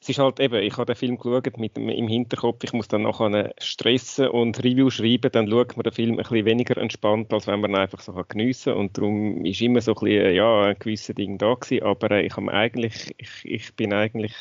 es 0.00 0.08
ist 0.08 0.18
halt 0.18 0.38
eben, 0.38 0.62
ich 0.62 0.76
habe 0.76 0.86
den 0.86 0.96
Film 0.96 1.18
geschaut 1.18 1.58
mit 1.58 1.76
dem, 1.76 1.88
im 1.88 2.08
Hinterkopf, 2.08 2.62
ich 2.62 2.72
muss 2.72 2.88
dann 2.88 3.02
nachher 3.02 3.52
stressen 3.58 4.28
und 4.28 4.62
Review 4.62 4.90
schreiben, 4.90 5.32
dann 5.32 5.48
schaut 5.48 5.76
man 5.76 5.84
den 5.84 5.92
Film 5.92 6.12
ein 6.12 6.16
bisschen 6.18 6.44
weniger 6.44 6.76
entspannt, 6.76 7.32
als 7.32 7.46
wenn 7.48 7.60
man 7.60 7.72
ihn 7.72 7.76
einfach 7.76 8.00
so 8.00 8.12
geniessen 8.28 8.72
kann. 8.74 8.80
Und 8.80 8.96
darum 8.96 9.44
ist 9.44 9.60
immer 9.60 9.80
so 9.80 9.94
ein 9.94 10.04
bisschen, 10.04 10.34
ja, 10.34 10.62
ein 10.62 10.76
gewisses 10.78 11.14
Ding 11.16 11.38
da 11.38 11.54
gewesen, 11.54 11.82
aber 11.82 12.12
äh, 12.12 12.26
ich 12.26 12.36
habe 12.36 12.52
eigentlich, 12.52 13.14
ich, 13.18 13.44
ich 13.44 13.74
bin 13.74 13.92
eigentlich 13.92 14.34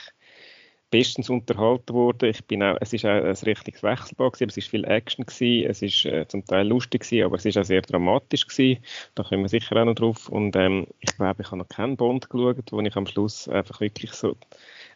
bestens 0.89 1.29
unterhalten 1.29 1.93
worden. 1.93 2.29
Ich 2.29 2.45
bin 2.45 2.63
auch, 2.63 2.77
es 2.79 2.93
ist 2.93 3.05
auch 3.05 3.09
ein 3.09 3.31
richtiges 3.31 3.83
Wechselbad 3.83 4.33
gewesen, 4.33 4.49
es 4.49 4.57
ist 4.57 4.69
viel 4.69 4.85
Action 4.85 5.25
gewesen, 5.25 5.69
es 5.69 5.81
ist 5.81 6.05
äh, 6.05 6.27
zum 6.27 6.45
Teil 6.45 6.67
lustig 6.67 7.01
gewesen, 7.01 7.25
aber 7.25 7.35
es 7.35 7.45
ist 7.45 7.57
auch 7.57 7.65
sehr 7.65 7.81
dramatisch 7.81 8.47
gewesen. 8.47 8.81
Da 9.15 9.23
kommen 9.23 9.43
wir 9.43 9.49
sicher 9.49 9.75
auch 9.75 9.85
noch 9.85 9.95
drauf. 9.95 10.29
Und 10.29 10.55
ähm, 10.55 10.87
ich 10.99 11.15
glaube, 11.15 11.41
ich 11.41 11.47
habe 11.47 11.57
noch 11.57 11.67
keinen 11.67 11.97
Bond 11.97 12.29
geschaut, 12.29 12.71
wo 12.71 12.79
ich 12.79 12.95
am 12.95 13.07
Schluss 13.07 13.49
einfach 13.49 13.81
wirklich 13.81 14.13
so 14.13 14.35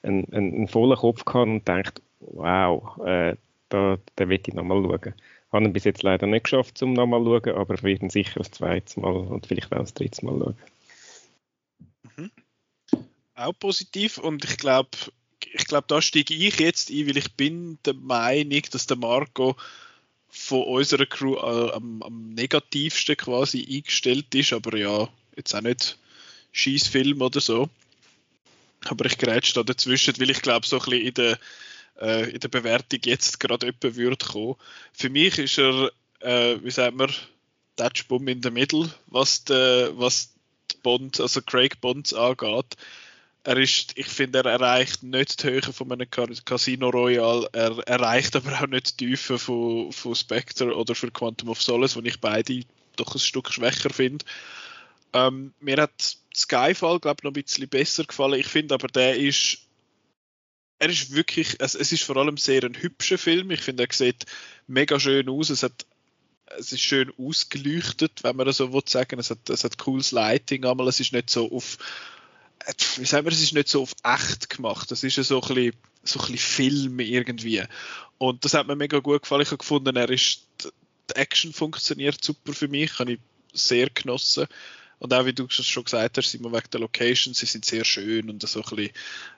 einen, 0.03 0.31
einen, 0.33 0.53
einen 0.53 0.67
vollen 0.67 0.97
Kopf 0.97 1.25
gehabt 1.25 1.47
und 1.47 1.67
denkt, 1.67 2.01
wow, 2.19 2.97
äh, 3.05 3.35
da, 3.69 3.97
da 4.15 4.29
will 4.29 4.39
ich 4.45 4.53
nochmal 4.53 4.83
schauen. 4.83 5.13
Habe 5.51 5.65
ihn 5.65 5.73
bis 5.73 5.83
jetzt 5.83 6.03
leider 6.03 6.27
nicht 6.27 6.45
geschafft, 6.45 6.81
um 6.81 6.93
nochmal 6.93 7.23
zu 7.23 7.41
schauen, 7.43 7.57
aber 7.57 7.73
ich 7.75 7.83
werde 7.83 8.05
ihn 8.05 8.09
sicher 8.09 8.39
das 8.39 8.51
zweite 8.51 8.99
Mal 8.99 9.15
und 9.15 9.47
vielleicht 9.47 9.71
auch 9.73 9.79
das 9.79 9.93
dritte 9.93 10.25
Mal 10.25 10.39
schauen. 10.39 10.55
Auch 13.35 13.53
positiv 13.57 14.17
und 14.17 14.45
ich 14.45 14.57
glaube, 14.57 14.89
ich 15.53 15.65
glaube, 15.65 15.85
da 15.87 16.01
steige 16.01 16.33
ich 16.33 16.59
jetzt 16.59 16.91
ein, 16.91 17.07
weil 17.07 17.17
ich 17.17 17.33
bin 17.33 17.79
der 17.85 17.95
Meinung, 17.95 18.61
dass 18.71 18.87
der 18.87 18.97
Marco 18.97 19.55
von 20.29 20.63
unserer 20.63 21.05
Crew 21.05 21.35
äh, 21.35 21.71
am, 21.71 22.01
am 22.03 22.29
negativsten 22.29 23.17
quasi 23.17 23.67
eingestellt 23.69 24.33
ist, 24.35 24.53
aber 24.53 24.77
ja, 24.77 25.09
jetzt 25.35 25.55
auch 25.55 25.61
nicht 25.61 25.97
Schießfilm 26.51 27.21
oder 27.21 27.41
so. 27.41 27.69
Aber 28.85 29.05
ich 29.05 29.17
grätsch 29.17 29.55
da 29.55 29.63
dazwischen, 29.63 30.19
weil 30.19 30.29
ich 30.29 30.41
glaube, 30.41 30.65
so 30.65 30.79
ein 30.79 30.85
bisschen 30.85 31.07
in 31.07 31.13
der, 31.13 31.39
äh, 31.99 32.29
in 32.31 32.39
der 32.39 32.47
Bewertung 32.47 32.99
jetzt 33.05 33.39
gerade 33.39 33.67
jemand 33.67 33.95
würde 33.95 34.25
kommen. 34.25 34.55
Für 34.93 35.09
mich 35.09 35.37
ist 35.37 35.57
er, 35.57 35.91
äh, 36.19 36.57
wie 36.63 36.71
sagt 36.71 36.95
man, 36.95 37.11
Touch 37.75 38.07
Boom 38.07 38.27
in 38.27 38.43
the 38.43 38.51
Middle, 38.51 38.89
was 39.07 39.43
die, 39.43 39.53
was 39.53 40.33
die 40.71 40.77
Bond, 40.83 41.19
also 41.19 41.41
Craig 41.41 41.79
Bonds 41.81 42.13
angeht. 42.13 42.75
Er 43.43 43.57
ist, 43.57 43.97
ich 43.97 44.05
finde, 44.05 44.39
er 44.39 44.45
erreicht 44.45 45.01
nicht 45.01 45.41
die 45.41 45.47
Höhe 45.47 45.61
von 45.61 45.91
einem 45.91 46.07
Casino 46.09 46.89
Royale, 46.89 47.49
er 47.53 47.79
erreicht 47.87 48.35
aber 48.35 48.61
auch 48.61 48.67
nicht 48.67 48.99
die 48.99 49.07
Tiefe 49.07 49.39
von, 49.39 49.91
von 49.91 50.13
Spectre 50.13 50.75
oder 50.75 50.93
für 50.93 51.09
Quantum 51.09 51.49
of 51.49 51.61
Solace, 51.61 51.95
wo 51.95 52.01
ich 52.01 52.19
beide 52.19 52.61
doch 52.97 53.15
ein 53.15 53.19
Stück 53.19 53.51
schwächer 53.51 53.89
finde. 53.89 54.25
Ähm, 55.13 55.53
mir 55.59 55.81
hat 55.81 56.17
Skyfall, 56.35 56.99
glaube 56.99 57.17
ich, 57.19 57.23
noch 57.23 57.31
ein 57.31 57.43
bisschen 57.43 57.69
besser 57.69 58.03
gefallen. 58.05 58.39
Ich 58.39 58.47
finde 58.47 58.75
aber, 58.75 58.87
der 58.87 59.17
ist 59.17 59.59
er 60.79 60.89
ist 60.89 61.13
wirklich, 61.13 61.57
es, 61.59 61.75
es 61.75 61.91
ist 61.91 62.01
vor 62.01 62.17
allem 62.17 62.37
sehr 62.37 62.63
ein 62.63 62.75
hübscher 62.75 63.19
Film. 63.19 63.51
Ich 63.51 63.61
finde, 63.61 63.83
er 63.83 63.93
sieht 63.93 64.25
mega 64.65 64.99
schön 64.99 65.29
aus. 65.29 65.51
Es 65.51 65.61
hat 65.61 65.85
es 66.57 66.71
ist 66.71 66.81
schön 66.81 67.11
ausgeleuchtet, 67.17 68.23
wenn 68.23 68.35
man 68.35 68.45
das 68.45 68.57
so 68.57 68.73
will 68.73 68.81
sagen. 68.85 69.19
Es 69.19 69.29
hat, 69.29 69.49
es 69.49 69.63
hat 69.63 69.77
cooles 69.77 70.11
Lighting, 70.11 70.65
aber 70.65 70.85
es 70.87 70.99
ist 70.99 71.13
nicht 71.13 71.29
so 71.29 71.51
auf, 71.51 71.77
wie 72.97 73.05
sagen 73.05 73.25
wir, 73.25 73.31
es 73.31 73.41
ist 73.41 73.53
nicht 73.53 73.69
so 73.69 73.83
auf 73.83 73.93
echt 74.03 74.49
gemacht. 74.49 74.91
Es 74.91 75.03
ist 75.03 75.15
so 75.15 75.41
ein 75.41 75.47
bisschen, 75.47 75.73
so 76.03 76.19
ein 76.19 76.31
bisschen 76.31 76.37
Film 76.37 76.99
irgendwie. 76.99 77.63
Und 78.17 78.43
das 78.45 78.53
hat 78.53 78.67
mir 78.67 78.75
mega 78.75 78.99
gut 78.99 79.21
gefallen. 79.21 79.43
Ich 79.43 79.49
habe 79.49 79.57
gefunden, 79.57 79.95
er 79.95 80.09
ist, 80.09 80.47
die 80.63 81.15
Action 81.15 81.53
funktioniert 81.53 82.23
super 82.23 82.53
für 82.53 82.67
mich, 82.67 82.99
habe 82.99 83.13
ich 83.13 83.19
sehr 83.53 83.89
genossen. 83.89 84.47
Und 85.01 85.15
auch 85.15 85.25
wie 85.25 85.33
du 85.33 85.49
schon 85.49 85.83
gesagt 85.83 86.17
hast, 86.17 86.29
Simon, 86.29 86.53
wegen 86.53 86.69
der 86.71 86.79
Locations, 86.79 87.39
sie 87.39 87.47
sind 87.47 87.65
sehr 87.65 87.83
schön 87.83 88.29
und 88.29 88.47
so 88.47 88.61
ein 88.61 88.75
bisschen, 88.75 88.91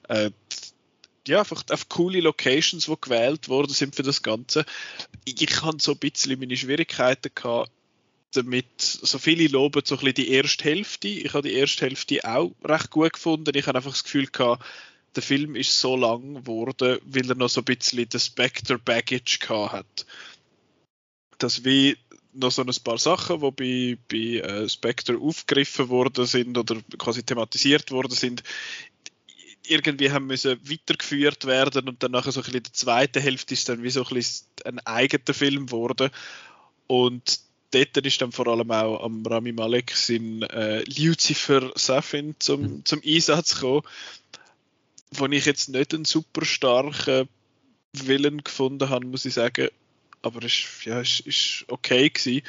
äh, 0.10 0.30
ja, 1.26 1.40
einfach, 1.40 1.64
einfach 1.70 1.88
coole 1.88 2.20
Locations, 2.20 2.84
die 2.84 2.96
gewählt 3.00 3.48
worden 3.48 3.72
sind 3.72 3.96
für 3.96 4.04
das 4.04 4.22
Ganze. 4.22 4.66
Ich 5.24 5.62
hatte 5.62 5.78
so 5.80 5.94
ein 5.94 6.00
bisschen 6.00 6.38
meine 6.38 6.58
Schwierigkeiten 6.58 7.32
gehabt, 7.34 7.72
damit, 8.34 8.82
so 8.82 9.18
viele 9.18 9.48
loben 9.48 9.84
so 9.86 9.96
ein 9.96 10.00
bisschen 10.00 10.16
die 10.16 10.32
erste 10.32 10.66
Hälfte. 10.66 11.08
Ich 11.08 11.34
habe 11.34 11.48
die 11.48 11.56
erste 11.56 11.86
Hälfte 11.86 12.20
auch 12.26 12.52
recht 12.66 12.90
gut 12.90 13.14
gefunden. 13.14 13.56
Ich 13.56 13.66
habe 13.66 13.78
einfach 13.78 13.92
das 13.92 14.04
Gefühl 14.04 14.28
gehabt, 14.28 14.66
der 15.16 15.24
Film 15.24 15.56
ist 15.56 15.80
so 15.80 15.96
lang 15.96 16.34
geworden, 16.34 17.00
weil 17.06 17.30
er 17.30 17.36
noch 17.36 17.48
so 17.48 17.62
ein 17.62 17.66
bisschen 17.66 18.10
das 18.10 18.26
Spectre 18.26 18.80
Baggage 18.80 19.40
gehabt 19.40 19.72
hat. 19.72 20.06
Dass 21.38 21.64
wie 21.64 21.96
noch 22.34 22.52
so 22.52 22.64
ein 22.64 22.72
paar 22.84 22.98
Sachen, 22.98 23.40
die 23.40 23.52
bei, 23.52 23.98
bei 24.10 24.48
äh, 24.48 24.70
Spectre 24.70 25.18
aufgegriffen 25.18 25.90
worden 25.90 26.26
sind 26.26 26.58
oder 26.58 26.78
quasi 26.98 27.24
thematisiert 27.24 27.92
worden 27.92 28.14
sind, 28.14 28.44
irgendwie 29.66 30.12
haben 30.12 30.28
müssen 30.28 30.60
weitergeführt 30.70 31.46
werden 31.46 31.88
und 31.88 32.04
dann 32.04 32.12
nachher 32.12 32.32
so 32.32 32.42
ein 32.42 32.46
bisschen 32.46 32.64
die 32.64 32.72
zweite 32.74 33.20
Hälfte 33.20 33.54
ist 33.54 33.70
dann 33.70 33.84
wie 33.84 33.90
so 33.90 34.04
ein, 34.04 34.14
bisschen 34.14 34.48
ein 34.66 34.80
eigener 34.80 35.34
Film 35.34 35.68
geworden. 35.68 36.10
Und 36.88 37.40
dort 37.72 37.98
ist 37.98 38.22
dann 38.22 38.32
vor 38.32 38.48
allem 38.48 38.70
auch 38.72 39.04
am 39.04 39.26
Rami 39.26 39.54
Malek 39.54 39.96
sein 39.96 40.44
äh, 40.44 40.84
Lucifer 40.84 41.72
Safin 41.76 42.36
zum, 42.40 42.62
mhm. 42.62 42.86
zum 42.86 43.02
Einsatz 43.06 43.56
gekommen, 43.56 43.84
wo 45.12 45.26
ich 45.28 45.46
jetzt 45.46 45.70
nicht 45.70 45.94
einen 45.94 46.06
super 46.06 46.46
starken 46.46 47.30
Willen 47.94 48.44
gefunden 48.44 48.90
habe, 48.90 49.06
muss 49.06 49.26
ich 49.26 49.34
sagen, 49.34 49.70
aber 50.24 50.44
es 50.44 50.84
ja, 50.86 51.00
ist, 51.00 51.20
ist 51.22 51.66
okay 51.68 52.10
gewesen. 52.10 52.42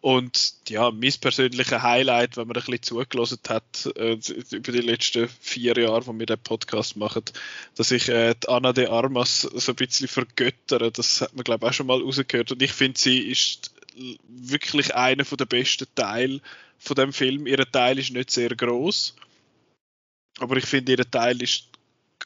Und 0.00 0.56
ja, 0.68 0.90
mein 0.90 1.14
persönliches 1.18 1.80
Highlight, 1.80 2.36
wenn 2.36 2.46
man 2.46 2.58
ein 2.58 2.62
bisschen 2.62 2.82
zugelassen 2.82 3.38
hat 3.48 3.90
äh, 3.96 4.18
über 4.50 4.70
die 4.70 4.82
letzten 4.82 5.30
vier 5.40 5.74
Jahre, 5.78 6.06
wo 6.06 6.12
wir 6.12 6.26
den 6.26 6.38
Podcast 6.38 6.96
machen, 6.96 7.22
dass 7.74 7.90
ich 7.90 8.10
äh, 8.10 8.34
die 8.34 8.48
Anna 8.48 8.74
de 8.74 8.88
Armas 8.88 9.40
so 9.40 9.72
ein 9.72 9.76
bisschen 9.76 10.06
vergöttere, 10.06 10.92
das 10.92 11.22
hat 11.22 11.34
man 11.34 11.42
glaube 11.42 11.64
ich 11.64 11.70
auch 11.70 11.74
schon 11.74 11.86
mal 11.86 12.02
rausgehört. 12.02 12.52
Und 12.52 12.60
ich 12.60 12.72
finde, 12.72 13.00
sie 13.00 13.18
ist 13.18 13.74
wirklich 14.28 14.94
einer 14.94 15.24
der 15.24 15.46
besten 15.46 15.86
Teile 15.94 16.42
von 16.76 16.96
dem 16.96 17.14
Film. 17.14 17.46
Ihr 17.46 17.64
Teil 17.72 17.98
ist 17.98 18.12
nicht 18.12 18.30
sehr 18.30 18.50
groß, 18.50 19.16
aber 20.38 20.58
ich 20.58 20.66
finde, 20.66 20.92
ihr 20.92 21.10
Teil 21.10 21.40
ist 21.40 21.73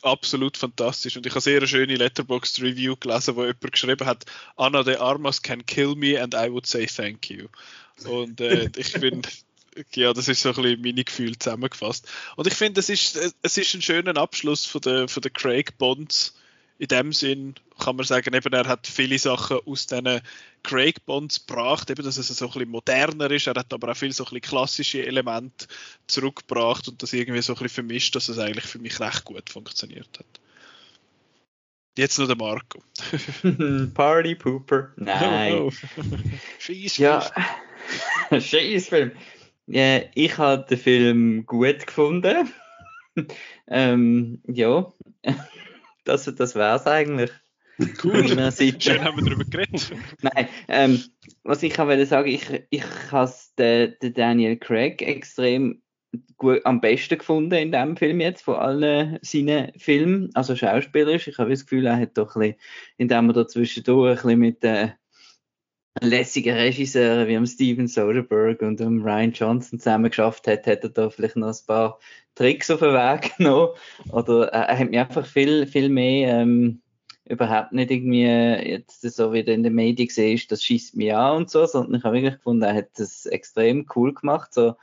absolut 0.02 0.56
fantastisch. 0.56 1.16
Und 1.16 1.26
ich 1.26 1.32
habe 1.32 1.40
sehr 1.40 1.58
eine 1.58 1.66
schöne 1.66 1.96
Letterboxd 1.96 2.60
Review 2.60 2.96
gelesen, 2.96 3.36
wo 3.36 3.42
jemand 3.42 3.72
geschrieben 3.72 4.06
hat, 4.06 4.24
Anna 4.56 4.82
de 4.82 4.96
Armas 4.96 5.42
can 5.42 5.64
kill 5.66 5.94
me 5.94 6.20
and 6.20 6.34
I 6.34 6.50
would 6.50 6.66
say 6.66 6.86
thank 6.86 7.30
you. 7.30 7.48
Und 8.04 8.40
äh, 8.40 8.70
ich 8.76 8.88
finde, 8.88 9.28
ja, 9.94 10.12
das 10.12 10.28
ist 10.28 10.42
so 10.42 10.50
ein 10.50 10.54
bisschen 10.54 10.82
meine 10.82 11.04
Gefühle 11.04 11.38
zusammengefasst. 11.38 12.08
Und 12.36 12.46
ich 12.46 12.54
finde, 12.54 12.80
es 12.80 12.88
ist, 12.88 13.16
es 13.42 13.58
ist 13.58 13.74
ein 13.74 13.82
schöner 13.82 14.16
Abschluss 14.16 14.66
von 14.66 14.80
der, 14.80 15.08
von 15.08 15.20
der 15.20 15.30
Craig 15.30 15.76
Bonds 15.78 16.34
in 16.78 16.88
dem 16.88 17.12
Sinn 17.12 17.54
kann 17.78 17.96
man 17.96 18.04
sagen, 18.04 18.34
eben, 18.34 18.52
er 18.52 18.66
hat 18.66 18.86
viele 18.86 19.18
Sachen 19.18 19.58
aus 19.64 19.86
diesen 19.86 20.20
Craig 20.62 21.04
Bonds 21.06 21.46
gebracht, 21.46 21.90
eben, 21.90 22.02
dass 22.02 22.16
es 22.16 22.28
so 22.28 22.46
ein 22.46 22.52
bisschen 22.52 22.70
moderner 22.70 23.30
ist. 23.30 23.46
Er 23.46 23.54
hat 23.54 23.72
aber 23.72 23.90
auch 23.90 23.96
viele 23.96 24.12
so 24.12 24.24
ein 24.24 24.26
bisschen 24.26 24.40
klassische 24.42 25.06
Elemente 25.06 25.66
zurückgebracht 26.06 26.88
und 26.88 27.02
das 27.02 27.12
irgendwie 27.12 27.42
so 27.42 27.52
ein 27.52 27.54
bisschen 27.54 27.74
vermischt, 27.74 28.14
dass 28.16 28.28
es 28.28 28.38
eigentlich 28.38 28.66
für 28.66 28.78
mich 28.78 28.98
recht 29.00 29.24
gut 29.24 29.48
funktioniert 29.48 30.18
hat. 30.18 30.26
Jetzt 31.96 32.18
noch 32.18 32.26
der 32.26 32.36
Marco. 32.36 32.82
Party 33.94 34.34
Pooper. 34.34 34.92
Nein. 34.96 35.54
Oh, 35.54 35.70
oh. 35.96 36.02
Scheiß 36.58 36.98
ja. 36.98 37.24
Scheißfilm. 38.30 39.12
Ja, 39.66 40.02
ich 40.14 40.38
habe 40.38 40.66
den 40.68 40.78
Film 40.78 41.46
gut 41.46 41.86
gefunden. 41.86 42.52
ähm, 43.66 44.40
ja 44.46 44.92
das, 46.08 46.24
das 46.24 46.54
wäre 46.54 46.76
es 46.76 46.86
eigentlich. 46.86 47.30
Cool. 48.02 48.26
Schön 48.26 49.04
haben 49.04 49.16
wir 49.16 49.24
darüber 49.24 49.44
geredet. 49.44 49.92
Nein, 50.20 50.48
ähm, 50.66 51.04
was 51.44 51.62
ich 51.62 51.78
wollte 51.78 52.06
sagen, 52.06 52.28
ich, 52.28 52.64
ich 52.70 52.84
habe 53.12 53.32
den, 53.56 53.94
den 54.02 54.14
Daniel 54.14 54.56
Craig 54.56 55.00
extrem 55.00 55.80
gut, 56.36 56.64
am 56.64 56.80
besten 56.80 57.18
gefunden 57.18 57.54
in 57.54 57.72
dem 57.72 57.96
Film 57.96 58.20
jetzt, 58.20 58.42
von 58.42 58.56
allen 58.56 59.18
seinen 59.22 59.72
Filmen, 59.78 60.30
also 60.34 60.56
schauspielerisch. 60.56 61.28
Ich 61.28 61.38
habe 61.38 61.50
das 61.50 61.66
Gefühl, 61.66 61.86
er 61.86 61.98
hat 61.98 62.18
doch 62.18 62.34
ein 62.36 62.40
bisschen, 62.40 62.56
indem 62.96 63.30
er 63.30 63.32
da 63.34 63.46
zwischendurch 63.46 64.20
ein 64.20 64.22
bisschen 64.22 64.38
mit 64.40 64.62
den 64.62 64.92
lässigen 66.00 66.56
Regisseuren 66.56 67.28
wie 67.28 67.36
am 67.36 67.46
Steven 67.46 67.88
Soderbergh 67.88 68.64
und 68.64 68.80
dem 68.80 69.02
Ryan 69.02 69.32
Johnson 69.32 69.78
zusammen 69.78 70.10
geschafft 70.10 70.46
hat, 70.46 70.66
hat 70.66 70.82
er 70.82 70.90
da 70.90 71.10
vielleicht 71.10 71.36
noch 71.36 71.48
ein 71.48 71.66
paar 71.66 71.98
Tricks 72.34 72.70
auf 72.70 72.80
den 72.80 72.94
Weg 72.94 73.36
genommen. 73.36 73.72
Oder 74.10 74.52
äh, 74.52 74.66
er 74.68 74.78
hat 74.78 74.90
mir 74.90 75.00
einfach 75.00 75.26
viel, 75.26 75.66
viel 75.66 75.88
mehr 75.88 76.40
ähm, 76.40 76.82
überhaupt 77.28 77.72
nicht 77.72 77.90
irgendwie 77.90 78.24
jetzt 78.24 79.02
so 79.02 79.32
wie 79.32 79.40
in 79.40 79.62
den 79.62 79.74
Medien 79.74 80.08
gesehen 80.08 80.40
das 80.48 80.64
schießt 80.64 80.96
mich 80.96 81.14
an 81.14 81.36
und 81.38 81.50
so, 81.50 81.66
sondern 81.66 81.96
ich 81.96 82.04
habe 82.04 82.16
wirklich 82.16 82.34
gefunden, 82.34 82.62
er 82.62 82.74
hat 82.74 82.90
das 82.96 83.26
extrem 83.26 83.86
cool 83.94 84.14
gemacht, 84.14 84.54
so 84.54 84.74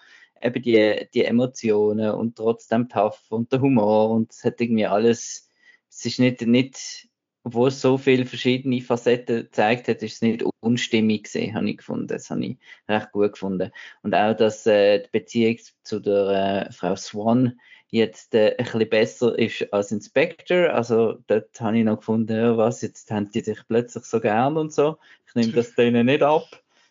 eben 0.41 0.61
die, 0.61 1.07
die 1.13 1.25
Emotionen 1.25 2.11
und 2.11 2.35
trotzdem 2.35 2.89
tough 2.89 3.19
und 3.29 3.51
der 3.51 3.61
Humor 3.61 4.11
und 4.11 4.31
es 4.31 4.43
hat 4.43 4.61
irgendwie 4.61 4.85
alles, 4.85 5.49
es 5.89 6.05
ist 6.05 6.19
nicht, 6.19 6.41
nicht 6.41 7.09
obwohl 7.45 7.67
es 7.67 7.79
so 7.79 7.99
viele 7.99 8.25
verschiedene 8.25 8.81
Facetten 8.81 9.43
gezeigt 9.43 9.87
hat, 9.87 10.01
ist 10.01 10.15
es 10.15 10.21
nicht 10.23 10.43
unstimmig 10.61 11.25
gesehen, 11.25 11.53
habe 11.53 11.69
ich 11.69 11.77
gefunden. 11.77 12.07
Das 12.07 12.31
habe 12.31 12.43
ich 12.43 12.57
recht 12.89 13.11
gut 13.11 13.33
gefunden. 13.33 13.71
Und 14.01 14.15
auch, 14.15 14.35
dass 14.35 14.65
äh, 14.65 15.03
die 15.03 15.09
Beziehung 15.11 15.57
zu 15.83 15.99
der 15.99 16.67
äh, 16.67 16.71
Frau 16.71 16.95
Swan 16.95 17.59
jetzt 17.95 18.35
äh, 18.35 18.55
ein 18.57 18.65
bisschen 18.65 18.89
besser 18.89 19.39
ist 19.39 19.73
als 19.73 19.91
Inspector. 19.91 20.69
Also 20.69 21.19
dort 21.27 21.59
habe 21.61 21.77
ich 21.77 21.85
noch 21.85 21.97
gefunden, 21.97 22.37
ja, 22.37 22.57
was, 22.57 22.81
jetzt 22.81 23.09
haben 23.09 23.31
die 23.31 23.39
sich 23.39 23.59
plötzlich 23.67 24.03
so 24.03 24.19
gern 24.19 24.57
und 24.57 24.73
so. 24.73 24.97
Ich 25.27 25.35
nehme 25.35 25.53
das 25.53 25.75
denen 25.75 26.07
nicht 26.07 26.21
ab. 26.21 26.47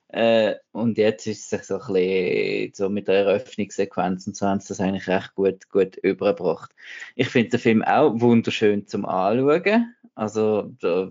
Äh, 0.08 0.54
und 0.72 0.96
jetzt 0.96 1.26
ist 1.26 1.52
es 1.52 1.66
so 1.66 1.78
ein 1.78 1.92
bisschen 1.92 2.74
so 2.74 2.88
mit 2.88 3.08
der 3.08 3.26
Eröffnungssequenz 3.26 4.26
und 4.26 4.36
so 4.36 4.46
haben 4.46 4.60
sie 4.60 4.68
das 4.68 4.80
eigentlich 4.80 5.08
recht 5.08 5.34
gut, 5.34 5.68
gut 5.68 5.96
übergebracht. 5.96 6.70
Ich 7.16 7.28
finde 7.28 7.50
den 7.50 7.60
Film 7.60 7.82
auch 7.82 8.12
wunderschön 8.20 8.86
zum 8.86 9.04
Anschauen. 9.04 9.94
Also 10.14 10.72
da 10.80 11.10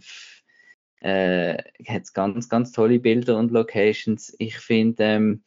äh, 1.02 1.58
hat 1.88 2.14
ganz, 2.14 2.50
ganz 2.50 2.72
tolle 2.72 3.00
Bilder 3.00 3.38
und 3.38 3.52
Locations. 3.52 4.34
Ich 4.40 4.58
finde 4.58 5.04
ähm, 5.04 5.44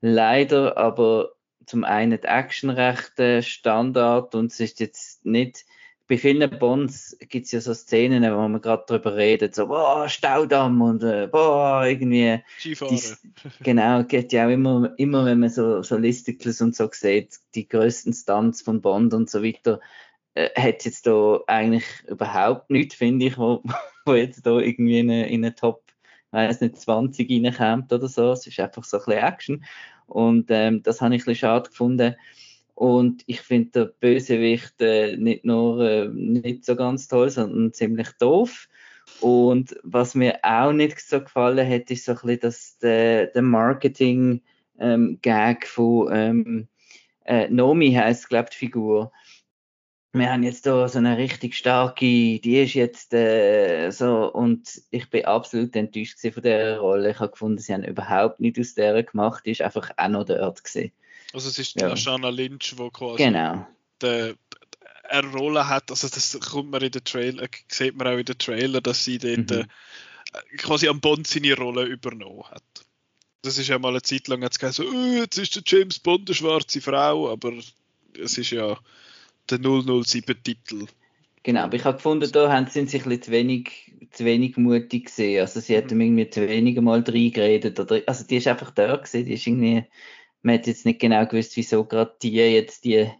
leider 0.00 0.76
aber 0.76 1.32
zum 1.68 1.84
einen 1.84 2.20
die 2.20 2.26
Action 2.26 2.70
recht 2.70 3.18
äh, 3.20 3.42
Standard 3.42 4.34
und 4.34 4.52
es 4.52 4.60
ist 4.60 4.80
jetzt 4.80 5.24
nicht 5.24 5.64
bei 6.08 6.16
vielen 6.16 6.58
Bonds 6.58 7.16
gibt 7.28 7.44
es 7.44 7.52
ja 7.52 7.60
so 7.60 7.74
Szenen, 7.74 8.22
wo 8.34 8.48
man 8.48 8.62
gerade 8.62 8.84
darüber 8.86 9.14
redet, 9.14 9.54
so, 9.54 9.68
boah, 9.68 10.08
Staudamm 10.08 10.80
und 10.80 11.02
äh, 11.02 11.28
boah, 11.30 11.84
irgendwie. 11.84 12.42
Dies, 12.62 13.20
genau, 13.62 14.02
geht 14.04 14.32
ja 14.32 14.46
auch 14.46 14.50
immer, 14.50 14.94
immer, 14.96 15.26
wenn 15.26 15.40
man 15.40 15.50
so, 15.50 15.82
so 15.82 15.98
Listicles 15.98 16.62
und 16.62 16.74
so 16.74 16.88
sieht, 16.90 17.38
die 17.54 17.68
größten 17.68 18.14
Stunts 18.14 18.62
von 18.62 18.80
Bond 18.80 19.12
und 19.12 19.28
so 19.28 19.44
weiter, 19.44 19.80
äh, 20.34 20.48
hat 20.58 20.86
jetzt 20.86 21.06
da 21.06 21.40
eigentlich 21.46 21.84
überhaupt 22.06 22.70
nichts, 22.70 22.94
finde 22.94 23.26
ich, 23.26 23.36
wo, 23.36 23.62
wo 24.06 24.14
jetzt 24.14 24.46
da 24.46 24.58
irgendwie 24.58 25.00
in 25.00 25.10
eine, 25.10 25.28
in 25.28 25.44
eine 25.44 25.54
Top, 25.54 25.82
weiß 26.30 26.62
nicht, 26.62 26.78
20 26.78 27.30
reinkommt 27.30 27.92
oder 27.92 28.08
so. 28.08 28.32
Es 28.32 28.46
ist 28.46 28.58
einfach 28.58 28.84
so 28.84 28.96
ein 28.96 29.04
bisschen 29.04 29.24
Action. 29.24 29.64
Und 30.08 30.46
ähm, 30.50 30.82
das 30.82 31.00
habe 31.00 31.14
ich 31.14 31.22
ein 31.22 31.26
bisschen 31.26 31.40
schade 31.40 31.70
gefunden. 31.70 32.16
Und 32.74 33.22
ich 33.26 33.40
finde 33.40 33.70
der 33.70 33.84
Bösewicht 33.86 34.80
äh, 34.80 35.16
nicht 35.16 35.44
nur 35.44 35.80
äh, 35.80 36.08
nicht 36.08 36.64
so 36.64 36.76
ganz 36.76 37.08
toll, 37.08 37.28
sondern 37.30 37.72
ziemlich 37.72 38.08
doof. 38.18 38.68
Und 39.20 39.76
was 39.82 40.14
mir 40.14 40.38
auch 40.42 40.72
nicht 40.72 41.00
so 41.00 41.20
gefallen 41.20 41.68
hat, 41.68 41.90
ist 41.90 42.04
so 42.04 42.12
ein 42.12 42.18
bisschen 42.18 42.40
das, 42.40 42.78
der, 42.78 43.26
der 43.26 43.42
Marketing-Gag 43.42 44.42
ähm, 44.78 45.66
von 45.66 46.08
ähm, 46.12 46.68
äh, 47.24 47.48
Nomi 47.48 47.92
heißt, 47.92 48.28
glaube 48.28 48.48
ich, 48.50 48.58
die 48.58 48.66
Figur. 48.66 49.12
Wir 50.12 50.32
haben 50.32 50.42
jetzt 50.42 50.64
da 50.64 50.88
so 50.88 50.98
eine 50.98 51.18
richtig 51.18 51.54
starke, 51.54 52.04
die 52.40 52.58
ist 52.62 52.74
jetzt 52.74 53.12
äh, 53.12 53.90
so, 53.90 54.32
und 54.32 54.80
ich 54.90 55.08
bin 55.10 55.26
absolut 55.26 55.76
enttäuscht 55.76 56.18
von 56.32 56.42
der 56.42 56.78
Rolle. 56.78 57.10
Ich 57.10 57.18
habe 57.20 57.30
gefunden, 57.30 57.58
sie 57.58 57.74
haben 57.74 57.84
überhaupt 57.84 58.40
nicht 58.40 58.58
aus 58.58 58.74
der 58.74 59.02
gemacht, 59.02 59.44
die 59.44 59.50
ist 59.50 59.60
einfach 59.60 59.90
auch 59.96 60.08
noch 60.08 60.24
dort 60.24 60.64
gewesen. 60.64 60.92
Also 61.34 61.50
es 61.50 61.58
ist 61.58 61.78
Ja. 61.80 61.92
Ashana 61.92 62.30
Lynch, 62.30 62.72
wo 62.76 62.90
quasi 62.90 63.22
Genau. 63.22 63.66
der, 64.00 64.34
eine 65.10 65.28
Rolle 65.28 65.68
hat, 65.68 65.90
also 65.90 66.08
das 66.08 66.38
kommt 66.40 66.70
man 66.70 66.82
in 66.82 66.90
den 66.90 67.04
Trailer, 67.04 67.46
sieht 67.68 67.96
man 67.96 68.06
auch 68.06 68.18
in 68.18 68.24
den 68.24 68.38
Trailer, 68.38 68.80
dass 68.80 69.04
sie 69.04 69.18
dort 69.18 69.50
Mhm. 69.50 69.66
äh, 70.32 70.56
quasi 70.56 70.88
am 70.88 71.00
Bond 71.00 71.26
seine 71.26 71.54
Rolle 71.54 71.84
übernommen 71.84 72.44
hat. 72.44 72.62
Das 73.42 73.58
ist 73.58 73.68
ja 73.68 73.78
mal 73.78 73.90
eine 73.90 74.02
Zeit 74.02 74.26
lang 74.28 74.42
jetzt 74.42 74.60
so, 74.74 74.84
oh, 74.84 75.12
jetzt 75.16 75.38
ist 75.38 75.54
der 75.54 75.62
James 75.66 75.98
Bond 75.98 76.28
eine 76.28 76.34
schwarze 76.34 76.80
Frau, 76.80 77.30
aber 77.30 77.52
es 78.18 78.38
ist 78.38 78.50
ja 78.50 78.78
der 79.50 79.58
007-Titel. 79.58 80.86
Genau, 81.42 81.60
aber 81.60 81.76
ich 81.76 81.84
habe 81.84 81.96
gefunden, 81.96 82.30
da 82.32 82.52
haben, 82.52 82.66
sind 82.66 82.90
sie 82.90 82.98
ein 82.98 83.04
bisschen 83.04 83.22
zu 83.22 83.30
wenig, 83.30 83.92
zu 84.10 84.24
wenig 84.24 84.56
mutig 84.56 85.06
gesehen. 85.06 85.40
Also 85.40 85.60
sie 85.60 85.76
hätten 85.76 86.00
irgendwie 86.00 86.28
zu 86.28 86.46
wenig 86.46 86.80
mal 86.80 87.00
reingeredet. 87.00 87.78
Oder, 87.80 88.02
also 88.06 88.26
die 88.26 88.36
ist 88.36 88.48
einfach 88.48 88.70
da 88.72 88.96
gewesen, 88.96 89.24
die 89.24 89.34
ist 89.34 89.46
irgendwie, 89.46 89.84
man 90.42 90.56
hat 90.56 90.66
jetzt 90.66 90.84
nicht 90.84 91.00
genau 91.00 91.24
gewusst, 91.26 91.56
wieso 91.56 91.84
gerade 91.84 92.14
die 92.22 92.32
jetzt 92.32 92.84
die, 92.84 93.10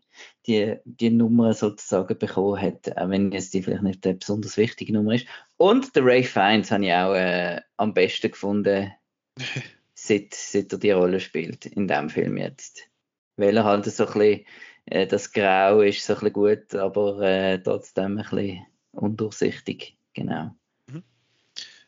die, 0.47 0.77
die 0.85 1.11
Nummer 1.11 1.55
sozusagen 1.55 2.19
bekommen 2.19 2.61
hat, 2.61 2.97
auch 2.97 3.09
wenn 3.09 3.33
jetzt 3.33 3.55
die 3.55 3.63
vielleicht 3.63 3.83
nicht 3.83 4.07
eine 4.07 4.17
besonders 4.17 4.57
wichtige 4.57 4.93
Nummer 4.93 5.15
ist. 5.15 5.27
Und 5.57 5.95
der 5.95 6.05
Ray 6.05 6.25
Fiennes 6.25 6.71
habe 6.71 6.85
ich 6.85 6.93
auch 6.93 7.15
äh, 7.15 7.61
am 7.77 7.95
besten 7.95 8.31
gefunden, 8.31 8.93
seit, 9.95 10.35
seit 10.35 10.73
er 10.73 10.79
die 10.79 10.91
Rolle 10.91 11.21
spielt 11.21 11.67
in 11.67 11.89
dem 11.89 12.11
Film 12.11 12.37
jetzt. 12.37 12.89
Weil 13.37 13.57
er 13.57 13.65
halt 13.65 13.85
so 13.85 14.07
ein 14.07 14.13
bisschen, 14.13 14.47
äh, 14.91 15.07
das 15.07 15.33
Grau 15.33 15.81
ist 15.81 16.05
so 16.05 16.15
ein 16.15 16.21
bisschen 16.21 16.33
gut, 16.33 16.75
aber 16.75 17.21
äh, 17.21 17.59
trotzdem 17.63 18.19
ein 18.19 18.25
bisschen 18.29 18.67
undurchsichtig. 18.93 19.97
Genau. 20.15 20.55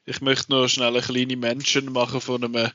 Ich 0.07 0.21
möchte 0.21 0.51
noch 0.51 0.67
schnell 0.67 0.89
eine 0.89 1.01
kleine 1.03 1.37
Mention 1.37 1.93
machen 1.93 2.21
von 2.21 2.43
einem, 2.43 2.71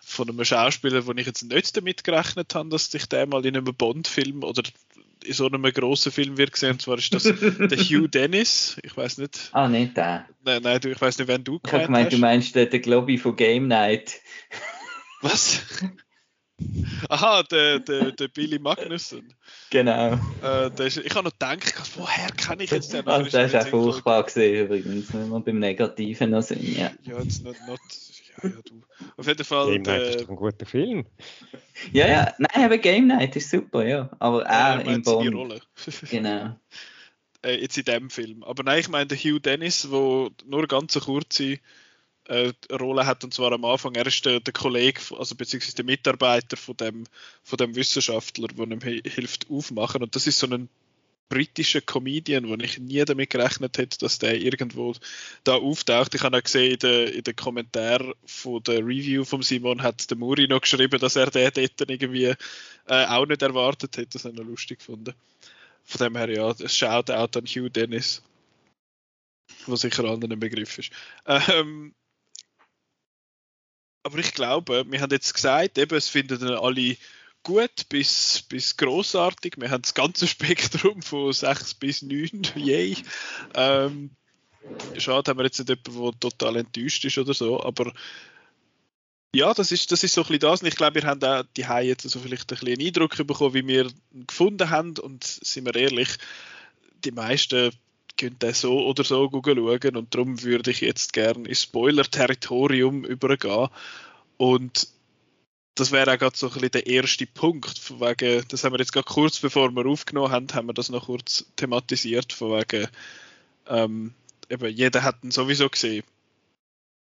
von 0.00 0.28
einem 0.28 0.44
Schauspieler, 0.44 1.06
wo 1.06 1.12
ich 1.12 1.26
jetzt 1.26 1.42
nicht 1.42 1.76
damit 1.76 2.04
gerechnet 2.04 2.54
habe, 2.54 2.68
dass 2.70 2.94
ich 2.94 3.06
den 3.06 3.28
mal 3.28 3.44
in 3.44 3.56
einem 3.56 3.74
Bond-Film 3.74 4.42
oder 4.42 4.62
in 5.24 5.32
so 5.34 5.46
einem 5.46 5.62
grossen 5.64 6.12
Film 6.12 6.38
wird 6.38 6.56
sehen. 6.56 6.72
Und 6.72 6.82
zwar 6.82 6.96
ist 6.98 7.12
das 7.12 7.24
der 7.34 7.78
Hugh 7.78 8.08
Dennis. 8.08 8.78
Ich 8.82 8.96
weiß 8.96 9.18
nicht. 9.18 9.50
Ah, 9.52 9.68
nicht 9.68 9.96
der. 9.96 10.26
Nein, 10.44 10.62
nein, 10.62 10.80
du, 10.80 10.90
ich 10.90 11.00
weiß 11.00 11.18
nicht, 11.18 11.28
wen 11.28 11.44
du 11.44 11.56
Ich 11.56 11.70
gemeint 11.70 11.86
gemeint, 11.86 12.06
hast. 12.06 12.12
du 12.14 12.18
meinst 12.20 12.54
den, 12.54 12.70
den 12.70 12.82
Globby 12.82 13.18
von 13.18 13.36
Game 13.36 13.68
Night. 13.68 14.20
Was? 15.20 15.60
Aha, 17.08 17.42
der, 17.44 17.78
der, 17.78 18.12
der 18.12 18.28
Billy 18.28 18.58
Magnussen. 18.58 19.32
Genau. 19.70 20.14
Äh, 20.42 20.70
der 20.70 20.86
ist, 20.86 20.98
ich 20.98 21.14
habe 21.14 21.24
noch 21.24 21.32
gedacht, 21.32 21.74
woher 21.96 22.30
kann 22.32 22.58
ich 22.60 22.70
jetzt 22.70 22.92
den 22.92 23.06
Also, 23.06 23.30
der 23.30 23.46
ist 23.46 23.52
mir 23.52 23.60
auch 23.60 23.64
in 23.66 23.70
den 23.70 23.82
furchtbar 23.82 24.22
gesehen 24.24 24.64
übrigens, 24.66 25.14
wenn 25.14 25.28
wir 25.28 25.40
beim 25.40 25.58
Negativen 25.58 26.30
noch 26.30 26.42
sind. 26.42 26.62
Ja. 26.62 26.90
Ja, 27.02 27.20
jetzt 27.20 27.44
nicht, 27.44 27.60
nicht 27.68 28.18
ja, 28.42 28.48
ja, 28.48 28.56
du. 28.64 28.82
Auf 29.16 29.26
jeden 29.26 29.44
Fall, 29.44 29.72
Game 29.72 29.82
Night 29.82 30.02
ist 30.02 30.14
der, 30.14 30.22
doch 30.22 30.30
ein 30.30 30.36
guter 30.36 30.66
Film. 30.66 31.06
ja, 31.92 32.08
ja. 32.08 32.34
nein, 32.38 32.64
aber 32.64 32.78
Game 32.78 33.06
Night 33.06 33.36
ist 33.36 33.50
super, 33.50 33.86
ja. 33.86 34.10
Aber 34.18 34.44
er 34.44 34.80
im 34.80 34.86
meint 34.86 35.06
seine 35.06 35.30
Bond. 35.30 35.34
Rolle. 35.34 35.60
Genau. 36.10 36.56
äh, 37.44 37.60
jetzt 37.60 37.78
in 37.78 37.84
dem 37.84 38.10
Film. 38.10 38.42
Aber 38.42 38.62
nein, 38.64 38.80
ich 38.80 38.88
meine 38.88 39.06
der 39.06 39.18
Hugh 39.18 39.38
Dennis, 39.38 39.90
wo 39.90 40.30
nur 40.44 40.66
ganz 40.66 40.96
eine 40.96 41.04
kurze 41.04 41.58
äh, 42.28 42.52
Rolle 42.72 43.06
hat, 43.06 43.24
und 43.24 43.34
zwar 43.34 43.52
am 43.52 43.64
Anfang. 43.64 43.94
Er 43.94 44.06
ist 44.06 44.24
der, 44.24 44.40
der 44.40 44.52
Kollege, 44.52 45.00
also 45.18 45.34
beziehungsweise 45.34 45.76
der 45.76 45.84
Mitarbeiter 45.84 46.56
von 46.56 46.76
dem, 46.76 47.04
von 47.42 47.56
dem 47.56 47.74
Wissenschaftler, 47.74 48.48
der 48.48 48.66
ihm 48.66 48.82
hi- 48.82 49.02
hilft 49.04 49.50
aufmachen. 49.50 50.02
Und 50.02 50.14
das 50.14 50.26
ist 50.26 50.38
so 50.38 50.46
ein 50.46 50.68
britischer 51.30 51.82
Comedian, 51.82 52.48
wo 52.48 52.54
ich 52.54 52.78
nie 52.78 53.04
damit 53.04 53.28
gerechnet 53.28 53.76
hätte, 53.76 53.98
dass 53.98 54.18
der 54.18 54.40
irgendwo 54.40 54.94
da 55.44 55.56
auftaucht. 55.56 56.14
Ich 56.14 56.22
habe 56.22 56.38
auch 56.38 56.42
gesehen, 56.42 56.72
in 56.72 56.78
den, 56.78 57.08
in 57.08 57.22
den 57.22 57.36
Kommentaren 57.36 58.14
von 58.24 58.62
der 58.62 58.78
Review 58.78 59.24
von 59.24 59.42
Simon 59.42 59.82
hat 59.82 60.10
der 60.10 60.16
Muri 60.16 60.48
noch 60.48 60.62
geschrieben, 60.62 60.98
dass 60.98 61.16
er 61.16 61.30
den 61.30 61.50
dort 61.54 61.90
irgendwie 61.90 62.34
äh, 62.86 63.06
auch 63.06 63.26
nicht 63.26 63.42
erwartet 63.42 63.96
hätte. 63.98 64.10
Das 64.12 64.24
habe 64.24 64.34
ich 64.34 64.40
noch 64.40 64.48
lustig 64.48 64.78
gefunden. 64.78 65.12
Von 65.84 66.06
dem 66.06 66.16
her, 66.16 66.30
ja, 66.30 66.68
Shoutout 66.68 67.38
an 67.38 67.46
Hugh 67.46 67.68
Dennis. 67.68 68.22
Was 69.66 69.80
sicher 69.80 70.04
ein 70.04 70.20
Begriff 70.20 70.78
ist. 70.78 70.92
Ähm, 71.26 71.94
aber 74.08 74.20
ich 74.20 74.32
glaube, 74.32 74.86
wir 74.88 75.00
haben 75.02 75.12
jetzt 75.12 75.34
gesagt, 75.34 75.76
eben, 75.76 75.94
es 75.94 76.08
finden 76.08 76.42
alle 76.54 76.96
gut 77.42 77.90
bis, 77.90 78.40
bis 78.48 78.78
großartig. 78.78 79.56
Wir 79.58 79.70
haben 79.70 79.82
das 79.82 79.92
ganze 79.92 80.26
Spektrum 80.26 81.02
von 81.02 81.30
6 81.30 81.74
bis 81.74 82.00
9. 82.00 82.42
Yay. 82.56 82.96
Ähm, 83.52 84.10
schade, 84.96 85.30
haben 85.30 85.38
wir 85.38 85.44
jetzt 85.44 85.58
nicht 85.58 85.68
jemanden, 85.68 86.18
der 86.20 86.30
total 86.30 86.56
enttäuscht 86.56 87.04
ist 87.04 87.18
oder 87.18 87.34
so, 87.34 87.62
aber 87.62 87.92
ja, 89.34 89.52
das 89.52 89.72
ist, 89.72 89.92
das 89.92 90.02
ist 90.02 90.14
so 90.14 90.22
ein 90.22 90.28
bisschen 90.28 90.40
das. 90.40 90.62
Und 90.62 90.68
ich 90.68 90.76
glaube, 90.76 91.02
wir 91.02 91.06
haben 91.06 91.22
auch 91.22 91.44
die 91.54 91.66
jetzt 91.86 92.08
so 92.08 92.18
vielleicht 92.18 92.44
ein 92.44 92.56
bisschen 92.56 92.68
einen 92.68 92.86
Eindruck 92.86 93.14
bekommen, 93.14 93.52
wie 93.52 93.66
wir 93.66 93.84
ihn 93.84 94.26
gefunden 94.26 94.70
haben. 94.70 94.96
Und 94.98 95.22
sind 95.22 95.66
wir 95.66 95.74
ehrlich, 95.74 96.08
die 97.04 97.12
meisten 97.12 97.72
können 98.18 98.38
den 98.38 98.52
so 98.52 98.84
oder 98.84 99.04
so 99.04 99.30
schauen. 99.30 99.96
Und 99.96 100.14
darum 100.14 100.42
würde 100.42 100.70
ich 100.70 100.80
jetzt 100.80 101.12
gerne 101.12 101.48
ins 101.48 101.62
Spoiler-Territorium 101.62 103.04
übergehen. 103.04 103.68
Und 104.36 104.88
das 105.74 105.92
wäre 105.92 106.12
auch 106.12 106.18
gerade 106.18 106.36
so 106.36 106.48
ein 106.48 106.52
bisschen 106.54 106.70
der 106.72 106.86
erste 106.86 107.26
Punkt. 107.26 107.78
Von 107.78 108.00
wegen, 108.00 108.44
das 108.48 108.64
haben 108.64 108.72
wir 108.72 108.80
jetzt 108.80 108.92
gerade 108.92 109.06
kurz 109.06 109.38
bevor 109.38 109.70
wir 109.70 109.86
aufgenommen 109.86 110.32
haben, 110.32 110.52
haben 110.52 110.66
wir 110.66 110.74
das 110.74 110.90
noch 110.90 111.06
kurz 111.06 111.46
thematisiert. 111.56 112.32
Von 112.32 112.58
wegen, 112.58 112.88
ähm, 113.68 114.14
eben, 114.50 114.74
jeder 114.74 115.02
hat 115.04 115.22
ihn 115.22 115.30
sowieso 115.30 115.68
gesehen. 115.68 116.04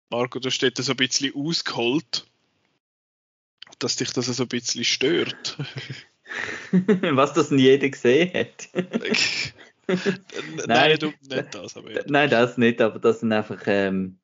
Marco, 0.09 0.39
du 0.39 0.49
steht 0.49 0.77
so 0.77 0.91
ein 0.91 0.97
bisschen 0.97 1.35
ausgeholt, 1.35 2.25
dass 3.79 3.95
dich 3.95 4.11
das 4.11 4.25
so 4.25 4.43
ein 4.43 4.49
bisschen 4.49 4.83
stört. 4.83 5.57
Was 6.71 7.33
das 7.33 7.51
nie 7.51 7.63
jeder 7.63 7.89
gesehen 7.89 8.31
hat. 8.33 8.69
Nein, 10.67 10.97
du, 10.99 11.07
nicht 11.07 11.55
das, 11.55 11.77
aber 11.77 11.91
ja. 11.91 12.01
Nein, 12.07 12.29
das 12.29 12.57
nicht, 12.57 12.81
aber 12.81 12.99
das 12.99 13.19
sind 13.19 13.31
einfach, 13.31 13.61
ähm, 13.67 14.19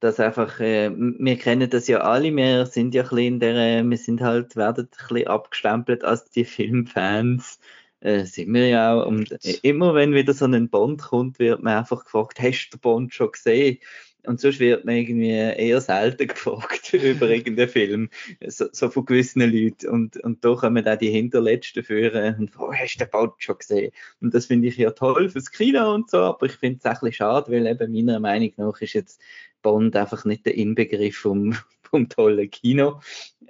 das 0.00 0.18
einfach, 0.18 0.58
äh, 0.60 0.90
wir 0.94 1.38
kennen 1.38 1.70
das 1.70 1.86
ja 1.86 2.00
alle, 2.00 2.34
wir 2.34 2.66
sind 2.66 2.94
ja 2.94 3.02
ein 3.02 3.08
bisschen 3.08 3.26
in 3.26 3.40
der, 3.40 3.54
äh, 3.56 3.82
wir 3.84 3.96
sind 3.96 4.20
halt, 4.20 4.56
werden 4.56 4.84
ein 4.84 5.08
bisschen 5.08 5.28
abgestempelt 5.28 6.04
als 6.04 6.30
die 6.30 6.44
Filmfans, 6.44 7.60
äh, 8.00 8.24
sind 8.24 8.52
wir 8.52 8.68
ja 8.68 8.94
auch. 8.94 9.06
Und 9.06 9.30
äh, 9.44 9.58
immer 9.62 9.94
wenn 9.94 10.14
wieder 10.14 10.34
so 10.34 10.44
ein 10.44 10.68
Bond 10.68 11.02
kommt, 11.02 11.38
wird 11.38 11.62
man 11.62 11.78
einfach 11.78 12.04
gefragt, 12.04 12.40
hast 12.40 12.70
du 12.70 12.76
den 12.76 12.80
Bond 12.80 13.14
schon 13.14 13.30
gesehen? 13.30 13.78
Und 14.24 14.40
sonst 14.40 14.60
wird 14.60 14.84
man 14.84 14.96
irgendwie 14.96 15.30
eher 15.30 15.80
selten 15.80 16.26
gefragt 16.28 16.92
über 16.92 17.28
irgendeinen 17.28 17.68
Film, 17.68 18.08
so, 18.46 18.66
so 18.70 18.88
von 18.88 19.04
gewissen 19.04 19.42
Leuten. 19.42 19.88
Und, 19.88 20.16
und 20.18 20.44
da 20.44 20.54
kommen 20.54 20.86
auch 20.86 20.98
die 20.98 21.10
Hinterletzten 21.10 21.82
führen 21.82 22.36
und 22.38 22.50
fragen, 22.50 22.78
hast 22.78 22.94
du 22.94 23.04
den 23.04 23.10
Bond 23.10 23.34
schon 23.38 23.58
gesehen? 23.58 23.92
Und 24.20 24.32
das 24.34 24.46
finde 24.46 24.68
ich 24.68 24.76
ja 24.76 24.90
toll 24.92 25.28
fürs 25.28 25.50
Kino 25.50 25.92
und 25.92 26.08
so, 26.10 26.18
aber 26.18 26.46
ich 26.46 26.52
finde 26.52 26.78
es 26.78 26.84
ein 26.84 26.92
bisschen 26.92 27.12
schade, 27.12 27.50
weil 27.50 27.66
eben 27.66 27.92
meiner 27.92 28.20
Meinung 28.20 28.52
nach 28.56 28.80
ist 28.80 28.92
jetzt 28.92 29.20
Bond 29.62 29.96
einfach 29.96 30.24
nicht 30.24 30.46
der 30.46 30.56
Inbegriff 30.56 31.16
vom, 31.16 31.56
vom 31.82 32.08
tollen 32.08 32.50
Kino. 32.50 33.00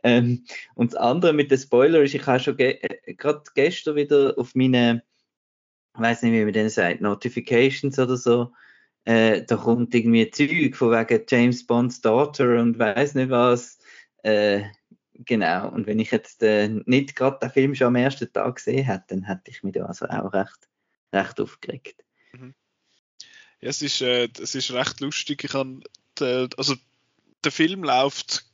Ähm, 0.02 0.44
und 0.74 0.92
das 0.92 1.00
andere 1.00 1.32
mit 1.32 1.50
den 1.50 1.58
Spoiler 1.58 2.02
ist, 2.02 2.14
ich 2.14 2.26
habe 2.26 2.40
schon 2.40 2.56
ge 2.56 2.78
äh, 2.80 3.14
gerade 3.14 3.42
gestern 3.54 3.96
wieder 3.96 4.34
auf 4.36 4.54
meine, 4.54 5.02
ich 5.94 6.00
weiß 6.00 6.22
nicht, 6.22 6.32
wie 6.32 6.44
man 6.44 6.52
denen 6.52 6.70
sagt, 6.70 7.00
Notifications 7.00 7.98
oder 7.98 8.16
so, 8.16 8.52
äh, 9.04 9.42
da 9.42 9.56
kommt 9.56 9.94
irgendwie 9.94 10.30
Zeug 10.30 10.76
von 10.76 10.90
wegen 10.92 11.24
James 11.28 11.66
Bonds 11.66 12.00
Daughter 12.00 12.60
und 12.60 12.78
weiß 12.78 13.14
nicht 13.14 13.30
was. 13.30 13.78
Äh, 14.22 14.64
genau. 15.14 15.70
Und 15.70 15.86
wenn 15.86 15.98
ich 15.98 16.10
jetzt 16.10 16.42
äh, 16.42 16.68
nicht 16.68 17.16
gerade 17.16 17.38
den 17.40 17.50
Film 17.50 17.74
schon 17.74 17.88
am 17.88 17.96
ersten 17.96 18.32
Tag 18.32 18.56
gesehen 18.56 18.84
hätte, 18.84 19.06
dann 19.08 19.24
hätte 19.24 19.50
ich 19.50 19.62
mich 19.62 19.74
da 19.74 19.86
also 19.86 20.06
auch 20.06 20.32
recht, 20.32 20.68
recht 21.12 21.40
aufgeregt. 21.40 22.04
Ja, 23.62 23.68
es 23.68 23.80
ist, 23.80 24.02
äh, 24.02 24.28
es 24.40 24.54
ist 24.54 24.72
recht 24.72 25.00
lustig. 25.00 25.44
Ich 25.44 25.52
kann, 25.52 25.82
äh, 26.20 26.48
also 26.56 26.74
der 27.44 27.52
Film 27.52 27.84
läuft, 27.84 28.44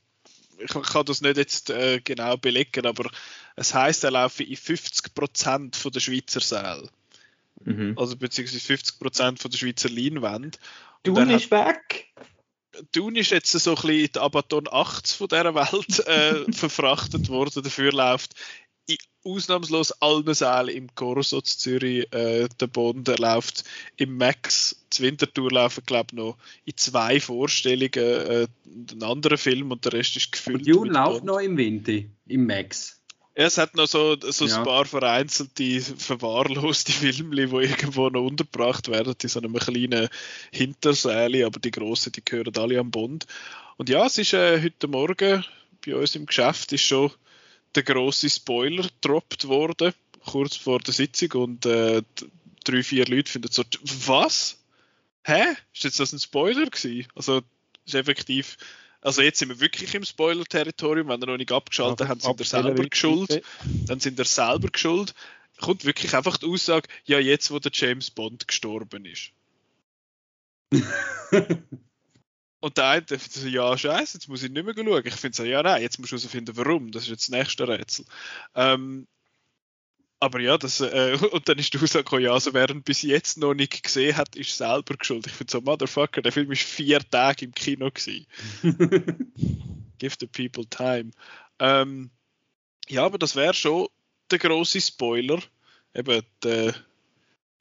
ich 0.59 0.71
kann 0.71 1.05
das 1.05 1.21
nicht 1.21 1.37
jetzt 1.37 1.69
äh, 1.71 1.99
genau 2.03 2.37
belegen, 2.37 2.85
aber 2.85 3.09
es 3.55 3.73
heißt, 3.73 4.03
er 4.03 4.11
laufe 4.11 4.43
in 4.43 4.55
50% 4.55 5.75
von 5.75 5.91
der 5.91 5.99
Schweizer 5.99 6.41
Säle. 6.41 6.89
Mhm. 7.65 7.95
Also 7.97 8.17
beziehungsweise 8.17 8.73
50% 8.73 9.41
von 9.41 9.51
der 9.51 9.57
Schweizer 9.57 9.89
Leinwand. 9.89 10.59
Dune 11.03 11.35
ist 11.35 11.51
weg! 11.51 12.07
Dun 12.93 13.15
ist 13.15 13.31
jetzt 13.31 13.51
so 13.51 13.71
ein 13.71 13.75
bisschen 13.75 13.99
in 13.99 14.09
die 14.13 14.19
Abaton 14.19 14.67
80 14.69 15.17
von 15.17 15.27
dieser 15.27 15.55
Welt 15.55 16.07
äh, 16.07 16.51
verfrachtet 16.51 17.29
worden. 17.29 17.63
Dafür 17.63 17.91
läuft 17.91 18.35
in 18.85 18.97
ausnahmslos 19.23 19.91
allen 20.01 20.33
Sälen 20.33 20.69
im 20.69 20.95
Corso 20.95 21.41
zu 21.41 21.57
Zürich 21.57 22.11
äh, 22.13 22.47
der 22.59 22.67
Bond. 22.67 23.07
Er 23.07 23.17
läuft 23.17 23.63
im 23.97 24.17
Max, 24.17 24.85
zur 24.89 25.05
Wintertour 25.05 25.51
laufen, 25.51 25.83
glaube 25.85 26.07
ich, 26.11 26.17
noch 26.17 26.37
in 26.65 26.77
zwei 26.77 27.19
Vorstellungen 27.19 27.91
äh, 27.95 28.47
einen 28.65 29.03
anderen 29.03 29.37
Film 29.37 29.71
und 29.71 29.83
der 29.85 29.93
Rest 29.93 30.15
ist 30.15 30.31
gefüllt. 30.31 30.59
Und 30.59 30.67
Dune 30.67 30.91
läuft 30.91 31.23
noch 31.23 31.39
im 31.39 31.57
Winter, 31.57 32.03
im 32.27 32.45
Max. 32.45 32.98
Ja, 33.39 33.45
es 33.45 33.57
hat 33.57 33.73
noch 33.73 33.87
so, 33.87 34.17
so 34.19 34.45
Ja. 34.47 34.57
ein 34.57 34.63
paar 34.65 34.83
vereinzelte, 34.83 35.79
verwahrloste 35.79 36.91
Filme, 36.91 37.47
die 37.47 37.55
irgendwo 37.69 38.09
noch 38.09 38.25
untergebracht 38.25 38.89
werden, 38.89 39.15
in 39.23 39.29
so 39.29 39.39
einem 39.39 39.53
kleinen 39.53 40.09
Hintersäle, 40.51 41.45
aber 41.45 41.57
die 41.61 41.71
grossen, 41.71 42.11
die 42.11 42.25
gehören 42.25 42.57
alle 42.57 42.77
am 42.77 42.91
Bond. 42.91 43.27
Und 43.77 43.87
ja, 43.87 44.05
es 44.05 44.17
ist 44.17 44.33
äh, 44.33 44.61
heute 44.61 44.89
Morgen 44.89 45.45
bei 45.85 45.95
uns 45.95 46.15
im 46.15 46.25
Geschäft 46.25 46.73
ist 46.73 46.81
schon 46.81 47.11
der 47.75 47.83
grosse 47.83 48.29
Spoiler 48.29 48.83
gedroppt 48.83 49.47
worden, 49.47 49.93
kurz 50.25 50.57
vor 50.57 50.79
der 50.79 50.93
Sitzung 50.93 51.31
und 51.41 51.65
äh, 51.65 52.01
drei, 52.65 52.83
vier 52.83 53.05
Leute 53.05 53.31
finden 53.31 53.53
so, 53.53 53.63
was? 54.05 54.59
Hä? 55.23 55.55
Ist 55.73 55.85
jetzt 55.85 56.01
das 56.01 56.11
ein 56.11 56.19
Spoiler 56.19 56.65
gewesen? 56.65 57.07
Also, 57.15 57.41
ist 57.85 57.95
effektiv, 57.95 58.57
also 59.01 59.21
jetzt 59.21 59.39
sind 59.39 59.49
wir 59.49 59.59
wirklich 59.59 59.95
im 59.95 60.03
Spoiler-Territorium, 60.03 61.07
wenn 61.07 61.21
ihr 61.21 61.27
noch 61.27 61.37
nicht 61.37 61.51
abgeschaltet 61.51 62.07
habt, 62.07 62.21
sind 62.21 62.39
ihr 62.39 62.45
selber 62.45 62.83
geschuld 62.83 63.41
dann 63.85 63.99
sind 63.99 64.19
er 64.19 64.25
selber 64.25 64.69
geschuld. 64.69 65.13
Kommt 65.59 65.83
wirklich 65.85 66.15
einfach 66.15 66.37
die 66.37 66.45
Aussage, 66.45 66.87
ja, 67.05 67.19
jetzt, 67.19 67.51
wo 67.51 67.59
der 67.59 67.71
James 67.73 68.11
Bond 68.11 68.47
gestorben 68.47 69.05
ist. 69.05 69.31
Und 72.61 72.77
der 72.77 72.87
eine 72.87 73.05
so, 73.07 73.47
ja, 73.47 73.77
scheiße, 73.77 74.17
jetzt 74.17 74.27
muss 74.27 74.43
ich 74.43 74.51
nicht 74.51 74.65
mehr 74.65 74.73
schauen. 74.75 75.01
Ich 75.05 75.15
finde 75.15 75.35
so, 75.35 75.43
ja, 75.43 75.63
nein, 75.63 75.81
jetzt 75.81 75.97
musst 75.97 76.11
du 76.11 76.17
herausfinden, 76.17 76.57
warum. 76.57 76.91
Das 76.91 77.03
ist 77.03 77.09
jetzt 77.09 77.29
das 77.29 77.37
nächste 77.37 77.67
Rätsel. 77.67 78.05
Ähm, 78.53 79.07
aber 80.19 80.39
ja, 80.41 80.57
das, 80.57 80.81
äh, 80.81 81.17
und 81.31 81.47
dann 81.47 81.57
ist 81.57 81.73
die 81.73 81.79
Aussage 81.79 82.03
gekommen, 82.03 82.23
ja, 82.23 82.33
also 82.33 82.53
wer 82.53 82.69
ihn 82.69 82.83
bis 82.83 83.01
jetzt 83.01 83.37
noch 83.37 83.53
nicht 83.53 83.83
gesehen 83.83 84.17
hat, 84.17 84.35
ist 84.35 84.57
selber 84.57 84.95
geschuld. 84.95 85.27
Ich 85.27 85.33
finde 85.33 85.51
so, 85.51 85.61
Motherfucker, 85.61 86.21
der 86.21 86.31
Film 86.31 86.51
ist 86.51 86.63
vier 86.63 86.99
Tage 86.99 87.45
im 87.45 87.53
Kino 87.53 87.89
gewesen. 87.89 88.25
Give 89.97 90.15
the 90.19 90.27
people 90.27 90.65
time. 90.69 91.11
Ähm, 91.59 92.09
ja, 92.87 93.05
aber 93.05 93.17
das 93.17 93.35
wäre 93.35 93.53
schon 93.53 93.87
der 94.31 94.39
große 94.39 94.81
Spoiler. 94.81 95.41
Eben, 95.93 96.21
der, 96.43 96.73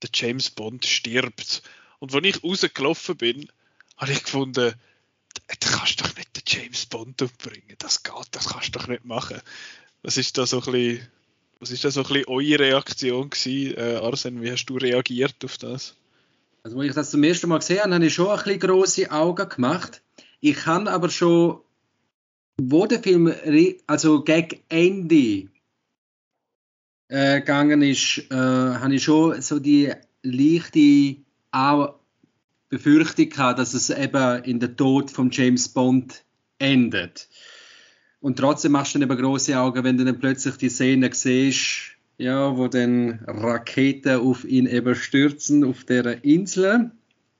der 0.02 0.10
James 0.12 0.50
Bond 0.50 0.84
stirbt. 0.84 1.62
Und 1.98 2.14
als 2.14 2.24
ich 2.24 2.44
rausgelaufen 2.44 3.16
bin, 3.16 3.50
habe 3.96 4.12
ich 4.12 4.22
gefunden, 4.22 4.74
da 5.46 5.68
kannst 5.70 6.00
du 6.00 6.04
doch 6.04 6.16
nicht 6.16 6.36
den 6.36 6.42
James 6.46 6.86
Bond 6.86 7.20
umbringen. 7.22 7.76
Das 7.78 8.02
geht, 8.02 8.28
das 8.32 8.48
kannst 8.48 8.74
du 8.74 8.78
doch 8.78 8.88
nicht 8.88 9.04
machen. 9.04 9.40
Was 10.02 10.16
ist 10.16 10.38
da 10.38 10.46
so 10.46 10.58
ein 10.58 10.72
bisschen, 10.72 11.08
was 11.60 11.70
ist 11.70 11.84
da 11.84 11.90
so 11.90 12.02
ein 12.02 12.06
bisschen 12.06 12.28
eure 12.28 12.58
Reaktion 12.58 13.30
gewesen? 13.30 13.76
Äh, 13.76 13.96
Arsen, 13.96 14.42
wie 14.42 14.50
hast 14.50 14.66
du 14.66 14.76
reagiert 14.76 15.36
auf 15.44 15.58
das? 15.58 15.96
Also, 16.62 16.78
als 16.78 16.88
ich 16.88 16.94
das 16.94 17.10
zum 17.10 17.22
ersten 17.24 17.48
Mal 17.48 17.58
gesehen 17.58 17.80
habe, 17.82 17.94
habe 17.94 18.06
ich 18.06 18.14
schon 18.14 18.28
ein 18.28 18.36
bisschen 18.36 18.60
grosse 18.60 19.10
Augen 19.10 19.48
gemacht. 19.48 20.02
Ich 20.40 20.66
habe 20.66 20.90
aber 20.90 21.08
schon, 21.08 21.60
wo 22.60 22.86
der 22.86 23.02
Film 23.02 23.32
also 23.86 24.22
gegen 24.22 24.60
Ende 24.68 25.48
äh, 27.08 27.40
gegangen 27.40 27.82
ist, 27.82 28.30
äh, 28.30 28.34
habe 28.34 28.94
ich 28.94 29.02
schon 29.02 29.40
so 29.40 29.58
die 29.58 29.92
leichte 30.22 31.16
Befürchtung 32.68 33.30
gehabt, 33.30 33.58
dass 33.58 33.74
es 33.74 33.90
eben 33.90 34.44
in 34.44 34.60
der 34.60 34.76
Tod 34.76 35.10
von 35.10 35.30
James 35.30 35.68
Bond 35.68 36.22
endet. 36.58 37.28
Und 38.20 38.38
trotzdem 38.38 38.72
machst 38.72 38.94
du 38.94 38.98
dann 38.98 39.08
eben 39.08 39.20
große 39.20 39.58
Augen, 39.58 39.84
wenn 39.84 39.96
du 39.96 40.04
dann 40.04 40.18
plötzlich 40.18 40.56
die 40.56 40.68
Szene 40.68 41.10
siehst, 41.12 41.92
ja, 42.16 42.56
wo 42.56 42.66
dann 42.66 43.20
Raketen 43.26 44.20
auf 44.20 44.44
ihn 44.44 44.66
eben 44.66 44.94
stürzen 44.94 45.64
auf 45.64 45.84
der 45.84 46.24
Insel. 46.24 46.90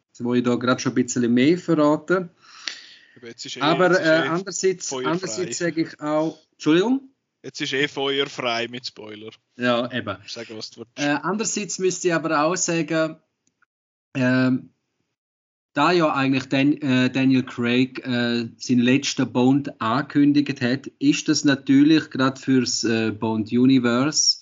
Jetzt 0.09 0.25
wo 0.25 0.35
ich 0.35 0.45
da 0.45 0.55
gerade 0.55 0.81
schon 0.81 0.93
ein 0.93 1.05
bisschen 1.05 1.33
mehr 1.35 1.59
verrate. 1.59 2.29
Aber 3.17 3.27
Jetzt 3.27 3.45
ist 3.45 3.57
eh, 3.57 3.61
Aber 3.61 4.01
äh, 4.01 4.27
eh, 4.27 4.29
andererseits, 4.29 4.93
andererseits 4.93 5.59
sage 5.59 5.83
ich 5.83 6.01
auch, 6.01 6.39
Entschuldigung? 6.53 7.11
jetzt 7.43 7.61
ist 7.61 7.73
eh 7.73 7.89
feuerfrei 7.89 8.69
mit 8.69 8.87
Spoiler. 8.87 9.31
Ja, 9.57 9.91
eben. 9.93 10.17
Sag, 10.27 10.49
was 10.51 10.71
du 10.71 10.81
willst. 10.81 10.93
Äh, 10.97 11.19
andererseits 11.23 11.79
müsste 11.79 12.09
ich 12.09 12.15
aber 12.15 12.45
auch 12.45 12.57
sagen, 12.57 13.17
ähm, 14.15 14.71
da 15.79 15.93
ja 15.93 16.13
eigentlich 16.13 16.49
Dan, 16.49 16.73
äh, 16.79 17.09
Daniel 17.09 17.45
Craig 17.45 18.05
äh, 18.05 18.49
seinen 18.57 18.81
letzten 18.81 19.33
Bond 19.33 19.81
angekündigt 19.81 20.61
hat, 20.61 20.89
ist 20.99 21.29
das 21.29 21.45
natürlich 21.45 22.11
gerade 22.11 22.41
fürs 22.41 22.83
äh, 22.83 23.13
Bond 23.13 23.53
Universe, 23.53 24.39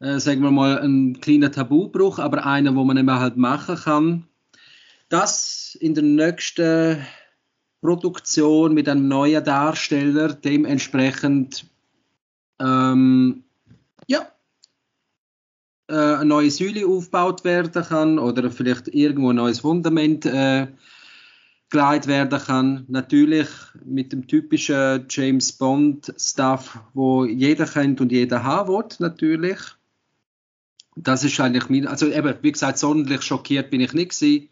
äh, 0.00 0.18
sagen 0.18 0.42
wir 0.42 0.50
mal, 0.50 0.78
ein 0.78 1.18
kleiner 1.18 1.50
Tabubruch, 1.50 2.18
aber 2.18 2.44
einer, 2.44 2.76
wo 2.76 2.84
man 2.84 2.98
eben 2.98 3.10
halt 3.10 3.38
machen 3.38 3.76
kann. 3.76 4.26
Das 5.08 5.78
in 5.80 5.94
der 5.94 6.04
nächsten 6.04 7.06
Produktion 7.80 8.74
mit 8.74 8.86
einem 8.86 9.08
neuen 9.08 9.42
Darsteller 9.42 10.34
dementsprechend 10.34 11.64
ähm, 12.60 13.44
äh, 15.90 16.16
eine 16.16 16.24
neue 16.24 16.50
Säule 16.50 16.86
aufgebaut 16.86 17.44
werden 17.44 17.82
kann 17.82 18.18
oder 18.18 18.50
vielleicht 18.50 18.88
irgendwo 18.88 19.30
ein 19.30 19.36
neues 19.36 19.60
Fundament 19.60 20.24
äh, 20.24 20.68
geleitet 21.68 22.06
werden 22.06 22.38
kann. 22.38 22.84
Natürlich 22.88 23.48
mit 23.84 24.12
dem 24.12 24.26
typischen 24.26 25.06
James 25.08 25.52
Bond 25.52 26.12
Stuff, 26.16 26.78
wo 26.94 27.24
jeder 27.24 27.66
kennt 27.66 28.00
und 28.00 28.12
jeder 28.12 28.44
haben 28.44 28.72
will, 28.72 28.88
natürlich. 28.98 29.58
Das 30.96 31.24
ist 31.24 31.38
eigentlich 31.40 31.68
mein, 31.68 31.86
also 31.86 32.06
eben, 32.06 32.34
wie 32.42 32.52
gesagt, 32.52 32.78
sonderlich 32.78 33.22
schockiert 33.22 33.70
bin 33.70 33.80
ich 33.80 33.92
nicht 33.92 34.10
gewesen. 34.10 34.48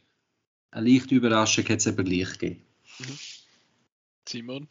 Eine 0.70 0.90
leichte 0.90 1.14
Überraschung 1.14 1.64
hat 1.64 1.78
es 1.78 1.86
eben 1.86 2.04
gleich 2.04 2.32
gegeben. 2.38 2.62
Simon? 4.28 4.68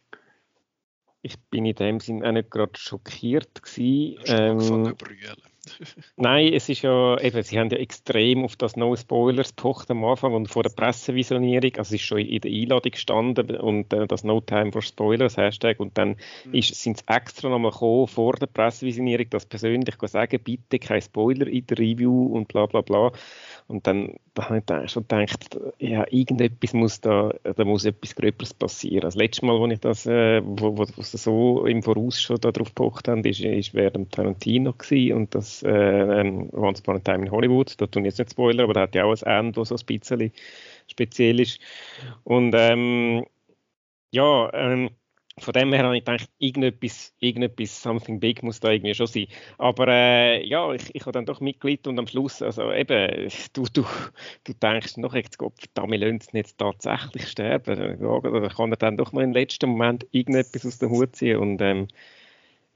Ich 1.21 1.37
bin 1.49 1.65
in 1.65 1.75
dem 1.75 1.99
Sinn 1.99 2.23
auch 2.23 2.31
nicht 2.31 2.51
gerade 2.51 2.77
schockiert 2.79 3.61
gewesen. 3.61 4.19
Ähm. 4.25 4.95
Nein, 6.15 6.53
es 6.53 6.69
ist 6.69 6.81
ja, 6.81 7.19
eben, 7.19 7.43
sie 7.43 7.59
haben 7.59 7.69
ja 7.69 7.77
extrem 7.77 8.43
auf 8.43 8.55
das 8.55 8.75
No 8.75 8.95
Spoilers 8.95 9.55
gepocht 9.55 9.89
am 9.91 10.03
Anfang 10.05 10.33
und 10.33 10.47
vor 10.47 10.63
der 10.63 10.69
Pressevisionierung, 10.71 11.71
also 11.77 11.95
es 11.95 12.01
ist 12.01 12.07
schon 12.07 12.19
in 12.19 12.41
der 12.41 12.51
Einladung 12.51 12.91
gestanden 12.91 13.55
und 13.57 13.93
äh, 13.93 14.07
das 14.07 14.23
No 14.23 14.41
Time 14.41 14.71
for 14.71 14.81
Spoilers 14.81 15.37
Hashtag. 15.37 15.79
Und 15.79 15.97
dann 15.97 16.15
ist, 16.51 16.75
sind 16.75 16.97
sie 16.97 17.03
extra 17.07 17.49
nochmal 17.49 17.71
gekommen 17.71 18.07
vor 18.07 18.33
der 18.33 18.47
Pressevisionierung, 18.47 19.29
das 19.29 19.45
persönlich 19.45 19.95
sagen, 20.03 20.39
bitte 20.43 20.79
kein 20.79 21.01
Spoiler 21.01 21.47
in 21.47 21.65
der 21.67 21.77
Review 21.77 22.27
und 22.27 22.47
bla 22.47 22.65
bla 22.65 22.81
bla. 22.81 23.11
Und 23.67 23.85
dann 23.85 24.15
da 24.33 24.49
habe 24.49 24.63
ich 24.85 24.91
schon 24.91 25.03
gedacht, 25.03 25.59
ja, 25.79 26.05
irgendetwas 26.09 26.73
muss 26.73 27.01
da, 27.01 27.33
da 27.43 27.65
muss 27.65 27.83
etwas 27.83 28.15
Gröberes 28.15 28.53
passieren. 28.53 29.01
Das 29.01 29.15
letzte 29.15 29.45
Mal, 29.45 29.61
als 29.61 29.73
ich 29.73 29.79
das, 29.81 30.05
äh, 30.05 30.41
wo, 30.45 30.77
wo, 30.77 30.85
wo 30.95 31.01
sie 31.01 31.17
so 31.17 31.65
im 31.65 31.83
Voraus 31.83 32.21
schon 32.21 32.39
darauf 32.39 32.69
gepocht 32.69 33.09
haben, 33.09 33.25
ist, 33.25 33.41
ist 33.41 33.73
während 33.73 34.13
Tarantino 34.13 34.71
gewesen 34.71 35.17
und 35.17 35.35
das 35.35 35.63
äh, 35.63 35.69
ähm, 35.69 36.49
Once 36.53 36.79
Upon 36.79 36.97
a 36.97 36.99
Time 36.99 37.25
in 37.25 37.31
Hollywood. 37.31 37.79
Da 37.81 37.87
tun 37.87 38.05
ich 38.05 38.11
jetzt 38.11 38.19
nicht 38.19 38.31
Spoiler, 38.31 38.63
aber 38.63 38.73
da 38.73 38.81
hat 38.81 38.95
ja 38.95 39.03
auch 39.03 39.21
ein 39.21 39.47
Ende, 39.47 39.59
das 39.59 39.69
so 39.69 39.75
ein 39.75 39.85
bisschen 39.85 40.31
speziell 40.87 41.39
ist. 41.41 41.59
Und 42.23 42.53
ähm, 42.55 43.25
ja, 44.11 44.49
ähm, 44.53 44.91
von 45.39 45.53
dem 45.53 45.71
her 45.71 45.83
habe 45.83 45.97
ich 45.97 46.03
gedacht, 46.05 46.29
irgendetwas, 46.39 47.13
irgendetwas, 47.19 47.81
something 47.81 48.19
big 48.19 48.41
muss 48.43 48.59
da 48.59 48.71
irgendwie 48.71 48.95
schon 48.95 49.07
sein. 49.07 49.27
Aber 49.57 49.87
äh, 49.87 50.45
ja, 50.45 50.71
ich, 50.73 50.93
ich 50.95 51.01
habe 51.01 51.11
dann 51.11 51.25
doch 51.25 51.41
mitgelitten 51.41 51.91
und 51.91 51.99
am 51.99 52.07
Schluss, 52.07 52.41
also 52.41 52.71
eben, 52.71 53.29
du, 53.53 53.65
du, 53.71 53.85
du 54.43 54.53
denkst 54.53 54.97
noch, 54.97 55.13
jetzt 55.13 55.37
Gott, 55.37 55.53
verdammt, 55.59 55.91
wir 55.91 55.99
lassen 55.99 56.35
jetzt 56.37 56.57
tatsächlich 56.57 57.27
sterben. 57.27 58.01
Ja, 58.01 58.07
Oder 58.07 58.49
kann 58.49 58.71
er 58.71 58.77
dann 58.77 58.97
doch 58.97 59.11
mal 59.11 59.23
im 59.23 59.33
letzten 59.33 59.69
Moment 59.69 60.07
irgendetwas 60.11 60.65
aus 60.65 60.79
dem 60.79 60.89
Hut 60.89 61.15
ziehen 61.15 61.37
und 61.37 61.61
ähm, 61.61 61.87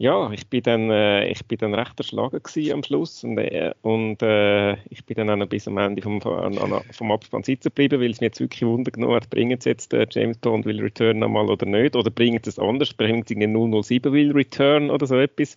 ja, 0.01 0.31
ich 0.31 0.47
bin 0.47 0.63
dann, 0.63 0.89
äh, 0.89 1.27
ich 1.29 1.45
bin 1.45 1.59
dann 1.59 1.75
recht 1.75 1.99
erschlagen 1.99 2.41
am 2.73 2.83
Schluss 2.83 3.23
und, 3.23 3.37
äh, 3.37 3.71
und 3.83 4.23
äh, 4.23 4.73
ich 4.89 5.05
bin 5.05 5.15
dann 5.15 5.29
auch 5.29 5.35
noch 5.35 5.47
bis 5.47 5.67
am 5.67 5.77
Ende 5.77 6.01
vom, 6.01 6.19
an, 6.23 6.57
vom 6.91 7.11
Abspann 7.11 7.43
sitzen 7.43 7.69
geblieben, 7.69 8.01
weil 8.01 8.09
es 8.09 8.19
mir 8.19 8.27
jetzt 8.27 8.39
wirklich 8.39 8.63
Wunder 8.63 8.89
genommen 8.89 9.13
hat, 9.13 9.29
bringen 9.29 9.61
sie 9.61 9.69
jetzt 9.69 9.93
äh, 9.93 10.07
James 10.09 10.39
Bond 10.39 10.65
will 10.65 10.81
Return 10.81 11.19
nochmal 11.19 11.47
oder 11.51 11.67
nicht, 11.67 11.95
oder 11.95 12.09
bringen 12.09 12.39
sie 12.43 12.49
es 12.49 12.57
anders, 12.57 12.95
bringen 12.95 13.23
sie 13.27 13.35
den 13.35 13.53
007 13.53 14.11
will 14.11 14.31
Return 14.31 14.89
oder 14.89 15.05
so 15.05 15.17
etwas, 15.17 15.55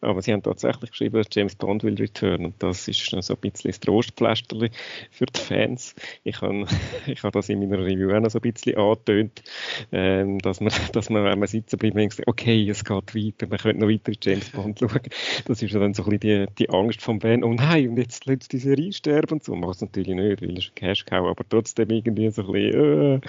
aber 0.00 0.20
sie 0.22 0.32
haben 0.32 0.42
tatsächlich 0.42 0.90
geschrieben, 0.90 1.24
James 1.30 1.54
Bond 1.54 1.84
will 1.84 1.94
Return 1.94 2.46
und 2.46 2.60
das 2.60 2.88
ist 2.88 3.06
so 3.06 3.34
ein 3.34 3.40
bisschen 3.40 3.70
das 3.70 3.78
Trostpflasterli 3.78 4.70
für 5.12 5.26
die 5.26 5.38
Fans. 5.38 5.94
Ich 6.24 6.40
habe 6.40 6.66
ich 7.06 7.22
hab 7.22 7.32
das 7.32 7.48
in 7.48 7.60
meiner 7.60 7.78
Review 7.78 8.10
auch 8.12 8.18
noch 8.18 8.30
so 8.30 8.40
ein 8.40 8.52
bisschen 8.52 8.76
angetönt, 8.76 9.44
ähm, 9.92 10.40
dass 10.40 10.60
man, 10.60 10.72
dass 10.92 11.10
man, 11.10 11.22
wenn 11.22 11.38
man 11.38 11.46
sitzen 11.46 11.78
bleibt, 11.78 11.96
denkt, 11.96 12.20
okay, 12.26 12.68
es 12.68 12.84
geht 12.84 13.14
weiter, 13.14 13.46
man 13.46 13.58
könnte 13.58 13.83
noch 13.84 13.92
weiter 13.92 14.12
in 14.12 14.18
James 14.20 14.50
Bond 14.50 14.78
schauen. 14.80 15.00
Das 15.46 15.62
ist 15.62 15.72
ja 15.72 15.80
dann 15.80 15.94
so 15.94 16.04
ein 16.04 16.18
bisschen 16.18 16.46
die, 16.46 16.54
die 16.58 16.70
Angst 16.70 17.02
vom 17.02 17.20
Fan, 17.20 17.44
oh 17.44 17.52
nein, 17.52 17.90
und 17.90 17.96
jetzt 17.98 18.26
lässt 18.26 18.52
die 18.52 18.58
Serie 18.58 18.92
sterben 18.92 19.40
so. 19.40 19.54
Macht 19.54 19.76
es 19.76 19.80
natürlich 19.82 20.14
nicht, 20.14 20.42
weil 20.42 20.58
es 20.58 20.68
ein 20.68 20.74
Cash-Cow, 20.74 21.26
aber 21.26 21.44
trotzdem 21.48 21.90
irgendwie 21.90 22.30
so 22.30 22.42
ein 22.42 22.52
bisschen, 22.52 23.14
äh. 23.14 23.20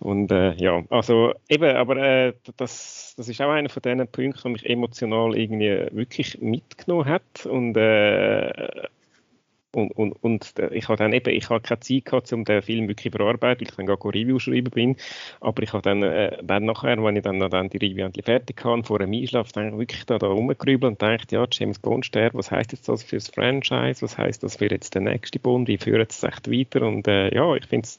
Und 0.00 0.30
äh, 0.30 0.54
ja, 0.54 0.84
also 0.90 1.34
eben, 1.48 1.74
aber 1.74 1.96
äh, 1.96 2.32
das, 2.56 3.14
das 3.16 3.28
ist 3.28 3.40
auch 3.40 3.50
einer 3.50 3.68
von 3.68 3.82
diesen 3.82 4.06
Punkten, 4.06 4.40
der 4.42 4.50
mich 4.52 4.70
emotional 4.70 5.36
irgendwie 5.36 5.88
wirklich 5.90 6.40
mitgenommen 6.40 7.06
hat. 7.06 7.46
Und 7.46 7.76
äh, 7.76 8.68
und, 9.72 9.90
und, 9.92 10.12
und 10.22 10.54
ich 10.72 10.88
habe 10.88 10.96
dann 10.96 11.12
eben, 11.12 11.28
ich 11.30 11.50
habe 11.50 11.60
keine 11.60 11.80
Zeit 11.80 12.06
gehabt, 12.06 12.32
um 12.32 12.44
den 12.44 12.62
Film 12.62 12.88
wirklich 12.88 13.12
bearbeiten, 13.12 13.60
weil 13.60 13.68
ich 13.68 13.76
dann 13.76 13.86
gar 13.86 13.98
kein 13.98 14.12
Review 14.12 14.38
schreiben 14.38 14.70
bin. 14.70 14.96
Aber 15.40 15.62
ich 15.62 15.72
habe 15.72 15.82
dann, 15.82 16.02
äh, 16.02 16.38
dann 16.42 16.64
nachher, 16.64 17.02
wenn 17.02 17.16
ich 17.16 17.22
dann, 17.22 17.38
dann 17.38 17.68
die 17.68 17.76
Review 17.76 18.06
endlich 18.06 18.24
fertig 18.24 18.64
hatte, 18.64 18.84
vor 18.84 18.98
dem 18.98 19.12
Einschlaf, 19.12 19.52
dann 19.52 19.78
wirklich 19.78 20.04
da, 20.06 20.18
da 20.18 20.28
rumgerübelt 20.28 20.92
und 20.92 21.02
dachte, 21.02 21.36
ja, 21.36 21.46
James 21.50 21.78
Bond 21.78 22.06
sterbt, 22.06 22.34
was 22.34 22.50
heißt 22.50 22.72
jetzt 22.72 22.88
das 22.88 23.02
für 23.02 23.16
das 23.16 23.28
Franchise? 23.28 24.02
Was 24.02 24.16
heißt 24.16 24.42
das 24.42 24.56
für 24.56 24.70
jetzt 24.70 24.94
den 24.94 25.04
nächsten 25.04 25.40
Bond? 25.40 25.68
Wie 25.68 25.78
führt 25.78 26.10
es 26.12 26.22
echt 26.22 26.50
weiter? 26.50 26.82
Und 26.82 27.06
äh, 27.06 27.34
ja, 27.34 27.54
ich 27.54 27.66
finde 27.66 27.86
es 27.86 27.98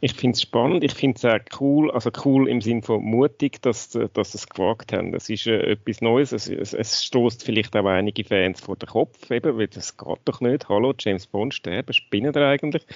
ich 0.00 0.14
finde 0.14 0.36
es 0.36 0.42
spannend, 0.42 0.82
ich 0.82 0.94
finde 0.94 1.18
es 1.18 1.24
auch 1.24 1.60
cool, 1.60 1.90
also 1.90 2.10
cool 2.24 2.48
im 2.48 2.60
Sinne 2.60 2.82
von 2.82 3.02
mutig, 3.02 3.60
dass, 3.60 3.90
dass 3.90 4.32
sie 4.32 4.38
es 4.38 4.48
gewagt 4.48 4.92
haben. 4.92 5.12
Das 5.12 5.28
ist 5.28 5.46
äh, 5.46 5.72
etwas 5.72 6.00
Neues, 6.00 6.32
es, 6.32 6.48
es, 6.48 6.72
es 6.72 7.04
stoßt 7.04 7.44
vielleicht 7.44 7.76
auch 7.76 7.84
einige 7.84 8.24
Fans 8.24 8.60
vor 8.60 8.76
den 8.76 8.88
Kopf, 8.88 9.30
eben, 9.30 9.58
weil 9.58 9.68
das 9.68 9.96
geht 9.96 10.18
doch 10.24 10.40
nicht. 10.40 10.68
Hallo, 10.68 10.94
James 10.98 11.26
Bond 11.26 11.54
sterben, 11.54 11.92
spinnen 11.92 12.34
er 12.34 12.48
eigentlich? 12.48 12.86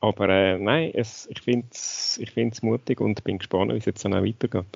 Aber 0.00 0.28
äh, 0.28 0.58
nein, 0.58 0.90
es, 0.94 1.28
ich 1.30 1.40
finde 1.40 1.66
es 1.70 2.18
ich 2.18 2.62
mutig 2.62 3.00
und 3.00 3.22
bin 3.22 3.38
gespannt, 3.38 3.72
wie 3.72 3.78
es 3.78 3.84
jetzt 3.84 4.04
dann 4.04 4.14
auch 4.14 4.24
weitergeht. 4.24 4.66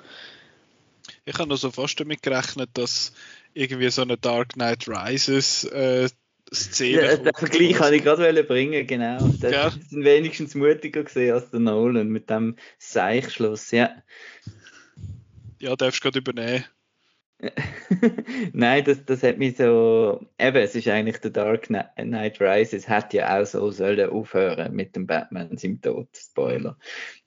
Ich 1.24 1.38
habe 1.38 1.48
noch 1.48 1.56
so 1.56 1.70
fast 1.70 1.98
damit 1.98 2.22
gerechnet, 2.22 2.70
dass 2.74 3.12
irgendwie 3.52 3.90
so 3.90 4.02
eine 4.02 4.16
Dark 4.16 4.50
Knight 4.50 4.86
Rises 4.88 5.64
äh, 5.64 6.08
Szene. 6.52 7.02
Ja, 7.02 7.16
den 7.16 7.34
Vergleich 7.34 7.74
kann 7.74 7.94
ich 7.94 8.02
gerade 8.02 8.44
bringen, 8.44 8.86
genau. 8.86 9.28
Das 9.40 9.52
ja. 9.52 9.70
sind 9.70 10.04
wenigstens 10.04 10.54
mutiger 10.54 11.02
gesehen 11.02 11.34
als 11.34 11.50
der 11.50 11.60
Nolan 11.60 12.08
mit 12.08 12.30
dem 12.30 12.56
Seichschluss, 12.78 13.70
ja. 13.70 13.90
Ja, 15.58 15.74
darfst 15.76 16.00
du 16.00 16.02
gerade 16.02 16.18
übernehmen. 16.18 16.64
Nein, 18.52 18.84
das, 18.84 19.04
das 19.04 19.22
hat 19.22 19.38
mich 19.38 19.56
so. 19.56 20.26
Eben, 20.38 20.56
es 20.56 20.74
ist 20.74 20.88
eigentlich 20.88 21.18
der 21.18 21.30
Dark 21.30 21.68
Knight 21.68 22.40
Rises, 22.40 22.88
hat 22.88 23.12
ja 23.14 23.40
auch 23.40 23.46
so 23.46 23.70
sollen 23.70 24.10
aufhören 24.10 24.74
mit 24.74 24.96
dem 24.96 25.06
Batman 25.06 25.56
seinem 25.56 25.80
Tod, 25.80 26.08
Spoiler. 26.14 26.76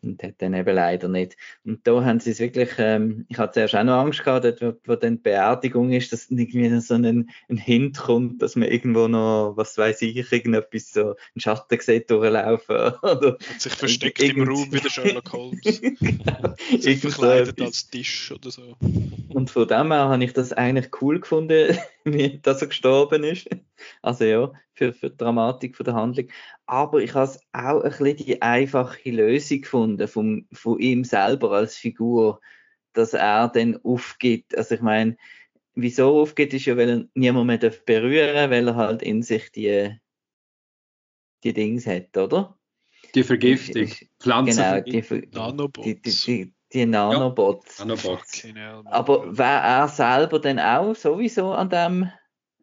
Und 0.02 0.22
hat 0.23 0.35
dann 0.39 0.53
eben 0.53 0.76
leider 0.76 1.07
nicht. 1.07 1.38
Und 1.65 1.85
da 1.85 2.03
haben 2.03 2.19
sie 2.19 2.31
es 2.31 2.39
wirklich, 2.39 2.69
ähm, 2.77 3.26
ich 3.30 3.38
hatte 3.38 3.53
zuerst 3.53 3.76
auch 3.76 3.84
noch 3.84 3.99
Angst 3.99 4.23
gehabt, 4.23 4.45
dort, 4.45 4.61
wo, 4.61 4.73
wo 4.85 4.95
dann 4.95 5.15
die 5.15 5.22
Beerdigung 5.23 5.91
ist, 5.91 6.14
dass 6.14 6.30
irgendwie 6.30 6.80
so 6.80 6.94
ein, 6.94 7.30
ein 7.49 7.57
Hint 7.57 7.98
kommt, 7.98 8.41
dass 8.41 8.56
man 8.56 8.69
irgendwo 8.69 9.07
noch, 9.07 9.53
was 9.56 9.77
weiß 9.77 10.03
ich, 10.03 10.31
irgendetwas 10.31 10.91
so 10.91 11.02
einen 11.02 11.39
Schatten 11.39 11.80
sieht 11.80 12.10
durchlaufen. 12.10 12.76
Oder 13.02 13.38
sich 13.57 13.73
versteckt 13.73 14.22
im 14.22 14.48
Raum 14.48 14.72
wie 14.72 14.80
der 14.80 14.89
Sherlock 14.89 15.34
Holmes. 15.34 15.81
genau. 15.81 16.56
Sich 16.80 16.99
verkleidet 16.99 17.60
als 17.61 17.89
Tisch 17.89 18.31
oder 18.31 18.52
so. 18.52 18.76
Und 19.30 19.49
von 19.49 19.68
dem 19.68 19.91
her 19.91 20.06
habe 20.09 20.23
ich 20.23 20.34
das 20.34 20.53
eigentlich 20.53 20.89
cool 21.01 21.19
gefunden, 21.19 21.77
wie, 22.03 22.39
dass 22.39 22.61
er 22.61 22.67
gestorben 22.67 23.23
ist. 23.23 23.49
Also 24.01 24.25
ja, 24.25 24.51
für, 24.73 24.93
für 24.93 25.09
die 25.09 25.17
Dramatik 25.17 25.75
von 25.75 25.85
der 25.85 25.93
Handlung. 25.95 26.27
Aber 26.65 27.01
ich 27.01 27.13
habe 27.13 27.25
es 27.25 27.39
auch 27.53 27.81
ein 27.81 27.89
bisschen 27.89 28.17
die 28.17 28.41
einfache 28.41 29.09
Lösung 29.09 29.61
gefunden 29.61 30.07
vom, 30.07 30.47
von 30.51 30.79
ihm 30.79 31.03
selber 31.03 31.51
als 31.51 31.77
Figur, 31.77 32.41
dass 32.93 33.13
er 33.13 33.49
dann 33.49 33.77
aufgibt. 33.84 34.57
Also 34.57 34.75
ich 34.75 34.81
meine, 34.81 35.17
wieso 35.75 36.21
aufgibt, 36.21 36.53
ist 36.53 36.65
ja, 36.65 36.75
weil 36.77 36.89
er 36.89 37.05
niemand 37.13 37.47
mehr 37.47 37.57
berühren 37.57 38.34
darf, 38.34 38.49
weil 38.49 38.67
er 38.67 38.75
halt 38.75 39.01
in 39.01 39.21
sich 39.21 39.51
die, 39.51 39.95
die 41.43 41.53
Dings 41.53 41.85
hat, 41.85 42.17
oder? 42.17 42.57
Die 43.15 43.23
Vergiftung. 43.23 43.89
Pflanzen. 44.19 44.84
Genau, 44.85 45.67
die. 45.67 46.01
Die, 46.01 46.01
die, 46.01 46.53
die, 46.73 46.85
Nanobots. 46.85 47.80
Ja, 47.80 47.85
Nanobots. 47.85 48.45
Aber 48.85 49.38
wäre 49.38 49.61
er 49.61 49.88
selber 49.88 50.39
dann 50.39 50.60
auch 50.60 50.95
sowieso 50.95 51.53
an 51.53 51.69
dem? 51.69 52.11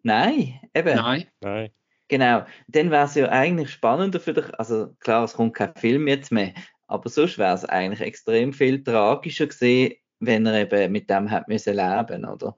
Nein, 0.02 0.60
eben. 0.74 0.96
Nein. 0.96 1.26
Nein. 1.40 1.70
Genau. 2.08 2.44
Dann 2.68 2.90
wäre 2.90 3.06
es 3.06 3.14
ja 3.14 3.28
eigentlich 3.28 3.70
spannender 3.70 4.20
für 4.20 4.34
dich. 4.34 4.52
Also 4.58 4.94
klar, 5.00 5.24
es 5.24 5.34
kommt 5.34 5.54
kein 5.54 5.74
Film 5.76 6.06
jetzt 6.08 6.30
mehr, 6.30 6.52
aber 6.86 7.08
sonst 7.08 7.38
wäre 7.38 7.54
es 7.54 7.64
eigentlich 7.64 8.00
extrem 8.00 8.52
viel 8.52 8.84
tragischer 8.84 9.46
gesehen, 9.46 9.94
wenn 10.20 10.46
er 10.46 10.60
eben 10.60 10.92
mit 10.92 11.08
dem 11.08 11.30
hat 11.30 11.48
müssen 11.48 11.76
leben, 11.76 12.24
oder? 12.26 12.56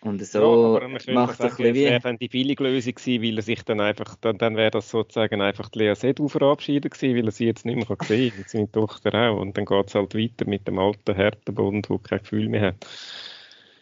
Und 0.00 0.24
so 0.24 0.78
ja, 0.80 0.88
macht 0.88 1.40
es 1.40 1.40
ein 1.40 1.48
bisschen 1.48 1.74
wie... 1.74 1.84
wäre 1.84 2.00
dann 2.00 2.18
die 2.18 2.28
billige 2.28 2.62
Lösung 2.62 2.94
gewesen, 2.94 3.22
weil 3.22 3.36
er 3.36 3.42
sich 3.42 3.62
dann 3.64 3.80
einfach, 3.80 4.14
dann, 4.20 4.38
dann 4.38 4.56
wäre 4.56 4.70
das 4.70 4.90
sozusagen 4.90 5.40
einfach 5.40 5.68
die 5.70 5.80
Lea 5.80 5.94
Seydoux 5.94 6.28
verabschiedet 6.28 6.94
gewesen, 6.94 7.16
weil 7.16 7.26
er 7.26 7.32
sie 7.32 7.46
jetzt 7.46 7.66
nicht 7.66 7.76
mehr 7.76 7.84
kann 7.84 8.06
sehen 8.06 8.32
kann, 8.32 8.44
seine 8.46 8.70
Tochter 8.70 9.12
auch. 9.14 9.40
Und 9.40 9.56
dann 9.56 9.64
geht 9.64 9.88
es 9.88 9.94
halt 9.96 10.14
weiter 10.14 10.46
mit 10.46 10.68
dem 10.68 10.78
alten 10.78 11.14
Härtebund, 11.14 11.88
der 11.88 11.98
kein 11.98 12.18
Gefühl 12.20 12.48
mehr 12.48 12.62
hat. 12.62 12.86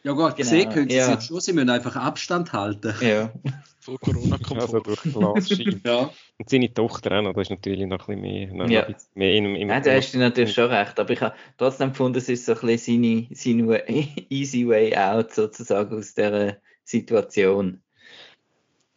Ja 0.07 0.13
gut, 0.13 0.37
genau, 0.37 0.37
gesehen 0.37 0.71
können 0.71 0.89
sie 0.89 0.99
ja. 0.99 1.11
jetzt 1.11 1.27
schon, 1.27 1.41
sie 1.41 1.53
müssen 1.53 1.69
einfach 1.69 1.97
Abstand 1.97 2.53
halten. 2.53 2.95
Ja. 3.01 3.33
Voll 3.81 3.99
Corona-konform. 3.99 4.61
Also 4.61 4.79
durch 4.79 5.03
Glasscheiben. 5.03 5.83
ja. 5.85 6.11
Und 6.39 6.49
seine 6.49 6.73
Tochter 6.73 7.19
auch 7.19 7.23
noch, 7.23 7.33
das 7.33 7.49
ist 7.49 7.51
natürlich 7.51 7.87
noch 7.87 8.09
ein 8.09 8.21
bisschen 8.21 8.21
mehr, 8.21 8.55
noch 8.55 8.71
ja. 8.71 8.85
ein 8.85 8.93
bisschen 8.93 9.11
mehr 9.15 9.35
im, 9.35 9.57
im 9.57 9.67
Nein, 9.67 9.83
da 9.83 9.91
hast 9.91 10.15
du 10.15 10.19
natürlich 10.19 10.55
schon 10.55 10.71
recht, 10.71 11.01
aber 11.01 11.11
ich 11.11 11.21
habe 11.21 11.35
trotzdem 11.59 11.89
gefunden, 11.89 12.19
es 12.19 12.29
ist 12.29 12.47
so 12.47 12.53
ein 12.53 12.61
bisschen 12.61 13.27
seine, 13.35 13.67
seine 13.67 13.89
easy 14.31 14.69
way 14.69 14.97
out 14.97 15.35
sozusagen 15.35 15.99
aus 15.99 16.15
dieser 16.15 16.59
Situation. 16.85 17.83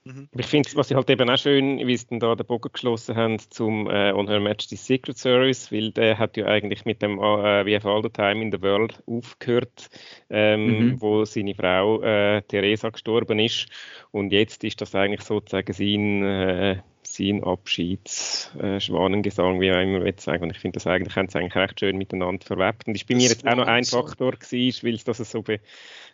Mhm. 0.09 0.27
Ich 0.35 0.45
finde, 0.47 0.69
was 0.73 0.89
ich 0.89 0.97
halt 0.97 1.09
eben 1.09 1.29
auch 1.29 1.37
schön, 1.37 1.85
wie 1.85 1.95
sie 1.95 2.19
da 2.19 2.35
den 2.35 2.45
Bogen 2.45 2.71
geschlossen 2.73 3.15
haben 3.15 3.37
zum 3.37 3.87
äh, 3.89 4.11
On 4.11 4.27
Her 4.27 4.39
Majesty's 4.39 4.85
Secret 4.85 5.17
Service, 5.17 5.71
weil 5.71 5.91
der 5.91 6.17
hat 6.17 6.35
ja 6.35 6.45
eigentlich 6.47 6.85
mit 6.85 7.01
dem 7.01 7.19
äh, 7.19 7.65
We 7.65 7.75
Have 7.75 7.87
All 7.87 8.01
the 8.01 8.09
Time 8.09 8.41
in 8.41 8.51
the 8.51 8.61
World 8.61 9.03
aufgehört, 9.05 9.89
ähm, 10.29 10.65
mhm. 10.65 11.01
wo 11.01 11.25
seine 11.25 11.53
Frau 11.53 12.01
äh, 12.01 12.41
Theresa 12.41 12.89
gestorben 12.89 13.37
ist. 13.37 13.67
Und 14.11 14.31
jetzt 14.31 14.63
ist 14.63 14.81
das 14.81 14.95
eigentlich 14.95 15.21
sozusagen 15.21 15.73
sein 15.73 16.81
äh, 17.19 17.41
Abschiedsschwanengesang, 17.41 19.57
äh, 19.57 19.61
wie 19.61 19.71
auch 19.71 19.81
immer 19.81 20.05
jetzt 20.05 20.23
sagen. 20.23 20.43
Und 20.43 20.51
ich 20.51 20.59
finde 20.59 20.77
das 20.77 20.87
eigentlich, 20.87 21.15
haben 21.15 21.29
sie 21.29 21.37
eigentlich 21.37 21.55
recht 21.55 21.79
schön 21.79 21.97
miteinander 21.97 22.45
verwebt. 22.45 22.87
Und 22.87 22.95
ich 22.95 23.05
bin 23.05 23.17
mir 23.17 23.27
jetzt 23.27 23.47
auch 23.47 23.55
noch 23.55 23.67
ein 23.67 23.83
Faktor 23.83 24.33
gewesen, 24.33 24.87
weil 24.87 24.95
es 24.95 25.03
das 25.03 25.17
so, 25.17 25.41
be 25.41 25.59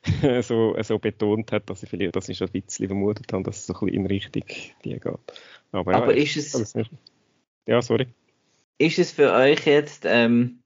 so, 0.42 0.76
so 0.82 1.00
betont 1.00 1.52
hat, 1.52 1.70
dass 1.70 1.84
ich, 1.84 1.90
vielleicht, 1.90 2.16
dass 2.16 2.30
ich 2.30 2.38
schon 2.38 2.48
ein 2.48 2.62
bisschen 2.62 2.88
vermutet 2.88 3.32
habe, 3.34 3.44
dass 3.44 3.58
es 3.58 3.66
so 3.66 3.74
ein 3.74 3.80
bisschen 3.80 4.02
in 4.02 4.08
Richtung 4.08 4.44
die 4.84 4.94
geht. 4.94 5.06
Aber, 5.72 5.92
ja, 5.92 5.98
Aber 5.98 6.16
ist 6.16 6.38
es... 6.38 6.74
Ja, 7.68 7.82
sorry. 7.82 8.08
Ist 8.78 9.00
es 9.00 9.12
für 9.12 9.34
euch 9.34 9.66
jetzt... 9.66 10.04
Ähm, 10.06 10.60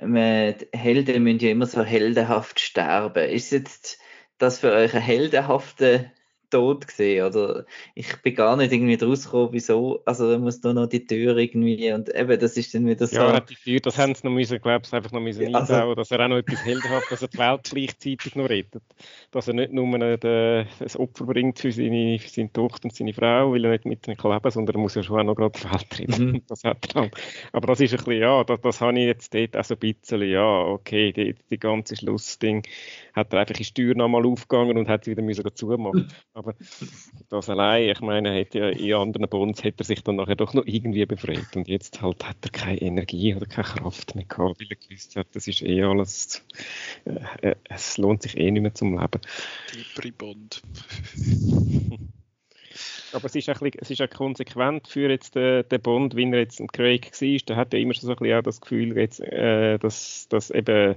Helden 0.00 1.24
müssen 1.24 1.40
ja 1.40 1.50
immer 1.50 1.66
so 1.66 1.82
heldenhaft 1.82 2.60
sterben. 2.60 3.28
Ist 3.28 3.50
jetzt 3.50 3.98
das 4.38 4.60
für 4.60 4.72
euch 4.72 4.94
ein 4.94 5.02
heldenhafter 5.02 6.04
tot 6.50 6.86
gesehen 6.86 7.26
oder 7.26 7.64
ich 7.94 8.16
bin 8.22 8.34
gar 8.34 8.56
nicht 8.56 8.72
irgendwie 8.72 8.96
draus 8.96 9.24
gekommen, 9.24 9.50
wieso, 9.52 10.02
also 10.04 10.30
da 10.30 10.38
muss 10.38 10.60
da 10.60 10.72
noch 10.72 10.86
die 10.86 11.06
Tür 11.06 11.36
irgendwie 11.36 11.92
und 11.92 12.14
eben, 12.14 12.38
das 12.38 12.56
ist 12.56 12.74
dann 12.74 12.86
wieder 12.86 13.06
so. 13.06 13.16
Ja, 13.16 13.40
die 13.40 13.54
Tür, 13.54 13.80
das 13.80 13.98
haben 13.98 14.14
sie 14.14 14.26
noch 14.26 14.32
müssen, 14.32 14.60
glaube 14.60 14.82
ich, 14.86 14.92
einfach 14.92 15.12
noch 15.12 15.20
müssen 15.20 15.54
also, 15.54 15.74
einbauen, 15.74 15.96
dass 15.96 16.10
er 16.10 16.20
auch 16.20 16.28
noch 16.28 16.38
etwas 16.38 16.64
heldenhaft, 16.64 17.10
dass 17.10 17.22
er 17.22 17.28
die 17.28 17.38
Welt 17.38 17.60
gleichzeitig 17.64 18.36
noch 18.36 18.48
rettet. 18.48 18.82
Dass 19.30 19.48
er 19.48 19.54
nicht 19.54 19.72
nur 19.72 19.86
ein, 19.94 20.66
Opfer 20.98 21.24
bringt 21.26 21.58
für 21.58 21.72
seine, 21.72 22.18
für 22.18 22.28
seine 22.28 22.52
Tochter 22.52 22.86
und 22.86 22.94
seine 22.94 23.12
Frau, 23.12 23.52
weil 23.52 23.64
er 23.64 23.70
nicht 23.72 23.84
mit 23.84 24.08
ihnen 24.08 24.16
leben 24.16 24.50
sondern 24.50 24.76
er 24.76 24.80
muss 24.80 24.94
ja 24.94 25.02
schon 25.02 25.20
auch 25.20 25.24
noch 25.24 25.34
gerade 25.34 25.58
die 25.58 25.64
Welt 25.64 25.98
retten. 25.98 26.24
Mhm. 26.24 26.42
Das 26.48 26.64
hat 26.64 26.86
er 26.88 27.02
dann. 27.02 27.10
Aber 27.52 27.66
das 27.68 27.80
ist 27.80 27.92
ein 27.92 27.98
bisschen, 27.98 28.20
ja, 28.20 28.42
das, 28.44 28.60
das 28.60 28.80
habe 28.80 28.98
ich 28.98 29.06
jetzt 29.06 29.34
dort 29.34 29.56
auch 29.56 29.64
so 29.64 29.74
ein 29.74 29.80
bisschen, 29.80 30.22
ja, 30.22 30.62
okay, 30.62 31.12
die, 31.12 31.34
die 31.50 31.58
ganze 31.58 31.96
Schlussding 31.96 32.62
hat 33.14 33.32
er 33.32 33.40
einfach 33.40 33.54
die 33.54 33.64
Tür 33.64 33.94
nochmal 33.94 34.24
aufgegangen 34.24 34.78
und 34.78 34.88
hat 34.88 35.04
sie 35.04 35.10
wieder 35.12 35.22
müssen 35.22 35.44
zumachen 35.54 36.10
Aber 36.38 36.54
das 37.30 37.50
allein, 37.50 37.88
ich 37.88 38.00
meine, 38.00 38.30
hätte 38.30 38.60
ja 38.60 38.68
in 38.68 38.94
anderen 38.94 39.28
Bonds 39.28 39.64
hätte 39.64 39.82
er 39.82 39.84
sich 39.84 40.04
dann 40.04 40.16
nachher 40.16 40.36
doch 40.36 40.54
noch 40.54 40.64
irgendwie 40.66 41.04
befreit. 41.04 41.56
Und 41.56 41.66
jetzt 41.66 42.00
halt 42.00 42.24
hat 42.24 42.36
er 42.42 42.50
keine 42.50 42.80
Energie 42.80 43.34
oder 43.34 43.46
keine 43.46 43.66
Kraft 43.66 44.14
mehr 44.14 44.24
gehabt, 44.24 44.60
weil 44.60 44.68
er 44.70 44.76
gewusst 44.76 45.16
hat, 45.16 45.26
das 45.32 45.48
ist 45.48 45.62
eh 45.62 45.82
alles, 45.82 46.44
äh, 47.06 47.48
äh 47.48 47.54
es 47.64 47.98
lohnt 47.98 48.22
sich 48.22 48.36
eh 48.38 48.52
nicht 48.52 48.62
mehr 48.62 48.72
zum 48.72 48.96
Leben. 48.96 49.20
Deepere 49.74 50.12
Bond. 50.12 50.62
Aber 53.12 53.24
es 53.24 53.34
ist, 53.34 53.48
ein 53.48 53.58
bisschen, 53.58 53.80
es 53.80 53.90
ist 53.90 54.00
auch 54.00 54.10
konsequent 54.10 54.86
für 54.86 55.10
jetzt 55.10 55.34
den, 55.34 55.68
den 55.68 55.82
Bond, 55.82 56.14
wie 56.14 56.30
er 56.30 56.38
jetzt 56.38 56.60
ein 56.60 56.68
Craig 56.68 57.10
war. 57.10 57.38
Der 57.48 57.56
hat 57.56 57.72
ja 57.72 57.80
immer 57.80 57.94
so 57.94 58.08
ein 58.08 58.16
bisschen 58.16 58.38
auch 58.38 58.42
das 58.42 58.60
Gefühl, 58.60 58.96
jetzt, 58.96 59.18
äh, 59.20 59.76
dass, 59.78 60.28
dass 60.28 60.52
eben 60.52 60.94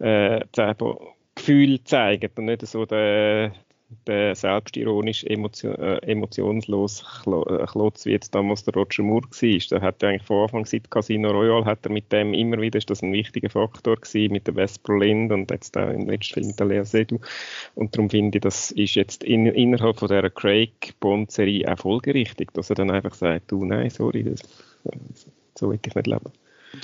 äh, 0.00 0.44
Gefühl 1.34 1.82
zeigen 1.84 2.30
und 2.36 2.44
nicht 2.44 2.66
so 2.66 2.84
der 2.84 3.54
selbstironisch 4.06 5.24
emotion, 5.24 5.74
äh, 5.76 5.98
emotionslos 5.98 7.04
äh, 7.26 7.66
Klotz, 7.66 8.06
wie 8.06 8.12
jetzt 8.12 8.34
damals 8.34 8.64
der 8.64 8.74
Roger 8.74 9.02
Moore 9.02 9.26
war. 9.28 9.58
Der 9.70 9.80
hat 9.80 10.02
eigentlich 10.04 10.22
von 10.22 10.42
Anfang 10.42 10.64
seit 10.64 10.90
Casino 10.90 11.30
Royale 11.30 11.64
hat 11.64 11.84
er 11.84 11.92
mit 11.92 12.10
dem 12.12 12.34
immer 12.34 12.60
wieder, 12.60 12.78
ist 12.78 12.90
das 12.90 13.02
ein 13.02 13.12
wichtiger 13.12 13.50
Faktor 13.50 13.96
gewesen, 13.96 14.32
mit 14.32 14.46
der 14.46 14.54
Vesper 14.54 14.98
Lind 14.98 15.32
und 15.32 15.50
jetzt 15.50 15.76
auch 15.76 15.90
im 15.90 16.08
letzten 16.08 16.34
Film 16.34 16.46
mit 16.48 16.60
der 16.60 16.66
Lea 16.66 16.84
Seydoux. 16.84 17.20
Und 17.74 17.94
darum 17.94 18.10
finde 18.10 18.38
ich, 18.38 18.42
das 18.42 18.70
ist 18.70 18.94
jetzt 18.94 19.24
in, 19.24 19.46
innerhalb 19.46 19.98
von 19.98 20.08
dieser 20.08 20.30
Craig-Bond-Serie 20.30 21.72
auch 21.72 21.78
folgerichtig, 21.78 22.52
dass 22.54 22.70
er 22.70 22.76
dann 22.76 22.90
einfach 22.90 23.14
sagt, 23.14 23.50
du, 23.50 23.64
nein, 23.64 23.90
sorry, 23.90 24.24
das, 24.24 24.40
so 25.58 25.68
will 25.68 25.78
ich 25.82 25.94
nicht 25.94 26.06
leben. 26.06 26.32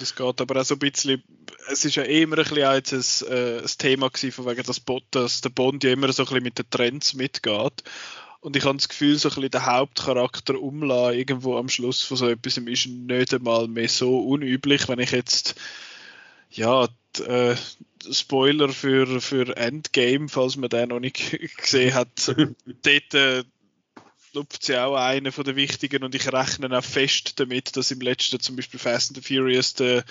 Es 0.01 0.15
geht 0.15 0.41
aber 0.41 0.61
auch 0.61 0.65
so 0.65 0.75
ein 0.75 0.79
bisschen, 0.79 1.23
es 1.71 1.85
ist 1.85 1.97
ja 1.97 2.03
immer 2.03 2.39
ein 2.39 2.45
bisschen 2.45 2.75
jetzt 2.75 3.23
ein, 3.23 3.33
äh, 3.33 3.59
ein 3.61 3.71
Thema 3.79 4.09
gewesen, 4.09 4.33
von 4.33 4.47
wegen, 4.47 4.63
dass, 4.63 4.83
dass 5.11 5.41
der 5.41 5.51
Bond 5.51 5.85
ja 5.85 5.93
immer 5.93 6.13
so 6.13 6.23
ein 6.23 6.27
bisschen 6.27 6.43
mit 6.43 6.59
den 6.59 6.71
Trends 6.71 7.15
mitgeht. 7.15 7.85
Und 8.41 8.57
ich 8.57 8.65
habe 8.65 8.77
das 8.77 8.89
Gefühl, 8.89 9.17
so 9.17 9.29
ein 9.29 9.35
bisschen 9.35 9.51
der 9.51 9.67
Hauptcharakter 9.67 10.61
umlassen 10.61 11.19
irgendwo 11.19 11.57
am 11.57 11.69
Schluss 11.69 12.03
von 12.03 12.17
so 12.17 12.29
etwas 12.29 12.57
ist 12.57 12.87
nicht 12.87 13.35
einmal 13.35 13.67
mehr 13.69 13.89
so 13.89 14.19
unüblich, 14.21 14.89
wenn 14.89 15.01
ich 15.01 15.11
jetzt 15.11 15.57
ja, 16.51 16.89
die, 17.17 17.23
äh, 17.23 17.57
Spoiler 18.11 18.69
für, 18.69 19.21
für 19.21 19.57
Endgame, 19.57 20.29
falls 20.29 20.57
man 20.57 20.71
den 20.71 20.91
noch 20.91 21.01
nicht 21.01 21.39
gesehen 21.57 21.95
hat, 21.95 22.09
dort 22.83 23.15
äh, 23.15 23.45
lupft 24.37 24.63
sie 24.63 24.79
auch 24.79 24.95
einer 24.95 25.33
von 25.33 25.45
den 25.45 25.57
wichtigen 25.57 26.05
und 26.05 26.15
ich 26.15 26.33
rechne 26.33 26.77
auch 26.77 26.85
fest 26.85 27.41
damit, 27.41 27.77
dass 27.77 27.91
im 27.91 28.01
letzten 28.01 28.41
zum 28.41 28.57
Beispiel 28.57 28.79
Fast 28.79 29.11
and 29.11 29.25
the 29.25 29.35
Furious 29.35 29.75
der, 29.75 30.05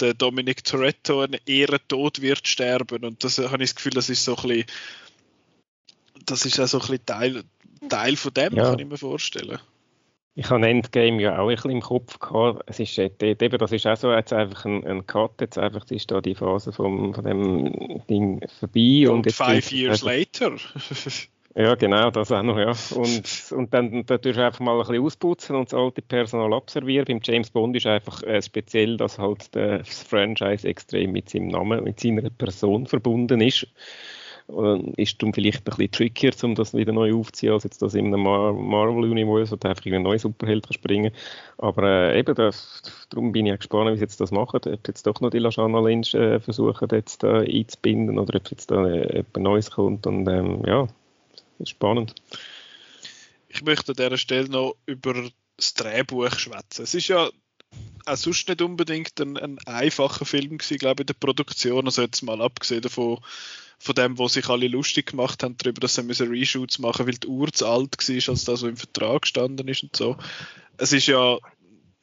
der 0.00 0.14
Dominic 0.14 0.64
Toretto 0.64 1.22
einen 1.22 1.40
Ehrentod 1.46 2.20
wird 2.20 2.46
sterben 2.46 3.04
und 3.04 3.24
das 3.24 3.38
habe 3.38 3.62
ich 3.62 3.70
das 3.70 3.74
Gefühl, 3.76 3.92
das 3.92 4.08
ist 4.08 4.24
so 4.24 4.36
ein 4.36 4.48
bisschen 4.48 4.66
das 6.26 6.46
ist 6.46 6.60
auch 6.60 6.66
so 6.66 6.78
ein 6.78 6.80
bisschen 6.80 7.06
Teil, 7.06 7.42
Teil 7.88 8.16
von 8.16 8.32
dem, 8.32 8.54
ja. 8.54 8.64
kann 8.64 8.78
ich 8.78 8.86
mir 8.86 8.96
vorstellen. 8.96 9.58
Ich 10.36 10.50
habe 10.50 10.66
Endgame 10.66 11.22
ja 11.22 11.38
auch 11.38 11.48
ein 11.48 11.54
bisschen 11.54 11.70
im 11.70 11.80
Kopf 11.80 12.18
gehabt. 12.18 12.64
Es 12.66 12.80
ist 12.80 12.98
eben, 12.98 13.58
das 13.58 13.72
ist 13.72 13.86
auch 13.86 13.96
so 13.96 14.12
jetzt 14.12 14.32
einfach 14.32 14.64
ein, 14.64 14.84
ein 14.84 15.06
Cut, 15.06 15.40
jetzt 15.40 15.58
einfach 15.58 15.88
ist 15.90 16.10
da 16.10 16.20
die 16.20 16.34
Phase 16.34 16.72
vom, 16.72 17.14
von 17.14 17.24
dem 17.24 18.02
Ding 18.08 18.44
vorbei. 18.58 19.08
Und, 19.08 19.26
und 19.26 19.32
five 19.32 19.70
years 19.70 20.02
later. 20.02 20.56
ja, 21.56 21.74
genau, 21.74 22.10
das 22.10 22.32
auch 22.32 22.42
noch, 22.42 22.58
ja. 22.58 22.72
Und, 22.96 23.52
und 23.52 23.72
dann 23.72 24.04
natürlich 24.08 24.38
einfach 24.38 24.60
mal 24.60 24.72
ein 24.72 24.78
bisschen 24.80 25.04
ausputzen 25.04 25.56
und 25.56 25.72
das 25.72 25.78
alte 25.78 26.02
Personal 26.02 26.52
abservieren. 26.52 27.06
Beim 27.06 27.20
James 27.22 27.50
Bond 27.50 27.76
ist 27.76 27.86
einfach 27.86 28.22
äh, 28.24 28.42
speziell, 28.42 28.96
dass 28.96 29.18
halt 29.18 29.54
das 29.54 30.02
Franchise 30.02 30.66
extrem 30.66 31.12
mit 31.12 31.30
seinem 31.30 31.48
Namen, 31.48 31.84
mit 31.84 32.00
seiner 32.00 32.28
Person 32.30 32.86
verbunden 32.86 33.40
ist 33.40 33.66
ist 34.96 35.22
darum 35.22 35.32
vielleicht 35.32 35.60
ein 35.60 35.64
bisschen 35.64 35.90
trickier, 35.90 36.32
um 36.42 36.54
das 36.54 36.74
wieder 36.74 36.92
neu 36.92 37.14
aufzuziehen, 37.14 37.54
als 37.54 37.64
jetzt 37.64 37.80
das 37.80 37.94
in 37.94 38.06
einem 38.06 38.20
Mar 38.22 38.52
Marvel-Universum, 38.52 39.58
wo 39.62 39.68
einfach 39.68 39.86
einen 39.86 40.02
neuen 40.02 40.18
Superheld 40.18 40.66
springen 40.70 41.12
Aber 41.56 41.82
äh, 41.84 42.18
eben, 42.18 42.34
das, 42.34 42.82
darum 43.08 43.32
bin 43.32 43.46
ich 43.46 43.54
auch 43.54 43.58
gespannt, 43.58 43.90
wie 43.92 43.96
sie 43.96 44.02
jetzt 44.02 44.20
das 44.20 44.32
machen, 44.32 44.60
ob 44.62 44.86
jetzt 44.86 45.06
doch 45.06 45.20
noch 45.20 45.30
die 45.30 45.38
Lashana 45.38 45.80
Lynch 45.80 46.14
äh, 46.14 46.40
versuchen, 46.40 46.88
jetzt 46.92 47.22
da 47.22 47.38
einzubinden 47.38 48.18
oder 48.18 48.36
ob 48.36 48.50
jetzt 48.50 48.70
da 48.70 48.86
äh, 48.86 49.20
etwas 49.20 49.42
Neues 49.42 49.70
kommt 49.70 50.06
und 50.06 50.28
ähm, 50.28 50.62
ja, 50.66 50.88
spannend. 51.64 52.14
Ich 53.48 53.62
möchte 53.62 53.92
an 53.92 53.96
dieser 53.96 54.18
Stelle 54.18 54.48
noch 54.48 54.76
über 54.86 55.30
das 55.56 55.74
Drehbuch 55.74 56.38
schwätzen. 56.38 56.82
Es 56.82 56.94
ist 56.94 57.08
ja 57.08 57.30
auch 58.06 58.16
sonst 58.16 58.48
nicht 58.48 58.60
unbedingt 58.60 59.20
ein, 59.20 59.36
ein 59.36 59.58
einfacher 59.66 60.24
Film 60.24 60.58
gewesen, 60.58 60.78
glaube 60.78 61.02
ich, 61.02 61.04
in 61.04 61.06
der 61.06 61.14
Produktion. 61.14 61.86
Also 61.86 62.02
jetzt 62.02 62.22
mal 62.22 62.42
abgesehen 62.42 62.82
davon, 62.82 63.18
von 63.78 63.94
dem, 63.94 64.18
wo 64.18 64.28
sich 64.28 64.48
alle 64.48 64.68
lustig 64.68 65.10
gemacht 65.10 65.42
haben, 65.42 65.56
darüber, 65.58 65.80
dass 65.80 65.94
sie 65.94 66.02
müssen 66.02 66.28
Reshoots 66.28 66.78
machen 66.78 67.06
weil 67.06 67.14
die 67.14 67.26
Uhr 67.26 67.52
zu 67.52 67.66
alt 67.66 67.96
war, 67.96 68.32
als 68.32 68.44
das 68.44 68.60
so 68.60 68.68
im 68.68 68.76
Vertrag 68.76 69.22
gestanden 69.22 69.68
ist 69.68 69.82
und 69.82 69.96
so. 69.96 70.16
Es 70.76 70.92
ist 70.92 71.06
ja 71.06 71.38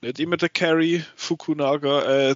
nicht 0.02 0.20
immer 0.20 0.38
der 0.38 0.50
Carrie 0.50 1.04
Fukunaga 1.16 2.30
äh, 2.30 2.36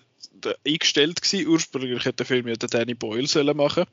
eingestellt 0.66 1.22
gewesen. 1.22 1.48
Ursprünglich 1.48 2.06
hätte 2.06 2.18
der 2.18 2.26
Film 2.26 2.48
ja 2.48 2.56
den 2.56 2.70
Danny 2.70 2.94
Boyle 2.94 3.28
sollen 3.28 3.58
machen 3.58 3.86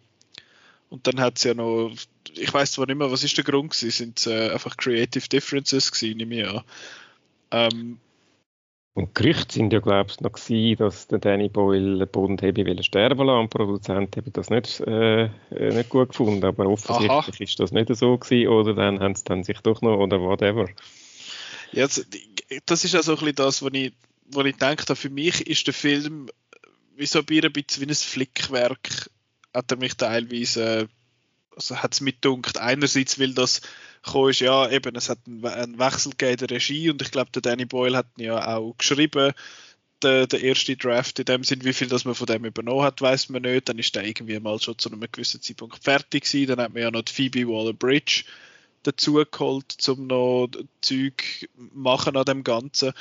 und 0.93 1.07
dann 1.07 1.21
hat 1.21 1.39
es 1.39 1.45
ja 1.45 1.55
noch, 1.55 1.91
ich 2.35 2.53
weiß 2.53 2.73
zwar 2.73 2.87
nicht 2.87 2.99
mehr, 2.99 3.11
was 3.11 3.25
ist 3.25 3.35
der 3.39 3.45
Grund 3.45 3.71
gewesen, 3.71 3.91
sind 3.91 4.19
es 4.19 4.27
äh, 4.27 4.51
einfach 4.51 4.77
Creative 4.77 5.27
Differences 5.27 5.91
gewesen, 5.91 6.19
nehme 6.19 6.35
ich 6.35 6.47
an. 6.47 6.61
Ähm, 7.51 7.99
und 8.93 9.15
Gerüchte 9.15 9.55
sind 9.55 9.73
ja, 9.73 9.81
glaube 9.81 10.11
ich, 10.11 10.21
noch 10.21 10.33
gewesen, 10.33 10.77
dass 10.77 11.09
der 11.09 11.19
Danny 11.19 11.49
Boyle 11.49 12.07
Bond 12.07 12.43
habe 12.43 12.83
sterben 12.83 13.27
lassen 13.27 13.41
und 13.41 13.55
die 13.55 13.57
Produzenten 13.57 14.21
haben 14.21 14.33
das 14.35 14.51
nicht, 14.51 14.81
äh, 14.81 15.31
nicht 15.51 15.89
gut 15.89 16.11
gefunden. 16.11 16.45
Aber 16.45 16.67
offensichtlich 16.67 17.11
Aha. 17.11 17.33
ist 17.39 17.59
das 17.59 17.73
nicht 17.73 17.89
so 17.97 18.19
gewesen 18.19 18.49
oder 18.49 18.75
dann 18.75 19.01
haben 19.01 19.15
sie 19.15 19.25
dann 19.25 19.45
sich 19.45 19.61
doch 19.61 19.81
noch 19.81 19.97
oder 19.97 20.21
whatever. 20.21 20.69
Ja, 21.73 21.89
das 22.67 22.85
ist 22.85 22.93
ja 22.93 23.03
so 23.03 23.13
ein 23.13 23.19
bisschen 23.19 23.37
das, 23.37 23.63
was 23.63 23.71
ich, 23.73 23.95
was 24.27 24.45
ich 24.45 24.57
denke, 24.57 24.95
für 24.95 25.09
mich 25.09 25.47
ist 25.47 25.67
der 25.67 25.73
Film 25.73 26.29
wie 26.97 27.07
so 27.07 27.21
ein 27.21 27.25
bisschen 27.25 27.81
wie 27.81 27.87
ein 27.87 27.95
Flickwerk, 27.95 29.09
hat 29.55 29.71
er 29.71 29.77
mich 29.77 29.95
teilweise, 29.95 30.89
also 31.55 31.77
hat 31.77 31.95
es 31.95 32.01
mit 32.01 32.25
dunkt. 32.25 32.59
Einerseits, 32.59 33.19
weil 33.19 33.35
das 33.35 33.61
ist, 34.29 34.41
ja, 34.41 34.69
eben, 34.71 34.97
es 34.97 35.09
hat 35.09 35.19
einen, 35.27 35.79
Wechsel 35.79 36.11
gegeben 36.11 36.33
in 36.33 36.37
der 36.39 36.51
Regie 36.51 36.91
und 36.91 37.03
ich 37.03 37.11
glaube, 37.11 37.31
der 37.31 37.43
Danny 37.43 37.65
Boyle 37.65 37.97
hat 37.97 38.07
ja 38.17 38.57
auch 38.57 38.75
geschrieben, 38.77 39.33
der, 40.03 40.27
der 40.27 40.43
erste 40.43 40.77
Draft 40.77 41.19
in 41.19 41.25
dem 41.25 41.45
Sinn, 41.45 41.65
wie 41.65 41.73
viel 41.73 41.89
das 41.89 42.05
man 42.05 42.15
von 42.15 42.27
dem 42.27 42.45
übernommen 42.45 42.83
hat, 42.83 43.01
weiß 43.01 43.29
man 43.29 43.43
nicht. 43.43 43.69
Dann 43.69 43.79
ist 43.79 43.95
der 43.95 44.05
irgendwie 44.05 44.39
mal 44.41 44.61
schon 44.61 44.79
zu 44.79 44.91
einem 44.91 45.01
gewissen 45.01 45.41
Zeitpunkt 45.41 45.83
fertig 45.83 46.25
gewesen. 46.25 46.49
Dann 46.49 46.61
hat 46.61 46.75
man 46.75 46.83
ja 46.83 46.91
noch 46.91 47.03
die 47.03 47.13
Phoebe 47.13 47.47
Waller-Bridge 47.47 48.25
dazu 48.83 49.25
geholt, 49.31 49.77
um 49.89 50.07
noch 50.07 50.49
Zeug 50.81 51.49
machen 51.73 52.17
an 52.17 52.25
dem 52.25 52.45
Ganzen. 52.45 52.93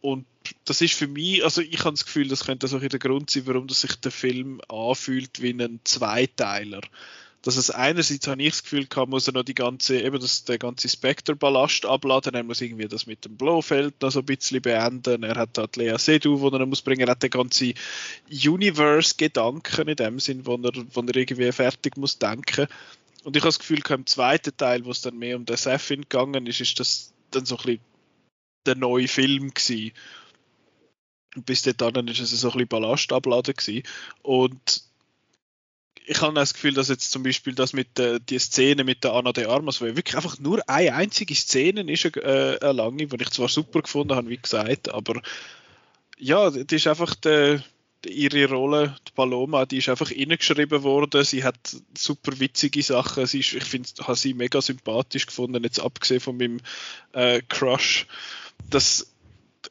Und 0.00 0.26
das 0.64 0.80
ist 0.80 0.94
für 0.94 1.08
mich, 1.08 1.44
also 1.44 1.60
ich 1.60 1.80
habe 1.80 1.92
das 1.92 2.04
Gefühl, 2.04 2.28
das 2.28 2.44
könnte 2.44 2.68
so 2.68 2.78
der 2.78 2.98
Grund 2.98 3.30
sein, 3.30 3.46
warum 3.46 3.68
sich 3.68 3.96
der 3.96 4.10
Film 4.12 4.60
anfühlt 4.68 5.40
wie 5.42 5.50
ein 5.50 5.80
Zweiteiler 5.84 6.82
dass 7.44 7.58
es 7.58 7.70
einerseits 7.70 8.26
habe 8.26 8.42
ich 8.42 8.52
das 8.52 8.62
Gefühl 8.62 8.86
gehabt, 8.86 9.10
muss 9.10 9.28
er 9.28 9.34
noch 9.34 9.42
die 9.42 9.54
ganze, 9.54 10.00
eben 10.00 10.18
das, 10.18 10.44
der 10.44 10.56
ganze 10.56 10.88
Spectre-Ballast 10.88 11.84
abladen, 11.84 12.32
er 12.32 12.42
muss 12.42 12.62
irgendwie 12.62 12.88
das 12.88 13.06
mit 13.06 13.26
dem 13.26 13.36
Blofeld 13.36 14.00
noch 14.00 14.10
so 14.10 14.20
ein 14.20 14.24
bisschen 14.24 14.62
beenden, 14.62 15.22
er 15.22 15.36
hat 15.36 15.50
da 15.58 15.66
Lea 15.76 15.98
Seydoux, 15.98 16.40
wo 16.40 16.48
er 16.48 16.64
muss 16.64 16.80
bringen, 16.80 17.02
er 17.02 17.10
hat 17.10 17.22
den 17.22 17.28
ganzen 17.28 17.74
Universe-Gedanken 18.30 19.88
in 19.88 19.96
dem 19.96 20.20
Sinn, 20.20 20.46
wo 20.46 20.54
er, 20.54 20.72
wo 20.94 21.00
er 21.02 21.16
irgendwie 21.16 21.52
fertig 21.52 21.98
muss 21.98 22.18
denken. 22.18 22.66
Und 23.24 23.36
ich 23.36 23.42
habe 23.42 23.48
das 23.48 23.58
Gefühl, 23.58 23.82
im 23.90 24.06
zweiten 24.06 24.56
Teil, 24.56 24.86
wo 24.86 24.90
es 24.90 25.02
dann 25.02 25.18
mehr 25.18 25.36
um 25.36 25.44
den 25.44 25.56
Seffin 25.58 26.00
gegangen 26.00 26.46
ist, 26.46 26.62
ist 26.62 26.80
das 26.80 27.12
dann 27.30 27.44
so 27.44 27.56
ein 27.56 27.64
bisschen 27.64 27.80
der 28.64 28.76
neue 28.76 29.08
Film 29.08 29.52
gewesen. 29.52 29.92
Bis 31.34 31.62
dahin 31.62 32.08
ist 32.08 32.20
es 32.20 32.30
so 32.30 32.48
ein 32.48 32.52
bisschen 32.52 32.68
Ballast 32.68 33.12
abladen 33.12 33.54
gewesen. 33.54 33.82
Und 34.22 34.82
ich 36.06 36.20
habe 36.20 36.34
das 36.34 36.54
Gefühl, 36.54 36.74
dass 36.74 36.88
jetzt 36.88 37.10
zum 37.10 37.22
Beispiel 37.22 37.54
das 37.54 37.72
mit 37.72 37.96
der 37.98 38.18
die 38.18 38.38
Szene 38.38 38.84
mit 38.84 39.04
der 39.04 39.14
Anna 39.14 39.32
de 39.32 39.46
Armas, 39.46 39.80
wo 39.80 39.86
wirklich 39.86 40.16
einfach 40.16 40.38
nur 40.38 40.68
eine 40.68 40.94
einzige 40.94 41.34
Szene 41.34 41.90
ist, 41.90 42.04
äh, 42.04 42.58
eine 42.60 42.72
lange, 42.72 43.06
die 43.06 43.22
ich 43.22 43.30
zwar 43.30 43.48
super 43.48 43.82
gefunden 43.82 44.14
habe, 44.14 44.28
wie 44.28 44.36
gesagt, 44.36 44.90
aber 44.90 45.22
ja, 46.18 46.50
die 46.50 46.76
ist 46.76 46.86
einfach 46.86 47.14
der, 47.14 47.62
ihre 48.06 48.46
Rolle, 48.46 48.96
die 49.08 49.12
Paloma, 49.12 49.66
die 49.66 49.78
ist 49.78 49.88
einfach 49.88 50.10
reingeschrieben 50.10 50.82
worden. 50.82 51.24
Sie 51.24 51.44
hat 51.44 51.56
super 51.96 52.38
witzige 52.38 52.82
Sachen. 52.82 53.26
Sie 53.26 53.40
ist, 53.40 53.52
ich 53.54 53.64
finde, 53.64 53.88
habe 54.02 54.16
sie 54.16 54.34
mega 54.34 54.60
sympathisch 54.60 55.26
gefunden, 55.26 55.64
jetzt 55.64 55.80
abgesehen 55.80 56.20
von 56.20 56.36
meinem 56.36 56.60
äh, 57.12 57.40
Crush. 57.48 58.06
Das, 58.70 59.13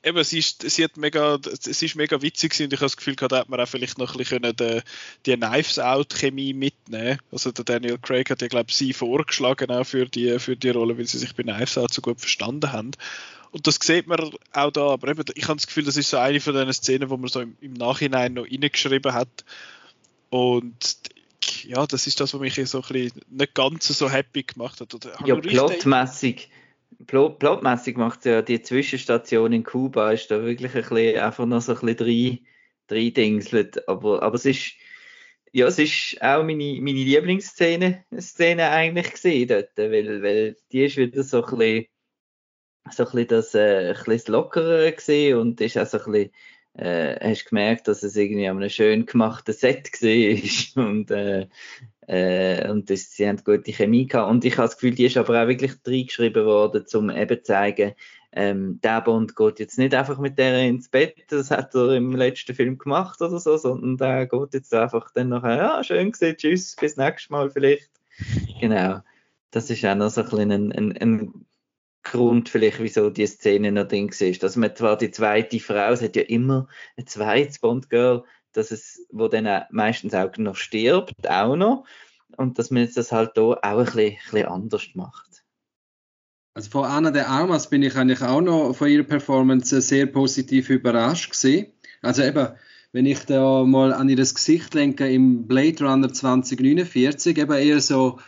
eben, 0.03 0.23
sie, 0.23 0.39
ist, 0.39 0.69
sie, 0.69 0.83
hat 0.83 0.97
mega, 0.97 1.39
sie 1.59 1.85
ist 1.85 1.95
mega 1.95 2.21
witzig 2.21 2.53
und 2.59 2.73
ich 2.73 2.79
habe 2.79 2.85
das 2.85 2.97
Gefühl, 2.97 3.15
da 3.15 3.39
hätte 3.39 3.49
man 3.49 3.59
auch 3.59 3.67
vielleicht 3.67 3.97
noch 3.97 4.13
ein 4.13 4.17
bisschen 4.17 4.41
die, 4.41 4.81
die 5.25 5.35
Knives 5.35 5.79
Out 5.79 6.13
Chemie 6.13 6.53
mitnehmen 6.53 7.19
Also 7.31 7.51
der 7.51 7.65
Daniel 7.65 7.97
Craig 7.97 8.29
hat 8.29 8.41
ja, 8.41 8.47
glaube 8.47 8.67
ich, 8.69 8.75
sie 8.75 8.93
vorgeschlagen 8.93 9.71
auch 9.71 9.85
für 9.85 10.05
die, 10.05 10.37
für 10.39 10.55
die 10.55 10.69
Rolle, 10.69 10.97
weil 10.97 11.07
sie 11.07 11.17
sich 11.17 11.35
bei 11.35 11.43
Knives 11.43 11.77
Out 11.77 11.93
so 11.93 12.01
gut 12.01 12.19
verstanden 12.19 12.71
haben. 12.71 12.91
Und 13.51 13.67
das 13.67 13.77
sieht 13.81 14.07
man 14.07 14.31
auch 14.51 14.71
da, 14.71 14.87
aber 14.87 15.09
eben, 15.09 15.23
ich 15.35 15.47
habe 15.47 15.57
das 15.57 15.67
Gefühl, 15.67 15.83
das 15.83 15.97
ist 15.97 16.09
so 16.09 16.17
eine 16.17 16.39
von 16.39 16.53
diesen 16.53 16.73
Szenen, 16.73 17.09
wo 17.09 17.17
man 17.17 17.29
so 17.29 17.39
im, 17.41 17.55
im 17.61 17.73
Nachhinein 17.73 18.33
noch 18.33 18.45
reingeschrieben 18.45 19.13
hat. 19.13 19.45
Und 20.29 20.97
ja, 21.63 21.85
das 21.85 22.07
ist 22.07 22.19
das, 22.19 22.33
was 22.33 22.41
mich 22.41 22.55
so 22.67 22.81
ein 22.81 22.87
bisschen 22.87 23.21
nicht 23.29 23.53
ganz 23.53 23.87
so 23.87 24.09
happy 24.09 24.43
gemacht 24.43 24.81
hat. 24.81 24.93
Oder, 24.95 25.15
ja, 25.25 25.35
plotmäßig 25.35 26.49
plotmäßig 27.07 27.97
macht 27.97 28.25
ja 28.25 28.41
die 28.41 28.61
Zwischenstation 28.61 29.53
in 29.53 29.63
Kuba 29.63 30.11
ist 30.11 30.31
da 30.31 30.43
wirklich 30.43 30.75
ein 30.75 30.81
bisschen, 30.81 31.19
einfach 31.19 31.45
noch 31.45 31.61
so 31.61 31.73
ein 31.73 31.79
bisschen 31.79 31.97
drei, 31.97 32.41
drei 32.87 33.09
Dingselt. 33.09 33.87
Aber, 33.87 34.23
aber 34.23 34.35
es 34.35 34.45
ist, 34.45 34.73
ja, 35.51 35.67
es 35.67 35.79
ist 35.79 36.21
auch 36.21 36.43
meine, 36.43 36.79
meine 36.81 37.03
Lieblingsszene 37.03 38.05
Szene 38.19 38.69
eigentlich 38.69 39.11
gesehen 39.11 39.47
dort, 39.47 39.77
weil, 39.77 40.21
weil 40.23 40.57
die 40.71 40.85
ist 40.85 40.97
wieder 40.97 41.23
so 41.23 41.43
ein 41.43 41.57
bisschen, 41.57 41.85
so 42.91 43.05
ein 43.05 43.11
bisschen 43.11 43.27
das, 43.27 43.55
äh, 43.55 43.93
ein 43.95 44.03
bisschen 44.05 44.33
das 44.33 44.95
gesehen 44.95 45.37
und 45.37 45.61
ist 45.61 45.77
auch 45.77 45.85
so 45.85 45.99
ein 45.99 46.11
bisschen, 46.11 46.31
äh, 46.75 47.19
hast 47.29 47.45
gemerkt, 47.45 47.87
dass 47.87 48.03
es 48.03 48.15
irgendwie 48.15 48.47
an 48.47 48.57
einem 48.57 48.69
schön 48.69 49.05
gemachten 49.05 49.53
Set 49.53 49.91
war 50.01 50.83
und 50.85 51.11
äh, 51.11 51.47
äh, 52.07 52.69
und 52.69 52.89
das, 52.89 53.11
sie 53.11 53.27
haben 53.27 53.43
gute 53.43 53.71
Chemie 53.71 54.07
gehabt. 54.07 54.29
Und 54.29 54.45
ich 54.45 54.57
habe 54.57 54.67
das 54.67 54.75
Gefühl, 54.75 54.95
die 54.95 55.05
ist 55.05 55.17
aber 55.17 55.41
auch 55.41 55.47
wirklich 55.47 55.73
reingeschrieben 55.85 56.45
worden, 56.45 56.85
um 56.93 57.09
eben 57.09 57.37
zu 57.37 57.43
zeigen, 57.43 57.93
ähm, 58.35 58.79
der 58.81 59.01
Bond 59.01 59.35
geht 59.35 59.59
jetzt 59.59 59.77
nicht 59.77 59.93
einfach 59.93 60.17
mit 60.17 60.39
der 60.39 60.59
ins 60.63 60.89
Bett, 60.89 61.15
das 61.27 61.51
hat 61.51 61.75
er 61.75 61.91
im 61.91 62.15
letzten 62.15 62.55
Film 62.55 62.79
gemacht 62.79 63.21
oder 63.21 63.39
so, 63.39 63.57
sondern 63.57 63.97
der 63.97 64.25
geht 64.25 64.53
jetzt 64.55 64.73
einfach 64.73 65.11
dann 65.11 65.29
nachher, 65.29 65.57
ja, 65.57 65.83
schön 65.83 66.11
gesehen, 66.11 66.35
tschüss, 66.35 66.75
bis 66.75 66.97
nächstes 66.97 67.29
Mal 67.29 67.51
vielleicht. 67.51 67.91
Genau. 68.59 69.01
Das 69.51 69.69
ist 69.69 69.85
auch 69.85 69.95
noch 69.95 70.09
so 70.09 70.21
ein 70.21 70.29
bisschen 70.29 70.51
ein, 70.51 70.71
ein, 70.71 70.97
ein 70.97 71.45
Grund 72.01 72.49
vielleicht, 72.49 72.81
wieso 72.81 73.11
die 73.11 73.27
Szene 73.27 73.71
noch 73.71 73.87
drin 73.87 74.09
ist. 74.09 74.41
Dass 74.41 74.55
man 74.55 74.75
zwar 74.75 74.97
die 74.97 75.11
zweite 75.11 75.59
Frau, 75.59 75.91
es 75.91 76.01
hat 76.01 76.15
ja 76.15 76.23
immer 76.23 76.67
ein 76.97 77.05
zweites 77.05 77.59
Bond-Girl, 77.59 78.23
dass 78.53 78.71
es, 78.71 79.05
wo 79.11 79.27
dann 79.27 79.65
meistens 79.71 80.13
auch 80.13 80.35
noch 80.37 80.55
stirbt, 80.55 81.29
auch 81.29 81.55
noch. 81.55 81.85
Und 82.37 82.57
dass 82.57 82.71
man 82.71 82.83
jetzt 82.83 82.97
das 82.97 83.11
halt 83.11 83.31
hier 83.35 83.43
auch 83.43 83.57
ein 83.63 83.85
bisschen, 83.85 83.99
ein 83.99 84.15
bisschen 84.31 84.45
anders 84.47 84.87
macht. 84.95 85.43
Also 86.55 86.69
von 86.69 86.85
Anna 86.85 87.11
de 87.11 87.23
Armas 87.23 87.69
bin 87.69 87.81
ich 87.81 87.95
eigentlich 87.95 88.21
auch 88.21 88.41
noch 88.41 88.73
von 88.73 88.87
ihrer 88.87 89.03
Performance 89.03 89.81
sehr 89.81 90.05
positiv 90.05 90.69
überrascht 90.69 91.31
gesehen. 91.31 91.73
Also 92.01 92.21
eben, 92.21 92.49
wenn 92.91 93.07
ich 93.07 93.25
da 93.25 93.63
mal 93.63 93.91
an 93.91 94.09
ihr 94.09 94.17
Gesicht 94.17 94.73
lenke 94.75 95.11
im 95.11 95.47
Blade 95.47 95.83
Runner 95.83 96.13
2049, 96.13 97.37
eben 97.39 97.51
eher 97.53 97.81
so, 97.81 98.19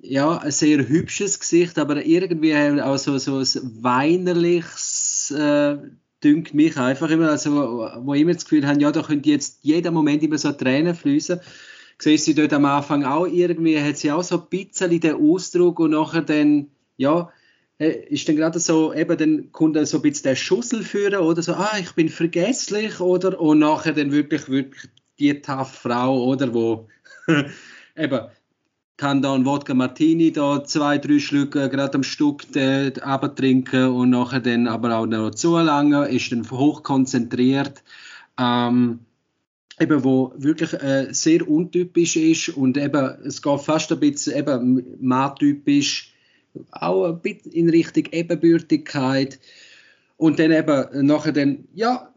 ja, 0.00 0.36
ein 0.38 0.50
sehr 0.50 0.88
hübsches 0.88 1.38
Gesicht, 1.38 1.78
aber 1.78 2.04
irgendwie 2.04 2.56
auch 2.80 2.96
so, 2.98 3.16
so 3.18 3.38
ein 3.38 3.82
weinerliches, 3.82 5.30
äh, 5.30 5.78
dünkt 6.24 6.54
mich 6.54 6.76
einfach 6.78 7.10
immer, 7.10 7.30
also 7.30 7.90
wo 7.98 8.14
immer 8.14 8.32
das 8.32 8.44
Gefühl 8.44 8.66
haben, 8.66 8.80
ja, 8.80 8.90
da 8.90 9.02
könnte 9.02 9.28
jetzt 9.28 9.58
jeden 9.62 9.92
Moment 9.92 10.22
immer 10.22 10.38
so 10.38 10.52
Tränen 10.52 10.94
fließen. 10.94 11.40
Siehst 11.98 12.26
du 12.26 12.34
dort 12.34 12.52
am 12.52 12.64
Anfang 12.64 13.04
auch 13.04 13.26
irgendwie, 13.26 13.80
hat 13.80 13.98
sie 13.98 14.10
auch 14.10 14.24
so 14.24 14.40
ein 14.40 14.48
bisschen 14.48 14.98
den 15.00 15.14
Ausdruck 15.14 15.78
und 15.78 15.90
nachher 15.90 16.22
dann, 16.22 16.70
ja, 16.96 17.30
äh, 17.78 18.06
ist 18.08 18.28
dann 18.28 18.36
gerade 18.36 18.58
so, 18.58 18.92
eben 18.94 19.16
dann 19.16 19.52
kommt 19.52 19.76
dann 19.76 19.86
so 19.86 19.98
ein 19.98 20.02
bisschen 20.02 20.24
der 20.24 20.36
Schussel 20.36 20.82
führen 20.82 21.20
oder 21.20 21.42
so, 21.42 21.52
ah, 21.52 21.76
ich 21.78 21.92
bin 21.92 22.08
vergesslich 22.08 23.00
oder 23.00 23.40
und 23.40 23.60
nachher 23.60 23.92
dann 23.92 24.12
wirklich, 24.12 24.48
wirklich 24.48 24.90
die 25.18 25.40
tough 25.40 25.74
Frau 25.74 26.24
oder 26.24 26.52
wo 26.54 26.88
eben 27.96 28.20
kann 28.96 29.22
da 29.22 29.34
ein 29.34 29.44
Wodka 29.44 29.74
Martini 29.74 30.32
da 30.32 30.62
zwei, 30.64 30.98
drei 30.98 31.18
Schlücke 31.18 31.68
gerade 31.68 31.94
am 31.94 32.02
Stück 32.02 32.52
trinken 32.52 33.88
und 33.88 34.10
nachher 34.10 34.40
dann 34.40 34.68
aber 34.68 34.96
auch 34.96 35.06
noch 35.06 35.30
zu 35.32 35.58
lange, 35.58 36.08
ist 36.08 36.30
dann 36.30 36.48
hochkonzentriert, 36.48 37.82
ähm, 38.38 39.00
eben 39.80 40.04
wo 40.04 40.32
wirklich 40.36 40.72
äh, 40.74 41.08
sehr 41.12 41.48
untypisch 41.48 42.16
ist 42.16 42.50
und 42.50 42.76
eben 42.76 43.16
es 43.24 43.42
geht 43.42 43.60
fast 43.60 43.90
ein 43.90 44.00
bisschen 44.00 44.36
eben 44.36 44.84
matypisch 45.00 46.14
auch 46.70 47.06
ein 47.06 47.20
bisschen 47.20 47.52
in 47.52 47.68
Richtung 47.68 48.04
Ebenbürtigkeit. 48.12 49.38
Und 50.16 50.38
dann 50.38 50.52
eben 50.52 51.06
nachher 51.06 51.32
dann, 51.32 51.66
ja, 51.74 52.13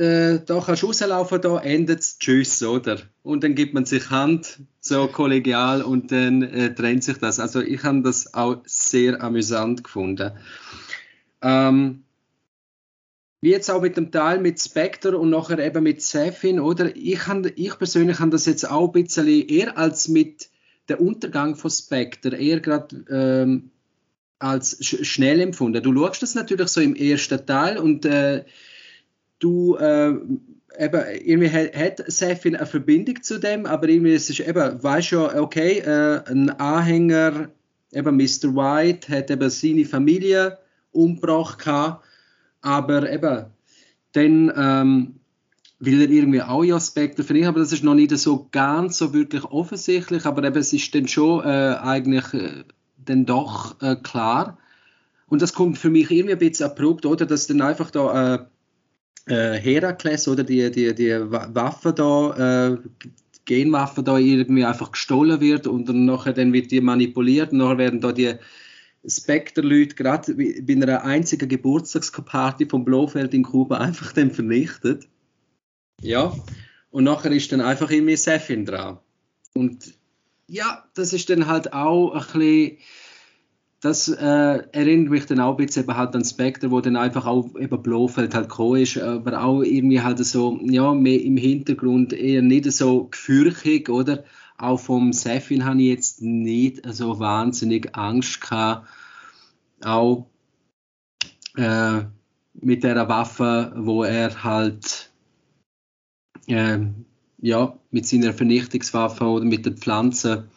äh, 0.00 0.40
da 0.46 0.62
kannst 0.64 0.82
du 0.82 0.86
rauslaufen, 0.86 1.42
da 1.42 1.58
endet 1.58 2.00
es, 2.00 2.18
tschüss, 2.18 2.62
oder? 2.62 2.98
Und 3.22 3.44
dann 3.44 3.54
gibt 3.54 3.74
man 3.74 3.84
sich 3.84 4.08
Hand, 4.08 4.60
so 4.80 5.06
kollegial, 5.08 5.82
und 5.82 6.10
dann 6.10 6.42
äh, 6.42 6.74
trennt 6.74 7.04
sich 7.04 7.18
das. 7.18 7.38
Also 7.38 7.60
ich 7.60 7.82
habe 7.84 8.00
das 8.00 8.32
auch 8.32 8.62
sehr 8.64 9.22
amüsant 9.22 9.84
gefunden. 9.84 10.32
Ähm, 11.42 12.04
wie 13.42 13.50
jetzt 13.50 13.70
auch 13.70 13.82
mit 13.82 13.98
dem 13.98 14.10
Teil 14.10 14.40
mit 14.40 14.58
Spectre 14.58 15.18
und 15.18 15.28
nachher 15.28 15.58
eben 15.58 15.82
mit 15.82 16.00
Sefin, 16.00 16.60
oder? 16.60 16.96
Ich, 16.96 17.26
hab, 17.26 17.44
ich 17.54 17.78
persönlich 17.78 18.20
habe 18.20 18.30
das 18.30 18.46
jetzt 18.46 18.70
auch 18.70 18.94
ein 18.94 19.04
bisschen 19.04 19.28
eher 19.28 19.76
als 19.76 20.08
mit 20.08 20.48
der 20.88 21.00
Untergang 21.02 21.56
von 21.56 21.70
Spectre 21.70 22.36
eher 22.36 22.60
gerade 22.60 23.04
ähm, 23.10 23.70
als 24.38 24.78
sch 24.80 25.04
schnell 25.04 25.40
empfunden. 25.40 25.82
Du 25.82 25.94
schaust 25.94 26.22
das 26.22 26.34
natürlich 26.34 26.68
so 26.68 26.80
im 26.80 26.96
ersten 26.96 27.44
Teil 27.44 27.76
und 27.76 28.06
äh, 28.06 28.44
du 29.40 29.76
äh, 29.76 30.14
eben, 30.78 31.02
irgendwie 31.24 31.50
hat, 31.50 31.76
hat 31.76 32.10
Sefin 32.10 32.56
eine 32.56 32.66
Verbindung 32.66 33.22
zu 33.22 33.38
dem, 33.38 33.66
aber 33.66 33.88
irgendwie 33.88 34.14
ist 34.14 34.40
eben, 34.40 34.82
weißt 34.82 35.10
ja, 35.10 35.40
okay, 35.40 35.78
äh, 35.78 36.22
ein 36.30 36.50
Anhänger, 36.50 37.48
eben 37.92 38.16
Mr. 38.16 38.54
White, 38.54 39.08
hat 39.08 39.30
eben 39.30 39.50
seine 39.50 39.84
Familie 39.84 40.58
umgebracht, 40.92 41.66
aber 42.62 43.10
eben, 43.10 43.46
dann 44.12 44.52
ähm, 44.56 45.14
will 45.78 46.02
er 46.02 46.10
irgendwie 46.10 46.42
auch 46.42 46.80
Spectre 46.80 47.24
für 47.24 47.36
ihn, 47.36 47.46
aber 47.46 47.60
das 47.60 47.72
ist 47.72 47.84
noch 47.84 47.94
nicht 47.94 48.16
so 48.18 48.48
ganz 48.50 48.98
so 48.98 49.14
wirklich 49.14 49.44
offensichtlich, 49.44 50.26
aber 50.26 50.44
eben 50.44 50.58
es 50.58 50.72
ist 50.72 50.94
dann 50.94 51.08
schon 51.08 51.44
äh, 51.44 51.76
eigentlich 51.80 52.34
äh, 52.34 52.64
dann 53.04 53.24
doch 53.24 53.80
äh, 53.80 53.96
klar. 53.96 54.58
Und 55.28 55.42
das 55.42 55.54
kommt 55.54 55.78
für 55.78 55.90
mich 55.90 56.10
irgendwie 56.10 56.32
ein 56.32 56.38
bisschen 56.38 56.66
abrupt, 56.66 57.06
oder, 57.06 57.24
dass 57.24 57.46
dann 57.46 57.62
einfach 57.62 57.90
da 57.90 58.48
äh, 59.30 59.58
Herakles 59.58 60.26
oder 60.26 60.42
die, 60.42 60.70
die, 60.70 60.94
die 60.94 61.10
Waffe 61.30 61.92
da, 61.92 62.72
äh, 62.72 62.78
Genwaffe 63.44 64.02
da 64.02 64.18
irgendwie 64.18 64.64
einfach 64.64 64.92
gestohlen 64.92 65.40
wird 65.40 65.66
und 65.66 65.88
dann 65.88 66.04
nachher 66.04 66.32
dann 66.32 66.52
wird 66.52 66.70
die 66.70 66.80
manipuliert 66.80 67.52
und 67.52 67.58
nachher 67.58 67.78
werden 67.78 68.00
da 68.00 68.12
die 68.12 68.34
Spectre-Leute 69.06 69.94
gerade 69.94 70.34
bei 70.34 70.72
einer 70.72 71.04
einzigen 71.04 71.48
Geburtstagsparty 71.48 72.66
vom 72.66 72.84
Blofeld 72.84 73.32
in 73.32 73.44
Kuba 73.44 73.78
einfach 73.78 74.12
dann 74.12 74.30
vernichtet. 74.30 75.08
Ja, 76.02 76.34
und 76.90 77.04
nachher 77.04 77.32
ist 77.32 77.52
dann 77.52 77.60
einfach 77.60 77.90
irgendwie 77.90 78.16
Sefin 78.16 78.66
dran. 78.66 78.98
Und 79.54 79.94
ja, 80.48 80.84
das 80.94 81.12
ist 81.12 81.30
dann 81.30 81.46
halt 81.46 81.72
auch 81.72 82.14
ein 82.14 82.20
bisschen, 82.20 82.78
das 83.80 84.08
äh, 84.08 84.62
erinnert 84.72 85.10
mich 85.10 85.26
dann 85.26 85.40
auch 85.40 85.58
ein 85.58 85.64
bisschen 85.64 85.84
eben 85.84 85.96
halt 85.96 86.14
an 86.14 86.24
Spectre, 86.24 86.70
wo 86.70 86.80
dann 86.80 86.96
einfach 86.96 87.26
auch 87.26 87.56
eben 87.58 87.82
Blofeld 87.82 88.34
halt 88.34 88.50
gekommen 88.50 88.82
ist, 88.82 88.98
aber 88.98 89.42
auch 89.42 89.62
irgendwie 89.62 90.02
halt 90.02 90.18
so, 90.18 90.58
ja, 90.62 90.92
mehr 90.92 91.22
im 91.22 91.38
Hintergrund 91.38 92.12
eher 92.12 92.42
nicht 92.42 92.70
so 92.72 93.04
gefürchtig, 93.04 93.88
oder? 93.88 94.24
Auch 94.58 94.78
vom 94.78 95.14
Sefin 95.14 95.64
habe 95.64 95.80
ich 95.80 95.88
jetzt 95.88 96.20
nicht 96.20 96.82
so 96.92 97.18
wahnsinnig 97.18 97.96
Angst 97.96 98.42
gehabt. 98.42 98.86
Auch 99.82 100.26
äh, 101.56 102.02
mit 102.52 102.84
der 102.84 103.08
Waffe, 103.08 103.72
wo 103.76 104.04
er 104.04 104.44
halt 104.44 105.10
äh, 106.46 106.80
ja, 107.38 107.78
mit 107.90 108.06
seiner 108.06 108.34
Vernichtungswaffe 108.34 109.24
oder 109.24 109.46
mit 109.46 109.64
den 109.64 109.78
Pflanzen 109.78 110.50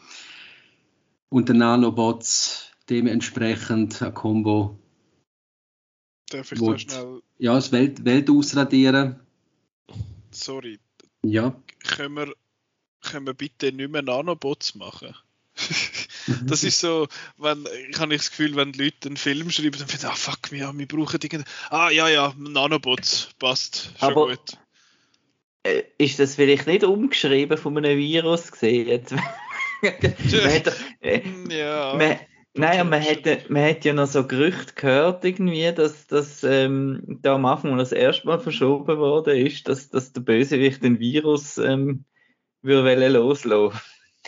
und 1.29 1.47
den 1.47 1.59
Nanobots 1.59 2.62
dementsprechend 2.89 4.01
ein 4.01 4.13
Combo. 4.13 4.79
Darf 6.29 6.51
ich 6.51 6.59
da 6.59 6.77
schnell. 6.77 7.21
Ja, 7.37 7.55
das 7.55 7.71
Welt, 7.71 8.05
Welt 8.05 8.29
ausradieren. 8.29 9.19
Sorry. 10.31 10.79
Ja. 11.23 11.55
Können 11.83 12.15
wir, 12.15 12.33
können 13.01 13.27
wir 13.27 13.33
bitte 13.33 13.71
nicht 13.71 13.91
mehr 13.91 14.01
Nanobots 14.01 14.75
machen? 14.75 15.15
das 16.45 16.63
ist 16.63 16.79
so, 16.79 17.07
wenn, 17.37 17.67
ich 17.89 17.99
habe 17.99 18.15
das 18.15 18.31
Gefühl, 18.31 18.55
wenn 18.55 18.71
die 18.71 18.85
Leute 18.85 19.07
einen 19.07 19.17
Film 19.17 19.51
schreiben, 19.51 19.77
dann 19.77 19.87
finden, 19.87 20.07
ah 20.07 20.15
fuck, 20.15 20.51
wir, 20.51 20.73
wir 20.75 20.87
brauchen 20.87 21.19
irgendeinen, 21.21 21.45
ah 21.69 21.91
ja, 21.91 22.09
ja, 22.09 22.33
Nanobots, 22.37 23.29
passt, 23.37 23.91
schon 23.99 24.09
Aber 24.09 24.27
gut. 24.29 24.57
Äh, 25.63 25.83
ist 25.97 26.19
das 26.19 26.35
vielleicht 26.35 26.67
nicht 26.67 26.83
umgeschrieben 26.83 27.57
von 27.57 27.77
einem 27.77 27.97
Virus 27.97 28.51
gesehen? 28.51 29.05
äh, 31.01 31.21
ja. 31.49 31.95
Man, 31.95 32.19
Nein, 32.55 32.87
man 32.89 33.01
hätte, 33.01 33.39
man 33.49 33.63
hätte 33.63 33.87
ja 33.89 33.93
noch 33.95 34.05
so 34.05 34.27
Gerüchte 34.27 34.73
gehört, 34.75 35.25
irgendwie, 35.25 35.71
dass 35.73 36.05
das 36.05 36.43
ähm, 36.43 37.01
da 37.21 37.33
am 37.35 37.45
Anfang, 37.45 37.73
wo 37.73 37.77
das 37.77 37.91
erste 37.91 38.27
Mal 38.27 38.39
verschoben 38.39 38.97
worden 38.97 39.35
ist, 39.35 39.67
dass, 39.67 39.89
dass 39.89 40.13
der 40.13 40.21
Bösewicht 40.21 40.83
den 40.83 40.99
Virus 40.99 41.57
ähm, 41.57 42.05
würde 42.61 43.07
loslassen. 43.07 43.79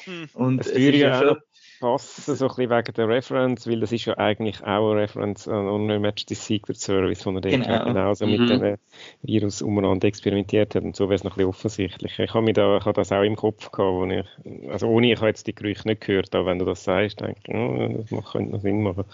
Hm. 0.05 0.29
Und 0.33 0.61
es 0.61 0.73
würde 0.75 0.97
ja 0.97 1.19
schon, 1.19 1.37
passen, 1.79 2.35
so 2.35 2.45
ein 2.45 2.55
bisschen 2.55 2.69
wegen 2.69 2.93
der 2.93 3.07
Reference, 3.07 3.67
weil 3.67 3.79
das 3.79 3.91
ist 3.91 4.05
ja 4.05 4.17
eigentlich 4.17 4.63
auch 4.63 4.91
eine 4.91 5.01
Reference 5.01 5.47
an 5.47 5.67
Unlimited 5.67 6.37
Secret 6.37 6.77
Service, 6.77 7.25
wo 7.25 7.31
er 7.31 7.41
genau. 7.41 7.85
genauso 7.85 8.25
mhm. 8.25 8.31
mit 8.31 8.49
dem 8.49 8.77
Virus 9.21 9.61
umeinander 9.61 10.07
experimentiert 10.07 10.75
hat 10.75 10.83
und 10.83 10.95
so 10.95 11.05
wäre 11.05 11.15
es 11.15 11.23
noch 11.23 11.33
ein 11.33 11.37
bisschen 11.37 11.49
offensichtlich. 11.49 12.19
Ich 12.19 12.33
habe, 12.33 12.53
da, 12.53 12.77
ich 12.77 12.85
habe 12.85 12.93
das 12.93 13.11
auch 13.11 13.23
im 13.23 13.35
Kopf 13.35 13.71
gehabt, 13.71 13.93
wo 13.93 14.05
ich, 14.05 14.69
also 14.69 14.87
ohne, 14.87 15.11
ich 15.11 15.17
habe 15.17 15.27
jetzt 15.27 15.47
die 15.47 15.55
Gerüchte 15.55 15.87
nicht 15.87 16.01
gehört, 16.01 16.33
aber 16.35 16.47
wenn 16.47 16.59
du 16.59 16.65
das 16.65 16.83
sagst, 16.83 17.19
denke 17.19 17.39
ich, 17.45 17.53
oh, 17.53 18.05
das 18.09 18.31
könnte 18.31 18.51
noch 18.51 18.61
Sinn 18.61 18.83
machen. 18.83 19.05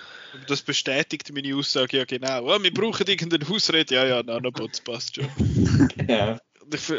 Das 0.47 0.61
bestätigt 0.61 1.31
meine 1.33 1.55
Aussage 1.55 1.97
ja 1.97 2.05
genau. 2.05 2.43
Oh, 2.45 2.61
wir 2.61 2.73
brauchen 2.73 3.07
irgendeinen 3.07 3.47
Hausred, 3.49 3.91
ja, 3.91 4.05
ja, 4.05 4.23
Nanobots 4.23 4.81
passt 4.81 5.15
schon. 5.15 5.27
ja. 6.07 6.39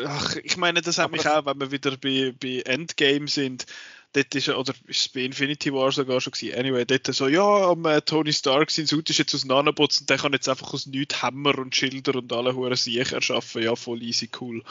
Ach, 0.06 0.36
ich 0.36 0.56
meine, 0.58 0.82
das 0.82 0.98
hat 0.98 1.12
mich 1.12 1.26
auch, 1.26 1.46
wenn 1.46 1.58
wir 1.58 1.70
wieder 1.70 1.92
bei, 1.96 2.34
bei 2.38 2.62
Endgame 2.66 3.26
sind, 3.26 3.64
dort 4.12 4.34
ist, 4.34 4.48
oder 4.48 4.74
ist 4.86 5.00
es 5.00 5.08
bei 5.08 5.20
Infinity 5.20 5.72
War 5.72 5.92
sogar 5.92 6.20
schon 6.20 6.32
gewesen, 6.32 6.58
anyway, 6.58 6.84
dort 6.84 7.06
so, 7.06 7.28
ja, 7.28 7.70
am 7.70 7.84
äh, 7.86 8.00
Tony 8.02 8.32
Stark 8.32 8.70
sein 8.70 8.86
Suit 8.86 9.08
ist 9.10 9.18
jetzt 9.18 9.34
aus 9.34 9.44
Nanobots 9.44 10.00
und 10.00 10.10
der 10.10 10.18
kann 10.18 10.32
jetzt 10.32 10.48
einfach 10.48 10.72
aus 10.72 10.86
nichts 10.86 11.22
Hammer 11.22 11.58
und 11.58 11.74
Schilder 11.74 12.16
und 12.16 12.32
alle 12.32 12.54
Huren 12.54 12.76
Siech 12.76 13.12
erschaffen, 13.12 13.62
ja, 13.62 13.74
voll 13.76 14.02
easy 14.02 14.28
cool. 14.40 14.62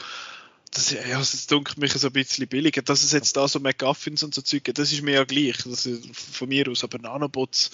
Das, 0.70 0.90
ja, 0.90 1.18
das 1.18 1.46
dunkelt 1.48 1.76
mich 1.76 1.92
so 1.92 2.06
ein 2.06 2.14
bisschen 2.14 2.48
billiger. 2.48 2.80
Dass 2.80 3.02
es 3.02 3.12
jetzt 3.12 3.36
da 3.36 3.46
so 3.46 3.60
McGuffins 3.60 4.22
und 4.22 4.34
so 4.34 4.40
Zeug 4.40 4.70
das 4.72 4.90
ist 4.90 5.02
mir 5.02 5.16
ja 5.16 5.24
gleich, 5.24 5.58
das 5.64 5.84
ist 5.84 6.16
von 6.16 6.48
mir 6.48 6.66
aus, 6.68 6.82
aber 6.82 6.98
Nanobots, 6.98 7.72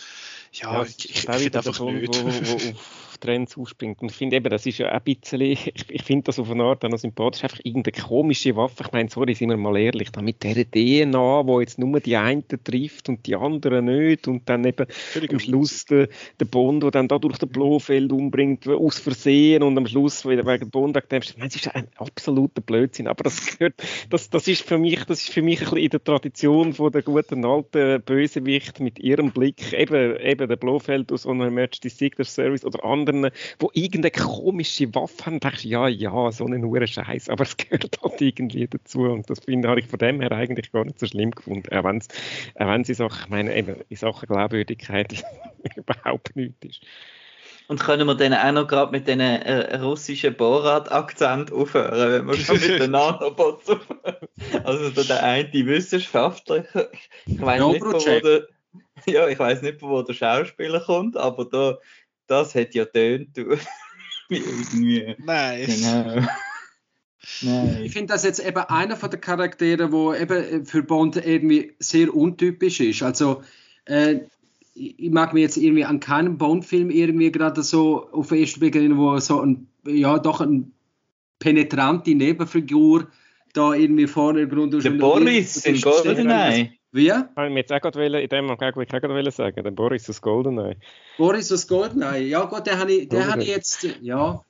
ja, 0.53 0.83
ja 0.83 0.85
ich, 0.85 1.09
ich 1.09 1.21
finde 1.21 1.59
einfach 1.59 1.79
nicht. 1.79 2.09
Wo, 2.09 2.25
wo, 2.25 2.61
wo 2.73 2.75
auf 3.19 3.29
Waffentrends 3.29 3.57
aufspringt. 3.57 4.01
Und 4.01 4.11
ich 4.11 4.17
finde 4.17 4.37
eben, 4.37 4.49
das 4.51 4.67
ist 4.67 4.79
ja 4.79 4.89
ein 4.89 5.03
bisschen, 5.03 5.41
ich, 5.41 5.73
ich 5.89 6.03
finde 6.03 6.25
das 6.25 6.39
auf 6.39 6.51
eine 6.51 6.65
Art 6.65 6.85
auch 6.85 6.89
noch 6.89 6.99
sympathisch, 6.99 7.45
einfach 7.45 7.61
irgendeine 7.63 8.03
komische 8.03 8.57
Waffe. 8.57 8.85
Ich 8.87 8.93
meine, 8.93 9.09
sorry, 9.09 9.35
sind 9.35 9.51
wir 9.51 9.57
mal 9.57 9.77
ehrlich, 9.77 10.11
da 10.11 10.23
mit 10.23 10.43
dieser 10.43 10.65
DNA, 10.65 11.47
wo 11.47 11.61
jetzt 11.61 11.79
nur 11.79 12.01
die 12.01 12.17
einen 12.17 12.45
trifft 12.65 13.09
und 13.09 13.27
die 13.27 13.37
anderen 13.37 13.87
nicht. 13.87 14.29
Und 14.29 14.49
dann 14.49 14.65
eben 14.65 14.87
Völlig 14.89 15.33
am 15.33 15.41
Schluss 15.41 15.85
der, 15.87 16.09
der 16.39 16.45
Bond, 16.45 16.83
der 16.83 16.91
dann 16.91 17.09
da 17.09 17.19
durch 17.19 17.39
den 17.39 17.49
Blofeld 17.49 18.13
umbringt, 18.13 18.67
aus 18.69 18.99
Versehen 18.99 19.63
und 19.63 19.77
am 19.77 19.87
Schluss 19.87 20.25
wegen 20.25 20.71
Bond, 20.71 20.97
du, 20.97 21.03
das 21.09 21.35
ist 21.57 21.75
ein 21.75 21.89
absoluter 21.97 22.61
Blödsinn, 22.61 23.07
aber 23.07 23.25
das 23.25 23.59
gehört, 23.59 23.75
das, 24.11 24.31
das 24.31 24.49
ist 24.49 24.63
für 24.63 24.79
mich, 24.79 25.05
das 25.05 25.23
ist 25.23 25.33
für 25.33 25.43
mich 25.43 25.61
ein 25.61 25.65
bisschen 25.65 25.79
in 25.79 25.91
der 25.91 26.05
Tradition 26.05 26.73
von 26.73 26.93
der 26.93 27.03
guten 27.03 27.45
alten 27.45 28.03
Bösewicht 28.03 28.81
mit 28.81 28.99
ihrem 28.99 29.31
Blick, 29.31 29.73
eben, 29.73 30.17
eben 30.21 30.49
der 30.49 30.57
Blofeld 30.57 31.13
aus 31.13 31.27
einer 31.27 31.47
Emergency 31.47 31.89
Secret 31.89 32.27
Service 32.27 32.65
oder 32.65 32.85
anderen, 33.09 33.33
wo 33.59 33.71
irgendeine 33.75 34.11
komische 34.11 34.95
Waffe 34.95 35.27
haben, 35.27 35.41
denkst 35.41 35.63
du, 35.63 35.69
ja, 35.69 35.89
ja, 35.89 36.33
so 36.33 36.45
einen 36.47 36.65
hohen 36.65 36.87
Scheiß, 36.87 37.29
aber 37.29 37.45
es 37.45 37.57
gehört 37.57 37.99
halt 38.03 38.21
irgendwie 38.21 38.67
dazu 38.67 39.01
und 39.01 39.29
das 39.31 39.41
finde 39.41 39.69
habe 39.69 39.81
ich 39.81 39.87
von 39.87 39.99
dem 39.99 40.21
her 40.21 40.33
eigentlich 40.33 40.73
gar 40.73 40.85
nicht 40.85 40.99
so 40.99 41.07
schlimm 41.07 41.31
gefunden, 41.31 41.73
auch 41.75 41.85
wenn 41.85 41.99
es, 41.99 42.09
auch 42.57 42.67
wenn 42.67 42.83
es 42.83 42.89
in 42.89 42.95
Sachen, 42.95 43.23
ich 43.25 43.29
meine, 43.29 43.57
eben, 43.57 43.77
in 43.89 43.97
Sachen 43.97 44.27
Glaubwürdigkeit 44.27 45.25
überhaupt 45.77 46.37
nichts 46.37 46.65
ist. 46.65 46.81
Und 47.69 47.81
können 47.81 48.07
wir 48.07 48.15
dann 48.15 48.33
auch 48.33 48.63
noch 48.63 48.67
gerade 48.67 48.93
mit 48.93 49.07
den 49.07 49.21
äh, 49.21 49.77
russischen 49.77 50.35
Borat-Akzent 50.35 51.53
aufhören, 51.53 52.13
wenn 52.13 52.27
wir 52.27 52.35
schon 52.35 52.59
mit 52.59 52.81
den 52.81 52.91
Nanobots 52.93 53.69
aufhören? 53.69 54.17
Also 54.65 54.89
der, 54.89 55.05
der 55.05 55.23
eine 55.23 55.53
Wissenschaftler, 55.53 56.65
ich 57.27 57.41
weiß 57.41 57.63
nicht, 57.67 57.85
wo 57.85 57.99
der, 57.99 58.49
ja, 59.07 59.29
ich 59.29 59.39
weiß 59.39 59.61
nicht, 59.61 59.83
wo 59.83 60.01
der 60.01 60.15
Schauspieler 60.15 60.81
kommt, 60.81 61.19
aber 61.19 61.45
da, 61.45 61.79
das 62.29 62.55
hat 62.55 62.75
ja 62.75 62.85
tönt 62.85 63.37
irgendwie. 64.29 65.15
Nice. 65.19 65.81
Genau. 65.81 66.27
Nein. 67.43 67.83
Ich 67.85 67.93
finde 67.93 68.13
das 68.13 68.25
jetzt 68.25 68.39
eben 68.39 68.59
einer 68.59 68.97
von 68.97 69.11
den 69.11 69.21
Charakteren, 69.21 69.93
wo 69.93 70.15
eben 70.15 70.65
für 70.65 70.83
Bond 70.83 71.17
irgendwie 71.17 71.75
sehr 71.79 72.15
untypisch 72.15 72.81
ist. 72.81 73.03
Also 73.03 73.43
äh, 73.85 74.21
ich 74.75 75.11
mag 75.11 75.35
mir 75.35 75.41
jetzt 75.41 75.57
irgendwie 75.57 75.85
an 75.85 76.01
keinem 76.01 76.39
Bond-Film 76.39 76.91
irgendwie 76.91 77.33
gerade 77.33 77.63
so 77.63 78.09
auf 78.13 78.29
den 78.29 78.39
ersten 78.39 78.61
Blick 78.61 78.77
erinnern, 78.77 78.99
wo 78.99 79.19
so 79.19 79.41
ein, 79.41 79.67
ja, 79.85 80.19
doch 80.19 80.41
eine 80.41 80.65
penetrante 81.41 82.15
Nebenfigur 82.15 83.09
da 83.53 83.75
irgendwie 83.75 84.07
vorne 84.07 84.43
im 84.43 84.51
Grund 84.51 84.73
Der 84.85 84.91
Boris 84.91 85.65
in 85.65 85.81
GoldenEye. 85.81 86.78
Wie? 86.93 87.09
Ich 87.09 87.37
wollte 87.37 87.55
jetzt 87.55 87.73
auch 87.73 87.81
gerade 87.81 88.21
in 88.21 88.29
dem 88.29 88.47
Moment 88.47 88.63
ich 88.63 88.95
auch 88.95 89.01
gerade 89.01 89.31
sagen, 89.31 89.63
der 89.63 89.71
Boris 89.71 90.09
aus 90.09 90.23
GoldenEye. 90.23 90.77
Boris 91.19 91.53
aus 91.53 91.67
GoldenEye, 91.67 92.29
ja 92.29 92.45
gut, 92.45 92.67
den 92.67 92.79
habe 92.79 92.93
ich, 92.93 93.09
den 93.09 93.31
habe 93.31 93.43
ich 93.43 93.49
jetzt, 93.49 93.87
ja. 94.01 94.43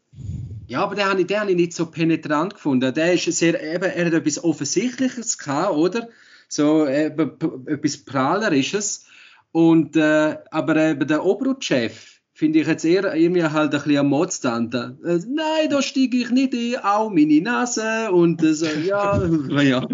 Ja, 0.69 0.83
aber 0.83 0.95
den 0.95 1.07
habe 1.07 1.21
ich, 1.21 1.27
den 1.27 1.41
habe 1.41 1.51
ich 1.51 1.57
nicht 1.57 1.73
so 1.73 1.87
penetrant 1.87 2.55
gefunden. 2.55 2.93
Der 2.93 3.15
ist 3.15 3.25
sehr, 3.25 3.61
eben, 3.63 3.85
er 3.85 4.07
hat 4.07 4.13
etwas 4.13 4.45
Offensichtliches 4.45 5.39
gehabt, 5.39 5.75
oder? 5.75 6.09
So 6.49 6.87
eben, 6.87 7.67
etwas 7.67 7.97
Prahlerisches. 8.05 9.07
Und, 9.51 9.97
äh, 9.97 10.37
aber 10.51 10.77
äh, 10.77 10.97
der 10.97 11.25
Obrutchef 11.25 12.21
finde 12.35 12.61
ich 12.61 12.67
jetzt 12.67 12.85
eher 12.85 13.15
irgendwie 13.15 13.43
halt 13.43 13.75
ein 13.75 13.83
bisschen 13.83 13.99
am 13.99 14.09
Modstante. 14.09 14.97
Äh, 15.05 15.19
nein, 15.27 15.71
da 15.71 15.83
steige 15.83 16.19
ich 16.19 16.31
nicht 16.31 16.53
ein, 16.53 16.85
auch 16.85 17.11
meine 17.11 17.41
Nase 17.41 18.13
und 18.13 18.43
äh, 18.43 18.53
so, 18.53 18.67
ja, 18.67 19.21
ja. 19.63 19.89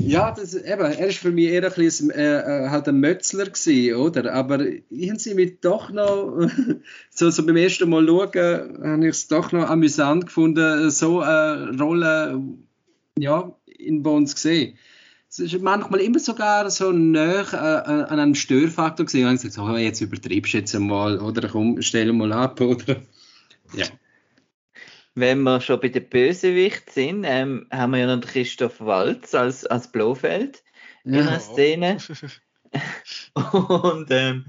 Ja, 0.00 0.30
das, 0.30 0.54
eben, 0.54 0.80
er 0.80 1.08
ist 1.08 1.18
für 1.18 1.32
mich 1.32 1.48
eher 1.48 1.64
ein 1.64 1.72
bisschen 1.74 2.10
äh, 2.10 2.66
äh, 2.66 2.68
halt 2.70 2.88
ein 2.88 3.00
Mötzler 3.00 3.46
gewesen, 3.46 3.96
oder? 3.96 4.32
Aber 4.32 4.64
ich 4.64 5.10
habe 5.10 5.18
sie 5.18 5.34
mich 5.34 5.60
doch 5.60 5.90
noch, 5.90 6.48
so, 7.10 7.30
so 7.30 7.44
beim 7.44 7.56
ersten 7.56 7.90
Mal 7.90 8.06
schauen, 8.06 8.78
habe 8.82 9.08
ich 9.08 9.10
es 9.10 9.28
doch 9.28 9.52
noch 9.52 9.68
amüsant 9.68 10.26
gefunden, 10.26 10.90
so 10.90 11.20
eine 11.20 11.76
Rolle, 11.78 12.40
ja, 13.18 13.52
in 13.66 14.02
Bonds 14.02 14.34
gesehen 14.34 14.78
es 15.30 15.38
ist 15.38 15.60
manchmal 15.60 16.00
immer 16.00 16.18
sogar 16.18 16.70
so 16.70 16.90
nah 16.90 17.42
äh, 17.42 18.02
an 18.04 18.18
einem 18.18 18.34
Störfaktor 18.34 19.06
gesehen. 19.06 19.28
Und 19.28 19.36
ich 19.36 19.42
gesagt, 19.42 19.68
oh, 19.68 19.76
jetzt 19.76 20.00
übertreibst 20.00 20.54
du 20.54 20.58
jetzt 20.58 20.74
einmal 20.74 21.18
oder 21.18 21.48
komm, 21.48 21.82
stell 21.82 22.12
mal 22.12 22.32
ab, 22.32 22.60
oder? 22.62 22.96
Ja. 23.74 23.86
Wenn 25.18 25.42
wir 25.42 25.60
schon 25.60 25.80
bei 25.80 25.88
den 25.88 26.08
Bösewicht 26.08 26.90
sind, 26.90 27.24
ähm, 27.24 27.66
haben 27.72 27.92
wir 27.92 27.98
ja 28.00 28.16
noch 28.16 28.26
Christoph 28.26 28.80
Walz 28.80 29.34
als, 29.34 29.66
als 29.66 29.90
Blofeld 29.90 30.62
in 31.04 31.14
ja. 31.14 31.20
einer 31.22 31.40
Szene. 31.40 31.98
Und 33.68 34.10
ähm, 34.10 34.46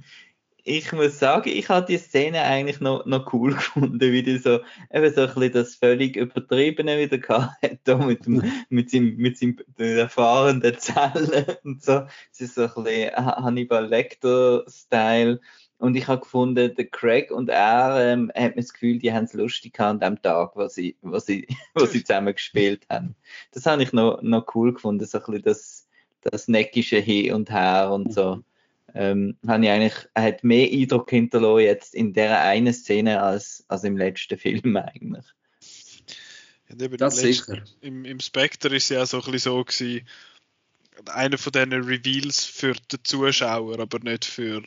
ich 0.63 0.91
muss 0.91 1.17
sagen, 1.17 1.49
ich 1.49 1.69
habe 1.69 1.87
die 1.87 1.97
Szene 1.97 2.43
eigentlich 2.43 2.79
noch, 2.79 3.05
noch 3.05 3.33
cool 3.33 3.53
gefunden, 3.55 3.99
wie 3.99 4.23
die 4.23 4.37
so, 4.37 4.59
eben 4.93 5.13
so 5.13 5.21
ein 5.21 5.27
bisschen 5.27 5.53
das 5.53 5.75
völlig 5.75 6.15
Übertriebene 6.15 6.99
wieder 6.99 7.17
gehabt 7.17 7.55
hat, 7.63 8.05
mit, 8.05 8.25
dem, 8.25 8.43
mit 8.69 8.91
seinem, 8.91 9.15
mit 9.15 9.37
seinem 9.37 9.57
erfahrenen 9.77 10.77
Zellen 10.77 11.45
und 11.63 11.81
so. 11.81 12.05
Es 12.31 12.41
ist 12.41 12.55
so 12.55 12.63
ein 12.63 12.83
bisschen 12.83 13.15
Hannibal 13.15 13.87
Lecter-Style. 13.87 15.39
Und 15.79 15.95
ich 15.95 16.07
habe 16.07 16.21
gefunden, 16.21 16.75
der 16.75 16.85
Craig 16.87 17.31
und 17.31 17.49
er 17.49 18.11
ähm, 18.13 18.31
hat 18.35 18.55
mir 18.55 18.61
das 18.61 18.73
Gefühl, 18.73 18.99
die 18.99 19.13
haben 19.13 19.23
es 19.23 19.33
lustig 19.33 19.79
an 19.79 19.99
dem 19.99 20.21
Tag, 20.21 20.55
wo 20.55 20.67
sie, 20.67 20.97
wo 21.01 21.19
sie, 21.19 21.47
wo 21.73 21.85
sie 21.85 22.03
zusammen 22.03 22.33
gespielt 22.33 22.85
haben. 22.89 23.15
Das 23.51 23.65
habe 23.65 23.81
ich 23.81 23.93
noch, 23.93 24.21
noch 24.21 24.53
cool 24.53 24.73
gefunden, 24.73 25.05
so 25.05 25.17
ein 25.17 25.23
bisschen 25.25 25.41
das, 25.43 25.87
das 26.21 26.47
neckische 26.47 26.99
Hin 26.99 27.33
und 27.33 27.49
Her 27.49 27.91
und 27.91 28.13
so 28.13 28.43
ähm, 28.95 29.37
habe 29.47 29.63
ich 29.63 29.71
eigentlich, 29.71 30.07
er 30.13 30.23
hat 30.23 30.43
mehr 30.43 30.69
Eindruck 30.71 31.09
hinterlassen 31.09 31.65
jetzt 31.65 31.95
in 31.95 32.13
der 32.13 32.41
einen 32.41 32.73
Szene 32.73 33.21
als, 33.21 33.63
als 33.67 33.83
im 33.83 33.97
letzten 33.97 34.37
Film 34.37 34.77
eigentlich. 34.77 35.25
Ja, 36.69 36.87
das 36.87 37.23
im, 37.23 37.33
sicher. 37.33 37.63
Im, 37.81 38.05
Im 38.05 38.19
Spectre 38.19 38.75
ist 38.75 38.83
es 38.85 38.89
ja 38.89 39.05
so 39.05 39.17
ein 39.17 39.31
bisschen 39.31 39.53
so 39.53 39.63
gewesen, 39.63 40.07
einer 41.07 41.37
von 41.37 41.51
diesen 41.51 41.73
Reveals 41.73 42.45
für 42.45 42.73
den 42.73 42.99
Zuschauer, 43.03 43.79
aber 43.79 43.99
nicht 43.99 44.25
für 44.25 44.61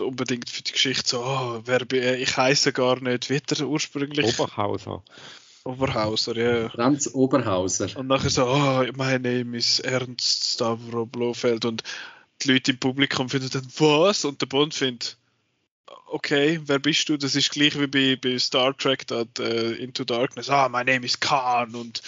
unbedingt 0.00 0.48
für 0.48 0.62
die 0.62 0.72
Geschichte 0.72 1.08
so, 1.08 1.24
oh, 1.24 1.60
wer 1.64 1.84
bin 1.84 2.02
ich, 2.02 2.22
ich 2.22 2.36
heiße 2.36 2.72
gar 2.72 3.00
nicht, 3.00 3.30
wie 3.30 3.40
der 3.40 3.66
ursprünglich. 3.66 4.38
Oberhauser. 4.38 5.02
Oberhauser, 5.64 6.36
ja. 6.36 6.68
Franz 6.70 7.10
Oberhauser. 7.12 7.94
Und 7.96 8.06
nachher 8.06 8.30
so, 8.30 8.46
oh, 8.46 8.84
mein 8.96 9.22
Name 9.22 9.58
ist 9.58 9.80
Ernst 9.80 10.54
Stavro 10.54 11.04
Blofeld 11.06 11.64
und 11.64 11.82
die 12.42 12.52
Leute 12.52 12.70
im 12.70 12.78
Publikum 12.78 13.28
finden 13.28 13.50
dann, 13.50 13.66
was? 13.78 14.24
Und 14.24 14.40
der 14.40 14.46
Bond 14.46 14.74
findet, 14.74 15.18
okay, 16.06 16.60
wer 16.64 16.78
bist 16.78 17.08
du? 17.08 17.16
Das 17.16 17.34
ist 17.34 17.50
gleich 17.50 17.78
wie 17.78 17.86
bei, 17.86 18.16
bei 18.16 18.38
Star 18.38 18.76
Trek, 18.76 19.06
da, 19.06 19.24
uh, 19.38 19.72
Into 19.74 20.04
Darkness, 20.04 20.48
ah, 20.48 20.68
my 20.68 20.84
name 20.84 21.04
is 21.04 21.20
Khan 21.20 21.74
und 21.74 22.02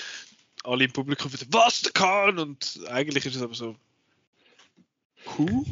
alle 0.65 0.85
im 0.85 0.93
Publikum 0.93 1.31
finden, 1.31 1.53
was, 1.53 1.83
der 1.83 1.93
Khan? 1.93 2.39
Und 2.39 2.81
eigentlich 2.89 3.27
ist 3.27 3.37
es 3.37 3.43
aber 3.43 3.55
so, 3.55 3.77
Who? 5.27 5.65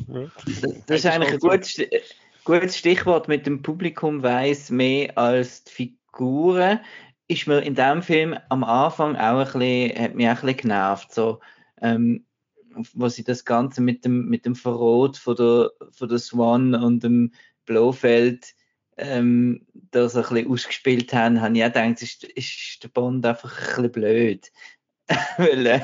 Das 0.86 1.00
ist 1.00 1.06
eigentlich 1.06 1.32
ein 1.32 1.38
gutes, 1.38 1.80
gutes 2.44 2.76
Stichwort 2.76 3.28
mit 3.28 3.46
dem 3.46 3.62
Publikum 3.62 4.22
weiß 4.22 4.70
mehr 4.70 5.16
als 5.16 5.64
die 5.64 5.72
Figuren. 5.72 6.80
Ist 7.28 7.46
mir 7.46 7.60
in 7.60 7.74
dem 7.74 8.02
Film 8.02 8.36
am 8.48 8.64
Anfang 8.64 9.16
auch 9.16 9.38
ein 9.38 9.44
bisschen, 9.44 10.02
hat 10.02 10.14
mich 10.14 10.26
auch 10.26 10.30
ein 10.30 10.34
bisschen 10.34 10.56
genervt. 10.56 11.12
So, 11.12 11.40
ähm, 11.80 12.24
wo 12.94 13.08
sie 13.08 13.24
das 13.24 13.44
Ganze 13.44 13.80
mit 13.80 14.04
dem, 14.04 14.26
mit 14.28 14.46
dem 14.46 14.54
Verrot 14.54 15.16
von 15.16 15.36
der, 15.36 15.70
von 15.90 16.08
der 16.08 16.18
Swan 16.18 16.74
und 16.74 17.02
dem 17.02 17.32
Blofeld 17.66 18.54
ähm, 18.96 19.66
da 19.72 20.08
so 20.08 20.18
ein 20.18 20.28
bisschen 20.28 20.50
ausgespielt 20.50 21.12
haben, 21.12 21.40
habe 21.40 21.56
ich 21.56 21.64
auch 21.64 21.68
gedacht, 21.68 22.02
ist, 22.02 22.24
ist 22.24 22.82
der 22.82 22.88
Bond 22.88 23.24
einfach 23.24 23.58
ein 23.58 23.66
bisschen 23.66 23.92
blöd. 23.92 24.52
Weil 25.38 25.66
äh, 25.66 25.80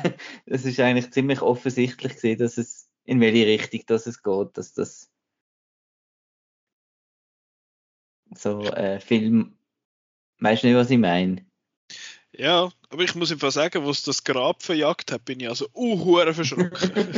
es 0.46 0.64
ist 0.64 0.78
eigentlich 0.80 1.10
ziemlich 1.10 1.42
offensichtlich 1.42 2.14
gesehen, 2.14 2.38
dass 2.38 2.58
es 2.58 2.85
in 3.06 3.20
welche 3.20 3.46
Richtung 3.46 3.82
dass 3.86 4.06
es 4.06 4.22
geht, 4.22 4.58
dass 4.58 4.74
das 4.74 5.10
so 8.34 8.60
äh, 8.62 9.00
Film, 9.00 9.56
weißt 10.40 10.62
du 10.62 10.66
nicht, 10.66 10.76
was 10.76 10.90
ich 10.90 10.98
meine? 10.98 11.46
Ja, 12.32 12.70
aber 12.90 13.02
ich 13.02 13.14
muss 13.14 13.32
einfach 13.32 13.52
sagen, 13.52 13.84
wo 13.84 13.90
es 13.90 14.02
das 14.02 14.24
Grab 14.24 14.62
verjagt 14.62 15.10
hat, 15.12 15.24
bin 15.24 15.40
ich 15.40 15.48
also 15.48 15.68
uh, 15.74 16.32
verschrocken. 16.32 16.70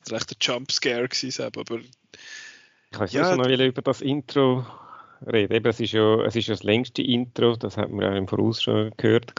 das 0.00 0.10
war 0.10 0.18
echt 0.18 0.30
ein 0.30 0.36
Jumpscare 0.40 1.08
gewesen, 1.08 1.44
aber... 1.44 1.80
Ich 2.92 2.98
weiß 2.98 3.12
ja, 3.12 3.36
noch 3.36 3.46
über 3.46 3.82
das 3.82 4.00
Intro 4.00 4.66
reden. 5.26 5.52
Eben, 5.54 5.66
es, 5.66 5.80
ist 5.80 5.92
ja, 5.92 6.22
es 6.24 6.36
ist 6.36 6.48
ja 6.48 6.54
das 6.54 6.62
längste 6.62 7.02
Intro, 7.02 7.56
das 7.56 7.76
hat 7.76 7.90
man 7.90 8.04
ja 8.04 8.16
im 8.16 8.28
Voraus 8.28 8.62
schon 8.62 8.92
gehört. 8.96 9.32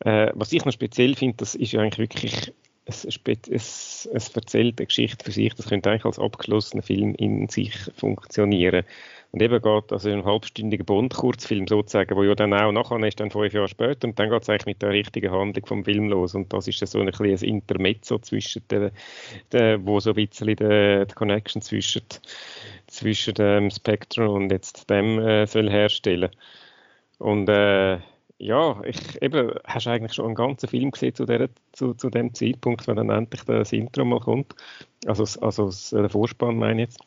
Äh, 0.00 0.32
was 0.34 0.52
ich 0.52 0.64
noch 0.64 0.72
speziell 0.72 1.16
finde, 1.16 1.38
das 1.38 1.54
ist 1.54 1.72
ja 1.72 1.80
eigentlich 1.80 1.98
wirklich 1.98 2.52
es, 2.86 3.04
es, 3.04 4.08
es 4.12 4.28
erzählt 4.30 4.78
eine 4.78 4.86
Geschichte 4.86 5.24
für 5.24 5.32
sich, 5.32 5.52
das 5.54 5.68
könnte 5.68 5.90
eigentlich 5.90 6.04
als 6.04 6.20
abgeschlossener 6.20 6.82
Film 6.82 7.14
in 7.16 7.48
sich 7.48 7.74
funktionieren. 7.96 8.84
Und 9.32 9.42
eben 9.42 9.60
geht 9.60 9.92
also 9.92 10.08
ein 10.08 10.24
halbstündiger 10.24 10.84
Bond-Kurzfilm 10.84 11.66
sozusagen, 11.66 12.16
wo 12.16 12.22
ja 12.22 12.36
dann 12.36 12.54
auch 12.54 12.70
nachher 12.70 13.04
ist, 13.06 13.18
dann 13.18 13.32
fünf 13.32 13.52
Jahre 13.52 13.68
später, 13.68 14.06
und 14.06 14.18
dann 14.18 14.30
geht 14.30 14.42
es 14.42 14.48
eigentlich 14.48 14.66
mit 14.66 14.82
der 14.82 14.90
richtigen 14.90 15.32
Handlung 15.32 15.66
vom 15.66 15.84
Film 15.84 16.08
los. 16.08 16.34
Und 16.36 16.52
das 16.52 16.68
ist 16.68 16.78
so 16.86 17.00
ein 17.00 17.10
kleines 17.10 17.42
Intermezzo 17.42 18.18
zwischen 18.20 18.62
der, 18.70 18.92
der 19.50 19.84
wo 19.84 19.98
so 19.98 20.10
ein 20.10 20.16
bisschen 20.16 20.54
die, 20.56 21.14
Connection 21.14 21.60
zwischen, 21.62 22.02
zwischen 22.86 23.34
dem 23.34 23.70
Spectre 23.70 24.30
und 24.30 24.50
jetzt 24.50 24.88
dem 24.88 25.18
äh, 25.18 25.46
soll 25.46 25.68
herstellen. 25.68 26.30
Und 27.18 27.48
äh, 27.48 27.98
ja, 28.38 28.80
ich 28.84 29.22
eben, 29.22 29.52
hast 29.64 29.86
eigentlich 29.86 30.12
schon 30.12 30.26
einen 30.26 30.34
ganzen 30.34 30.68
Film 30.68 30.90
gesehen 30.90 31.14
zu, 31.14 31.24
der, 31.24 31.48
zu, 31.72 31.94
zu 31.94 32.10
dem 32.10 32.34
Zeitpunkt, 32.34 32.86
wenn 32.86 32.96
dann 32.96 33.10
endlich 33.10 33.42
das 33.44 33.72
Intro 33.72 34.04
mal 34.04 34.20
kommt. 34.20 34.54
Also, 35.06 35.24
also 35.40 35.70
der 35.96 36.10
Vorspann 36.10 36.58
meine 36.58 36.82
ich 36.82 36.88
jetzt. 36.88 37.00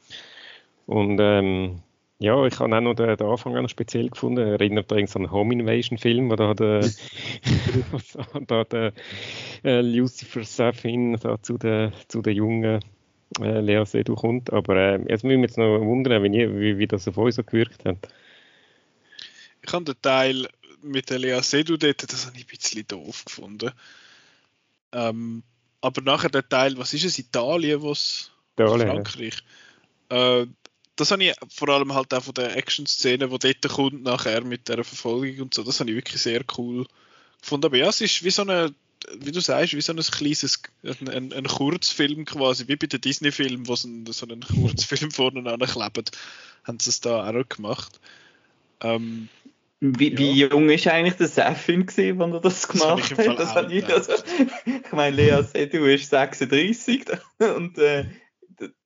Und 0.88 1.20
ähm, 1.22 1.82
ja, 2.18 2.46
ich 2.46 2.60
habe 2.60 2.76
auch 2.76 2.82
noch 2.82 2.96
den, 2.96 3.16
den 3.16 3.28
Anfang 3.28 3.54
noch 3.54 3.70
speziell 3.70 4.10
gefunden. 4.10 4.46
Erinnert 4.46 4.92
übrigens 4.92 5.16
an 5.16 5.24
einen 5.24 5.32
Home 5.32 5.54
Invasion 5.54 5.98
Film, 5.98 6.30
wo 6.32 6.36
da 6.36 6.54
der, 6.54 6.82
da 8.48 8.64
der 8.64 8.94
äh, 9.64 9.82
Lucifer 9.82 10.44
Safin 10.44 11.14
da 11.18 11.42
zu 11.42 11.58
der, 11.58 11.94
zu 12.08 12.22
der 12.22 12.34
jungen 12.34 12.82
äh, 13.40 13.62
Lea 13.62 13.86
Seydoux 13.86 14.16
kommt. 14.16 14.52
Aber 14.52 14.76
äh, 14.76 15.00
jetzt 15.08 15.24
müssen 15.24 15.42
wir 15.42 15.48
jetzt 15.48 15.58
noch 15.60 15.80
wundern, 15.80 16.24
wie, 16.24 16.60
wie, 16.60 16.78
wie 16.80 16.88
das 16.88 17.08
auf 17.08 17.18
uns 17.18 17.36
so 17.36 17.44
gewirkt 17.44 17.86
hat. 17.86 17.98
Ich 19.62 19.72
habe 19.72 19.86
den 19.86 20.02
Teil 20.02 20.48
mit 20.82 21.10
der 21.10 21.20
Lea 21.20 21.42
Seydoux 21.42 21.78
dort, 21.78 22.12
das 22.12 22.26
habe 22.26 22.38
ich 22.38 22.46
ein 22.46 22.58
bisschen 22.58 22.88
doof 22.88 23.26
gefunden. 23.26 23.72
Ähm, 24.92 25.44
aber 25.82 26.02
nachher 26.02 26.30
der 26.30 26.48
Teil, 26.48 26.78
was 26.78 26.94
ist 26.94 27.06
es, 27.06 27.20
Italien, 27.20 27.82
was 27.84 28.32
Frankreich? 28.56 29.44
Äh, 30.10 30.46
das 30.96 31.12
habe 31.12 31.24
ich 31.24 31.34
vor 31.50 31.70
allem 31.70 31.94
halt 31.94 32.14
auch 32.14 32.24
von 32.24 32.34
der 32.34 32.58
Action-Szene, 32.58 33.30
die 33.30 33.40
dort 33.40 33.74
kommt, 33.74 34.04
nachher 34.04 34.44
mit 34.44 34.68
der 34.68 34.84
Verfolgung 34.84 35.44
und 35.44 35.54
so, 35.54 35.64
das 35.64 35.80
habe 35.80 35.90
ich 35.90 35.96
wirklich 35.96 36.22
sehr 36.22 36.44
cool 36.58 36.86
gefunden. 37.42 37.68
Aber 37.68 37.78
ja, 37.78 37.88
es 37.88 38.02
ist 38.02 38.24
wie 38.24 38.32
so 38.32 38.42
eine, 38.42 38.74
wie 39.18 39.32
du 39.32 39.40
sagst, 39.40 39.74
wie 39.74 39.82
so 39.82 39.94
ein 39.94 40.00
kleines, 40.00 40.62
ein, 40.84 41.32
ein, 41.32 41.48
Kurzfilm 41.48 42.26
quasi, 42.26 42.68
wie 42.68 42.76
bei 42.76 42.88
den 42.88 43.00
Disney-Filmen, 43.00 43.68
wo 43.68 43.76
so 43.76 43.88
einen 43.88 44.42
Kurzfilm 44.42 45.12
vorne 45.12 45.50
anklebt, 45.50 46.12
haben 46.66 46.80
sie 46.80 46.90
es 46.90 47.00
da 47.00 47.30
auch 47.30 47.50
gemacht. 47.50 48.00
Ähm, 48.82 49.30
Wie, 49.82 50.18
wie 50.18 50.32
jung 50.34 50.70
ist 50.70 50.88
eigentlich 50.88 51.16
der 51.16 51.28
Sefin 51.30 51.86
gewesen, 51.86 52.22
als 52.22 52.34
er 52.34 52.40
das 52.42 52.62
Das 52.62 52.68
gemacht 52.68 53.12
ich 53.12 53.16
Fall 53.16 53.30
hat? 53.30 53.40
Das 53.40 53.56
hat 53.56 53.72
ich, 53.72 53.86
gedacht. 53.86 54.10
also, 54.10 54.24
ich 54.66 54.92
meine, 54.92 55.16
Lea 55.16 55.42
Seydoux 55.42 55.86
ist 55.86 56.10
36 56.10 57.06
und 57.56 57.78
äh, 57.78 58.06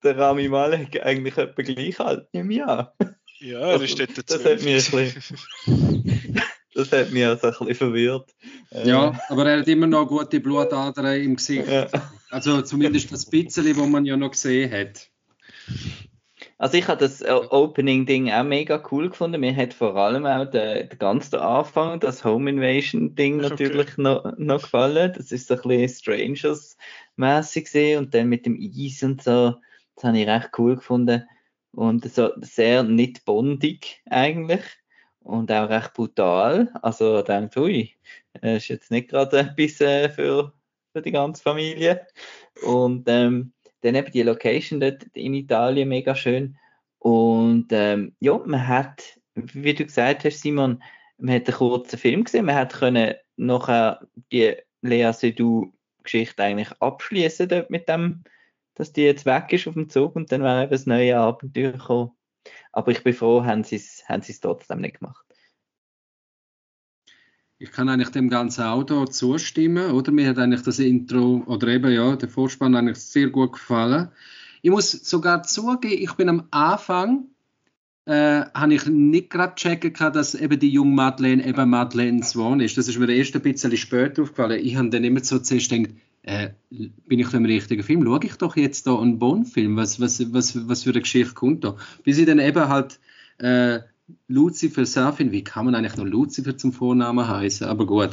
der- 0.04 0.18
Rami 0.18 0.48
Malek 0.50 1.04
eigentlich 1.04 1.36
etwa 1.38 1.62
gleich 1.64 2.00
alt 2.00 2.28
im 2.32 2.52
Jahr. 2.52 2.96
ja, 3.40 3.60
er 3.72 3.82
ist 3.82 4.00
dort 4.00 4.30
Das 4.30 4.46
hat 4.46 4.62
mich 4.62 4.94
ein 4.94 5.14
bisschen, 5.16 5.34
das 6.76 6.92
hat 6.92 7.10
mich 7.12 7.26
also 7.26 7.48
ein 7.48 7.54
bisschen 7.54 7.76
verwirrt. 7.76 8.30
Äh, 8.70 8.88
Ja, 8.88 9.20
aber 9.30 9.50
er 9.50 9.60
hat 9.62 9.68
immer 9.68 9.88
noch 9.88 10.06
gute 10.06 10.40
Blutadern 10.40 11.20
im 11.22 11.36
Gesicht. 11.38 11.68
ja. 11.68 11.88
Also 12.30 12.62
zumindest 12.62 13.12
das 13.12 13.26
bisschen, 13.28 13.76
wo 13.78 13.88
man 13.88 14.06
ja 14.06 14.16
noch 14.16 14.32
gesehen 14.32 14.72
hat. 14.72 15.10
Also 16.64 16.78
ich 16.78 16.88
habe 16.88 17.02
das 17.02 17.20
äh, 17.20 17.30
Opening-Ding 17.30 18.32
auch 18.32 18.46
mega 18.46 18.82
cool 18.90 19.10
gefunden. 19.10 19.42
Mir 19.42 19.54
hat 19.54 19.74
vor 19.74 19.98
allem 19.98 20.26
auch 20.26 20.46
der, 20.46 20.86
der 20.86 20.98
ganze 20.98 21.42
Anfang, 21.42 22.00
das 22.00 22.24
Home 22.24 22.50
Invasion-Ding 22.50 23.44
Okay. 23.44 23.50
natürlich 23.50 23.98
noch, 23.98 24.38
noch 24.38 24.62
gefallen. 24.62 25.12
Das 25.14 25.34
ist 25.34 25.50
so 25.50 25.56
ein 25.56 25.62
bisschen 25.64 26.38
Strangers-mäßig 26.38 27.66
gesehen 27.66 28.00
und 28.00 28.14
dann 28.14 28.30
mit 28.30 28.46
dem 28.46 28.58
Eis 28.58 29.04
und 29.04 29.22
so. 29.22 29.56
Das 29.96 30.06
habe 30.06 30.18
ich 30.18 30.26
recht 30.26 30.52
cool 30.58 30.78
gefunden. 30.78 31.28
Und 31.74 32.10
so 32.10 32.30
sehr 32.40 32.84
nicht 32.84 33.26
bondig 33.26 34.02
eigentlich. 34.10 34.64
Und 35.20 35.52
auch 35.52 35.68
recht 35.68 35.94
brutal. 35.94 36.72
Also 36.82 37.24
denkt, 37.24 37.58
ui, 37.58 37.94
das 38.40 38.64
ist 38.64 38.68
jetzt 38.70 38.90
nicht 38.90 39.10
gerade 39.10 39.40
etwas 39.40 39.82
äh, 39.82 40.08
für, 40.08 40.54
für 40.94 41.02
die 41.02 41.12
ganze 41.12 41.44
Familie. 41.44 42.08
Und 42.66 43.04
ähm, 43.10 43.52
dann 43.84 43.96
eben 43.96 44.12
die 44.12 44.24
Location 44.24 44.80
dort 44.80 45.04
in 45.14 45.34
Italien 45.34 45.90
mega 45.90 46.16
schön. 46.16 46.58
Und 47.00 47.68
ähm, 47.72 48.16
ja, 48.20 48.38
man 48.46 48.68
hat, 48.68 49.20
wie 49.36 49.74
du 49.74 49.84
gesagt 49.84 50.24
hast, 50.24 50.42
Simon, 50.42 50.82
man 51.18 51.36
hat 51.36 51.48
einen 51.48 51.58
kurzen 51.58 52.00
Film 52.00 52.24
gesehen, 52.24 52.46
man 52.46 52.56
hat 52.56 52.74
können 52.74 53.16
nachher 53.36 54.08
die 54.32 54.56
Lea 54.82 55.12
Seydoux-Geschichte 55.12 56.42
eigentlich 56.42 56.72
abschließen 56.80 57.50
dort 57.50 57.70
mit 57.70 57.90
dem, 57.90 58.24
dass 58.76 58.94
die 58.94 59.04
jetzt 59.04 59.26
weg 59.26 59.52
ist 59.52 59.68
auf 59.68 59.74
dem 59.74 59.90
Zug 59.90 60.16
und 60.16 60.32
dann 60.32 60.44
wäre 60.44 60.64
eben 60.64 60.72
das 60.72 60.86
neue 60.86 61.18
Abenteuer 61.18 61.74
gekommen. 61.74 62.12
Aber 62.72 62.92
ich 62.92 63.04
bin 63.04 63.14
froh, 63.14 63.44
haben 63.44 63.64
sie 63.64 63.76
es 63.76 64.40
trotzdem 64.40 64.82
nicht 64.82 65.00
gemacht. 65.00 65.26
Ich 67.64 67.72
kann 67.72 67.88
eigentlich 67.88 68.10
dem 68.10 68.30
ganzen 68.30 68.66
Auto 68.66 69.06
zustimmen, 69.06 69.92
oder? 69.92 70.12
Mir 70.12 70.28
hat 70.28 70.38
eigentlich 70.38 70.64
das 70.64 70.80
Intro 70.80 71.44
oder 71.46 71.70
eben 71.70 71.94
ja, 71.94 72.18
der 72.18 72.28
Vorspann 72.28 72.76
eigentlich 72.76 72.98
sehr 72.98 73.30
gut 73.30 73.54
gefallen. 73.54 74.10
Ich 74.62 74.70
muss 74.70 74.92
sogar 74.92 75.44
zugeben, 75.44 76.04
ich 76.04 76.12
bin 76.16 76.28
am 76.28 76.44
Anfang, 76.52 77.28
äh, 78.04 78.42
habe 78.54 78.74
ich 78.74 78.86
nicht 78.88 79.30
gerade 79.30 79.56
checken 79.56 79.94
können, 79.94 80.12
dass 80.12 80.36
eben 80.36 80.60
die 80.60 80.72
junge 80.72 80.94
Madeleine 80.94 81.48
eben 81.48 81.70
Madeleine 81.70 82.22
Swan 82.22 82.60
ist. 82.60 82.78
Das 82.78 82.90
ist 82.90 83.00
mir 83.00 83.10
erst 83.10 83.34
ein 83.34 83.42
bisschen 83.42 83.78
später 83.78 84.24
aufgefallen. 84.24 84.60
Ich 84.62 84.76
habe 84.76 84.90
dann 84.90 85.06
immer 85.06 85.24
so 85.24 85.40
zuerst 85.40 85.70
gedacht, 85.70 85.96
äh, 86.24 86.50
bin 86.70 87.20
ich 87.20 87.34
im 87.34 87.46
richtigen 87.46 87.84
Film? 87.84 88.04
Schaue 88.04 88.26
ich 88.26 88.36
doch 88.36 88.58
jetzt 88.58 88.88
da 88.88 89.00
einen 89.00 89.20
Bond-Film? 89.20 89.78
Was, 89.78 90.02
was, 90.02 90.34
was, 90.34 90.68
was 90.68 90.84
für 90.84 90.90
eine 90.90 91.00
Geschichte 91.00 91.34
kommt 91.34 91.64
da? 91.64 91.78
Bis 92.04 92.18
ich 92.18 92.26
dann 92.26 92.40
eben 92.40 92.68
halt 92.68 93.00
äh, 93.38 93.80
Lucifer 94.28 94.86
Safin, 94.86 95.32
wie 95.32 95.44
kann 95.44 95.66
man 95.66 95.76
eigentlich 95.76 95.98
noch 95.98 96.06
Lucifer 96.06 96.58
zum 96.58 96.74
Vornamen 96.74 97.28
heißen? 97.28 97.68
Aber 97.68 97.86
gut. 97.86 98.12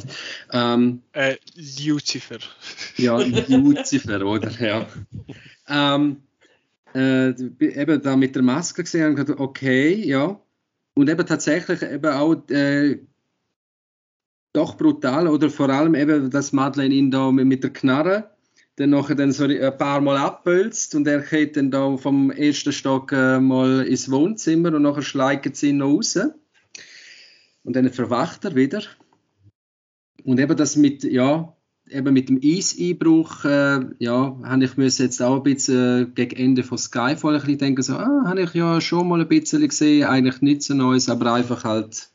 Ähm, 0.51 1.01
Äh, 1.13 1.37
Lucifer. 1.55 2.39
ja, 2.97 3.17
Lucifer, 3.17 4.25
oder? 4.25 4.51
Ja. 4.59 4.87
Ähm, 5.67 6.17
äh, 6.93 7.29
eben 7.29 8.01
da 8.01 8.15
mit 8.15 8.35
der 8.35 8.43
Maske 8.43 8.83
gesehen 8.83 9.09
und 9.09 9.15
gedacht, 9.15 9.39
okay, 9.39 9.93
ja. 9.93 10.39
Und 10.93 11.09
eben 11.09 11.25
tatsächlich 11.25 11.81
eben 11.81 12.11
auch 12.11 12.35
äh, 12.49 12.99
doch 14.53 14.75
brutal, 14.75 15.27
oder 15.27 15.49
vor 15.49 15.69
allem 15.69 15.95
eben, 15.95 16.29
dass 16.29 16.51
Madeleine 16.51 16.93
ihn 16.93 17.11
da 17.11 17.31
mit 17.31 17.63
der 17.63 17.71
Knarre 17.71 18.31
dann 18.77 18.91
nachher 18.91 19.15
dann 19.15 19.31
so 19.31 19.45
ein 19.45 19.77
paar 19.77 20.01
Mal 20.01 20.17
abbölzt 20.17 20.95
und 20.95 21.07
er 21.07 21.19
geht 21.19 21.57
dann 21.57 21.71
da 21.71 21.97
vom 21.97 22.31
ersten 22.31 22.71
Stock 22.71 23.11
äh, 23.11 23.39
mal 23.39 23.81
ins 23.85 24.09
Wohnzimmer 24.09 24.73
und 24.73 24.83
nachher 24.83 25.01
schleicht 25.01 25.55
sie 25.55 25.69
ihn 25.69 25.77
noch 25.77 25.93
raus. 25.93 26.17
Und 27.63 27.75
dann 27.75 27.91
verwacht 27.91 28.45
er 28.45 28.55
wieder. 28.55 28.81
Und 30.23 30.39
eben 30.39 30.55
das 30.55 30.75
mit, 30.75 31.03
ja, 31.03 31.55
eben 31.89 32.13
mit 32.13 32.29
dem 32.29 32.39
Eiseinbruch, 32.43 33.45
äh, 33.45 33.79
ja, 33.99 34.37
habe 34.43 34.63
ich 34.63 34.77
müssen 34.77 35.03
jetzt 35.03 35.21
auch 35.21 35.37
ein 35.37 35.43
bisschen 35.43 36.03
äh, 36.03 36.05
gegen 36.05 36.35
Ende 36.35 36.63
von 36.63 36.77
Skyfall 36.77 37.35
ein 37.35 37.41
bisschen 37.41 37.57
denken, 37.57 37.81
so, 37.81 37.95
ah, 37.95 38.23
habe 38.25 38.41
ich 38.41 38.53
ja 38.53 38.79
schon 38.81 39.07
mal 39.07 39.21
ein 39.21 39.27
bisschen 39.27 39.67
gesehen, 39.67 40.05
eigentlich 40.05 40.41
nichts 40.41 40.67
so 40.67 40.73
Neues, 40.73 41.09
aber 41.09 41.33
einfach 41.33 41.63
halt, 41.63 42.09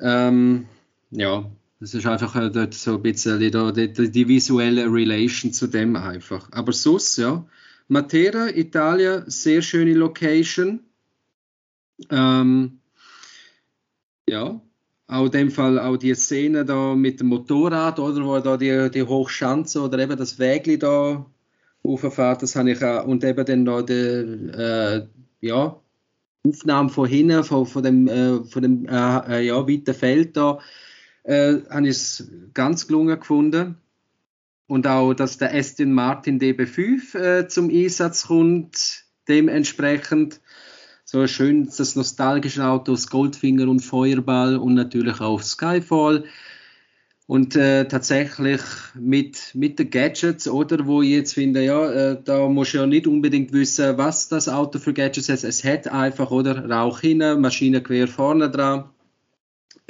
ähm, 0.00 0.66
ja, 1.10 1.50
das 1.80 1.94
ist 1.94 2.06
einfach 2.06 2.36
äh, 2.36 2.50
dort 2.50 2.74
so 2.74 2.96
ein 2.96 3.02
bisschen 3.02 3.50
da, 3.50 3.72
die, 3.72 4.10
die, 4.10 4.28
visuelle 4.28 4.84
Relation 4.84 5.52
zu 5.52 5.66
dem 5.66 5.96
einfach. 5.96 6.48
Aber 6.52 6.72
sonst, 6.72 7.16
ja, 7.16 7.46
Matera, 7.88 8.48
Italien, 8.48 9.24
sehr 9.26 9.62
schöne 9.62 9.94
Location. 9.94 10.80
Ähm, 12.10 12.80
ja, 14.28 14.60
auch 15.06 15.24
in 15.24 15.30
dem 15.32 15.50
Fall 15.50 15.78
auch 15.78 15.96
die 15.96 16.14
Szene 16.14 16.64
da 16.64 16.94
mit 16.94 17.20
dem 17.20 17.28
Motorrad, 17.28 17.98
oder 17.98 18.24
wo 18.24 18.38
da 18.38 18.56
die, 18.58 18.90
die 18.90 19.02
Hochschanze 19.02 19.80
oder 19.80 19.98
eben 19.98 20.16
das 20.16 20.38
Wägli 20.38 20.78
da 20.78 21.26
hochfährt, 21.82 22.42
das 22.42 22.56
habe 22.56 22.72
ich 22.72 22.84
auch, 22.84 23.06
und 23.06 23.24
eben 23.24 23.44
dann 23.44 23.62
noch 23.64 23.82
die, 23.82 23.92
äh, 23.94 25.06
ja, 25.40 25.80
Aufnahmen 26.46 26.90
von 26.90 27.08
hinten, 27.08 27.42
von, 27.44 27.66
von 27.66 27.82
dem, 27.82 28.06
äh, 28.06 28.44
von 28.44 28.62
dem 28.62 28.86
äh, 28.86 29.40
äh, 29.40 29.46
ja, 29.46 29.66
weiten 29.66 29.94
Feld 29.94 30.36
da, 30.36 30.58
äh, 31.24 31.58
habe 31.70 31.88
ich 31.88 31.96
es 31.96 32.28
ganz 32.54 32.86
gelungen 32.86 33.18
gefunden. 33.18 33.76
Und 34.66 34.86
auch, 34.86 35.14
dass 35.14 35.38
der 35.38 35.52
Aston 35.54 35.92
Martin 35.92 36.38
DB5 36.38 37.18
äh, 37.18 37.48
zum 37.48 37.70
Einsatz 37.70 38.28
kommt, 38.28 39.04
dementsprechend 39.26 40.40
so 41.04 41.26
schön 41.26 41.68
das 41.76 41.96
nostalgische 41.96 42.64
Auto, 42.64 42.92
das 42.92 43.08
Goldfinger 43.08 43.68
und 43.68 43.80
Feuerball 43.80 44.56
und 44.56 44.74
natürlich 44.74 45.20
auch 45.20 45.42
Skyfall. 45.42 46.24
Und 47.26 47.56
äh, 47.56 47.86
tatsächlich 47.86 48.60
mit, 48.94 49.52
mit 49.54 49.78
den 49.78 49.90
Gadgets, 49.90 50.48
oder, 50.48 50.86
wo 50.86 51.02
ich 51.02 51.10
jetzt 51.10 51.34
finde, 51.34 51.64
ja, 51.64 51.90
äh, 51.90 52.18
da 52.24 52.48
muss 52.48 52.72
ja 52.72 52.86
nicht 52.86 53.06
unbedingt 53.06 53.52
wissen, 53.52 53.98
was 53.98 54.28
das 54.28 54.48
Auto 54.48 54.78
für 54.78 54.92
Gadgets 54.92 55.28
hat. 55.28 55.42
Es 55.44 55.64
hat 55.64 55.88
einfach, 55.88 56.30
oder, 56.30 56.68
Rauch 56.68 57.00
hinten, 57.00 57.40
Maschinengewehr 57.40 58.08
vorne 58.08 58.50
dran, 58.50 58.84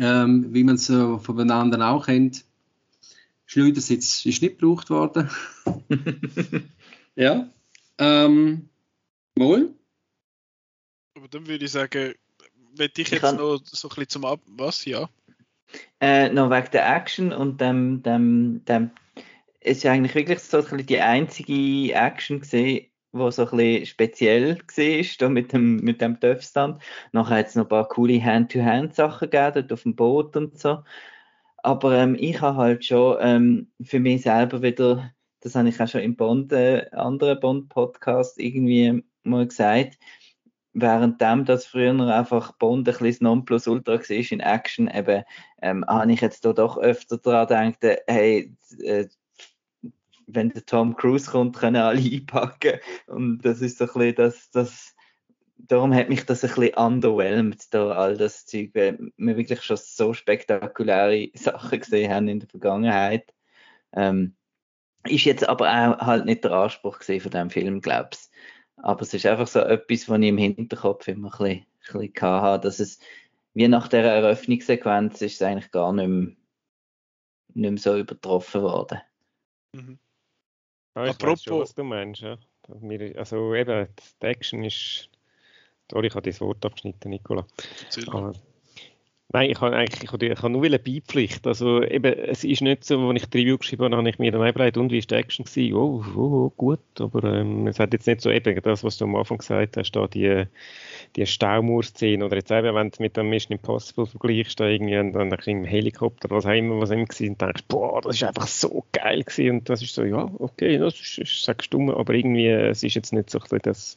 ähm, 0.00 0.52
wie 0.52 0.64
man 0.64 0.74
es 0.76 0.88
äh, 0.90 1.18
von 1.18 1.36
den 1.36 1.50
anderen 1.50 1.82
auch 1.82 2.06
kennt. 2.06 2.44
Schleudersitz 3.46 4.24
ist 4.26 4.42
nicht 4.42 4.58
gebraucht 4.58 4.90
worden. 4.90 5.28
ja. 7.16 7.48
Ähm, 7.98 8.68
wohl. 9.36 9.74
Aber 11.16 11.28
dann 11.28 11.46
würde 11.46 11.64
ich 11.64 11.72
sagen, 11.72 12.14
wenn 12.74 12.90
ich 12.92 12.98
Ich 12.98 13.10
jetzt 13.10 13.20
kann- 13.20 13.36
noch 13.36 13.60
so 13.64 13.88
ein 13.88 13.90
bisschen 13.90 14.08
zum 14.08 14.24
Ab... 14.24 14.40
Was? 14.46 14.84
Ja. 14.84 15.08
Äh, 16.00 16.30
noch 16.30 16.50
wegen 16.50 16.70
der 16.72 16.96
Action 16.96 17.32
und 17.32 17.60
dem, 17.60 18.02
dem, 18.02 18.64
dem 18.64 18.90
es 19.60 19.78
ist 19.78 19.82
ja 19.82 19.92
eigentlich 19.92 20.14
wirklich 20.14 20.38
so 20.40 20.58
ein 20.58 20.62
bisschen 20.64 20.86
die 20.86 21.00
einzige 21.00 21.92
Action 21.92 22.40
gesehen, 22.40 22.86
wo 23.12 23.30
so 23.30 23.42
ein 23.42 23.56
bisschen 23.56 23.86
speziell 23.86 24.58
war, 24.58 25.04
da 25.18 25.28
mit 25.28 25.52
dem, 25.52 25.76
mit 25.76 26.00
dem 26.00 26.20
Töpfstand. 26.20 26.82
Nachher 27.12 27.38
hat 27.38 27.48
es 27.48 27.54
noch 27.56 27.64
ein 27.64 27.68
paar 27.68 27.88
coole 27.88 28.22
Hand-to-Hand-Sachen 28.22 29.30
gegeben, 29.30 29.52
dort 29.54 29.72
auf 29.72 29.82
dem 29.82 29.96
Boot 29.96 30.36
und 30.36 30.58
so. 30.58 30.82
Aber 31.58 31.94
ähm, 31.96 32.16
ich 32.18 32.40
habe 32.40 32.56
halt 32.56 32.84
schon 32.84 33.18
ähm, 33.20 33.72
für 33.82 34.00
mich 34.00 34.22
selber 34.22 34.62
wieder, 34.62 35.12
das 35.40 35.54
habe 35.54 35.68
ich 35.68 35.80
auch 35.80 35.88
schon 35.88 36.02
im 36.02 36.16
Bond, 36.16 36.52
äh, 36.52 36.86
anderen 36.92 37.40
Bond-Podcast 37.40 38.38
irgendwie 38.38 39.04
mal 39.22 39.46
gesagt, 39.46 39.98
währenddem 40.72 41.44
das 41.44 41.66
früher 41.66 41.92
einfach 42.14 42.52
Bond 42.52 42.88
ein 42.88 42.96
bisschen 42.96 43.24
Nonplusultra 43.24 43.94
war 43.94 44.32
in 44.32 44.40
Action, 44.40 44.88
eben, 44.88 45.24
ähm, 45.62 45.84
habe 45.86 46.12
ich 46.12 46.20
jetzt 46.20 46.44
da 46.44 46.52
doch 46.52 46.78
öfter 46.78 47.18
daran 47.18 47.72
gedacht, 47.72 47.84
äh, 47.84 47.98
hey, 48.06 48.56
äh, 48.82 49.06
wenn 50.34 50.50
der 50.50 50.64
Tom 50.66 50.96
Cruise 50.96 51.30
kommt, 51.30 51.56
können 51.56 51.76
alle 51.76 52.00
einpacken. 52.12 52.80
Und 53.06 53.44
das 53.44 53.60
ist 53.60 53.78
so 53.78 53.84
ein 53.84 53.92
bisschen 53.92 54.14
das, 54.16 54.50
das 54.50 54.94
darum 55.68 55.94
hat 55.94 56.08
mich 56.08 56.24
das 56.26 56.44
ein 56.44 56.54
bisschen 56.54 56.74
underwhelmed, 56.74 57.72
da 57.72 57.92
all 57.92 58.16
das 58.16 58.46
Zeug, 58.46 58.70
weil 58.74 58.98
wir 59.16 59.36
wirklich 59.36 59.62
schon 59.62 59.76
so 59.76 60.12
spektakuläre 60.12 61.30
Sachen 61.34 61.80
gesehen 61.80 62.12
haben 62.12 62.28
in 62.28 62.40
der 62.40 62.48
Vergangenheit. 62.48 63.32
Ähm, 63.92 64.36
ist 65.04 65.24
jetzt 65.24 65.48
aber 65.48 65.66
auch 65.68 66.06
halt 66.06 66.26
nicht 66.26 66.44
der 66.44 66.52
Anspruch 66.52 67.02
von 67.02 67.16
diesem 67.16 67.50
Film, 67.50 67.80
glaube 67.80 68.10
ich. 68.12 68.18
Aber 68.76 69.02
es 69.02 69.14
ist 69.14 69.26
einfach 69.26 69.46
so 69.46 69.60
etwas, 69.60 70.08
was 70.08 70.18
ich 70.20 70.28
im 70.28 70.38
Hinterkopf 70.38 71.08
immer 71.08 71.28
ein 71.28 71.38
bisschen, 71.38 71.66
ein 71.94 72.12
bisschen 72.12 72.22
hatte, 72.22 72.68
dass 72.68 72.80
es 72.80 72.98
wie 73.54 73.68
nach 73.68 73.88
der 73.88 74.04
Eröffnungssequenz 74.04 75.20
ist 75.22 75.34
es 75.34 75.42
eigentlich 75.42 75.70
gar 75.70 75.92
nicht 75.92 76.08
mehr, 76.08 76.36
nicht 77.54 77.70
mehr 77.70 77.78
so 77.78 77.98
übertroffen 77.98 78.62
worden. 78.62 79.00
Mhm. 79.74 79.98
Ja, 80.94 81.04
ich 81.04 81.10
Apropos, 81.10 81.42
schon, 81.42 81.60
was 81.60 81.74
du 81.74 81.84
meinst. 81.84 82.22
Ja. 82.22 82.38
Also 83.16 83.54
eben, 83.54 83.88
die 84.22 84.26
Action 84.26 84.64
ist... 84.64 85.08
Sorry, 85.90 86.06
ich 86.06 86.14
habe 86.14 86.30
das 86.30 86.40
Wort 86.40 86.64
abgeschnitten, 86.64 87.10
Nicola. 87.10 87.44
Aber, 88.08 88.32
Nein, 89.32 89.50
ich 89.50 89.60
habe 89.60 89.76
eigentlich 89.76 90.02
ich 90.02 90.10
habe, 90.12 90.26
ich 90.26 90.38
habe 90.42 90.50
nur 90.50 90.64
eine 90.64 90.80
Beipflicht. 90.80 91.46
Also 91.46 91.84
eben, 91.84 92.12
es 92.12 92.42
ist 92.42 92.62
nicht 92.62 92.84
so, 92.84 92.98
als 93.08 93.22
ich 93.22 93.30
die 93.30 93.38
Review 93.38 93.58
geschrieben 93.58 93.84
habe, 93.84 93.96
habe 93.96 94.08
ich 94.08 94.18
mir 94.18 94.32
dann 94.32 94.44
überlegt, 94.44 94.76
und 94.76 94.90
wie 94.90 94.98
war 94.98 95.06
die 95.06 95.14
Action 95.14 95.44
gewesen? 95.44 95.74
Oh, 95.74 96.04
oh, 96.16 96.20
oh 96.20 96.52
gut, 96.56 96.80
aber 96.98 97.22
ähm, 97.22 97.68
es 97.68 97.78
hat 97.78 97.92
jetzt 97.92 98.08
nicht 98.08 98.22
so 98.22 98.30
eben 98.30 98.60
das, 98.60 98.82
was 98.82 98.98
du 98.98 99.04
am 99.04 99.14
Anfang 99.14 99.38
gesagt 99.38 99.76
hast, 99.76 99.92
da 99.92 100.08
die, 100.08 100.46
die 101.14 101.26
Staumauer-Szene 101.26 102.24
oder 102.24 102.38
jetzt 102.38 102.50
eben, 102.50 102.74
wenn 102.74 102.90
du 102.90 103.00
mit 103.00 103.16
dem 103.16 103.30
Mission 103.30 103.56
Impossible 103.56 104.06
vergleichst, 104.06 104.58
da 104.58 104.66
irgendwie 104.66 104.94
dann, 104.94 105.12
dann 105.12 105.30
im 105.46 105.64
Helikopter, 105.64 106.28
was 106.30 106.44
auch 106.44 106.50
immer, 106.50 106.80
was 106.80 106.90
immer 106.90 107.02
war, 107.02 107.28
und 107.28 107.40
denkst, 107.40 107.64
boah, 107.68 108.00
das 108.00 108.16
ist 108.16 108.24
einfach 108.24 108.48
so 108.48 108.84
geil 108.90 109.22
gewesen 109.22 109.58
und 109.58 109.68
das 109.68 109.80
ist 109.80 109.94
so, 109.94 110.02
ja, 110.02 110.28
okay, 110.40 110.76
das 110.76 110.94
ist, 110.94 111.18
ist 111.18 111.44
sagst 111.44 111.72
du, 111.72 111.94
aber 111.94 112.14
irgendwie, 112.14 112.48
es 112.48 112.82
ist 112.82 112.94
jetzt 112.94 113.12
nicht 113.12 113.30
so 113.30 113.38
das, 113.62 113.96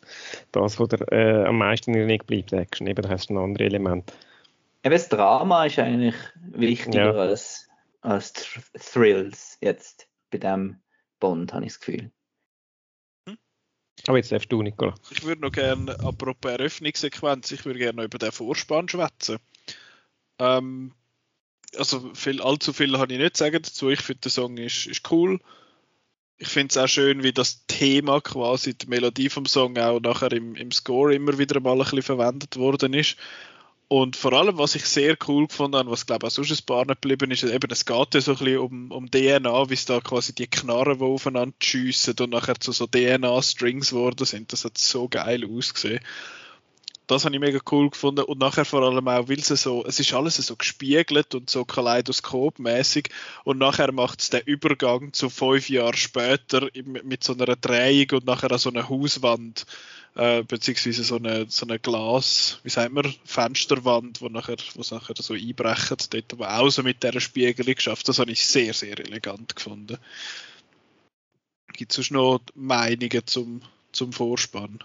das 0.52 0.80
was 0.80 0.90
der, 0.90 1.12
äh, 1.12 1.46
am 1.48 1.58
meisten 1.58 1.96
in 1.96 2.08
der 2.08 2.18
bleibt, 2.20 2.54
Action, 2.54 2.86
eben, 2.86 3.02
da 3.02 3.10
hast 3.10 3.32
du 3.32 3.34
ein 3.34 3.44
anderes 3.44 3.66
Element. 3.66 4.14
Eben 4.84 4.94
das 4.94 5.08
Drama 5.08 5.66
ist 5.66 5.80
eigentlich 5.80 6.16
wichtiger 6.36 7.14
ja. 7.14 7.22
als, 7.22 7.70
als 8.02 8.34
Thrills 8.92 9.58
jetzt 9.62 10.08
bei 10.30 10.38
dem 10.38 10.82
Bond, 11.22 11.54
habe 11.54 11.66
ich 11.66 11.72
das 11.72 11.80
Gefühl. 11.80 12.12
Hm? 13.28 13.38
Aber 14.08 14.18
jetzt 14.18 14.32
darfst 14.32 14.52
du, 14.52 14.62
Nicola. 14.62 14.94
Ich 15.10 15.24
würde 15.24 15.42
noch 15.42 15.54
gerne, 15.54 15.98
apropos 16.02 16.52
Eröffnungssequenz, 16.52 17.52
ich 17.52 17.66
würde 17.66 17.80
gerne 17.80 17.98
noch 17.98 18.04
über 18.04 18.18
den 18.18 18.34
Vorspann 18.34 18.90
schwätzen. 18.90 19.38
Ähm, 20.40 20.94
also 21.78 22.14
viel, 22.14 22.42
allzu 22.42 22.74
viel 22.74 22.98
habe 22.98 23.14
ich 23.14 23.20
nicht 23.20 23.38
sagen 23.38 23.62
dazu. 23.62 23.90
Ich 23.90 24.02
finde, 24.02 24.22
der 24.22 24.32
Song 24.32 24.58
ist, 24.58 24.86
ist 24.86 25.10
cool. 25.12 25.40
Ich 26.38 26.50
finde 26.50 26.72
es 26.72 26.78
auch 26.78 26.88
schön, 26.88 27.24
wie 27.24 27.32
das 27.32 27.66
Thema 27.68 28.20
quasi, 28.20 28.78
die 28.78 28.88
Melodie 28.88 29.30
vom 29.30 29.46
Song 29.46 29.78
auch 29.78 30.02
nachher 30.02 30.34
im, 30.34 30.56
im 30.56 30.72
Score 30.72 31.16
immer 31.16 31.38
wieder 31.38 31.62
mal 31.62 31.74
ein 31.74 31.78
bisschen 31.80 32.02
verwendet 32.02 32.58
worden 32.58 32.94
ist. 32.94 33.16
Und 33.94 34.16
vor 34.16 34.34
allem, 34.34 34.58
was 34.58 34.74
ich 34.74 34.86
sehr 34.88 35.16
cool 35.28 35.46
gefunden 35.46 35.78
habe, 35.78 35.92
was 35.92 36.08
glaube 36.08 36.26
ich 36.26 36.32
auch 36.32 36.36
sonst 36.36 36.64
ein 36.64 36.66
paar 36.66 36.84
nicht 36.84 37.04
geblieben 37.04 37.30
ist, 37.30 37.44
eben, 37.44 37.70
es 37.70 37.86
geht 37.86 38.16
ja 38.16 38.22
so 38.22 38.32
ein 38.32 38.38
bisschen 38.40 38.58
um, 38.58 38.92
um 38.92 39.12
DNA, 39.12 39.70
wie 39.70 39.76
es 39.76 39.86
da 39.86 40.00
quasi 40.00 40.34
die 40.34 40.48
Knarren, 40.48 40.98
die 40.98 41.06
aufeinander 41.06 41.56
schiessen 41.62 42.16
und 42.20 42.32
nachher 42.32 42.60
zu 42.60 42.72
so 42.72 42.88
DNA-Strings 42.88 43.92
geworden 43.92 44.26
sind. 44.26 44.52
Das 44.52 44.66
hat 44.66 44.80
so 44.80 45.08
geil 45.08 45.48
ausgesehen. 45.48 46.00
Das 47.06 47.24
habe 47.24 47.36
ich 47.36 47.42
mega 47.42 47.60
cool 47.72 47.92
gefunden 47.92 48.24
und 48.24 48.40
nachher 48.40 48.66
vor 48.66 48.82
allem 48.82 49.08
auch, 49.08 49.30
weil 49.30 49.38
es 49.38 49.50
so, 49.50 49.86
es 49.86 50.00
ist 50.00 50.12
alles 50.12 50.38
so 50.38 50.56
gespiegelt 50.56 51.36
und 51.36 51.52
so 51.52 51.64
kaleidoskopmäßig 51.64 53.10
und 53.44 53.60
nachher 53.60 53.92
macht 53.92 54.22
es 54.22 54.32
den 54.32 54.42
Übergang 54.42 55.14
zu 55.14 55.30
fünf 55.30 55.70
Jahren 55.70 55.96
später 55.96 56.68
mit 56.84 57.24
so 57.24 57.34
einer 57.34 57.58
Drehung 57.58 58.08
und 58.14 58.26
nachher 58.26 58.52
an 58.52 58.58
so 58.58 58.72
einer 58.72 58.90
Hauswand 58.90 59.68
äh, 60.16 60.44
beziehungsweise 60.44 61.04
so 61.04 61.16
eine, 61.16 61.46
so 61.50 61.66
eine 61.66 61.80
Glas, 61.80 62.60
wie 62.64 62.70
sagt 62.70 62.94
man, 62.94 63.14
Fensterwand, 63.26 64.22
wo 64.22 64.30
nachher, 64.30 64.58
wo 64.76 64.82
nachher 64.96 65.16
so 65.18 65.34
einbrechen, 65.34 65.98
dort 66.10 66.34
aber 66.34 66.60
auch 66.60 66.70
so 66.70 66.84
mit 66.84 67.04
dieser 67.04 67.20
Spiegelung 67.20 67.76
geschafft. 67.76 68.08
Das 68.08 68.20
habe 68.20 68.32
ich 68.32 68.46
sehr, 68.46 68.74
sehr 68.74 69.00
elegant 69.00 69.56
gefunden. 69.56 69.98
Gibt 71.74 71.98
es 71.98 72.12
noch 72.12 72.42
Meinungen 72.54 73.26
zum, 73.26 73.62
zum 73.92 74.14
Vorspann? 74.14 74.80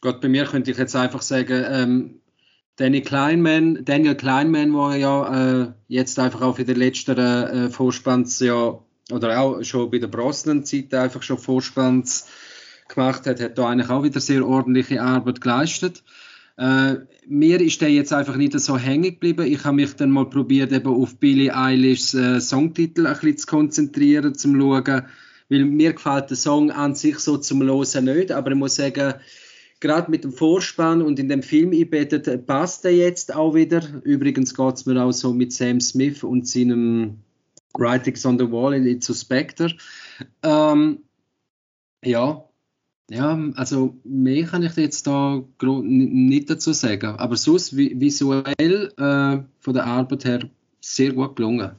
Gott, 0.00 0.20
bei 0.20 0.28
mir 0.28 0.44
könnte 0.44 0.72
ich 0.72 0.76
jetzt 0.76 0.96
einfach 0.96 1.22
sagen, 1.22 1.64
ähm, 1.68 2.20
Danny 2.76 3.02
Kleinman, 3.02 3.84
Daniel 3.84 4.16
Kleinman, 4.16 4.72
der 4.72 4.96
ja 4.96 5.62
äh, 5.62 5.72
jetzt 5.86 6.18
einfach 6.18 6.42
auch 6.42 6.56
für 6.56 6.64
den 6.64 6.76
letzten 6.76 7.16
äh, 7.16 7.70
Vorspanns 7.70 8.40
ja, 8.40 8.78
oder 9.12 9.40
auch 9.40 9.62
schon 9.62 9.90
bei 9.90 9.98
der 9.98 10.08
Brosnan-Zeit 10.08 10.92
einfach 10.92 11.22
schon 11.22 11.38
Vorspanns 11.38 12.26
gemacht 12.94 13.26
hat, 13.26 13.40
hat 13.40 13.58
da 13.58 13.68
eigentlich 13.68 13.90
auch 13.90 14.02
wieder 14.02 14.20
sehr 14.20 14.46
ordentliche 14.46 15.02
Arbeit 15.02 15.40
geleistet. 15.40 16.02
Äh, 16.56 16.96
mir 17.26 17.60
ist 17.60 17.80
der 17.80 17.90
jetzt 17.90 18.12
einfach 18.12 18.36
nicht 18.36 18.58
so 18.60 18.78
hängen 18.78 19.10
geblieben. 19.10 19.46
Ich 19.46 19.64
habe 19.64 19.76
mich 19.76 19.94
dann 19.94 20.10
mal 20.10 20.28
probiert, 20.28 20.72
eben 20.72 20.86
auf 20.86 21.16
Billie 21.16 21.54
Eilish's 21.54 22.14
äh, 22.14 22.40
Songtitel 22.40 23.06
ein 23.06 23.14
bisschen 23.14 23.38
zu 23.38 23.46
konzentrieren, 23.46 24.34
zum 24.34 24.58
schauen, 24.60 25.02
weil 25.48 25.64
mir 25.64 25.92
gefällt 25.92 26.30
der 26.30 26.36
Song 26.36 26.70
an 26.70 26.94
sich 26.94 27.18
so 27.18 27.36
zum 27.36 27.62
Losen 27.62 28.04
nicht, 28.04 28.30
aber 28.30 28.52
ich 28.52 28.56
muss 28.56 28.76
sagen, 28.76 29.14
gerade 29.80 30.10
mit 30.10 30.24
dem 30.24 30.32
Vorspann 30.32 31.02
und 31.02 31.18
in 31.18 31.28
dem 31.28 31.42
Film 31.42 31.72
einbettet, 31.72 32.46
passt 32.46 32.84
er 32.84 32.94
jetzt 32.94 33.34
auch 33.34 33.54
wieder. 33.54 33.82
Übrigens 34.04 34.54
geht 34.54 34.74
es 34.74 34.86
mir 34.86 35.02
auch 35.02 35.12
so 35.12 35.34
mit 35.34 35.52
Sam 35.52 35.80
Smith 35.80 36.22
und 36.22 36.48
seinem 36.48 37.18
Writings 37.76 38.24
on 38.24 38.38
the 38.38 38.50
Wall 38.50 38.74
in 38.74 38.86
It's 38.86 39.20
Spectre. 39.20 39.74
Ähm, 40.42 41.00
ja, 42.04 42.44
ja, 43.10 43.38
also 43.56 43.96
mehr 44.04 44.44
kann 44.46 44.62
ich 44.62 44.76
jetzt 44.76 45.06
da 45.06 45.42
nicht 45.60 46.50
dazu 46.50 46.72
sagen. 46.72 47.16
Aber 47.16 47.36
sonst 47.36 47.76
visuell 47.76 48.92
äh, 48.96 49.42
von 49.60 49.74
der 49.74 49.86
Arbeit 49.86 50.24
her 50.24 50.50
sehr 50.80 51.12
gut 51.12 51.36
gelungen. 51.36 51.72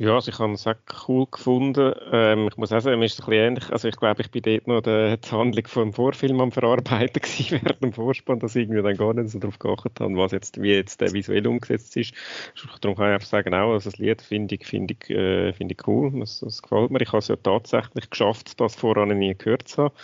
Ja, 0.00 0.14
also 0.16 0.28
ich 0.32 0.38
habe 0.40 0.52
es 0.54 0.66
auch 0.66 0.74
cool 1.06 1.26
gefunden. 1.30 1.94
Ähm, 2.10 2.48
ich 2.48 2.56
muss 2.56 2.72
auch 2.72 2.80
sagen, 2.80 2.98
mir 2.98 3.04
ist 3.06 3.12
es 3.14 3.20
ein 3.20 3.26
bisschen 3.26 3.44
ähnlich. 3.46 3.70
Also 3.70 3.86
ich 3.86 3.96
glaube, 3.96 4.22
ich 4.22 4.30
bin 4.32 4.42
dort 4.42 4.66
noch 4.66 4.80
die, 4.80 5.16
die 5.20 5.30
Handlung 5.30 5.66
vom 5.68 5.92
Vorfilm 5.92 6.40
am 6.40 6.50
Verarbeiten 6.50 7.22
gewesen, 7.22 7.60
während 7.62 7.80
dem 7.80 7.92
Vorspann, 7.92 8.40
dass 8.40 8.56
ich 8.56 8.62
irgendwie 8.62 8.82
dann 8.82 8.96
gar 8.96 9.14
nicht 9.14 9.30
so 9.30 9.38
darauf 9.38 9.56
geachtet 9.60 10.00
habe, 10.00 10.16
was 10.16 10.32
jetzt, 10.32 10.60
wie 10.60 10.72
jetzt 10.72 11.00
der 11.00 11.12
visuell 11.12 11.46
umgesetzt 11.46 11.96
ist. 11.96 12.12
Darum 12.80 12.96
kann 12.96 13.06
ich 13.10 13.14
einfach 13.14 13.28
sagen, 13.28 13.54
auch, 13.54 13.72
also 13.72 13.88
das 13.88 13.98
Lied 14.00 14.20
finde 14.20 14.56
ich, 14.56 14.66
finde 14.66 14.96
ich, 15.00 15.10
äh, 15.10 15.52
finde 15.52 15.74
ich 15.78 15.86
cool. 15.86 16.10
Das, 16.18 16.40
das 16.40 16.60
gefällt 16.60 16.90
mir. 16.90 17.00
Ich 17.00 17.08
habe 17.08 17.18
es 17.18 17.28
ja 17.28 17.36
tatsächlich 17.36 18.10
geschafft, 18.10 18.60
das 18.60 18.74
voran 18.74 19.16
nie 19.16 19.34
gehört 19.36 19.68
zu 19.68 19.84
haben 19.84 19.94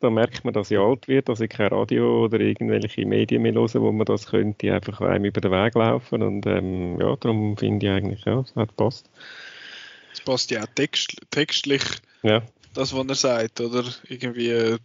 da 0.00 0.10
merkt 0.10 0.44
man, 0.44 0.54
dass 0.54 0.70
ich 0.70 0.78
alt 0.78 1.08
wird, 1.08 1.28
dass 1.28 1.40
ich 1.40 1.50
kein 1.50 1.68
Radio 1.68 2.24
oder 2.24 2.40
irgendwelche 2.40 3.04
Medien 3.04 3.42
mehr 3.42 3.52
höre, 3.52 3.74
wo 3.74 3.92
man 3.92 4.06
das 4.06 4.26
könnte, 4.26 4.72
einfach 4.72 5.00
einem 5.02 5.26
über 5.26 5.40
den 5.40 5.50
Weg 5.50 5.74
laufen 5.74 6.22
und 6.22 6.46
ähm, 6.46 6.98
ja, 6.98 7.16
darum 7.16 7.56
finde 7.56 7.86
ich 7.86 7.92
eigentlich, 7.92 8.24
ja, 8.24 8.40
es 8.40 8.56
hat 8.56 8.74
passt. 8.76 9.10
Es 10.12 10.20
passt 10.20 10.50
ja 10.50 10.62
auch 10.62 10.68
text, 10.74 11.16
textlich, 11.30 11.82
ja. 12.22 12.42
das, 12.74 12.94
was 12.94 13.06
er 13.06 13.14
sagt, 13.14 13.60
oder 13.60 13.84
irgendwie 14.08 14.48
äh, 14.48 14.78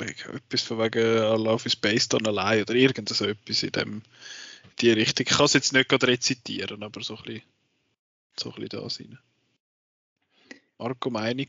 etwas 0.00 0.62
von 0.62 0.78
wegen 0.78 0.98
I 0.98 1.42
Love 1.42 1.66
is 1.66 1.76
based 1.76 2.14
on 2.14 2.26
a 2.26 2.30
lie 2.30 2.62
oder 2.62 2.74
irgend 2.74 3.08
so 3.10 3.26
etwas 3.26 3.62
in 3.62 3.72
dem, 3.72 4.02
die 4.80 4.90
Richtung. 4.90 5.26
Ich 5.28 5.36
kann 5.36 5.46
es 5.46 5.52
jetzt 5.52 5.72
nicht 5.74 5.88
gerade 5.90 6.08
rezitieren, 6.08 6.82
aber 6.82 7.02
so 7.02 7.16
ein 7.16 7.22
bisschen, 7.22 7.42
so 8.38 8.48
ein 8.50 8.62
bisschen 8.62 8.80
da 8.80 8.90
sein. 8.90 9.18
Marco, 10.78 11.10
Meinung? 11.10 11.48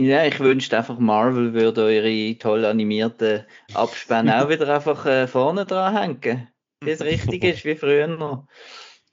Ja, 0.00 0.24
ich 0.24 0.40
wünschte 0.40 0.78
einfach, 0.78 0.98
Marvel 0.98 1.52
würde 1.52 1.82
eure 1.82 2.38
toll 2.38 2.64
animierten 2.64 3.44
Abspann 3.74 4.30
auch 4.30 4.48
wieder 4.48 4.74
einfach 4.74 5.04
äh, 5.04 5.26
vorne 5.26 5.66
dran 5.66 5.94
hängen. 5.94 6.48
Wie 6.82 6.90
es 6.90 7.02
richtig 7.02 7.44
ist, 7.44 7.66
wie 7.66 7.76
früher 7.76 8.06
noch. 8.06 8.46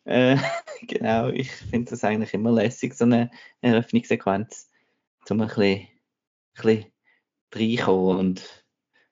Äh, 0.06 0.38
genau, 0.88 1.28
ich 1.28 1.52
finde 1.52 1.90
das 1.90 2.06
eigentlich 2.06 2.34
immer 2.34 2.54
lässig, 2.54 2.94
so 2.94 3.04
eine 3.04 3.30
Eröffnungssequenz, 3.60 4.72
um 5.30 5.42
ein 5.42 5.48
bisschen, 5.48 5.66
ein 5.66 5.90
bisschen 6.56 6.86
reinkommen 7.54 8.18
und, 8.18 8.66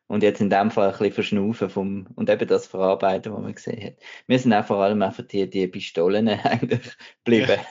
und 0.08 0.24
jetzt 0.24 0.40
in 0.40 0.50
dem 0.50 0.72
Fall 0.72 0.86
ein 0.86 0.92
bisschen 0.98 1.12
verschnaufen 1.12 1.70
vom, 1.70 2.08
und 2.16 2.30
eben 2.30 2.48
das 2.48 2.68
verarbeiten, 2.68 3.34
was 3.34 3.42
man 3.42 3.54
gesehen 3.54 3.84
hat. 3.84 3.96
Wir 4.28 4.40
sind 4.40 4.54
auch 4.54 4.66
vor 4.66 4.78
allem 4.78 5.02
einfach 5.02 5.28
die, 5.28 5.50
die 5.50 5.68
Pistolen 5.68 6.30
eigentlich 6.44 6.96
geblieben, 7.26 7.60
ja. 7.60 7.66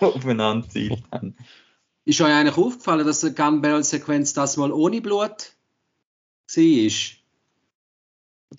aufeinander 0.08 0.68
zielt 0.68 1.04
haben. 1.12 1.36
Ist 2.06 2.20
euch 2.20 2.32
eigentlich 2.32 2.56
aufgefallen, 2.56 3.04
dass 3.04 3.20
die 3.20 3.34
Gun 3.34 3.60
Barrel 3.60 3.82
Sequenz 3.82 4.32
das 4.32 4.56
mal 4.56 4.70
ohne 4.70 5.02
Blut 5.02 5.18
war? 5.18 5.30
Es 6.48 6.56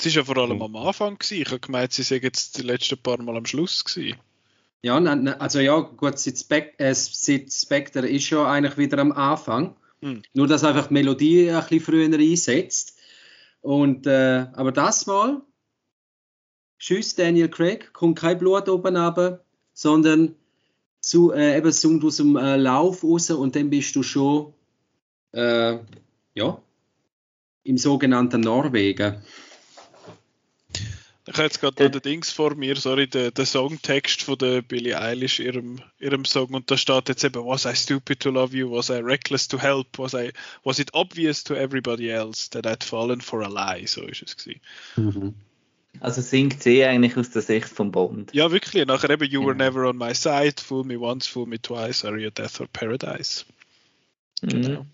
war 0.05 0.11
ja 0.11 0.23
vor 0.25 0.37
allem 0.37 0.61
am 0.61 0.75
Anfang. 0.75 1.17
Gewesen. 1.17 1.41
Ich 1.41 1.47
habe 1.47 1.61
gemeint, 1.61 1.93
sie 1.93 2.03
sind 2.03 2.23
jetzt 2.23 2.57
die 2.57 2.63
letzten 2.63 2.97
paar 2.97 3.21
Mal 3.21 3.37
am 3.37 3.45
Schluss. 3.45 3.85
Gewesen. 3.85 4.17
Ja, 4.81 4.97
also 4.97 5.59
ja, 5.61 5.79
gut, 5.79 6.19
seit, 6.19 6.37
Spec 6.37 6.75
äh, 6.77 6.93
seit 6.93 7.53
Spectre 7.53 8.05
ist 8.07 8.29
ja 8.29 8.45
eigentlich 8.45 8.77
wieder 8.77 8.99
am 8.99 9.13
Anfang. 9.13 9.77
Hm. 10.01 10.23
Nur, 10.33 10.47
dass 10.47 10.65
einfach 10.65 10.87
die 10.87 10.93
Melodie 10.93 11.49
ein 11.49 11.61
bisschen 11.61 11.79
früher 11.79 12.13
einsetzt. 12.13 12.97
Und, 13.61 14.07
äh, 14.07 14.47
aber 14.53 14.73
das 14.73 15.05
Mal, 15.07 15.41
tschüss 16.79 17.15
Daniel 17.15 17.47
Craig, 17.47 17.93
kommt 17.93 18.19
kein 18.19 18.37
Blut 18.37 18.67
oben 18.67 18.97
runter, 18.97 19.45
sondern 19.73 20.35
zu, 21.07 21.31
äh, 21.31 21.57
eben 21.57 21.71
zoomt 21.71 22.03
aus 22.03 22.17
dem 22.17 22.35
äh, 22.35 22.57
Lauf 22.57 23.01
raus 23.01 23.29
und 23.31 23.55
dann 23.55 23.69
bist 23.69 23.95
du 23.95 24.03
schon 24.03 24.53
äh, 25.31 25.77
ja, 26.33 26.61
im 27.63 27.77
sogenannten 27.77 28.41
Norwegen. 28.41 29.23
Ich 31.25 31.33
habe 31.33 31.43
jetzt 31.43 31.61
gerade 31.61 31.85
äh, 31.85 31.89
den 31.89 32.01
Dings 32.01 32.31
vor 32.31 32.55
mir, 32.55 32.75
sorry, 32.75 33.07
den, 33.07 33.33
den 33.33 33.45
Songtext 33.45 34.23
von 34.23 34.37
der 34.37 34.61
Billie 34.61 34.99
Eilish, 34.99 35.39
ihrem, 35.39 35.79
ihrem 35.97 36.25
Song, 36.25 36.53
und 36.53 36.69
da 36.69 36.75
steht 36.75 37.07
jetzt 37.07 37.23
eben, 37.23 37.45
was 37.45 37.63
I 37.63 37.73
stupid 37.73 38.19
to 38.19 38.29
love 38.29 38.55
you, 38.55 38.69
was 38.69 38.89
I 38.89 38.99
reckless 38.99 39.47
to 39.47 39.57
help, 39.57 39.97
was, 39.97 40.13
I, 40.13 40.33
was 40.65 40.77
it 40.79 40.93
obvious 40.93 41.41
to 41.45 41.55
everybody 41.55 42.09
else 42.09 42.49
that 42.49 42.65
I'd 42.65 42.83
fallen 42.83 43.21
for 43.21 43.41
a 43.43 43.47
lie, 43.47 43.87
so 43.87 44.01
ist 44.03 44.23
es 44.23 44.35
gewesen. 44.35 44.61
Mhm. 44.97 45.33
Also 45.99 46.21
singt 46.21 46.61
sie 46.61 46.83
eigentlich 46.83 47.17
aus 47.17 47.31
der 47.31 47.41
Sicht 47.41 47.69
von 47.69 47.91
Bond. 47.91 48.33
Ja, 48.33 48.51
wirklich. 48.51 48.85
Nachher 48.85 49.09
eben 49.09 49.25
You 49.25 49.41
were 49.41 49.57
ja. 49.57 49.57
never 49.57 49.87
on 49.87 49.97
my 49.97 50.13
side, 50.13 50.55
fool 50.61 50.83
me 50.83 50.99
once, 50.99 51.27
fool 51.27 51.47
me 51.47 51.59
twice, 51.59 52.05
are 52.05 52.17
you 52.17 52.29
death 52.29 52.59
or 52.59 52.67
paradise? 52.67 53.45
Mhm. 54.41 54.49
Genau. 54.49 54.85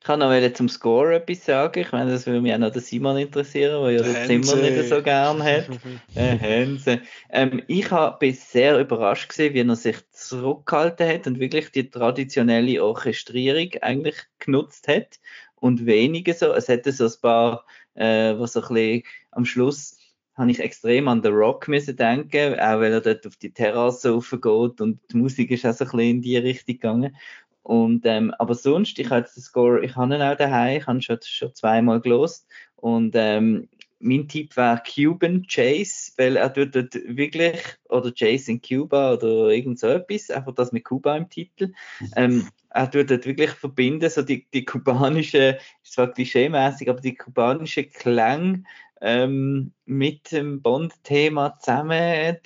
Ich 0.00 0.06
kann 0.06 0.18
noch 0.18 0.52
zum 0.54 0.68
Score 0.68 1.14
etwas 1.14 1.44
sagen. 1.44 1.78
Ich 1.78 1.92
meine, 1.92 2.10
das 2.10 2.26
würde 2.26 2.40
mich 2.40 2.52
auch 2.52 2.58
noch 2.58 2.72
der 2.72 2.82
Simon 2.82 3.16
interessieren, 3.18 3.82
der 3.84 3.92
ja 3.92 4.02
das 4.02 4.26
Zimmer 4.26 4.56
nicht 4.56 4.88
so 4.88 5.00
gern 5.00 5.42
hat. 5.42 5.68
äh, 6.16 6.98
ähm, 7.30 7.62
ich 7.68 7.90
war 7.92 8.18
sehr 8.32 8.80
überrascht 8.80 9.28
gewesen, 9.28 9.54
wie 9.54 9.60
er 9.60 9.76
sich 9.76 9.96
zurückgehalten 10.10 11.08
hat 11.08 11.26
und 11.28 11.38
wirklich 11.38 11.70
die 11.70 11.88
traditionelle 11.88 12.82
Orchestrierung 12.82 13.70
eigentlich 13.80 14.16
genutzt 14.40 14.88
hat 14.88 15.20
und 15.54 15.86
weniger 15.86 16.34
so. 16.34 16.52
Es 16.52 16.66
hätte 16.66 16.90
so 16.90 17.04
ein 17.04 17.12
paar, 17.22 17.64
äh, 17.94 18.34
was 18.36 18.54
so 18.54 18.62
ein 18.62 18.74
bisschen 18.74 19.02
am 19.30 19.44
Schluss 19.44 20.01
habe 20.34 20.50
ich 20.50 20.60
extrem 20.60 21.08
an 21.08 21.22
The 21.22 21.28
Rock 21.28 21.68
müssen 21.68 21.96
denken, 21.96 22.54
auch 22.54 22.80
weil 22.80 22.92
er 22.92 23.00
dort 23.00 23.26
auf 23.26 23.36
die 23.36 23.52
Terrasse 23.52 24.10
raufgeht 24.10 24.80
und 24.80 25.00
die 25.10 25.16
Musik 25.16 25.50
ist 25.50 25.66
auch 25.66 25.74
so 25.74 25.84
ein 25.84 25.90
bisschen 25.90 26.10
in 26.10 26.22
die 26.22 26.36
Richtung 26.38 26.74
gegangen. 26.74 27.16
Und, 27.62 28.06
ähm, 28.06 28.34
aber 28.38 28.54
sonst, 28.54 28.98
ich 28.98 29.10
habe 29.10 29.22
den 29.22 29.42
Score, 29.42 29.84
ich 29.84 29.94
habe 29.94 30.14
ihn 30.14 30.22
auch 30.22 30.36
daheim, 30.36 30.78
ich 30.78 30.86
habe 30.86 30.98
ihn 30.98 31.02
schon, 31.02 31.18
schon 31.22 31.54
zweimal 31.54 32.00
gelost 32.00 32.46
und 32.76 33.12
ähm, 33.14 33.68
mein 34.02 34.26
Tipp 34.26 34.56
wäre 34.56 34.82
Cuban 34.84 35.46
Chase, 35.46 36.12
weil 36.16 36.36
er 36.36 36.52
tut 36.52 36.74
dort 36.74 36.94
wirklich, 36.94 37.60
oder 37.88 38.10
Chase 38.10 38.50
in 38.50 38.60
Cuba 38.60 39.14
oder 39.14 39.50
irgend 39.50 39.78
so 39.78 39.86
etwas, 39.86 40.28
einfach 40.30 40.54
das 40.54 40.72
mit 40.72 40.84
Kuba 40.84 41.16
im 41.16 41.30
Titel. 41.30 41.72
Ähm, 42.16 42.48
er 42.70 42.90
tut 42.90 43.10
dort 43.10 43.26
wirklich 43.26 43.50
verbinden, 43.50 44.10
so 44.10 44.22
die, 44.22 44.46
die 44.52 44.64
kubanische, 44.64 45.58
zwar 45.84 46.10
klischeemäßig, 46.10 46.90
aber 46.90 47.00
die 47.00 47.14
kubanische 47.14 47.84
Klang 47.84 48.66
ähm, 49.02 49.72
mit 49.84 50.32
dem 50.32 50.62
Bond-Thema 50.62 51.58
zusammen 51.58 52.36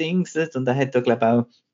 und 0.54 0.68
er 0.68 0.74
hat 0.74 0.94
da 0.94 1.00
glaube 1.00 1.20
ich 1.20 1.28
auch 1.28 1.66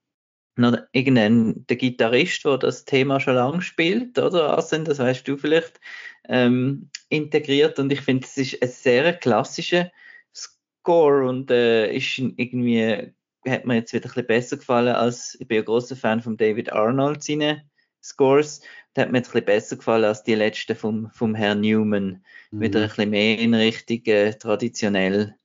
noch 0.56 0.78
irgendein 0.92 1.66
der 1.66 1.76
Gitarrist, 1.76 2.44
der 2.44 2.58
das 2.58 2.84
Thema 2.84 3.20
schon 3.20 3.36
lange 3.36 3.62
spielt, 3.62 4.18
oder 4.18 4.50
Arsene, 4.50 4.84
das 4.84 4.98
weißt 4.98 5.26
du 5.26 5.36
vielleicht, 5.36 5.80
ähm, 6.28 6.90
integriert. 7.08 7.78
Und 7.78 7.92
ich 7.92 8.02
finde, 8.02 8.26
es 8.26 8.36
ist 8.36 8.62
ein 8.62 8.68
sehr 8.68 9.12
klassischer 9.14 9.90
Score. 10.34 11.26
Und 11.26 11.50
äh, 11.50 11.94
ist 11.94 12.18
irgendwie 12.18 13.14
hat 13.48 13.64
mir 13.64 13.74
jetzt 13.76 13.92
wieder 13.92 14.06
ein 14.06 14.08
bisschen 14.08 14.26
besser 14.26 14.56
gefallen 14.56 14.94
als 14.94 15.36
ich 15.40 15.48
bin 15.48 15.58
ein 15.58 15.64
großer 15.64 15.96
Fan 15.96 16.20
von 16.20 16.36
David 16.36 16.72
Arnold 16.72 17.22
seine 17.22 17.68
Scores. 18.02 18.60
Das 18.94 19.04
hat 19.04 19.12
mir 19.12 19.18
jetzt 19.18 19.28
ein 19.28 19.32
bisschen 19.32 19.46
besser 19.46 19.76
gefallen 19.76 20.04
als 20.04 20.22
die 20.22 20.34
letzten 20.34 20.76
vom, 20.76 21.10
vom 21.10 21.34
Herrn 21.34 21.60
Newman. 21.60 22.24
Mhm. 22.50 22.60
Wieder 22.60 22.80
ein 22.82 22.88
bisschen 22.88 23.10
mehr 23.10 23.38
in 23.38 23.54
Richtung 23.54 24.02
äh, 24.06 24.34
traditionell 24.34 25.36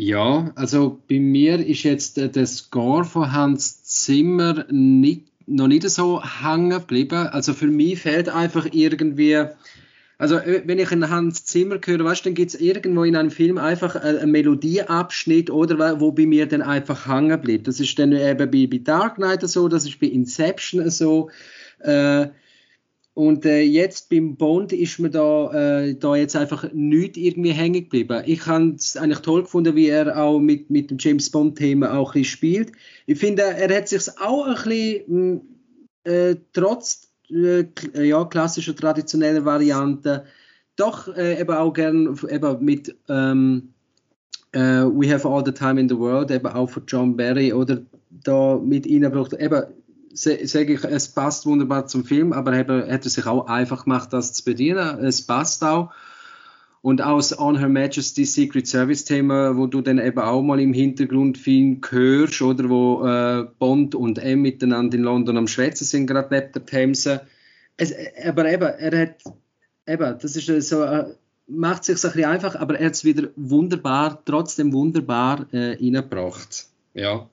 ja, 0.00 0.52
also 0.54 1.02
bei 1.08 1.18
mir 1.18 1.58
ist 1.58 1.82
jetzt 1.82 2.18
äh, 2.18 2.28
der 2.28 2.46
Score 2.46 3.04
von 3.04 3.32
Hans 3.32 3.82
Zimmer 3.82 4.64
nicht, 4.70 5.26
noch 5.48 5.66
nicht 5.66 5.90
so 5.90 6.22
hängen 6.22 6.70
geblieben. 6.70 7.26
Also 7.26 7.52
für 7.52 7.66
mich 7.66 7.98
fehlt 7.98 8.28
einfach 8.28 8.68
irgendwie, 8.70 9.46
also 10.18 10.36
äh, 10.36 10.62
wenn 10.66 10.78
ich 10.78 10.90
einen 10.90 11.08
Hans 11.08 11.44
Zimmer 11.44 11.78
höre, 11.84 12.04
weißt, 12.04 12.26
dann 12.26 12.34
gibt 12.34 12.52
es 12.52 12.60
irgendwo 12.60 13.04
in 13.04 13.16
einem 13.16 13.30
Film 13.30 13.56
einfach 13.56 13.96
einen 13.96 14.30
Melodieabschnitt, 14.32 15.50
oder 15.50 16.00
wo 16.00 16.12
bei 16.12 16.26
mir 16.26 16.46
dann 16.46 16.62
einfach 16.62 17.06
hängen 17.06 17.40
bleibt. 17.40 17.68
Das 17.68 17.80
ist 17.80 17.98
dann 17.98 18.12
eben 18.12 18.50
bei, 18.50 18.66
bei 18.66 18.78
Dark 18.78 19.14
Knight 19.14 19.48
so, 19.48 19.68
das 19.68 19.86
ist 19.86 20.00
bei 20.00 20.08
Inception 20.08 20.90
so. 20.90 21.30
Äh, 21.80 22.28
und 23.14 23.44
äh, 23.46 23.62
jetzt 23.62 24.10
beim 24.10 24.36
Bond 24.36 24.72
ist 24.72 25.00
mir 25.00 25.10
da, 25.10 25.80
äh, 25.80 25.94
da 25.96 26.14
jetzt 26.14 26.36
einfach 26.36 26.72
nichts 26.72 27.18
irgendwie 27.18 27.50
hängen 27.50 27.82
geblieben. 27.82 28.22
Ich 28.26 28.46
habe 28.46 28.74
es 28.76 28.96
eigentlich 28.96 29.18
toll 29.20 29.42
gefunden, 29.42 29.74
wie 29.74 29.88
er 29.88 30.16
auch 30.22 30.38
mit, 30.38 30.70
mit 30.70 30.92
dem 30.92 30.98
James 31.00 31.28
Bond-Thema 31.30 31.98
auch 31.98 32.14
ein 32.14 32.22
spielt. 32.22 32.70
Ich 33.06 33.18
finde, 33.18 33.42
er 33.42 33.76
hat 33.76 33.88
sich 33.88 34.08
auch 34.20 34.46
ein 34.46 34.54
bisschen, 34.54 35.06
hm, 35.08 35.40
äh, 36.04 36.36
trotz 36.52 37.07
äh, 37.30 37.66
ja, 37.94 38.24
klassischer, 38.24 38.74
traditioneller 38.74 39.44
Varianten, 39.44 40.22
doch 40.76 41.08
äh, 41.16 41.40
eben 41.40 41.54
auch 41.54 41.72
gern 41.72 42.18
eben 42.28 42.64
mit 42.64 42.96
ähm, 43.08 43.74
äh, 44.52 44.58
We 44.84 45.12
Have 45.12 45.28
All 45.28 45.44
the 45.44 45.52
Time 45.52 45.80
in 45.80 45.88
the 45.88 45.98
World, 45.98 46.30
eben 46.30 46.46
auch 46.46 46.70
von 46.70 46.84
John 46.86 47.16
Barry 47.16 47.52
oder 47.52 47.82
da 48.10 48.58
mit 48.62 48.86
reingebracht. 48.86 49.32
Eben, 49.34 49.64
sage 50.12 50.72
ich, 50.72 50.84
es 50.84 51.08
passt 51.08 51.46
wunderbar 51.46 51.86
zum 51.86 52.04
Film, 52.04 52.32
aber 52.32 52.52
er 52.52 52.86
hätte 52.86 53.08
sich 53.08 53.26
auch 53.26 53.46
einfach 53.46 53.84
gemacht, 53.84 54.12
das 54.12 54.32
zu 54.32 54.44
bedienen. 54.44 55.04
Es 55.04 55.22
passt 55.22 55.62
auch. 55.64 55.90
Und 56.88 57.02
aus 57.02 57.38
On 57.38 57.58
Her 57.58 57.68
Majesty's 57.68 58.32
Secret 58.32 58.66
Service 58.66 59.04
Thema, 59.04 59.54
wo 59.58 59.66
du 59.66 59.82
dann 59.82 59.98
eben 59.98 60.20
auch 60.20 60.40
mal 60.40 60.58
im 60.58 60.72
Hintergrund 60.72 61.36
viel 61.36 61.78
hörst, 61.86 62.40
oder 62.40 62.70
wo 62.70 63.06
äh, 63.06 63.46
Bond 63.58 63.94
und 63.94 64.18
M 64.18 64.40
miteinander 64.40 64.96
in 64.96 65.02
London 65.02 65.36
am 65.36 65.48
Schwätzen 65.48 65.84
sind, 65.84 66.06
gerade 66.06 66.34
neben 66.34 66.50
der 66.50 66.64
Themse. 66.64 67.26
Es, 67.76 67.92
aber 68.24 68.50
eben, 68.50 68.62
er 68.62 69.02
hat, 69.02 69.22
eben, 69.86 70.18
das 70.18 70.34
ist 70.34 70.66
so, 70.66 70.82
äh, 70.82 71.14
macht 71.46 71.84
sich 71.84 71.96
ein 71.96 72.00
bisschen 72.00 72.24
einfach, 72.24 72.56
aber 72.56 72.80
er 72.80 72.86
hat 72.86 72.94
es 72.94 73.04
wieder 73.04 73.28
wunderbar, 73.36 74.22
trotzdem 74.24 74.72
wunderbar 74.72 75.46
äh, 75.52 75.72
reingebracht. 75.72 76.68
Ja. 76.94 77.28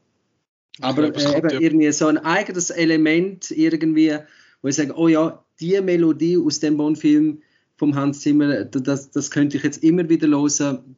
Aber 0.82 1.12
glaube, 1.12 1.34
äh, 1.34 1.38
eben 1.38 1.64
irgendwie 1.64 1.92
so 1.94 2.08
ein 2.08 2.18
eigenes 2.18 2.72
Element 2.72 3.52
irgendwie, 3.52 4.18
wo 4.62 4.68
ich 4.68 4.76
sage, 4.76 4.98
oh 4.98 5.08
ja, 5.08 5.46
die 5.62 5.80
Melodie 5.80 6.38
aus 6.38 6.60
dem 6.60 6.76
Bond-Film 6.76 7.42
vom 7.78 7.96
Hans 7.96 8.22
Zimmer, 8.22 8.66
das, 8.66 9.12
das 9.12 9.32
könnte 9.32 9.58
ich 9.58 9.64
jetzt 9.64 9.84
immer 9.84 10.08
wieder 10.10 10.28
hören, 10.28 10.96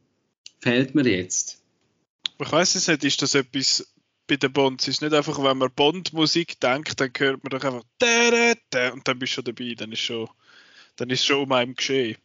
fehlt 0.60 0.96
mir 0.96 1.08
jetzt. 1.08 1.62
Ich 2.40 2.52
weiß 2.52 2.76
es 2.76 2.88
nicht, 2.88 3.04
ist 3.04 3.22
das 3.22 3.36
etwas 3.36 3.88
bei 4.28 4.36
den 4.36 4.54
Bonds? 4.54 4.88
Es 4.88 4.96
ist 4.96 5.02
nicht 5.02 5.14
einfach, 5.14 5.42
wenn 5.44 5.58
man 5.58 5.72
Bond-Musik 5.76 6.60
denkt, 6.60 7.00
dann 7.00 7.12
hört 7.18 7.44
man 7.44 7.50
doch 7.50 7.64
einfach 7.64 7.84
da, 7.98 8.32
da, 8.32 8.54
da, 8.70 8.94
und 8.94 9.08
dann 9.08 9.18
bist 9.18 9.32
du 9.32 9.36
schon 9.36 9.46
dabei, 9.46 9.74
dann 9.76 9.92
ist 9.92 10.02
schon, 10.02 10.28
dann 10.98 11.10
ist 11.10 11.26
schon 11.26 11.44
um 11.44 11.52
einen 11.52 11.76
geschehen. 11.76 12.18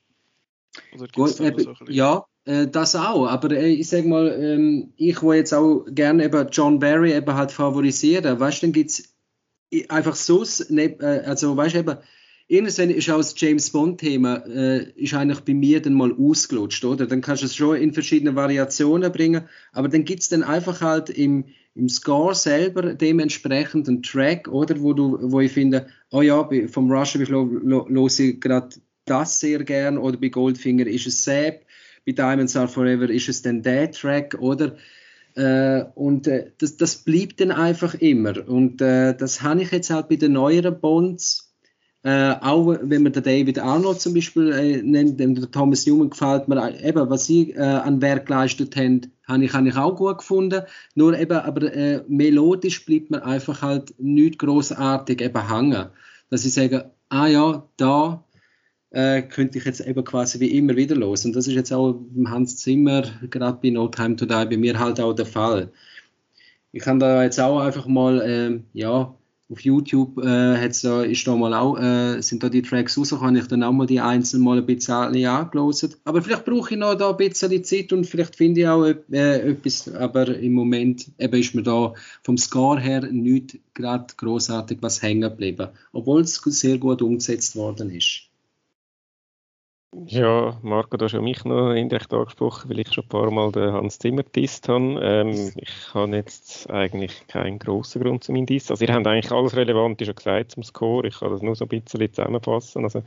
Gut, 1.12 1.38
äh, 1.40 1.54
so 1.58 1.74
ja, 1.88 2.24
äh, 2.44 2.66
das 2.66 2.96
auch, 2.96 3.26
aber 3.26 3.50
äh, 3.52 3.68
ich 3.68 3.88
sag 3.88 4.06
mal, 4.06 4.28
ähm, 4.28 4.92
ich 4.96 5.22
wo 5.22 5.32
jetzt 5.32 5.52
auch 5.52 5.84
gerne 5.90 6.24
eben 6.24 6.48
John 6.50 6.78
Barry 6.78 7.12
eben 7.12 7.34
halt 7.34 7.52
favorisieren, 7.52 8.40
weißt 8.40 8.62
du, 8.62 8.66
dann 8.66 8.72
gibt's 8.72 9.14
einfach 9.88 10.14
so, 10.14 10.42
äh, 10.70 10.96
also 11.26 11.56
weißt 11.56 11.74
du 11.74 11.78
eben, 11.78 11.98
irgendwann 12.52 12.90
ist 12.90 13.08
auch 13.08 13.16
das 13.16 13.34
James 13.38 13.70
Bond 13.70 13.98
Thema, 13.98 14.44
äh, 14.46 14.90
ist 14.96 15.14
eigentlich 15.14 15.40
bei 15.40 15.54
mir 15.54 15.80
dann 15.80 15.94
mal 15.94 16.12
ausgelutscht, 16.12 16.84
oder? 16.84 17.06
Dann 17.06 17.22
kannst 17.22 17.42
du 17.42 17.46
es 17.46 17.56
schon 17.56 17.76
in 17.76 17.94
verschiedene 17.94 18.36
Variationen 18.36 19.10
bringen, 19.10 19.44
aber 19.72 19.88
dann 19.88 20.04
gibt's 20.04 20.28
dann 20.28 20.42
einfach 20.42 20.82
halt 20.82 21.08
im, 21.08 21.46
im 21.74 21.88
Score 21.88 22.34
selber 22.34 22.92
dementsprechend 22.92 23.88
einen 23.88 24.02
Track, 24.02 24.48
oder? 24.48 24.80
Wo 24.82 24.92
du, 24.92 25.18
wo 25.32 25.40
ich 25.40 25.52
finde, 25.52 25.86
oh 26.10 26.20
ja, 26.20 26.46
vom 26.68 26.92
Russia 26.92 27.22
ich 27.22 27.30
lo, 27.30 27.44
lo, 27.44 27.86
los 27.88 28.18
ich 28.18 28.38
gerade 28.38 28.76
das 29.06 29.40
sehr 29.40 29.64
gern, 29.64 29.96
oder 29.96 30.18
bei 30.18 30.28
Goldfinger 30.28 30.86
ist 30.86 31.06
es 31.06 31.24
Seb, 31.24 31.64
bei 32.04 32.12
Diamonds 32.12 32.54
Are 32.54 32.68
Forever 32.68 33.08
ist 33.08 33.30
es 33.30 33.40
dann 33.40 33.62
der 33.62 33.90
Track, 33.92 34.36
oder? 34.38 34.76
Äh, 35.36 35.84
und 35.94 36.26
äh, 36.26 36.50
das, 36.58 36.76
das 36.76 36.96
blieb 36.96 37.38
dann 37.38 37.50
einfach 37.50 37.94
immer. 37.94 38.46
Und 38.46 38.82
äh, 38.82 39.16
das 39.16 39.40
habe 39.40 39.62
ich 39.62 39.70
jetzt 39.70 39.88
halt 39.88 40.10
bei 40.10 40.16
den 40.16 40.32
neueren 40.32 40.78
Bonds 40.78 41.51
Äh, 42.04 42.34
auch 42.40 42.76
wenn 42.82 43.04
man 43.04 43.12
den 43.12 43.22
David 43.22 43.60
Arnold 43.60 44.00
zum 44.00 44.14
Beispiel 44.14 44.52
äh, 44.52 44.82
nennt, 44.82 45.20
dem 45.20 45.36
Thomas 45.52 45.86
Newman 45.86 46.10
gefällt 46.10 46.48
mir 46.48 46.82
eben, 46.82 47.08
was 47.08 47.26
sie 47.26 47.52
äh, 47.52 47.60
an 47.60 48.02
Werk 48.02 48.26
geleistet 48.26 48.74
haben, 48.74 49.12
habe 49.28 49.44
ich, 49.44 49.52
hab 49.52 49.64
ich 49.64 49.76
auch 49.76 49.94
gut 49.94 50.18
gefunden. 50.18 50.62
Nur 50.96 51.16
eben, 51.16 51.38
aber 51.38 51.72
äh, 51.72 52.02
melodisch 52.08 52.84
bleibt 52.84 53.10
man 53.10 53.22
einfach 53.22 53.62
halt 53.62 53.94
nicht 53.98 54.40
großartig 54.40 55.20
eben 55.20 55.48
hängen. 55.48 55.90
Dass 56.28 56.44
ich 56.44 56.54
sage, 56.54 56.90
ah 57.08 57.28
ja, 57.28 57.68
da 57.76 58.24
äh, 58.90 59.22
könnte 59.22 59.58
ich 59.58 59.64
jetzt 59.64 59.80
eben 59.80 60.04
quasi 60.04 60.40
wie 60.40 60.58
immer 60.58 60.74
wieder 60.74 60.96
los. 60.96 61.24
Und 61.24 61.36
das 61.36 61.46
ist 61.46 61.54
jetzt 61.54 61.72
auch 61.72 61.92
beim 61.92 62.30
Hans 62.30 62.56
Zimmer, 62.56 63.04
gerade 63.30 63.58
bei 63.62 63.70
No 63.70 63.86
Time 63.86 64.16
to 64.16 64.26
Die, 64.26 64.46
bei 64.46 64.56
mir 64.56 64.78
halt 64.78 65.00
auch 65.00 65.12
der 65.12 65.26
Fall. 65.26 65.70
Ich 66.72 66.82
kann 66.82 66.98
da 66.98 67.22
jetzt 67.22 67.38
auch 67.38 67.60
einfach 67.60 67.86
mal, 67.86 68.20
äh, 68.20 68.60
ja, 68.72 69.14
auf 69.52 69.60
YouTube 69.60 70.18
äh, 70.18 70.70
da, 70.82 71.02
ist 71.02 71.26
da 71.26 71.36
mal 71.36 71.52
auch, 71.52 71.78
äh, 71.78 72.20
sind 72.22 72.42
da 72.42 72.48
die 72.48 72.62
Tracks 72.62 72.96
rausgekommen, 72.96 73.36
ich 73.36 73.46
dann 73.46 73.62
auch 73.62 73.72
mal 73.72 73.86
die 73.86 74.00
einzelnen 74.00 74.44
mal 74.44 74.58
ein 74.58 74.66
bisschen 74.66 74.94
angelesen. 74.94 75.94
Aber 76.04 76.22
vielleicht 76.22 76.44
brauche 76.44 76.72
ich 76.72 76.80
noch 76.80 76.94
da 76.94 77.10
ein 77.10 77.16
bisschen 77.18 77.62
Zeit 77.62 77.92
und 77.92 78.06
vielleicht 78.06 78.36
finde 78.36 78.62
ich 78.62 78.66
auch 78.66 78.84
äh, 78.84 79.50
etwas, 79.50 79.92
aber 79.94 80.28
im 80.36 80.54
Moment 80.54 81.10
eben 81.18 81.40
ist 81.40 81.54
mir 81.54 81.62
da 81.62 81.92
vom 82.22 82.38
Score 82.38 82.80
her 82.80 83.02
nicht 83.12 83.58
gerade 83.74 84.06
großartig 84.16 84.78
was 84.80 85.02
hängen 85.02 85.22
geblieben, 85.22 85.68
obwohl 85.92 86.22
es 86.22 86.36
sehr 86.36 86.78
gut 86.78 87.02
umgesetzt 87.02 87.54
worden 87.54 87.90
ist. 87.90 88.31
Ja, 89.94 90.58
Marco, 90.62 90.96
du 90.96 91.04
hast 91.04 91.12
ja 91.12 91.20
mich 91.20 91.44
noch 91.44 91.72
indirekt 91.72 92.14
angesprochen, 92.14 92.70
weil 92.70 92.80
ich 92.80 92.92
schon 92.92 93.04
ein 93.04 93.08
paar 93.08 93.30
Mal 93.30 93.52
den 93.52 93.72
Hans 93.72 93.98
Zimmer 93.98 94.22
disst 94.22 94.66
habe. 94.68 94.98
Ähm, 95.02 95.52
ich 95.56 95.94
habe 95.94 96.16
jetzt 96.16 96.70
eigentlich 96.70 97.26
keinen 97.26 97.58
grossen 97.58 98.02
Grund 98.02 98.24
zu 98.24 98.32
meinem 98.32 98.46
Diss. 98.46 98.70
Also, 98.70 98.84
ihr 98.86 98.94
habt 98.94 99.06
eigentlich 99.06 99.30
alles 99.30 99.54
Relevante 99.54 100.06
schon 100.06 100.14
gesagt 100.14 100.52
zum 100.52 100.62
Score. 100.62 101.06
Ich 101.06 101.20
kann 101.20 101.30
das 101.30 101.42
nur 101.42 101.54
so 101.54 101.66
ein 101.66 101.68
bisschen 101.68 102.10
zusammenfassen. 102.12 102.84
Also, 102.84 103.02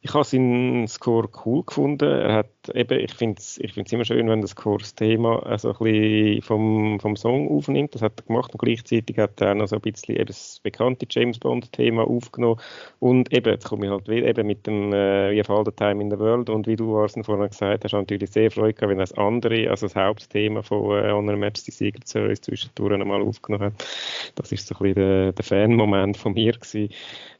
ich 0.00 0.14
habe 0.14 0.24
seinen 0.24 0.88
Score 0.88 1.28
cool 1.44 1.64
gefunden. 1.64 2.08
Er 2.08 2.34
hat 2.34 2.55
eben, 2.74 3.00
ich 3.00 3.14
finde 3.14 3.38
es 3.38 3.58
ich 3.58 3.76
immer 3.92 4.04
schön, 4.04 4.28
wenn 4.28 4.40
das 4.40 4.54
Thema 4.94 5.42
also 5.44 5.70
ein 5.70 5.78
bisschen 5.78 6.42
vom, 6.42 7.00
vom 7.00 7.16
Song 7.16 7.48
aufnimmt. 7.50 7.94
Das 7.94 8.02
hat 8.02 8.20
er 8.20 8.26
gemacht 8.26 8.52
und 8.52 8.60
gleichzeitig 8.60 9.18
hat 9.18 9.40
er 9.40 9.52
auch 9.52 9.54
noch 9.54 9.68
so 9.68 9.76
ein 9.76 9.82
bisschen 9.82 10.16
eben 10.16 10.26
das 10.26 10.60
bekannte 10.62 11.06
James 11.10 11.38
Bond-Thema 11.38 12.06
aufgenommen. 12.06 12.60
Und 13.00 13.32
eben, 13.32 13.50
jetzt 13.50 13.68
komme 13.68 13.86
ich 13.86 13.92
halt 13.92 14.08
wieder 14.08 14.26
eben 14.26 14.46
mit 14.46 14.66
dem 14.66 14.92
äh, 14.92 15.32
We 15.32 15.40
Have 15.40 15.52
All 15.52 15.64
the 15.64 15.72
Time 15.72 16.02
in 16.02 16.10
the 16.10 16.18
World 16.18 16.50
und 16.50 16.66
wie 16.66 16.76
du 16.76 16.96
Arsen 16.98 17.24
vorhin 17.24 17.48
gesagt 17.48 17.84
hast, 17.84 17.92
natürlich 17.92 18.30
sehr 18.30 18.50
Freude 18.50 18.74
gehabt, 18.74 18.90
wenn 18.90 18.98
das 18.98 19.12
andere, 19.12 19.70
also 19.70 19.86
das 19.86 19.96
Hauptthema 19.96 20.62
von 20.62 20.98
äh, 20.98 21.10
Honor 21.10 21.36
Majesty 21.36 21.70
Secret 21.70 22.08
Service 22.08 22.40
zwischendurch 22.40 22.94
einmal 22.94 23.22
aufgenommen 23.22 23.66
hat. 23.66 23.84
Das 24.34 24.52
ist 24.52 24.66
so 24.66 24.74
ein 24.74 24.78
bisschen 24.78 24.94
der, 24.94 25.32
der 25.32 25.44
Fan-Moment 25.44 26.16
von 26.16 26.34
mir 26.34 26.52
gewesen. 26.52 26.90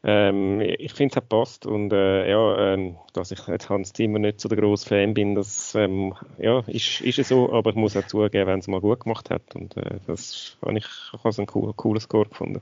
Ähm, 0.04 0.60
ich 0.60 0.92
finde 0.92 1.12
es 1.12 1.16
hat 1.16 1.28
passt 1.28 1.66
und 1.66 1.92
äh, 1.92 2.30
ja, 2.30 2.74
ähm, 2.74 2.96
dass 3.12 3.32
ich 3.32 3.46
jetzt 3.48 3.68
Hans 3.68 3.92
Zimmer 3.92 4.18
nicht 4.18 4.40
so 4.40 4.48
der 4.48 4.58
grosse 4.58 4.88
Fan 4.88 5.14
bin, 5.16 5.34
das 5.34 5.74
ähm, 5.74 6.14
ja, 6.36 6.60
ist, 6.66 7.00
ist 7.00 7.28
so, 7.28 7.50
aber 7.50 7.70
ich 7.70 7.76
muss 7.76 7.96
auch 7.96 8.06
zugeben, 8.06 8.46
wenn 8.46 8.58
es 8.58 8.68
mal 8.68 8.82
gut 8.82 9.00
gemacht 9.00 9.30
hat 9.30 9.56
und 9.56 9.74
äh, 9.78 9.98
das 10.06 10.58
habe 10.60 10.76
ich, 10.76 10.84
ich 10.84 11.24
habe 11.24 11.36
einen 11.38 11.46
coolen, 11.46 11.74
coolen 11.74 12.00
Score 12.02 12.28
gefunden. 12.28 12.60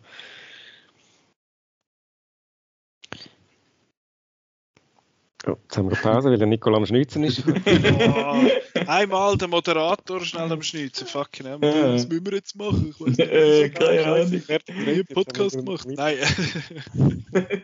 Oh, 5.46 5.56
jetzt 5.62 5.76
haben 5.76 5.90
wir 5.90 5.96
Pause, 5.96 6.30
weil 6.30 6.38
der 6.38 6.46
Nikola 6.46 6.76
am 6.76 6.86
Schnitzen 6.86 7.24
ist. 7.24 7.42
oh, 7.46 8.48
einmal 8.86 9.36
der 9.36 9.48
Moderator 9.48 10.24
schnell 10.24 10.50
am 10.50 10.62
Schnitzen. 10.62 11.08
Fucking 11.08 11.46
hell, 11.46 11.58
was 11.60 12.08
müssen 12.08 12.24
wir 12.24 12.34
jetzt 12.34 12.54
machen? 12.56 12.94
Ich 12.94 13.00
weiß 13.00 13.16
nicht, 13.18 13.30
äh, 13.30 13.68
keine 13.70 14.04
Ahnung. 14.06 14.32
Ich 14.32 14.48
habe 14.48 14.64
einen 14.68 15.04
Podcast 15.06 15.56
gemacht. 15.56 15.86
Nein. 15.88 16.16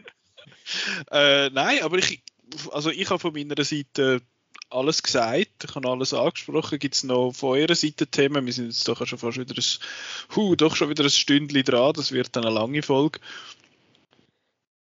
äh, 1.13 1.49
nein, 1.51 1.79
aber 1.83 1.99
ich, 1.99 2.25
also 2.73 2.91
ich 2.91 3.09
habe 3.09 3.21
von 3.21 3.33
meiner 3.33 3.65
Seite 3.65 4.21
alles 4.71 5.03
gesagt, 5.03 5.65
ich 5.65 5.75
habe 5.75 5.89
alles 5.89 6.15
angesprochen. 6.15 6.79
Gibt 6.79 6.95
es 6.95 7.05
noch 7.05 7.33
von 7.33 7.59
eurer 7.59 7.75
Seite 7.75 8.07
Themen? 8.07 8.47
Wir 8.47 8.53
sind 8.53 8.67
jetzt 8.67 8.87
doch 8.87 9.05
schon 9.07 9.19
fast 9.19 9.39
wieder 9.39 9.55
ein, 9.55 10.37
huh, 10.37 10.55
doch 10.55 10.77
schon 10.77 10.89
wieder 10.89 11.05
ein 11.05 11.11
Stündchen 11.11 11.65
dran. 11.65 11.93
Das 11.95 12.13
wird 12.13 12.35
dann 12.37 12.45
eine 12.45 12.55
lange 12.55 12.83
Folge. 12.83 13.21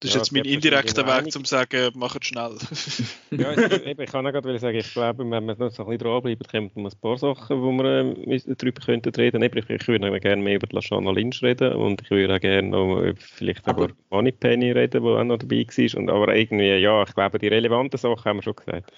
Das 0.03 0.09
ist 0.09 0.15
ja, 0.15 0.21
jetzt 0.21 0.33
mein 0.33 0.45
indirekter 0.45 1.07
Weg, 1.07 1.27
um 1.37 1.45
zu 1.45 1.51
sagen, 1.51 1.93
macht 1.95 2.25
schnell. 2.25 2.57
ja, 3.31 3.53
ich, 3.53 3.99
ich 3.99 4.11
kann 4.11 4.27
auch 4.27 4.33
gerade 4.33 4.59
sagen, 4.59 4.77
ich 4.77 4.93
glaube, 4.93 5.21
wenn 5.21 5.29
wir 5.29 5.41
noch 5.41 5.61
ein 5.61 5.69
bisschen 5.69 5.99
dranbleiben, 5.99 6.45
kommen 6.51 6.71
noch 6.75 6.91
ein 6.91 7.01
paar 7.01 7.19
Sachen, 7.19 7.63
wo 7.63 7.71
wir 7.71 8.17
äh, 8.27 8.41
darüber 8.57 8.81
könnten 8.85 9.15
reden. 9.15 9.43
Ich, 9.45 9.55
ich 9.55 9.89
würde 9.89 10.19
gerne 10.19 10.43
mehr 10.43 10.57
über 10.57 10.67
Lashana 10.73 11.13
Lynch 11.13 11.41
reden 11.45 11.75
und 11.75 12.03
ich 12.03 12.11
würde 12.11 12.35
auch 12.35 12.41
gerne 12.41 12.69
noch 12.69 13.13
vielleicht 13.17 13.69
aber, 13.69 13.85
über 13.85 13.95
Moneypenny 14.11 14.73
reden, 14.73 15.05
die 15.05 15.09
auch 15.09 15.23
noch 15.23 15.39
dabei 15.39 15.67
war. 15.69 15.99
Und, 16.01 16.11
aber 16.11 16.35
irgendwie, 16.35 16.75
ja, 16.79 17.05
ich 17.05 17.15
glaube, 17.15 17.39
die 17.39 17.47
relevanten 17.47 17.97
Sachen 17.97 18.25
haben 18.25 18.39
wir 18.39 18.43
schon 18.43 18.57
gesagt. 18.57 18.91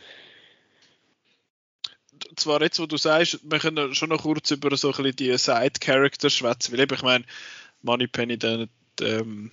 Zwar 2.37 2.63
jetzt, 2.63 2.79
wo 2.79 2.87
du 2.87 2.97
sagst, 2.97 3.41
wir 3.43 3.59
können 3.59 3.95
schon 3.95 4.11
noch 4.11 4.23
kurz 4.23 4.51
über 4.51 4.77
so 4.77 4.89
ein 4.89 4.97
bisschen 4.97 5.17
die 5.17 5.39
Side-Characters 5.39 6.35
schwätzen, 6.35 6.73
weil 6.73 6.81
eben, 6.81 6.95
ich 6.95 7.03
meine, 7.03 7.25
Moneypenny, 7.83 8.39
der, 8.39 8.69
ähm, 9.01 9.51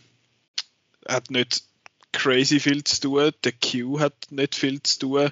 hat 1.07 1.31
nicht 1.31 1.63
crazy 2.11 2.59
viel 2.59 2.83
zu 2.83 3.01
tun, 3.01 3.31
der 3.43 3.53
Q 3.53 3.99
hat 3.99 4.13
nicht 4.29 4.55
viel 4.55 4.81
zu 4.83 4.99
tun. 4.99 5.31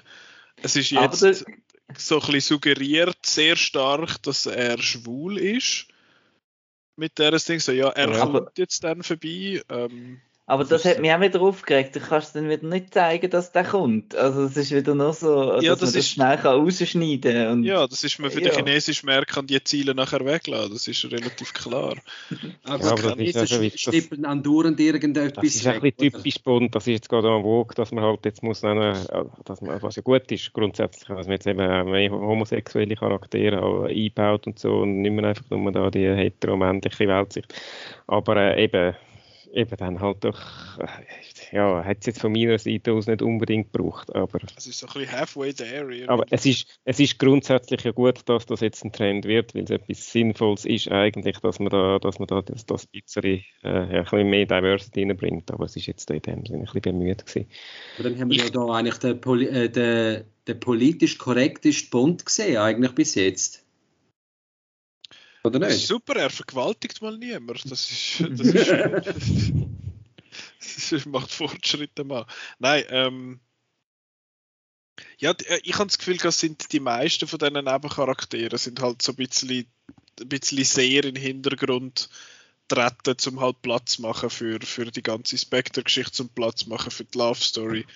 Es 0.62 0.76
ist 0.76 0.90
jetzt 0.90 1.22
der, 1.22 1.34
so 1.96 2.20
ein 2.20 2.32
bisschen 2.32 2.40
suggeriert 2.40 3.18
sehr 3.24 3.56
stark, 3.56 4.22
dass 4.22 4.46
er 4.46 4.80
schwul 4.80 5.38
ist. 5.38 5.86
Mit 6.96 7.18
der 7.18 7.32
Ding 7.32 7.60
so, 7.60 7.72
ja, 7.72 7.88
er 7.88 8.10
ja, 8.10 8.18
kommt 8.18 8.58
jetzt 8.58 8.84
dann 8.84 9.02
vorbei. 9.02 9.62
Ähm, 9.68 10.20
aber 10.50 10.64
das 10.64 10.84
hat 10.84 10.98
mich 10.98 11.12
auch 11.12 11.20
wieder 11.20 11.40
aufgeregt. 11.42 11.94
Du 11.94 12.00
kannst 12.00 12.34
dann 12.34 12.48
wieder 12.48 12.66
nicht 12.66 12.92
zeigen, 12.92 13.30
dass 13.30 13.52
der 13.52 13.62
kommt. 13.62 14.16
Also 14.16 14.42
es 14.42 14.56
ist 14.56 14.72
wieder 14.72 14.96
nur 14.96 15.12
so, 15.12 15.60
ja, 15.60 15.76
dass 15.76 15.78
das 15.78 15.92
man 15.92 15.94
das 15.94 16.08
schnell 16.08 16.34
rausschneiden 16.34 17.34
kann. 17.34 17.62
Ja, 17.62 17.86
das 17.86 18.02
ist 18.02 18.18
mir 18.18 18.32
für 18.32 18.42
ja. 18.42 18.50
den 18.50 18.56
chinesischen 18.56 19.06
Markt 19.06 19.30
kann 19.30 19.46
die 19.46 19.62
Ziele 19.62 19.94
nachher 19.94 20.24
weglassen. 20.24 20.72
Das 20.72 20.88
ist 20.88 21.04
relativ 21.04 21.54
klar. 21.54 21.94
aber, 22.64 22.84
ja, 22.84 22.90
aber 22.90 23.14
das 23.14 23.18
ist 23.18 23.36
also, 23.36 23.70
stippeln 23.76 24.24
andauernd 24.24 24.80
irgendetwas 24.80 25.44
Das 25.44 25.54
ist 25.54 25.66
ein 25.68 25.80
bisschen 25.80 26.10
typisch 26.10 26.42
Bund. 26.42 26.74
Das 26.74 26.82
ist 26.82 26.94
jetzt 26.94 27.08
gerade 27.08 27.28
am 27.28 27.42
Vogue, 27.42 27.76
dass 27.76 27.92
man 27.92 28.02
halt 28.02 28.24
jetzt 28.24 28.42
muss 28.42 28.64
nennen, 28.64 28.96
dass 29.44 29.60
man, 29.60 29.80
was 29.80 29.94
ja 29.94 30.02
gut 30.02 30.32
ist 30.32 30.52
grundsätzlich, 30.52 31.06
dass 31.06 31.28
man 31.28 31.32
jetzt 31.34 31.46
eben 31.46 31.90
mehr 31.90 32.10
homosexuelle 32.10 32.96
Charaktere 32.96 33.62
auch 33.62 33.84
einbaut 33.84 34.48
und 34.48 34.58
so 34.58 34.78
und 34.78 35.00
nicht 35.00 35.12
mehr 35.12 35.26
einfach 35.26 35.48
nur 35.48 35.70
da 35.70 35.90
die 35.90 36.08
heteromännliche 36.08 37.06
Weltsicht. 37.06 37.54
Aber 38.08 38.36
äh, 38.36 38.64
eben 38.64 38.96
eben 39.52 39.76
dann 39.76 40.00
halt 40.00 40.24
doch, 40.24 40.78
äh, 40.78 40.86
ja, 41.56 41.84
hat 41.84 41.98
es 42.00 42.06
jetzt 42.06 42.20
von 42.20 42.32
meiner 42.32 42.58
Seite 42.58 42.92
aus 42.92 43.06
nicht 43.06 43.22
unbedingt 43.22 43.72
gebraucht, 43.72 44.14
aber... 44.14 44.38
Es 44.56 44.66
ist 44.66 44.78
so 44.78 44.86
ein 44.86 44.92
bisschen 44.92 45.12
halfway 45.12 45.52
there. 45.52 45.92
Irgendwie. 45.92 46.08
Aber 46.08 46.24
es 46.30 46.46
ist, 46.46 46.80
es 46.84 47.00
ist 47.00 47.18
grundsätzlich 47.18 47.82
ja 47.82 47.92
gut, 47.92 48.28
dass 48.28 48.46
das 48.46 48.60
jetzt 48.60 48.84
ein 48.84 48.92
Trend 48.92 49.24
wird, 49.24 49.54
weil 49.54 49.64
es 49.64 49.70
etwas 49.70 50.12
Sinnvolles 50.12 50.64
ist 50.64 50.88
eigentlich, 50.88 51.38
dass 51.38 51.58
man 51.58 51.70
da, 51.70 51.98
dass 51.98 52.18
man 52.18 52.28
da 52.28 52.42
das, 52.42 52.66
das 52.66 52.86
bisschen, 52.86 53.24
äh, 53.24 53.42
ja, 53.62 53.80
ein 53.80 54.04
bisschen 54.04 54.30
mehr 54.30 54.46
Diversity 54.46 55.04
reinbringt, 55.04 55.50
aber 55.50 55.64
es 55.64 55.76
ist 55.76 55.86
jetzt 55.86 56.10
in 56.10 56.22
dem 56.22 56.46
Sinne 56.46 56.58
ein 56.58 56.64
bisschen 56.64 56.82
bemüht 56.82 57.26
gewesen. 57.26 57.48
Aber 57.98 58.08
dann 58.08 58.20
haben 58.20 58.30
wir 58.30 58.36
ich, 58.36 58.44
ja 58.44 58.50
da 58.50 58.66
eigentlich 58.72 58.98
den, 58.98 59.20
Poli 59.20 59.46
äh, 59.46 59.68
den, 59.68 60.24
den 60.46 60.60
politisch 60.60 61.18
korrektesten 61.18 61.90
Bund 61.90 62.24
gesehen, 62.24 62.58
eigentlich 62.58 62.94
bis 62.94 63.14
jetzt. 63.14 63.64
Oder 65.42 65.58
nicht? 65.58 65.70
Das 65.70 65.76
ist 65.78 65.88
super, 65.88 66.16
er 66.16 66.30
vergewaltigt 66.30 67.00
mal 67.02 67.16
niemand. 67.16 67.70
Das 67.70 67.90
ist. 67.90 68.24
Das, 70.60 70.76
ist, 70.76 70.92
das 70.92 71.06
macht 71.06 71.32
Fortschritte 71.32 72.04
mal. 72.04 72.26
Nein, 72.58 72.84
ähm. 72.88 73.40
Ja, 75.18 75.32
äh, 75.32 75.60
ich 75.64 75.74
habe 75.74 75.86
das 75.86 75.98
Gefühl, 75.98 76.18
das 76.18 76.38
sind 76.38 76.72
die 76.72 76.80
meisten 76.80 77.26
von 77.26 77.38
diesen 77.38 77.64
Nebencharakteren 77.64 78.58
sind 78.58 78.80
halt 78.80 79.02
so 79.02 79.12
ein 79.12 79.16
bisschen, 79.16 79.66
ein 80.20 80.28
bisschen 80.28 80.64
sehr 80.64 81.04
in 81.04 81.14
den 81.14 81.22
Hintergrund 81.22 82.10
treten, 82.68 83.16
um 83.28 83.40
halt 83.40 83.62
Platz 83.62 83.92
zu 83.92 84.02
machen 84.02 84.30
für, 84.30 84.60
für 84.60 84.90
die 84.90 85.02
ganze 85.02 85.36
Spectre-Geschichte, 85.36 86.12
zum 86.12 86.28
Platz 86.28 86.60
zu 86.60 86.68
machen 86.68 86.90
für 86.90 87.04
die 87.04 87.18
Love 87.18 87.40
Story. 87.40 87.86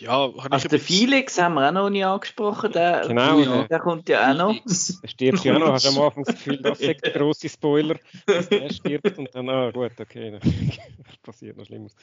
Ja, 0.00 0.30
also 0.50 0.68
der 0.68 0.80
Felix 0.80 1.40
haben 1.40 1.54
wir 1.54 1.68
auch 1.68 1.72
noch 1.72 1.88
nie 1.88 2.04
angesprochen, 2.04 2.72
der, 2.72 3.04
genau, 3.08 3.42
der, 3.42 3.68
der 3.68 3.78
kommt 3.80 4.08
ja 4.08 4.30
auch 4.30 4.36
noch. 4.36 4.54
Der 4.64 5.08
stirbt 5.08 5.44
ja 5.44 5.54
auch 5.54 5.60
noch, 5.60 5.72
hast 5.72 5.86
du 5.86 5.98
am 5.98 6.06
Anfang 6.06 6.24
das 6.24 6.34
Gefühl, 6.34 6.58
das 6.58 6.80
ist 6.80 7.04
der 7.04 7.12
grosse 7.12 7.48
Spoiler, 7.48 7.96
dass 8.26 8.48
der 8.48 8.70
stirbt 8.70 9.16
und 9.16 9.34
dann, 9.34 9.48
ah 9.48 9.70
gut, 9.70 9.92
okay, 9.98 10.30
dann 10.30 10.40
passiert 11.22 11.56
noch 11.56 11.64
Schlimmes. 11.64 11.94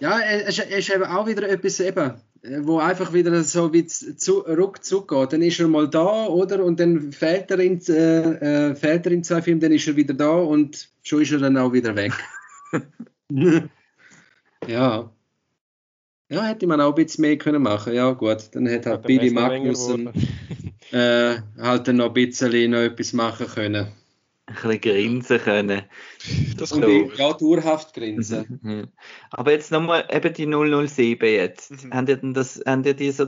Ja, 0.00 0.20
es 0.20 0.58
ist 0.58 0.90
eben 0.90 1.04
auch 1.04 1.26
wieder 1.26 1.48
etwas 1.48 1.78
eben, 1.78 2.14
wo 2.62 2.78
einfach 2.78 3.12
wieder 3.12 3.42
so 3.44 3.72
wie 3.72 3.86
zu, 3.86 4.40
ruckzuck 4.40 5.08
geht. 5.08 5.32
Dann 5.32 5.42
ist 5.42 5.60
er 5.60 5.68
mal 5.68 5.88
da, 5.88 6.26
oder? 6.26 6.64
Und 6.64 6.80
dann 6.80 7.12
fällt 7.12 7.50
er 7.50 7.60
in, 7.60 7.80
äh, 7.86 8.70
äh, 8.70 8.74
fällt 8.74 9.06
er 9.06 9.12
in 9.12 9.22
zwei 9.22 9.42
Filmen, 9.42 9.60
dann 9.60 9.72
ist 9.72 9.86
er 9.86 9.94
wieder 9.94 10.14
da 10.14 10.32
und 10.32 10.90
schon 11.02 11.22
ist 11.22 11.32
er 11.32 11.38
dann 11.38 11.56
auch 11.56 11.72
wieder 11.72 11.94
weg. 11.94 12.12
ja. 14.66 15.10
Ja, 16.32 16.44
hätte 16.44 16.66
man 16.66 16.80
auch 16.80 16.96
ein 16.96 17.04
bisschen 17.04 17.22
mehr 17.22 17.36
können 17.36 17.62
machen 17.62 17.94
Ja, 17.94 18.12
gut, 18.12 18.48
dann 18.52 18.66
hätte 18.66 18.90
halt 18.90 19.02
Billy 19.02 19.30
Magnussen 19.30 20.10
äh, 20.92 21.36
halt 21.58 21.88
dann 21.88 21.96
noch 21.96 22.06
ein 22.06 22.14
bisschen 22.14 22.70
noch 22.70 22.78
etwas 22.78 23.12
machen 23.12 23.46
können. 23.46 23.92
ein 24.46 24.54
bisschen 24.54 24.80
grinsen 24.80 25.38
können. 25.38 25.82
Das 26.56 26.72
Und 26.72 26.86
ich 26.86 27.12
gerade 27.12 27.38
dauerhaft 27.38 27.92
grinsen. 27.94 28.60
Mhm. 28.62 28.88
Aber 29.30 29.52
jetzt 29.52 29.70
nochmal 29.70 30.08
eben 30.10 30.32
die 30.32 30.46
007 30.88 31.28
jetzt. 31.28 31.84
Mhm. 31.84 31.92
Habt 31.92 32.08
ihr 32.08 32.16
denn 32.16 32.32
das, 32.32 32.62
habt 32.64 32.86
ihr 32.86 32.94
die 32.94 33.10
so, 33.10 33.26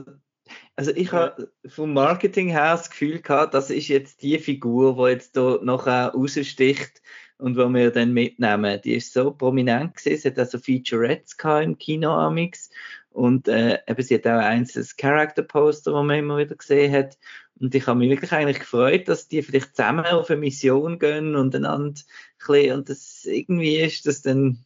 also 0.75 0.91
ich 0.91 1.11
habe 1.11 1.51
vom 1.67 1.93
Marketing 1.93 2.49
her 2.49 2.71
das 2.71 2.89
Gefühl 2.89 3.21
gehabt, 3.21 3.53
das 3.53 3.69
ist 3.69 3.87
jetzt 3.87 4.23
die 4.23 4.39
Figur, 4.39 4.95
die 4.95 5.11
jetzt 5.11 5.37
da 5.37 5.59
nachher 5.61 6.09
raussticht 6.09 7.01
und 7.37 7.57
wo 7.57 7.67
wir 7.69 7.91
dann 7.91 8.13
mitnehmen. 8.13 8.79
Die 8.83 8.95
ist 8.95 9.13
so 9.13 9.31
prominent 9.31 9.95
gewesen, 9.95 10.21
sie 10.21 10.27
hat 10.29 10.39
also 10.39 10.59
Featurettes 10.59 11.35
im 11.63 11.77
Kino 11.77 12.11
amix 12.11 12.69
und 13.11 13.47
äh, 13.47 13.79
eben 13.87 14.03
sie 14.03 14.15
hat 14.15 14.27
auch 14.27 14.39
eins 14.39 14.73
das 14.73 14.97
Character 14.97 15.43
Poster, 15.43 15.91
das 15.91 16.03
man 16.05 16.19
immer 16.19 16.37
wieder 16.37 16.55
gesehen 16.55 16.93
hat. 16.93 17.17
Und 17.57 17.73
ich 17.73 17.87
habe 17.87 17.99
mich 17.99 18.09
wirklich 18.09 18.33
eigentlich 18.33 18.59
gefreut, 18.59 19.07
dass 19.07 19.29
die 19.29 19.41
vielleicht 19.41 19.75
zusammen 19.75 20.05
auf 20.05 20.29
eine 20.29 20.39
Mission 20.39 20.99
gehen 20.99 21.35
und 21.35 21.55
einander 21.55 22.01
ein 22.47 22.71
und 22.73 22.89
das 22.89 23.25
irgendwie 23.25 23.77
ist 23.77 24.05
das 24.05 24.21
dann 24.21 24.65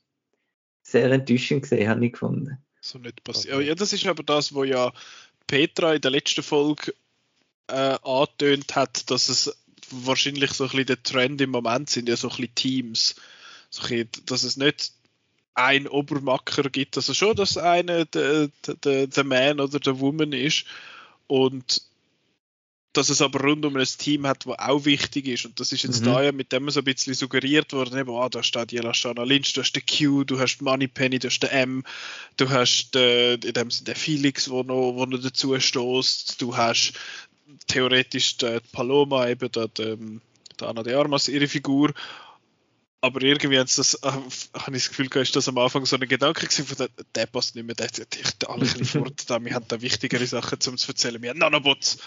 sehr 0.81 1.11
enttäuschend 1.11 1.61
gesehen, 1.61 1.87
habe 1.87 2.05
ich 2.05 2.13
gefunden. 2.13 2.57
So 2.81 2.97
nicht 2.97 3.23
passiert. 3.23 3.61
Ja, 3.61 3.75
das 3.75 3.93
ist 3.93 4.07
aber 4.07 4.23
das, 4.23 4.53
wo 4.53 4.63
ja 4.63 4.91
Petra 5.47 5.93
in 5.93 6.01
der 6.01 6.11
letzten 6.11 6.43
Folge 6.43 6.93
äh, 7.67 7.97
angetönt 8.01 8.75
hat, 8.75 9.09
dass 9.11 9.29
es 9.29 9.55
wahrscheinlich 9.91 10.51
so 10.51 10.65
ein 10.65 10.69
bisschen 10.69 10.85
der 10.87 11.03
Trend 11.03 11.41
im 11.41 11.51
Moment 11.51 11.89
sind, 11.89 12.09
ja 12.09 12.15
so 12.15 12.29
ein 12.29 12.35
bisschen 12.35 12.55
Teams. 12.55 13.15
So 13.69 13.83
ein 13.83 13.89
bisschen, 13.89 14.25
dass 14.25 14.43
es 14.43 14.57
nicht 14.57 14.91
ein 15.55 15.87
Obermacker 15.87 16.69
gibt, 16.69 16.95
also 16.95 17.13
schon, 17.13 17.35
dass 17.35 17.57
einer 17.57 18.05
der, 18.05 18.49
der, 18.83 19.07
der 19.07 19.23
Man 19.23 19.59
oder 19.59 19.79
der 19.79 19.99
Woman 19.99 20.31
ist 20.31 20.65
und 21.27 21.81
dass 22.93 23.09
es 23.09 23.21
aber 23.21 23.41
rund 23.41 23.65
um 23.65 23.75
ein 23.75 23.85
Team 23.85 24.25
hat, 24.25 24.45
das 24.45 24.57
auch 24.57 24.85
wichtig 24.85 25.27
ist. 25.27 25.45
Und 25.45 25.59
das 25.59 25.71
ist 25.71 25.83
jetzt 25.83 26.01
Mhm. 26.01 26.05
da 26.05 26.23
ja 26.23 26.31
mit 26.31 26.51
dem 26.51 26.69
so 26.69 26.79
ein 26.79 26.85
bisschen 26.85 27.13
suggeriert 27.13 27.71
worden, 27.71 27.99
eben, 27.99 28.09
ah, 28.15 28.29
da 28.29 28.41
steht 28.41 28.71
die 28.71 28.77
Lashana 28.77 29.23
Lynch, 29.23 29.53
du 29.53 29.61
hast 29.61 29.73
den 29.73 29.85
Q, 29.85 30.23
du 30.23 30.39
hast 30.39 30.61
Moneypenny, 30.61 31.19
du 31.19 31.27
hast 31.27 31.39
den 31.39 31.51
M, 31.51 31.83
du 32.37 32.49
hast 32.49 32.95
den, 32.95 33.39
in 33.41 33.53
dem 33.53 33.69
Sinne 33.69 33.85
den 33.85 33.95
Felix, 33.95 34.49
wo 34.49 34.63
noch, 34.63 34.95
wo 34.95 35.05
noch 35.05 35.21
dazu 35.21 35.59
stößt, 35.59 36.41
du 36.41 36.57
hast 36.57 36.93
theoretisch 37.67 38.37
die 38.37 38.59
Paloma, 38.71 39.27
eben 39.27 39.51
da, 39.51 39.67
die, 39.67 40.19
die 40.59 40.65
Ana 40.65 40.83
de 40.83 40.93
Armas, 40.95 41.27
ihre 41.27 41.47
Figur. 41.47 41.93
Aber 43.01 43.21
irgendwie 43.21 43.55
das, 43.55 43.93
äh, 44.03 44.07
habe 44.07 44.75
ich 44.75 44.83
das 44.83 44.89
Gefühl, 44.89 45.07
ist 45.21 45.35
das 45.35 45.47
am 45.47 45.57
Anfang 45.57 45.85
so 45.85 45.95
ein 45.95 46.07
Gedanke 46.07 46.45
gewesen, 46.45 46.65
von 46.65 46.77
der, 46.77 46.89
der 47.15 47.25
passt 47.27 47.55
nicht 47.55 47.65
mehr, 47.65 47.75
der 47.75 47.87
hat 47.87 48.49
alle 48.49 48.65
fort, 48.65 49.23
da, 49.29 49.43
wir 49.43 49.53
haben 49.53 49.65
da 49.69 49.81
wichtigere 49.81 50.27
Sachen 50.27 50.59
zum 50.59 50.77
zu 50.77 50.89
erzählen, 50.89 51.21
wir 51.21 51.29
haben 51.29 51.39
Nanobots. 51.39 51.99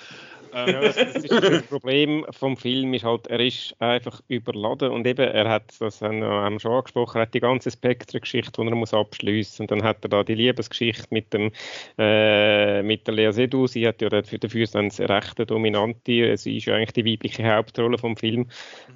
Ähm, 0.54 0.82
das, 0.82 0.96
das, 0.96 1.22
das 1.22 1.62
Problem 1.62 2.26
vom 2.30 2.56
Film 2.56 2.94
ist 2.94 3.04
halt, 3.04 3.26
er 3.28 3.40
ist 3.40 3.74
einfach 3.78 4.20
überladen 4.28 4.90
und 4.90 5.06
eben, 5.06 5.26
er 5.26 5.48
hat, 5.48 5.74
das 5.80 6.00
haben 6.02 6.20
wir 6.20 6.60
schon 6.60 6.72
angesprochen, 6.72 7.18
er 7.18 7.22
hat 7.22 7.34
die 7.34 7.40
ganze 7.40 7.70
Spectre-Geschichte, 7.70 8.62
die 8.62 8.68
er 8.68 8.74
muss 8.74 8.94
abschließen 8.94 9.64
und 9.64 9.70
dann 9.70 9.82
hat 9.82 10.04
er 10.04 10.08
da 10.08 10.22
die 10.24 10.34
Liebesgeschichte 10.34 11.08
mit 11.10 11.32
dem 11.32 11.50
äh, 11.98 12.82
mit 12.82 13.06
der 13.06 13.14
Lea 13.14 13.32
Seydoux, 13.32 13.68
sie 13.68 13.86
hat 13.86 14.02
ja 14.02 14.08
dafür, 14.08 14.66
dann 14.72 14.88
das 14.88 15.00
rechte 15.00 15.46
Dominante, 15.46 16.36
sie 16.36 16.56
ist 16.56 16.66
ja 16.66 16.74
eigentlich 16.74 16.92
die 16.92 17.06
weibliche 17.06 17.44
Hauptrolle 17.44 17.98
vom 17.98 18.16
Film. 18.16 18.46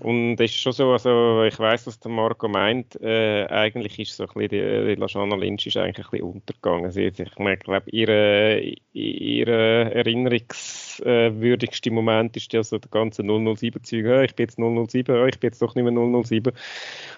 Und 0.00 0.40
es 0.40 0.50
ist 0.52 0.60
schon 0.60 0.72
so, 0.72 0.92
also 0.92 1.44
ich 1.44 1.58
weiß, 1.58 1.86
was 1.86 2.00
der 2.00 2.10
Marco 2.10 2.48
meint, 2.48 3.00
äh, 3.00 3.46
eigentlich 3.46 3.98
ist 3.98 4.16
so 4.16 4.24
ein 4.24 4.28
bisschen 4.34 4.48
die, 4.50 4.94
die 4.94 5.00
Lashana 5.00 5.36
Lynch 5.36 5.66
ist 5.66 5.76
eigentlich 5.76 6.06
ein 6.06 6.10
bisschen 6.10 6.26
untergegangen, 6.28 6.90
sie, 6.90 7.06
ich 7.06 7.18
ich 7.18 7.60
glaube, 7.60 7.90
ihre, 7.90 8.60
ihre 8.92 9.92
erinnerungswürdigste 11.46 11.90
Moment 11.90 12.36
ist 12.36 12.52
ja 12.52 12.62
so 12.62 12.78
der 12.78 12.90
ganze 12.90 13.22
007-Zeug, 13.22 14.04
«Ja, 14.04 14.22
ich 14.22 14.34
bin 14.34 14.44
jetzt 14.44 14.58
007, 14.58 15.14
ja, 15.14 15.26
ich 15.26 15.38
bin 15.38 15.48
jetzt 15.48 15.62
doch 15.62 15.74
nicht 15.74 15.84
mehr 15.84 16.24
007 16.24 16.52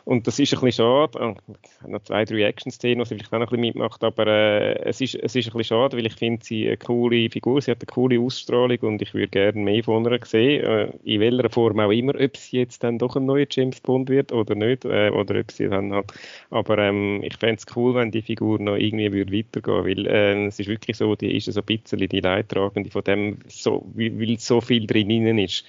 und 0.05 0.27
das 0.27 0.39
ist 0.39 0.55
ein 0.55 0.61
bisschen 0.61 0.85
schade, 0.85 1.21
Ah, 1.21 1.35
ich 1.63 1.83
habe 1.83 1.93
noch 1.93 2.03
zwei, 2.03 2.25
drei 2.25 2.43
Action-Szenen, 2.43 3.01
die 3.01 3.09
sie 3.09 3.15
vielleicht 3.15 3.33
auch 3.33 3.39
noch 3.39 3.47
ein 3.47 3.61
bisschen 3.61 3.61
mitmacht, 3.61 4.05
aber 4.05 4.27
äh, 4.27 4.79
es, 4.85 5.01
ist, 5.01 5.15
es 5.15 5.35
ist 5.35 5.47
ein 5.47 5.53
bisschen 5.59 5.65
schade, 5.65 5.97
weil 5.97 6.07
ich 6.07 6.15
finde 6.15 6.45
sie 6.45 6.67
eine 6.67 6.77
coole 6.77 7.31
Figur, 7.31 7.61
sie 7.61 7.71
hat 7.71 7.81
eine 7.81 7.87
coole 7.87 8.21
Ausstrahlung 8.21 8.79
und 8.81 9.03
ich 9.03 9.15
würde 9.15 9.29
gerne 9.29 9.61
mehr 9.61 9.83
von 9.83 10.05
ihr 10.05 10.19
sehen, 10.25 10.65
äh, 10.65 10.91
in 11.05 11.21
welcher 11.21 11.51
Form 11.51 11.81
auch 11.81 11.91
immer, 11.91 12.15
ob 12.21 12.37
sie 12.37 12.59
jetzt 12.59 12.83
dann 12.85 12.99
doch 12.99 13.17
ein 13.17 13.27
neuer 13.27 13.47
James 13.51 13.81
Bond 13.81 14.09
wird 14.09 14.33
oder 14.33 14.55
nicht, 14.55 14.85
äh, 14.85 15.11
oder 15.11 15.41
ob 15.41 15.51
sie 15.51 15.69
dann 15.69 15.93
halt, 15.93 16.13
aber 16.51 16.79
ähm, 16.79 17.23
ich 17.23 17.37
fände 17.37 17.57
es 17.57 17.77
cool, 17.77 17.95
wenn 17.95 18.11
die 18.11 18.23
Figur 18.23 18.59
noch 18.59 18.77
irgendwie 18.77 19.13
würde 19.13 19.33
weitergehen, 19.33 19.85
weil 19.85 20.07
äh, 20.07 20.47
es 20.47 20.59
ist 20.59 20.69
wirklich 20.69 20.97
so, 20.97 21.15
die 21.15 21.37
ist 21.37 21.53
so 21.53 21.61
ein 21.61 21.67
bisschen 21.67 22.09
die 22.09 22.21
Leidtragende 22.21 22.91
von 22.91 23.05
dem, 23.05 23.39
so, 23.49 23.87
weil 23.95 24.18
weil 24.21 24.39
so 24.39 24.61
viel 24.61 24.87
drin 24.87 25.39
ist. 25.39 25.65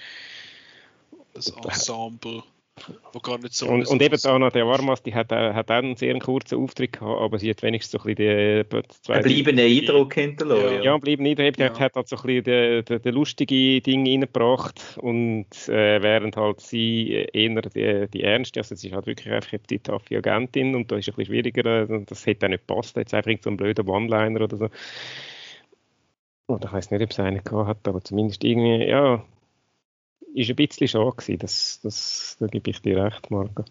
das 1.34 1.48
Ensemble, 1.50 2.42
wo 3.12 3.18
gar 3.20 3.38
nicht 3.38 3.52
so 3.54 3.68
Und, 3.68 3.86
und 3.86 4.00
eben 4.02 4.16
so- 4.16 4.30
Anna 4.30 4.48
de 4.50 4.62
Armas, 4.62 5.02
die 5.02 5.14
hat, 5.14 5.32
auch- 5.32 5.54
hat 5.54 5.70
auch 5.70 5.74
einen 5.76 5.96
sehr 5.96 6.18
kurzen 6.18 6.58
Auftritt 6.58 6.94
gehabt, 6.94 7.20
aber 7.20 7.38
sie 7.38 7.50
hat 7.50 7.62
wenigstens 7.62 7.92
so 8.02 8.08
ein 8.08 8.14
bisschen 8.14 8.64
die, 8.70 8.82
die 8.82 8.88
zwei, 9.02 9.14
Einen 9.16 9.24
bleibenden 9.24 9.66
Eindruck 9.66 10.14
hinterlassen. 10.14 10.74
Ja. 10.76 10.82
Ja, 10.82 10.96
bleiben 10.98 11.22
nicht. 11.22 11.38
Die 11.38 11.52
Ja. 11.60 11.78
hat 11.78 11.94
halt 11.96 12.08
so 12.08 12.16
ein 12.16 12.22
bisschen 12.22 12.44
die, 12.44 12.82
die, 12.84 13.00
die 13.02 13.10
lustige 13.10 13.80
Dinge 13.82 14.10
reingebracht 14.10 14.80
und 14.98 15.46
äh, 15.68 16.02
während 16.02 16.36
halt 16.36 16.60
sie 16.60 17.26
eher 17.32 17.62
die, 17.62 18.06
die 18.12 18.22
ernste, 18.22 18.60
also 18.60 18.74
sie 18.74 18.88
ist 18.88 18.94
halt 18.94 19.06
wirklich 19.06 19.30
einfach 19.32 19.58
die 19.68 19.78
taffe 19.78 20.16
Agentin 20.16 20.74
und 20.74 20.90
da 20.90 20.96
ist 20.96 21.06
es 21.06 21.14
ein 21.14 21.16
bisschen 21.16 21.34
schwieriger, 21.34 21.88
äh, 21.90 22.04
das 22.06 22.24
hätte 22.26 22.46
auch 22.46 22.50
nicht 22.50 22.66
gepasst, 22.66 22.96
jetzt 22.96 23.12
einfach 23.14 23.30
so 23.42 23.50
ein 23.50 23.56
blöder 23.56 23.86
One-Liner 23.86 24.40
oder 24.40 24.56
so. 24.56 24.68
Oder 26.50 26.66
ich 26.66 26.72
weiß 26.72 26.90
nicht, 26.90 27.02
ob 27.02 27.10
es 27.10 27.20
einen 27.20 27.44
gehabt 27.44 27.68
hat, 27.68 27.88
aber 27.88 28.02
zumindest 28.02 28.44
irgendwie, 28.44 28.84
ja, 28.86 29.24
ist 30.34 30.50
ein 30.50 30.56
bisschen 30.56 30.88
schade 30.88 31.10
gewesen, 31.16 31.38
das, 31.38 31.80
das, 31.82 32.36
da 32.38 32.46
gebe 32.46 32.70
ich 32.70 32.82
dir 32.82 33.02
recht, 33.02 33.30
Marco. 33.30 33.64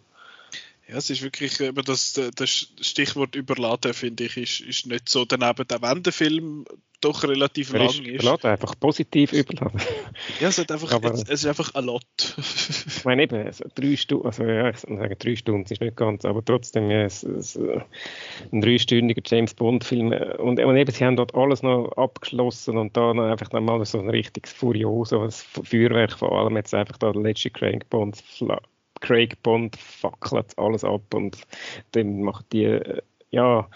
Ja, 0.90 0.98
es 0.98 1.10
ist 1.12 1.22
wirklich, 1.22 1.60
eben 1.60 1.84
das, 1.86 2.20
das 2.36 2.50
Stichwort 2.82 3.36
überladen, 3.36 3.94
finde 3.94 4.24
ich, 4.24 4.38
ist, 4.38 4.60
ist 4.62 4.88
nicht 4.88 5.08
so. 5.08 5.24
Daneben 5.24 5.68
der 5.68 5.82
Wendefilm 5.84 6.66
doch 7.02 7.24
relativ 7.24 7.72
Er 7.74 7.80
lang 7.80 7.90
ist 7.90 8.00
ist. 8.00 8.08
überladen, 8.24 8.50
einfach 8.50 8.74
positiv 8.80 9.32
überladen. 9.32 9.80
Ja, 10.40 10.48
es, 10.50 10.58
hat 10.58 10.72
einfach, 10.72 10.92
Aber- 10.92 11.14
es, 11.14 11.22
es 11.24 11.30
ist 11.42 11.46
einfach 11.46 11.76
ein 11.76 11.86
Lot. 11.86 12.04
Ich 13.00 13.06
meine 13.06 13.24
eben, 13.24 13.46
also 13.46 13.66
drei 13.76 13.96
Stunden, 13.96 14.26
also 14.26 14.44
ja, 14.44 14.70
ich 14.70 14.78
sage 14.80 15.16
drei 15.16 15.36
Stunden, 15.36 15.72
ist 15.72 15.80
nicht 15.80 15.96
ganz, 15.96 16.26
aber 16.26 16.44
trotzdem 16.44 16.90
ja, 16.90 17.04
es, 17.04 17.24
es, 17.24 17.56
äh, 17.56 17.80
ein 18.52 18.60
dreistündiger 18.62 19.22
James 19.26 19.54
Bond 19.54 19.84
Film 19.86 20.12
äh, 20.12 20.36
und, 20.38 20.60
und 20.60 20.76
eben, 20.76 20.92
sie 20.92 21.06
haben 21.06 21.16
dort 21.16 21.36
alles 21.36 21.62
noch 21.64 21.92
abgeschlossen 21.98 22.78
und 22.78 22.98
da 22.98 23.14
noch 23.14 23.24
einfach 23.30 23.52
noch 23.54 23.62
mal 23.62 23.86
so 23.86 24.00
ein 24.00 24.10
richtiges 24.10 24.52
furioses 24.52 25.44
Feuerwerk 25.64 26.18
vor 26.20 26.38
allem 26.38 26.58
jetzt 26.58 26.74
einfach 26.74 26.98
da 26.98 27.12
der 27.14 27.22
letzte 27.22 27.52
Craig 27.52 27.90
Bond 27.90 28.18
Craig 29.00 29.42
Bond 29.44 29.76
fackelt 29.76 30.58
alles 30.58 30.84
ab 30.84 31.14
und 31.14 31.38
dann 31.92 32.22
macht 32.22 32.52
die 32.52 32.66
äh, 32.66 33.02
ja, 33.32 33.70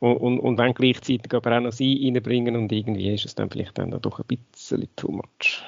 und, 0.00 0.16
und, 0.18 0.38
und 0.38 0.58
wenn 0.58 0.74
gleichzeitig 0.74 1.32
aber 1.32 1.56
auch 1.56 1.60
noch 1.60 1.72
sie 1.72 2.04
reinbringen 2.04 2.56
und 2.56 2.70
irgendwie 2.70 3.14
ist 3.14 3.24
es 3.24 3.34
dann 3.34 3.50
vielleicht 3.50 3.78
dann 3.78 3.90
doch 4.02 4.18
ein 4.18 4.26
bisschen 4.26 4.86
too 4.96 5.10
much. 5.10 5.62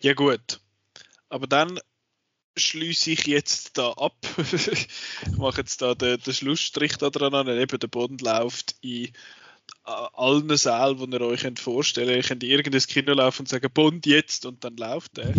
ja, 0.00 0.14
gut. 0.14 0.60
Aber 1.28 1.46
dann 1.46 1.80
schließe 2.56 3.10
ich 3.10 3.26
jetzt 3.26 3.76
da 3.78 3.92
ab. 3.92 4.16
ich 4.52 4.88
mache 5.36 5.60
jetzt 5.60 5.82
da 5.82 5.94
den, 5.94 6.18
den 6.20 6.34
Schlussstrich 6.34 6.96
da 6.96 7.10
dran 7.10 7.34
an. 7.34 7.48
Eben 7.48 7.78
der 7.78 7.88
Bond 7.88 8.22
läuft 8.22 8.76
in 8.80 9.12
allen 9.86 10.56
Sälen, 10.56 11.10
die 11.10 11.16
ihr 11.16 11.20
euch 11.22 11.40
könnt 11.40 11.60
vorstellen 11.60 12.08
könnt. 12.08 12.16
Ihr 12.16 12.28
könnt 12.28 12.42
in 12.44 12.50
irgendein 12.50 12.80
Kino 12.82 13.12
laufen 13.14 13.42
und 13.42 13.48
sagen, 13.48 13.70
Bond 13.72 14.06
jetzt, 14.06 14.44
und 14.44 14.64
dann 14.64 14.76
läuft 14.76 15.18
er. 15.18 15.32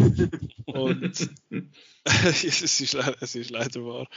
und 0.65 1.29
es, 2.03 2.43
ist, 2.43 2.95
es 3.21 3.35
ist 3.35 3.49
leider 3.49 3.85
wahr. 3.85 4.07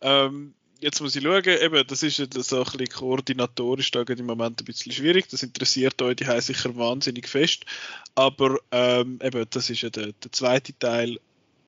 Ähm, 0.00 0.54
jetzt 0.80 1.00
muss 1.00 1.16
ich 1.16 1.22
schauen, 1.22 1.44
eben, 1.44 1.86
das 1.86 2.02
ist 2.02 2.18
ja 2.18 2.26
so 2.30 2.58
ein 2.58 2.64
bisschen 2.64 2.88
koordinatorisch 2.88 3.90
da 3.90 4.02
im 4.02 4.26
Moment 4.26 4.60
ein 4.60 4.64
bisschen 4.64 4.92
schwierig. 4.92 5.28
Das 5.28 5.42
interessiert 5.42 6.00
euch 6.02 6.16
die 6.16 6.40
sicher 6.40 6.76
wahnsinnig 6.76 7.28
fest. 7.28 7.64
Aber 8.14 8.58
ähm, 8.70 9.18
eben, 9.22 9.44
das 9.50 9.70
ist 9.70 9.82
ja 9.82 9.90
der, 9.90 10.12
der 10.12 10.32
zweite 10.32 10.78
Teil 10.78 11.18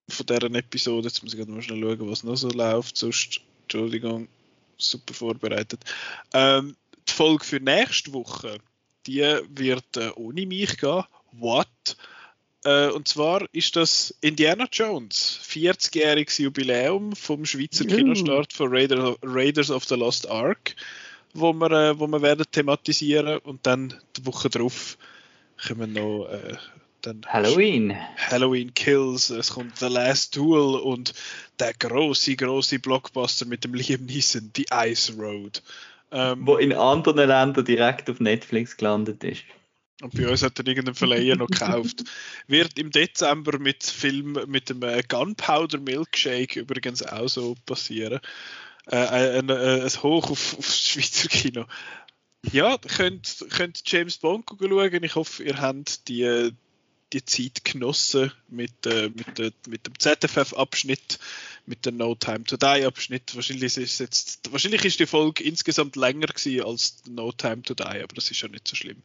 von 0.09 0.27
deren 0.27 0.55
Episode. 0.55 1.09
Jetzt 1.09 1.23
muss 1.23 1.32
ich 1.32 1.39
gerade 1.39 1.51
mal 1.53 1.62
schnell 1.62 1.81
schauen, 1.81 2.11
was 2.11 2.24
noch 2.24 2.36
so 2.36 2.49
läuft. 2.51 2.97
Sonst, 2.97 3.40
Entschuldigung, 3.62 4.28
super 4.77 5.15
vorbereitet. 5.15 5.81
Ähm, 6.32 6.77
die 7.09 7.12
Folge 7.12 7.45
für 7.45 7.61
nächste 7.61 8.12
Woche, 8.12 8.59
die 9.07 9.20
wird 9.49 9.97
äh, 9.97 10.11
ohne 10.16 10.47
mich 10.47 10.79
gehen. 10.79 11.05
What? 11.33 11.97
Äh, 12.65 12.89
und 12.91 13.09
zwar 13.09 13.47
ist 13.53 13.77
das 13.77 14.15
Indiana 14.20 14.69
Jones, 14.70 15.41
40-jähriges 15.49 16.41
Jubiläum 16.41 17.16
vom 17.16 17.45
Schweizer 17.45 17.85
Juhu. 17.85 17.97
Kinostart 17.97 18.53
von 18.53 18.69
Raider, 18.70 19.16
Raiders 19.23 19.70
of 19.70 19.85
the 19.85 19.97
Lost 19.97 20.31
Ark, 20.31 20.77
wo 21.35 21.53
wir, 21.53 21.70
äh, 21.70 21.99
wo 21.99 22.07
wir 22.07 22.23
werden 22.23 22.45
thematisieren 22.51 23.39
und 23.39 23.66
dann 23.66 23.95
die 24.16 24.27
Woche 24.27 24.49
drauf 24.49 24.97
kommen 25.66 25.93
noch 25.93 26.27
äh, 26.27 26.57
dann 27.03 27.23
Halloween. 27.27 27.97
Halloween 28.16 28.73
Kills, 28.74 29.31
es 29.31 29.51
kommt 29.51 29.79
The 29.79 29.89
Last 29.89 30.37
Duel 30.37 30.81
und 30.81 31.15
der 31.59 31.74
große, 31.74 32.37
große 32.37 32.79
Blockbuster 32.79 33.45
mit 33.45 33.65
dem 33.65 33.74
Liam 33.74 34.07
Neeson, 34.07 34.51
The 34.57 34.66
Ice 34.73 35.12
Road. 35.19 35.62
Ähm, 36.12 36.47
Wo 36.47 36.56
in 36.56 36.72
anderen 36.72 37.28
Ländern 37.28 37.64
direkt 37.64 38.10
auf 38.10 38.20
Netflix 38.20 38.76
gelandet 38.76 39.24
ist. 39.24 39.44
Und 40.02 40.14
bei 40.14 40.28
uns 40.28 40.43
hat 40.43 40.59
dann 40.59 40.66
irgendein 40.66 40.94
Verleiher 40.94 41.36
noch 41.36 41.47
gekauft. 41.47 42.05
Wird 42.48 42.78
im 42.78 42.90
Dezember 42.90 43.59
mit 43.59 43.84
Film 43.84 44.39
mit 44.47 44.68
dem 44.68 44.82
äh, 44.82 45.02
Gunpowder 45.09 45.78
Milkshake 45.78 46.60
übrigens 46.60 47.02
auch 47.02 47.28
so 47.28 47.55
passieren. 47.66 48.20
Äh, 48.86 48.97
ein, 48.97 49.51
ein, 49.51 49.82
ein 49.82 50.02
Hoch 50.02 50.30
auf, 50.30 50.55
auf 50.59 50.66
das 50.66 50.89
Schweizer 50.89 51.28
Kino. 51.28 51.64
Ja, 52.51 52.76
könnt, 52.78 53.47
könnt 53.51 53.82
James 53.86 54.18
Bond 54.18 54.44
schauen. 54.48 55.05
Ich 55.05 55.14
hoffe, 55.14 55.44
ihr 55.44 55.60
habt 55.60 56.09
die, 56.09 56.52
die 57.12 57.24
Zeit 57.24 57.64
genossen 57.64 58.32
mit, 58.48 58.86
äh, 58.86 59.10
mit, 59.14 59.39
äh, 59.39 59.52
mit 59.68 59.86
dem 59.86 59.98
ZFF-Abschnitt, 59.98 61.18
mit 61.66 61.86
dem 61.86 61.97
No 61.97 62.14
Time 62.14 62.44
to 62.44 62.56
Die-Abschnitt. 62.56 63.34
Wahrscheinlich 63.34 63.76
ist, 63.76 63.98
jetzt, 64.01 64.52
wahrscheinlich 64.52 64.84
ist 64.84 65.01
die 65.01 65.06
Folge 65.06 65.44
insgesamt 65.44 65.97
länger 65.97 66.26
gewesen 66.26 66.64
als 66.64 67.02
No 67.09 67.32
Time 67.32 67.62
to 67.62 67.74
Die, 67.74 67.84
aber 67.84 68.14
das 68.14 68.30
ist 68.30 68.40
ja 68.40 68.48
nicht 68.48 68.66
so 68.66 68.76
schlimm. 68.76 69.02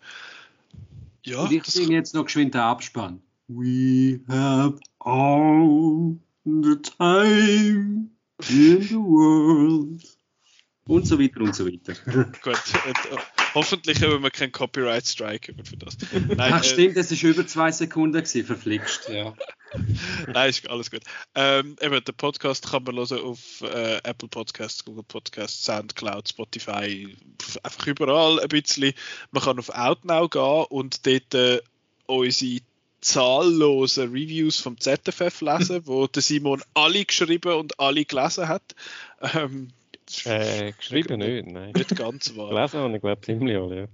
Ja, 1.26 1.42
Und 1.42 1.52
ich 1.52 1.66
singe 1.66 1.94
jetzt 1.94 2.14
noch 2.14 2.26
geschwind 2.26 2.54
den 2.54 2.62
Abspann. 2.62 3.22
We 3.48 4.22
have 4.28 4.80
all 5.00 6.18
the 6.46 6.76
time 6.82 8.10
in 8.50 8.82
the 8.82 8.96
world. 8.96 10.04
Und 10.86 11.06
so 11.06 11.20
weiter 11.20 11.42
und 11.42 11.54
so 11.54 11.66
weiter. 11.66 11.96
Gut, 12.42 12.62
äh, 12.86 13.18
hoffentlich 13.58 14.02
haben 14.02 14.22
wir 14.22 14.30
keinen 14.30 14.52
Copyright 14.52 15.06
Strike 15.06 15.54
für 15.64 15.78
das. 15.78 15.98
Nein, 16.14 16.54
Ach 16.54 16.62
äh, 16.62 16.64
stimmt, 16.64 16.96
das 16.96 17.12
war 17.12 17.30
über 17.30 17.48
zwei 17.48 17.72
Sekunden, 17.72 18.18
gewesen, 18.18 18.46
verflixt. 18.46 19.10
Ja. 19.10 19.34
Nein, 20.28 20.50
ist 20.50 20.70
alles 20.70 20.92
gut. 20.92 21.02
Ähm, 21.36 21.76
eben, 21.82 22.04
den 22.04 22.16
Podcast 22.16 22.70
kann 22.70 22.84
man 22.84 22.96
hören 22.96 23.20
auf 23.20 23.62
äh, 23.62 23.98
Apple 24.04 24.30
Podcasts, 24.30 24.86
Google 24.86 25.04
Podcasts, 25.04 25.64
Soundcloud, 25.64 26.30
Spotify, 26.30 27.18
einfach 27.64 27.88
überall 27.88 28.40
ein 28.40 28.48
bisschen. 28.48 28.94
Man 29.32 29.44
kann 29.44 29.60
auf 29.60 29.70
Outnow 29.70 30.30
gehen 30.30 30.66
und 30.70 31.06
dort 31.08 31.34
äh, 31.34 31.62
unsere 32.06 32.62
zahllosen 33.02 34.12
Reviews 34.12 34.60
vom 34.60 34.80
ZFF 34.80 35.42
lesen, 35.42 35.82
wo 35.86 36.08
der 36.08 36.22
Simon 36.22 36.62
alle 36.74 37.06
geschrieben 37.06 37.54
und 37.54 37.80
alle 37.80 38.06
gelesen 38.06 38.48
hat. 38.48 38.76
Ähm, 39.22 39.70
äh, 40.26 40.72
geschrieben 40.72 41.20
nicht, 41.20 41.48
nein. 41.48 41.72
Nicht 41.76 41.96
ganz 41.96 42.36
wahr. 42.36 42.50
Gelesen 42.50 42.80
habe 42.80 42.96
ich 42.96 43.02
glaube 43.02 43.22
ziemlich 43.22 43.58
alle, 43.58 43.76
ja. 43.76 43.88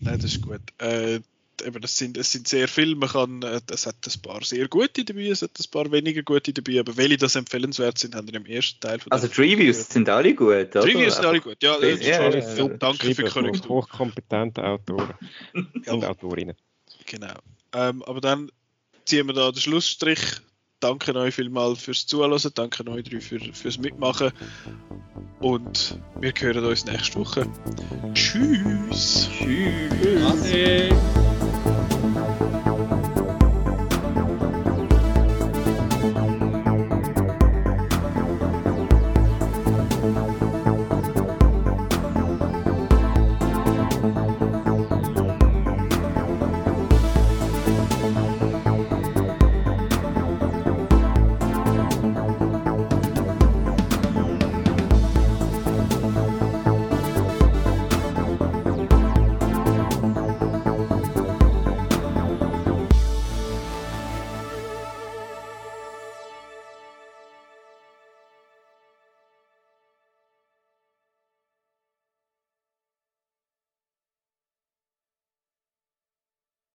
Nein, 0.00 0.18
das 0.18 0.32
ist 0.32 0.42
gut. 0.42 0.60
Äh, 0.78 1.20
eben, 1.64 1.80
das 1.80 1.96
sind, 1.96 2.16
es 2.16 2.32
sind 2.32 2.48
sehr 2.48 2.68
viele, 2.68 2.96
man 2.96 3.08
kann, 3.08 3.42
äh, 3.42 3.60
es 3.70 3.86
hat 3.86 3.96
ein 4.04 4.22
paar 4.22 4.42
sehr 4.42 4.68
gute 4.68 5.04
dabei, 5.04 5.28
es 5.28 5.42
hat 5.42 5.52
ein 5.58 5.70
paar 5.70 5.90
weniger 5.92 6.22
gute 6.22 6.52
dabei, 6.52 6.80
aber 6.80 6.96
welche 6.96 7.16
das 7.16 7.36
empfehlenswert 7.36 7.98
sind, 7.98 8.14
haben 8.14 8.26
wir 8.26 8.34
im 8.34 8.46
ersten 8.46 8.80
Teil 8.80 8.98
von 8.98 9.12
Also 9.12 9.28
die 9.28 9.40
Reviews 9.40 9.88
sind 9.88 10.08
alle 10.08 10.34
gut, 10.34 10.48
oder? 10.48 10.86
Die 10.86 10.92
Reviews 10.92 11.16
sind 11.16 11.26
alle 11.26 11.40
gut, 11.40 11.62
ja. 11.62 11.78
Das 11.78 12.00
ja, 12.00 12.28
ja, 12.28 12.38
ja, 12.38 12.68
danke 12.68 13.14
für 13.14 13.24
die 13.24 13.30
Korrektur. 13.30 13.82
Hochkompetente 13.82 14.64
Autoren 14.64 15.14
und 15.54 16.04
Autorinnen. 16.04 16.56
Genau. 17.06 17.34
Ähm, 17.74 18.02
aber 18.02 18.20
dann 18.20 18.50
ziehen 19.04 19.26
wir 19.26 19.34
da 19.34 19.50
den 19.50 19.60
Schlussstrich 19.60 20.20
danke 20.82 21.14
euch 21.14 21.34
vielmals 21.34 21.82
fürs 21.82 22.06
Zuhören, 22.06 22.38
danke 22.54 22.86
euch 22.90 23.04
drei 23.04 23.20
für, 23.20 23.40
fürs 23.40 23.78
Mitmachen 23.78 24.32
und 25.40 25.98
wir 26.20 26.32
hören 26.38 26.64
uns 26.64 26.84
nächste 26.84 27.18
Woche. 27.18 27.46
Tschüss. 28.14 29.28
Tschüss. 29.38 30.22
Ade. 30.24 30.90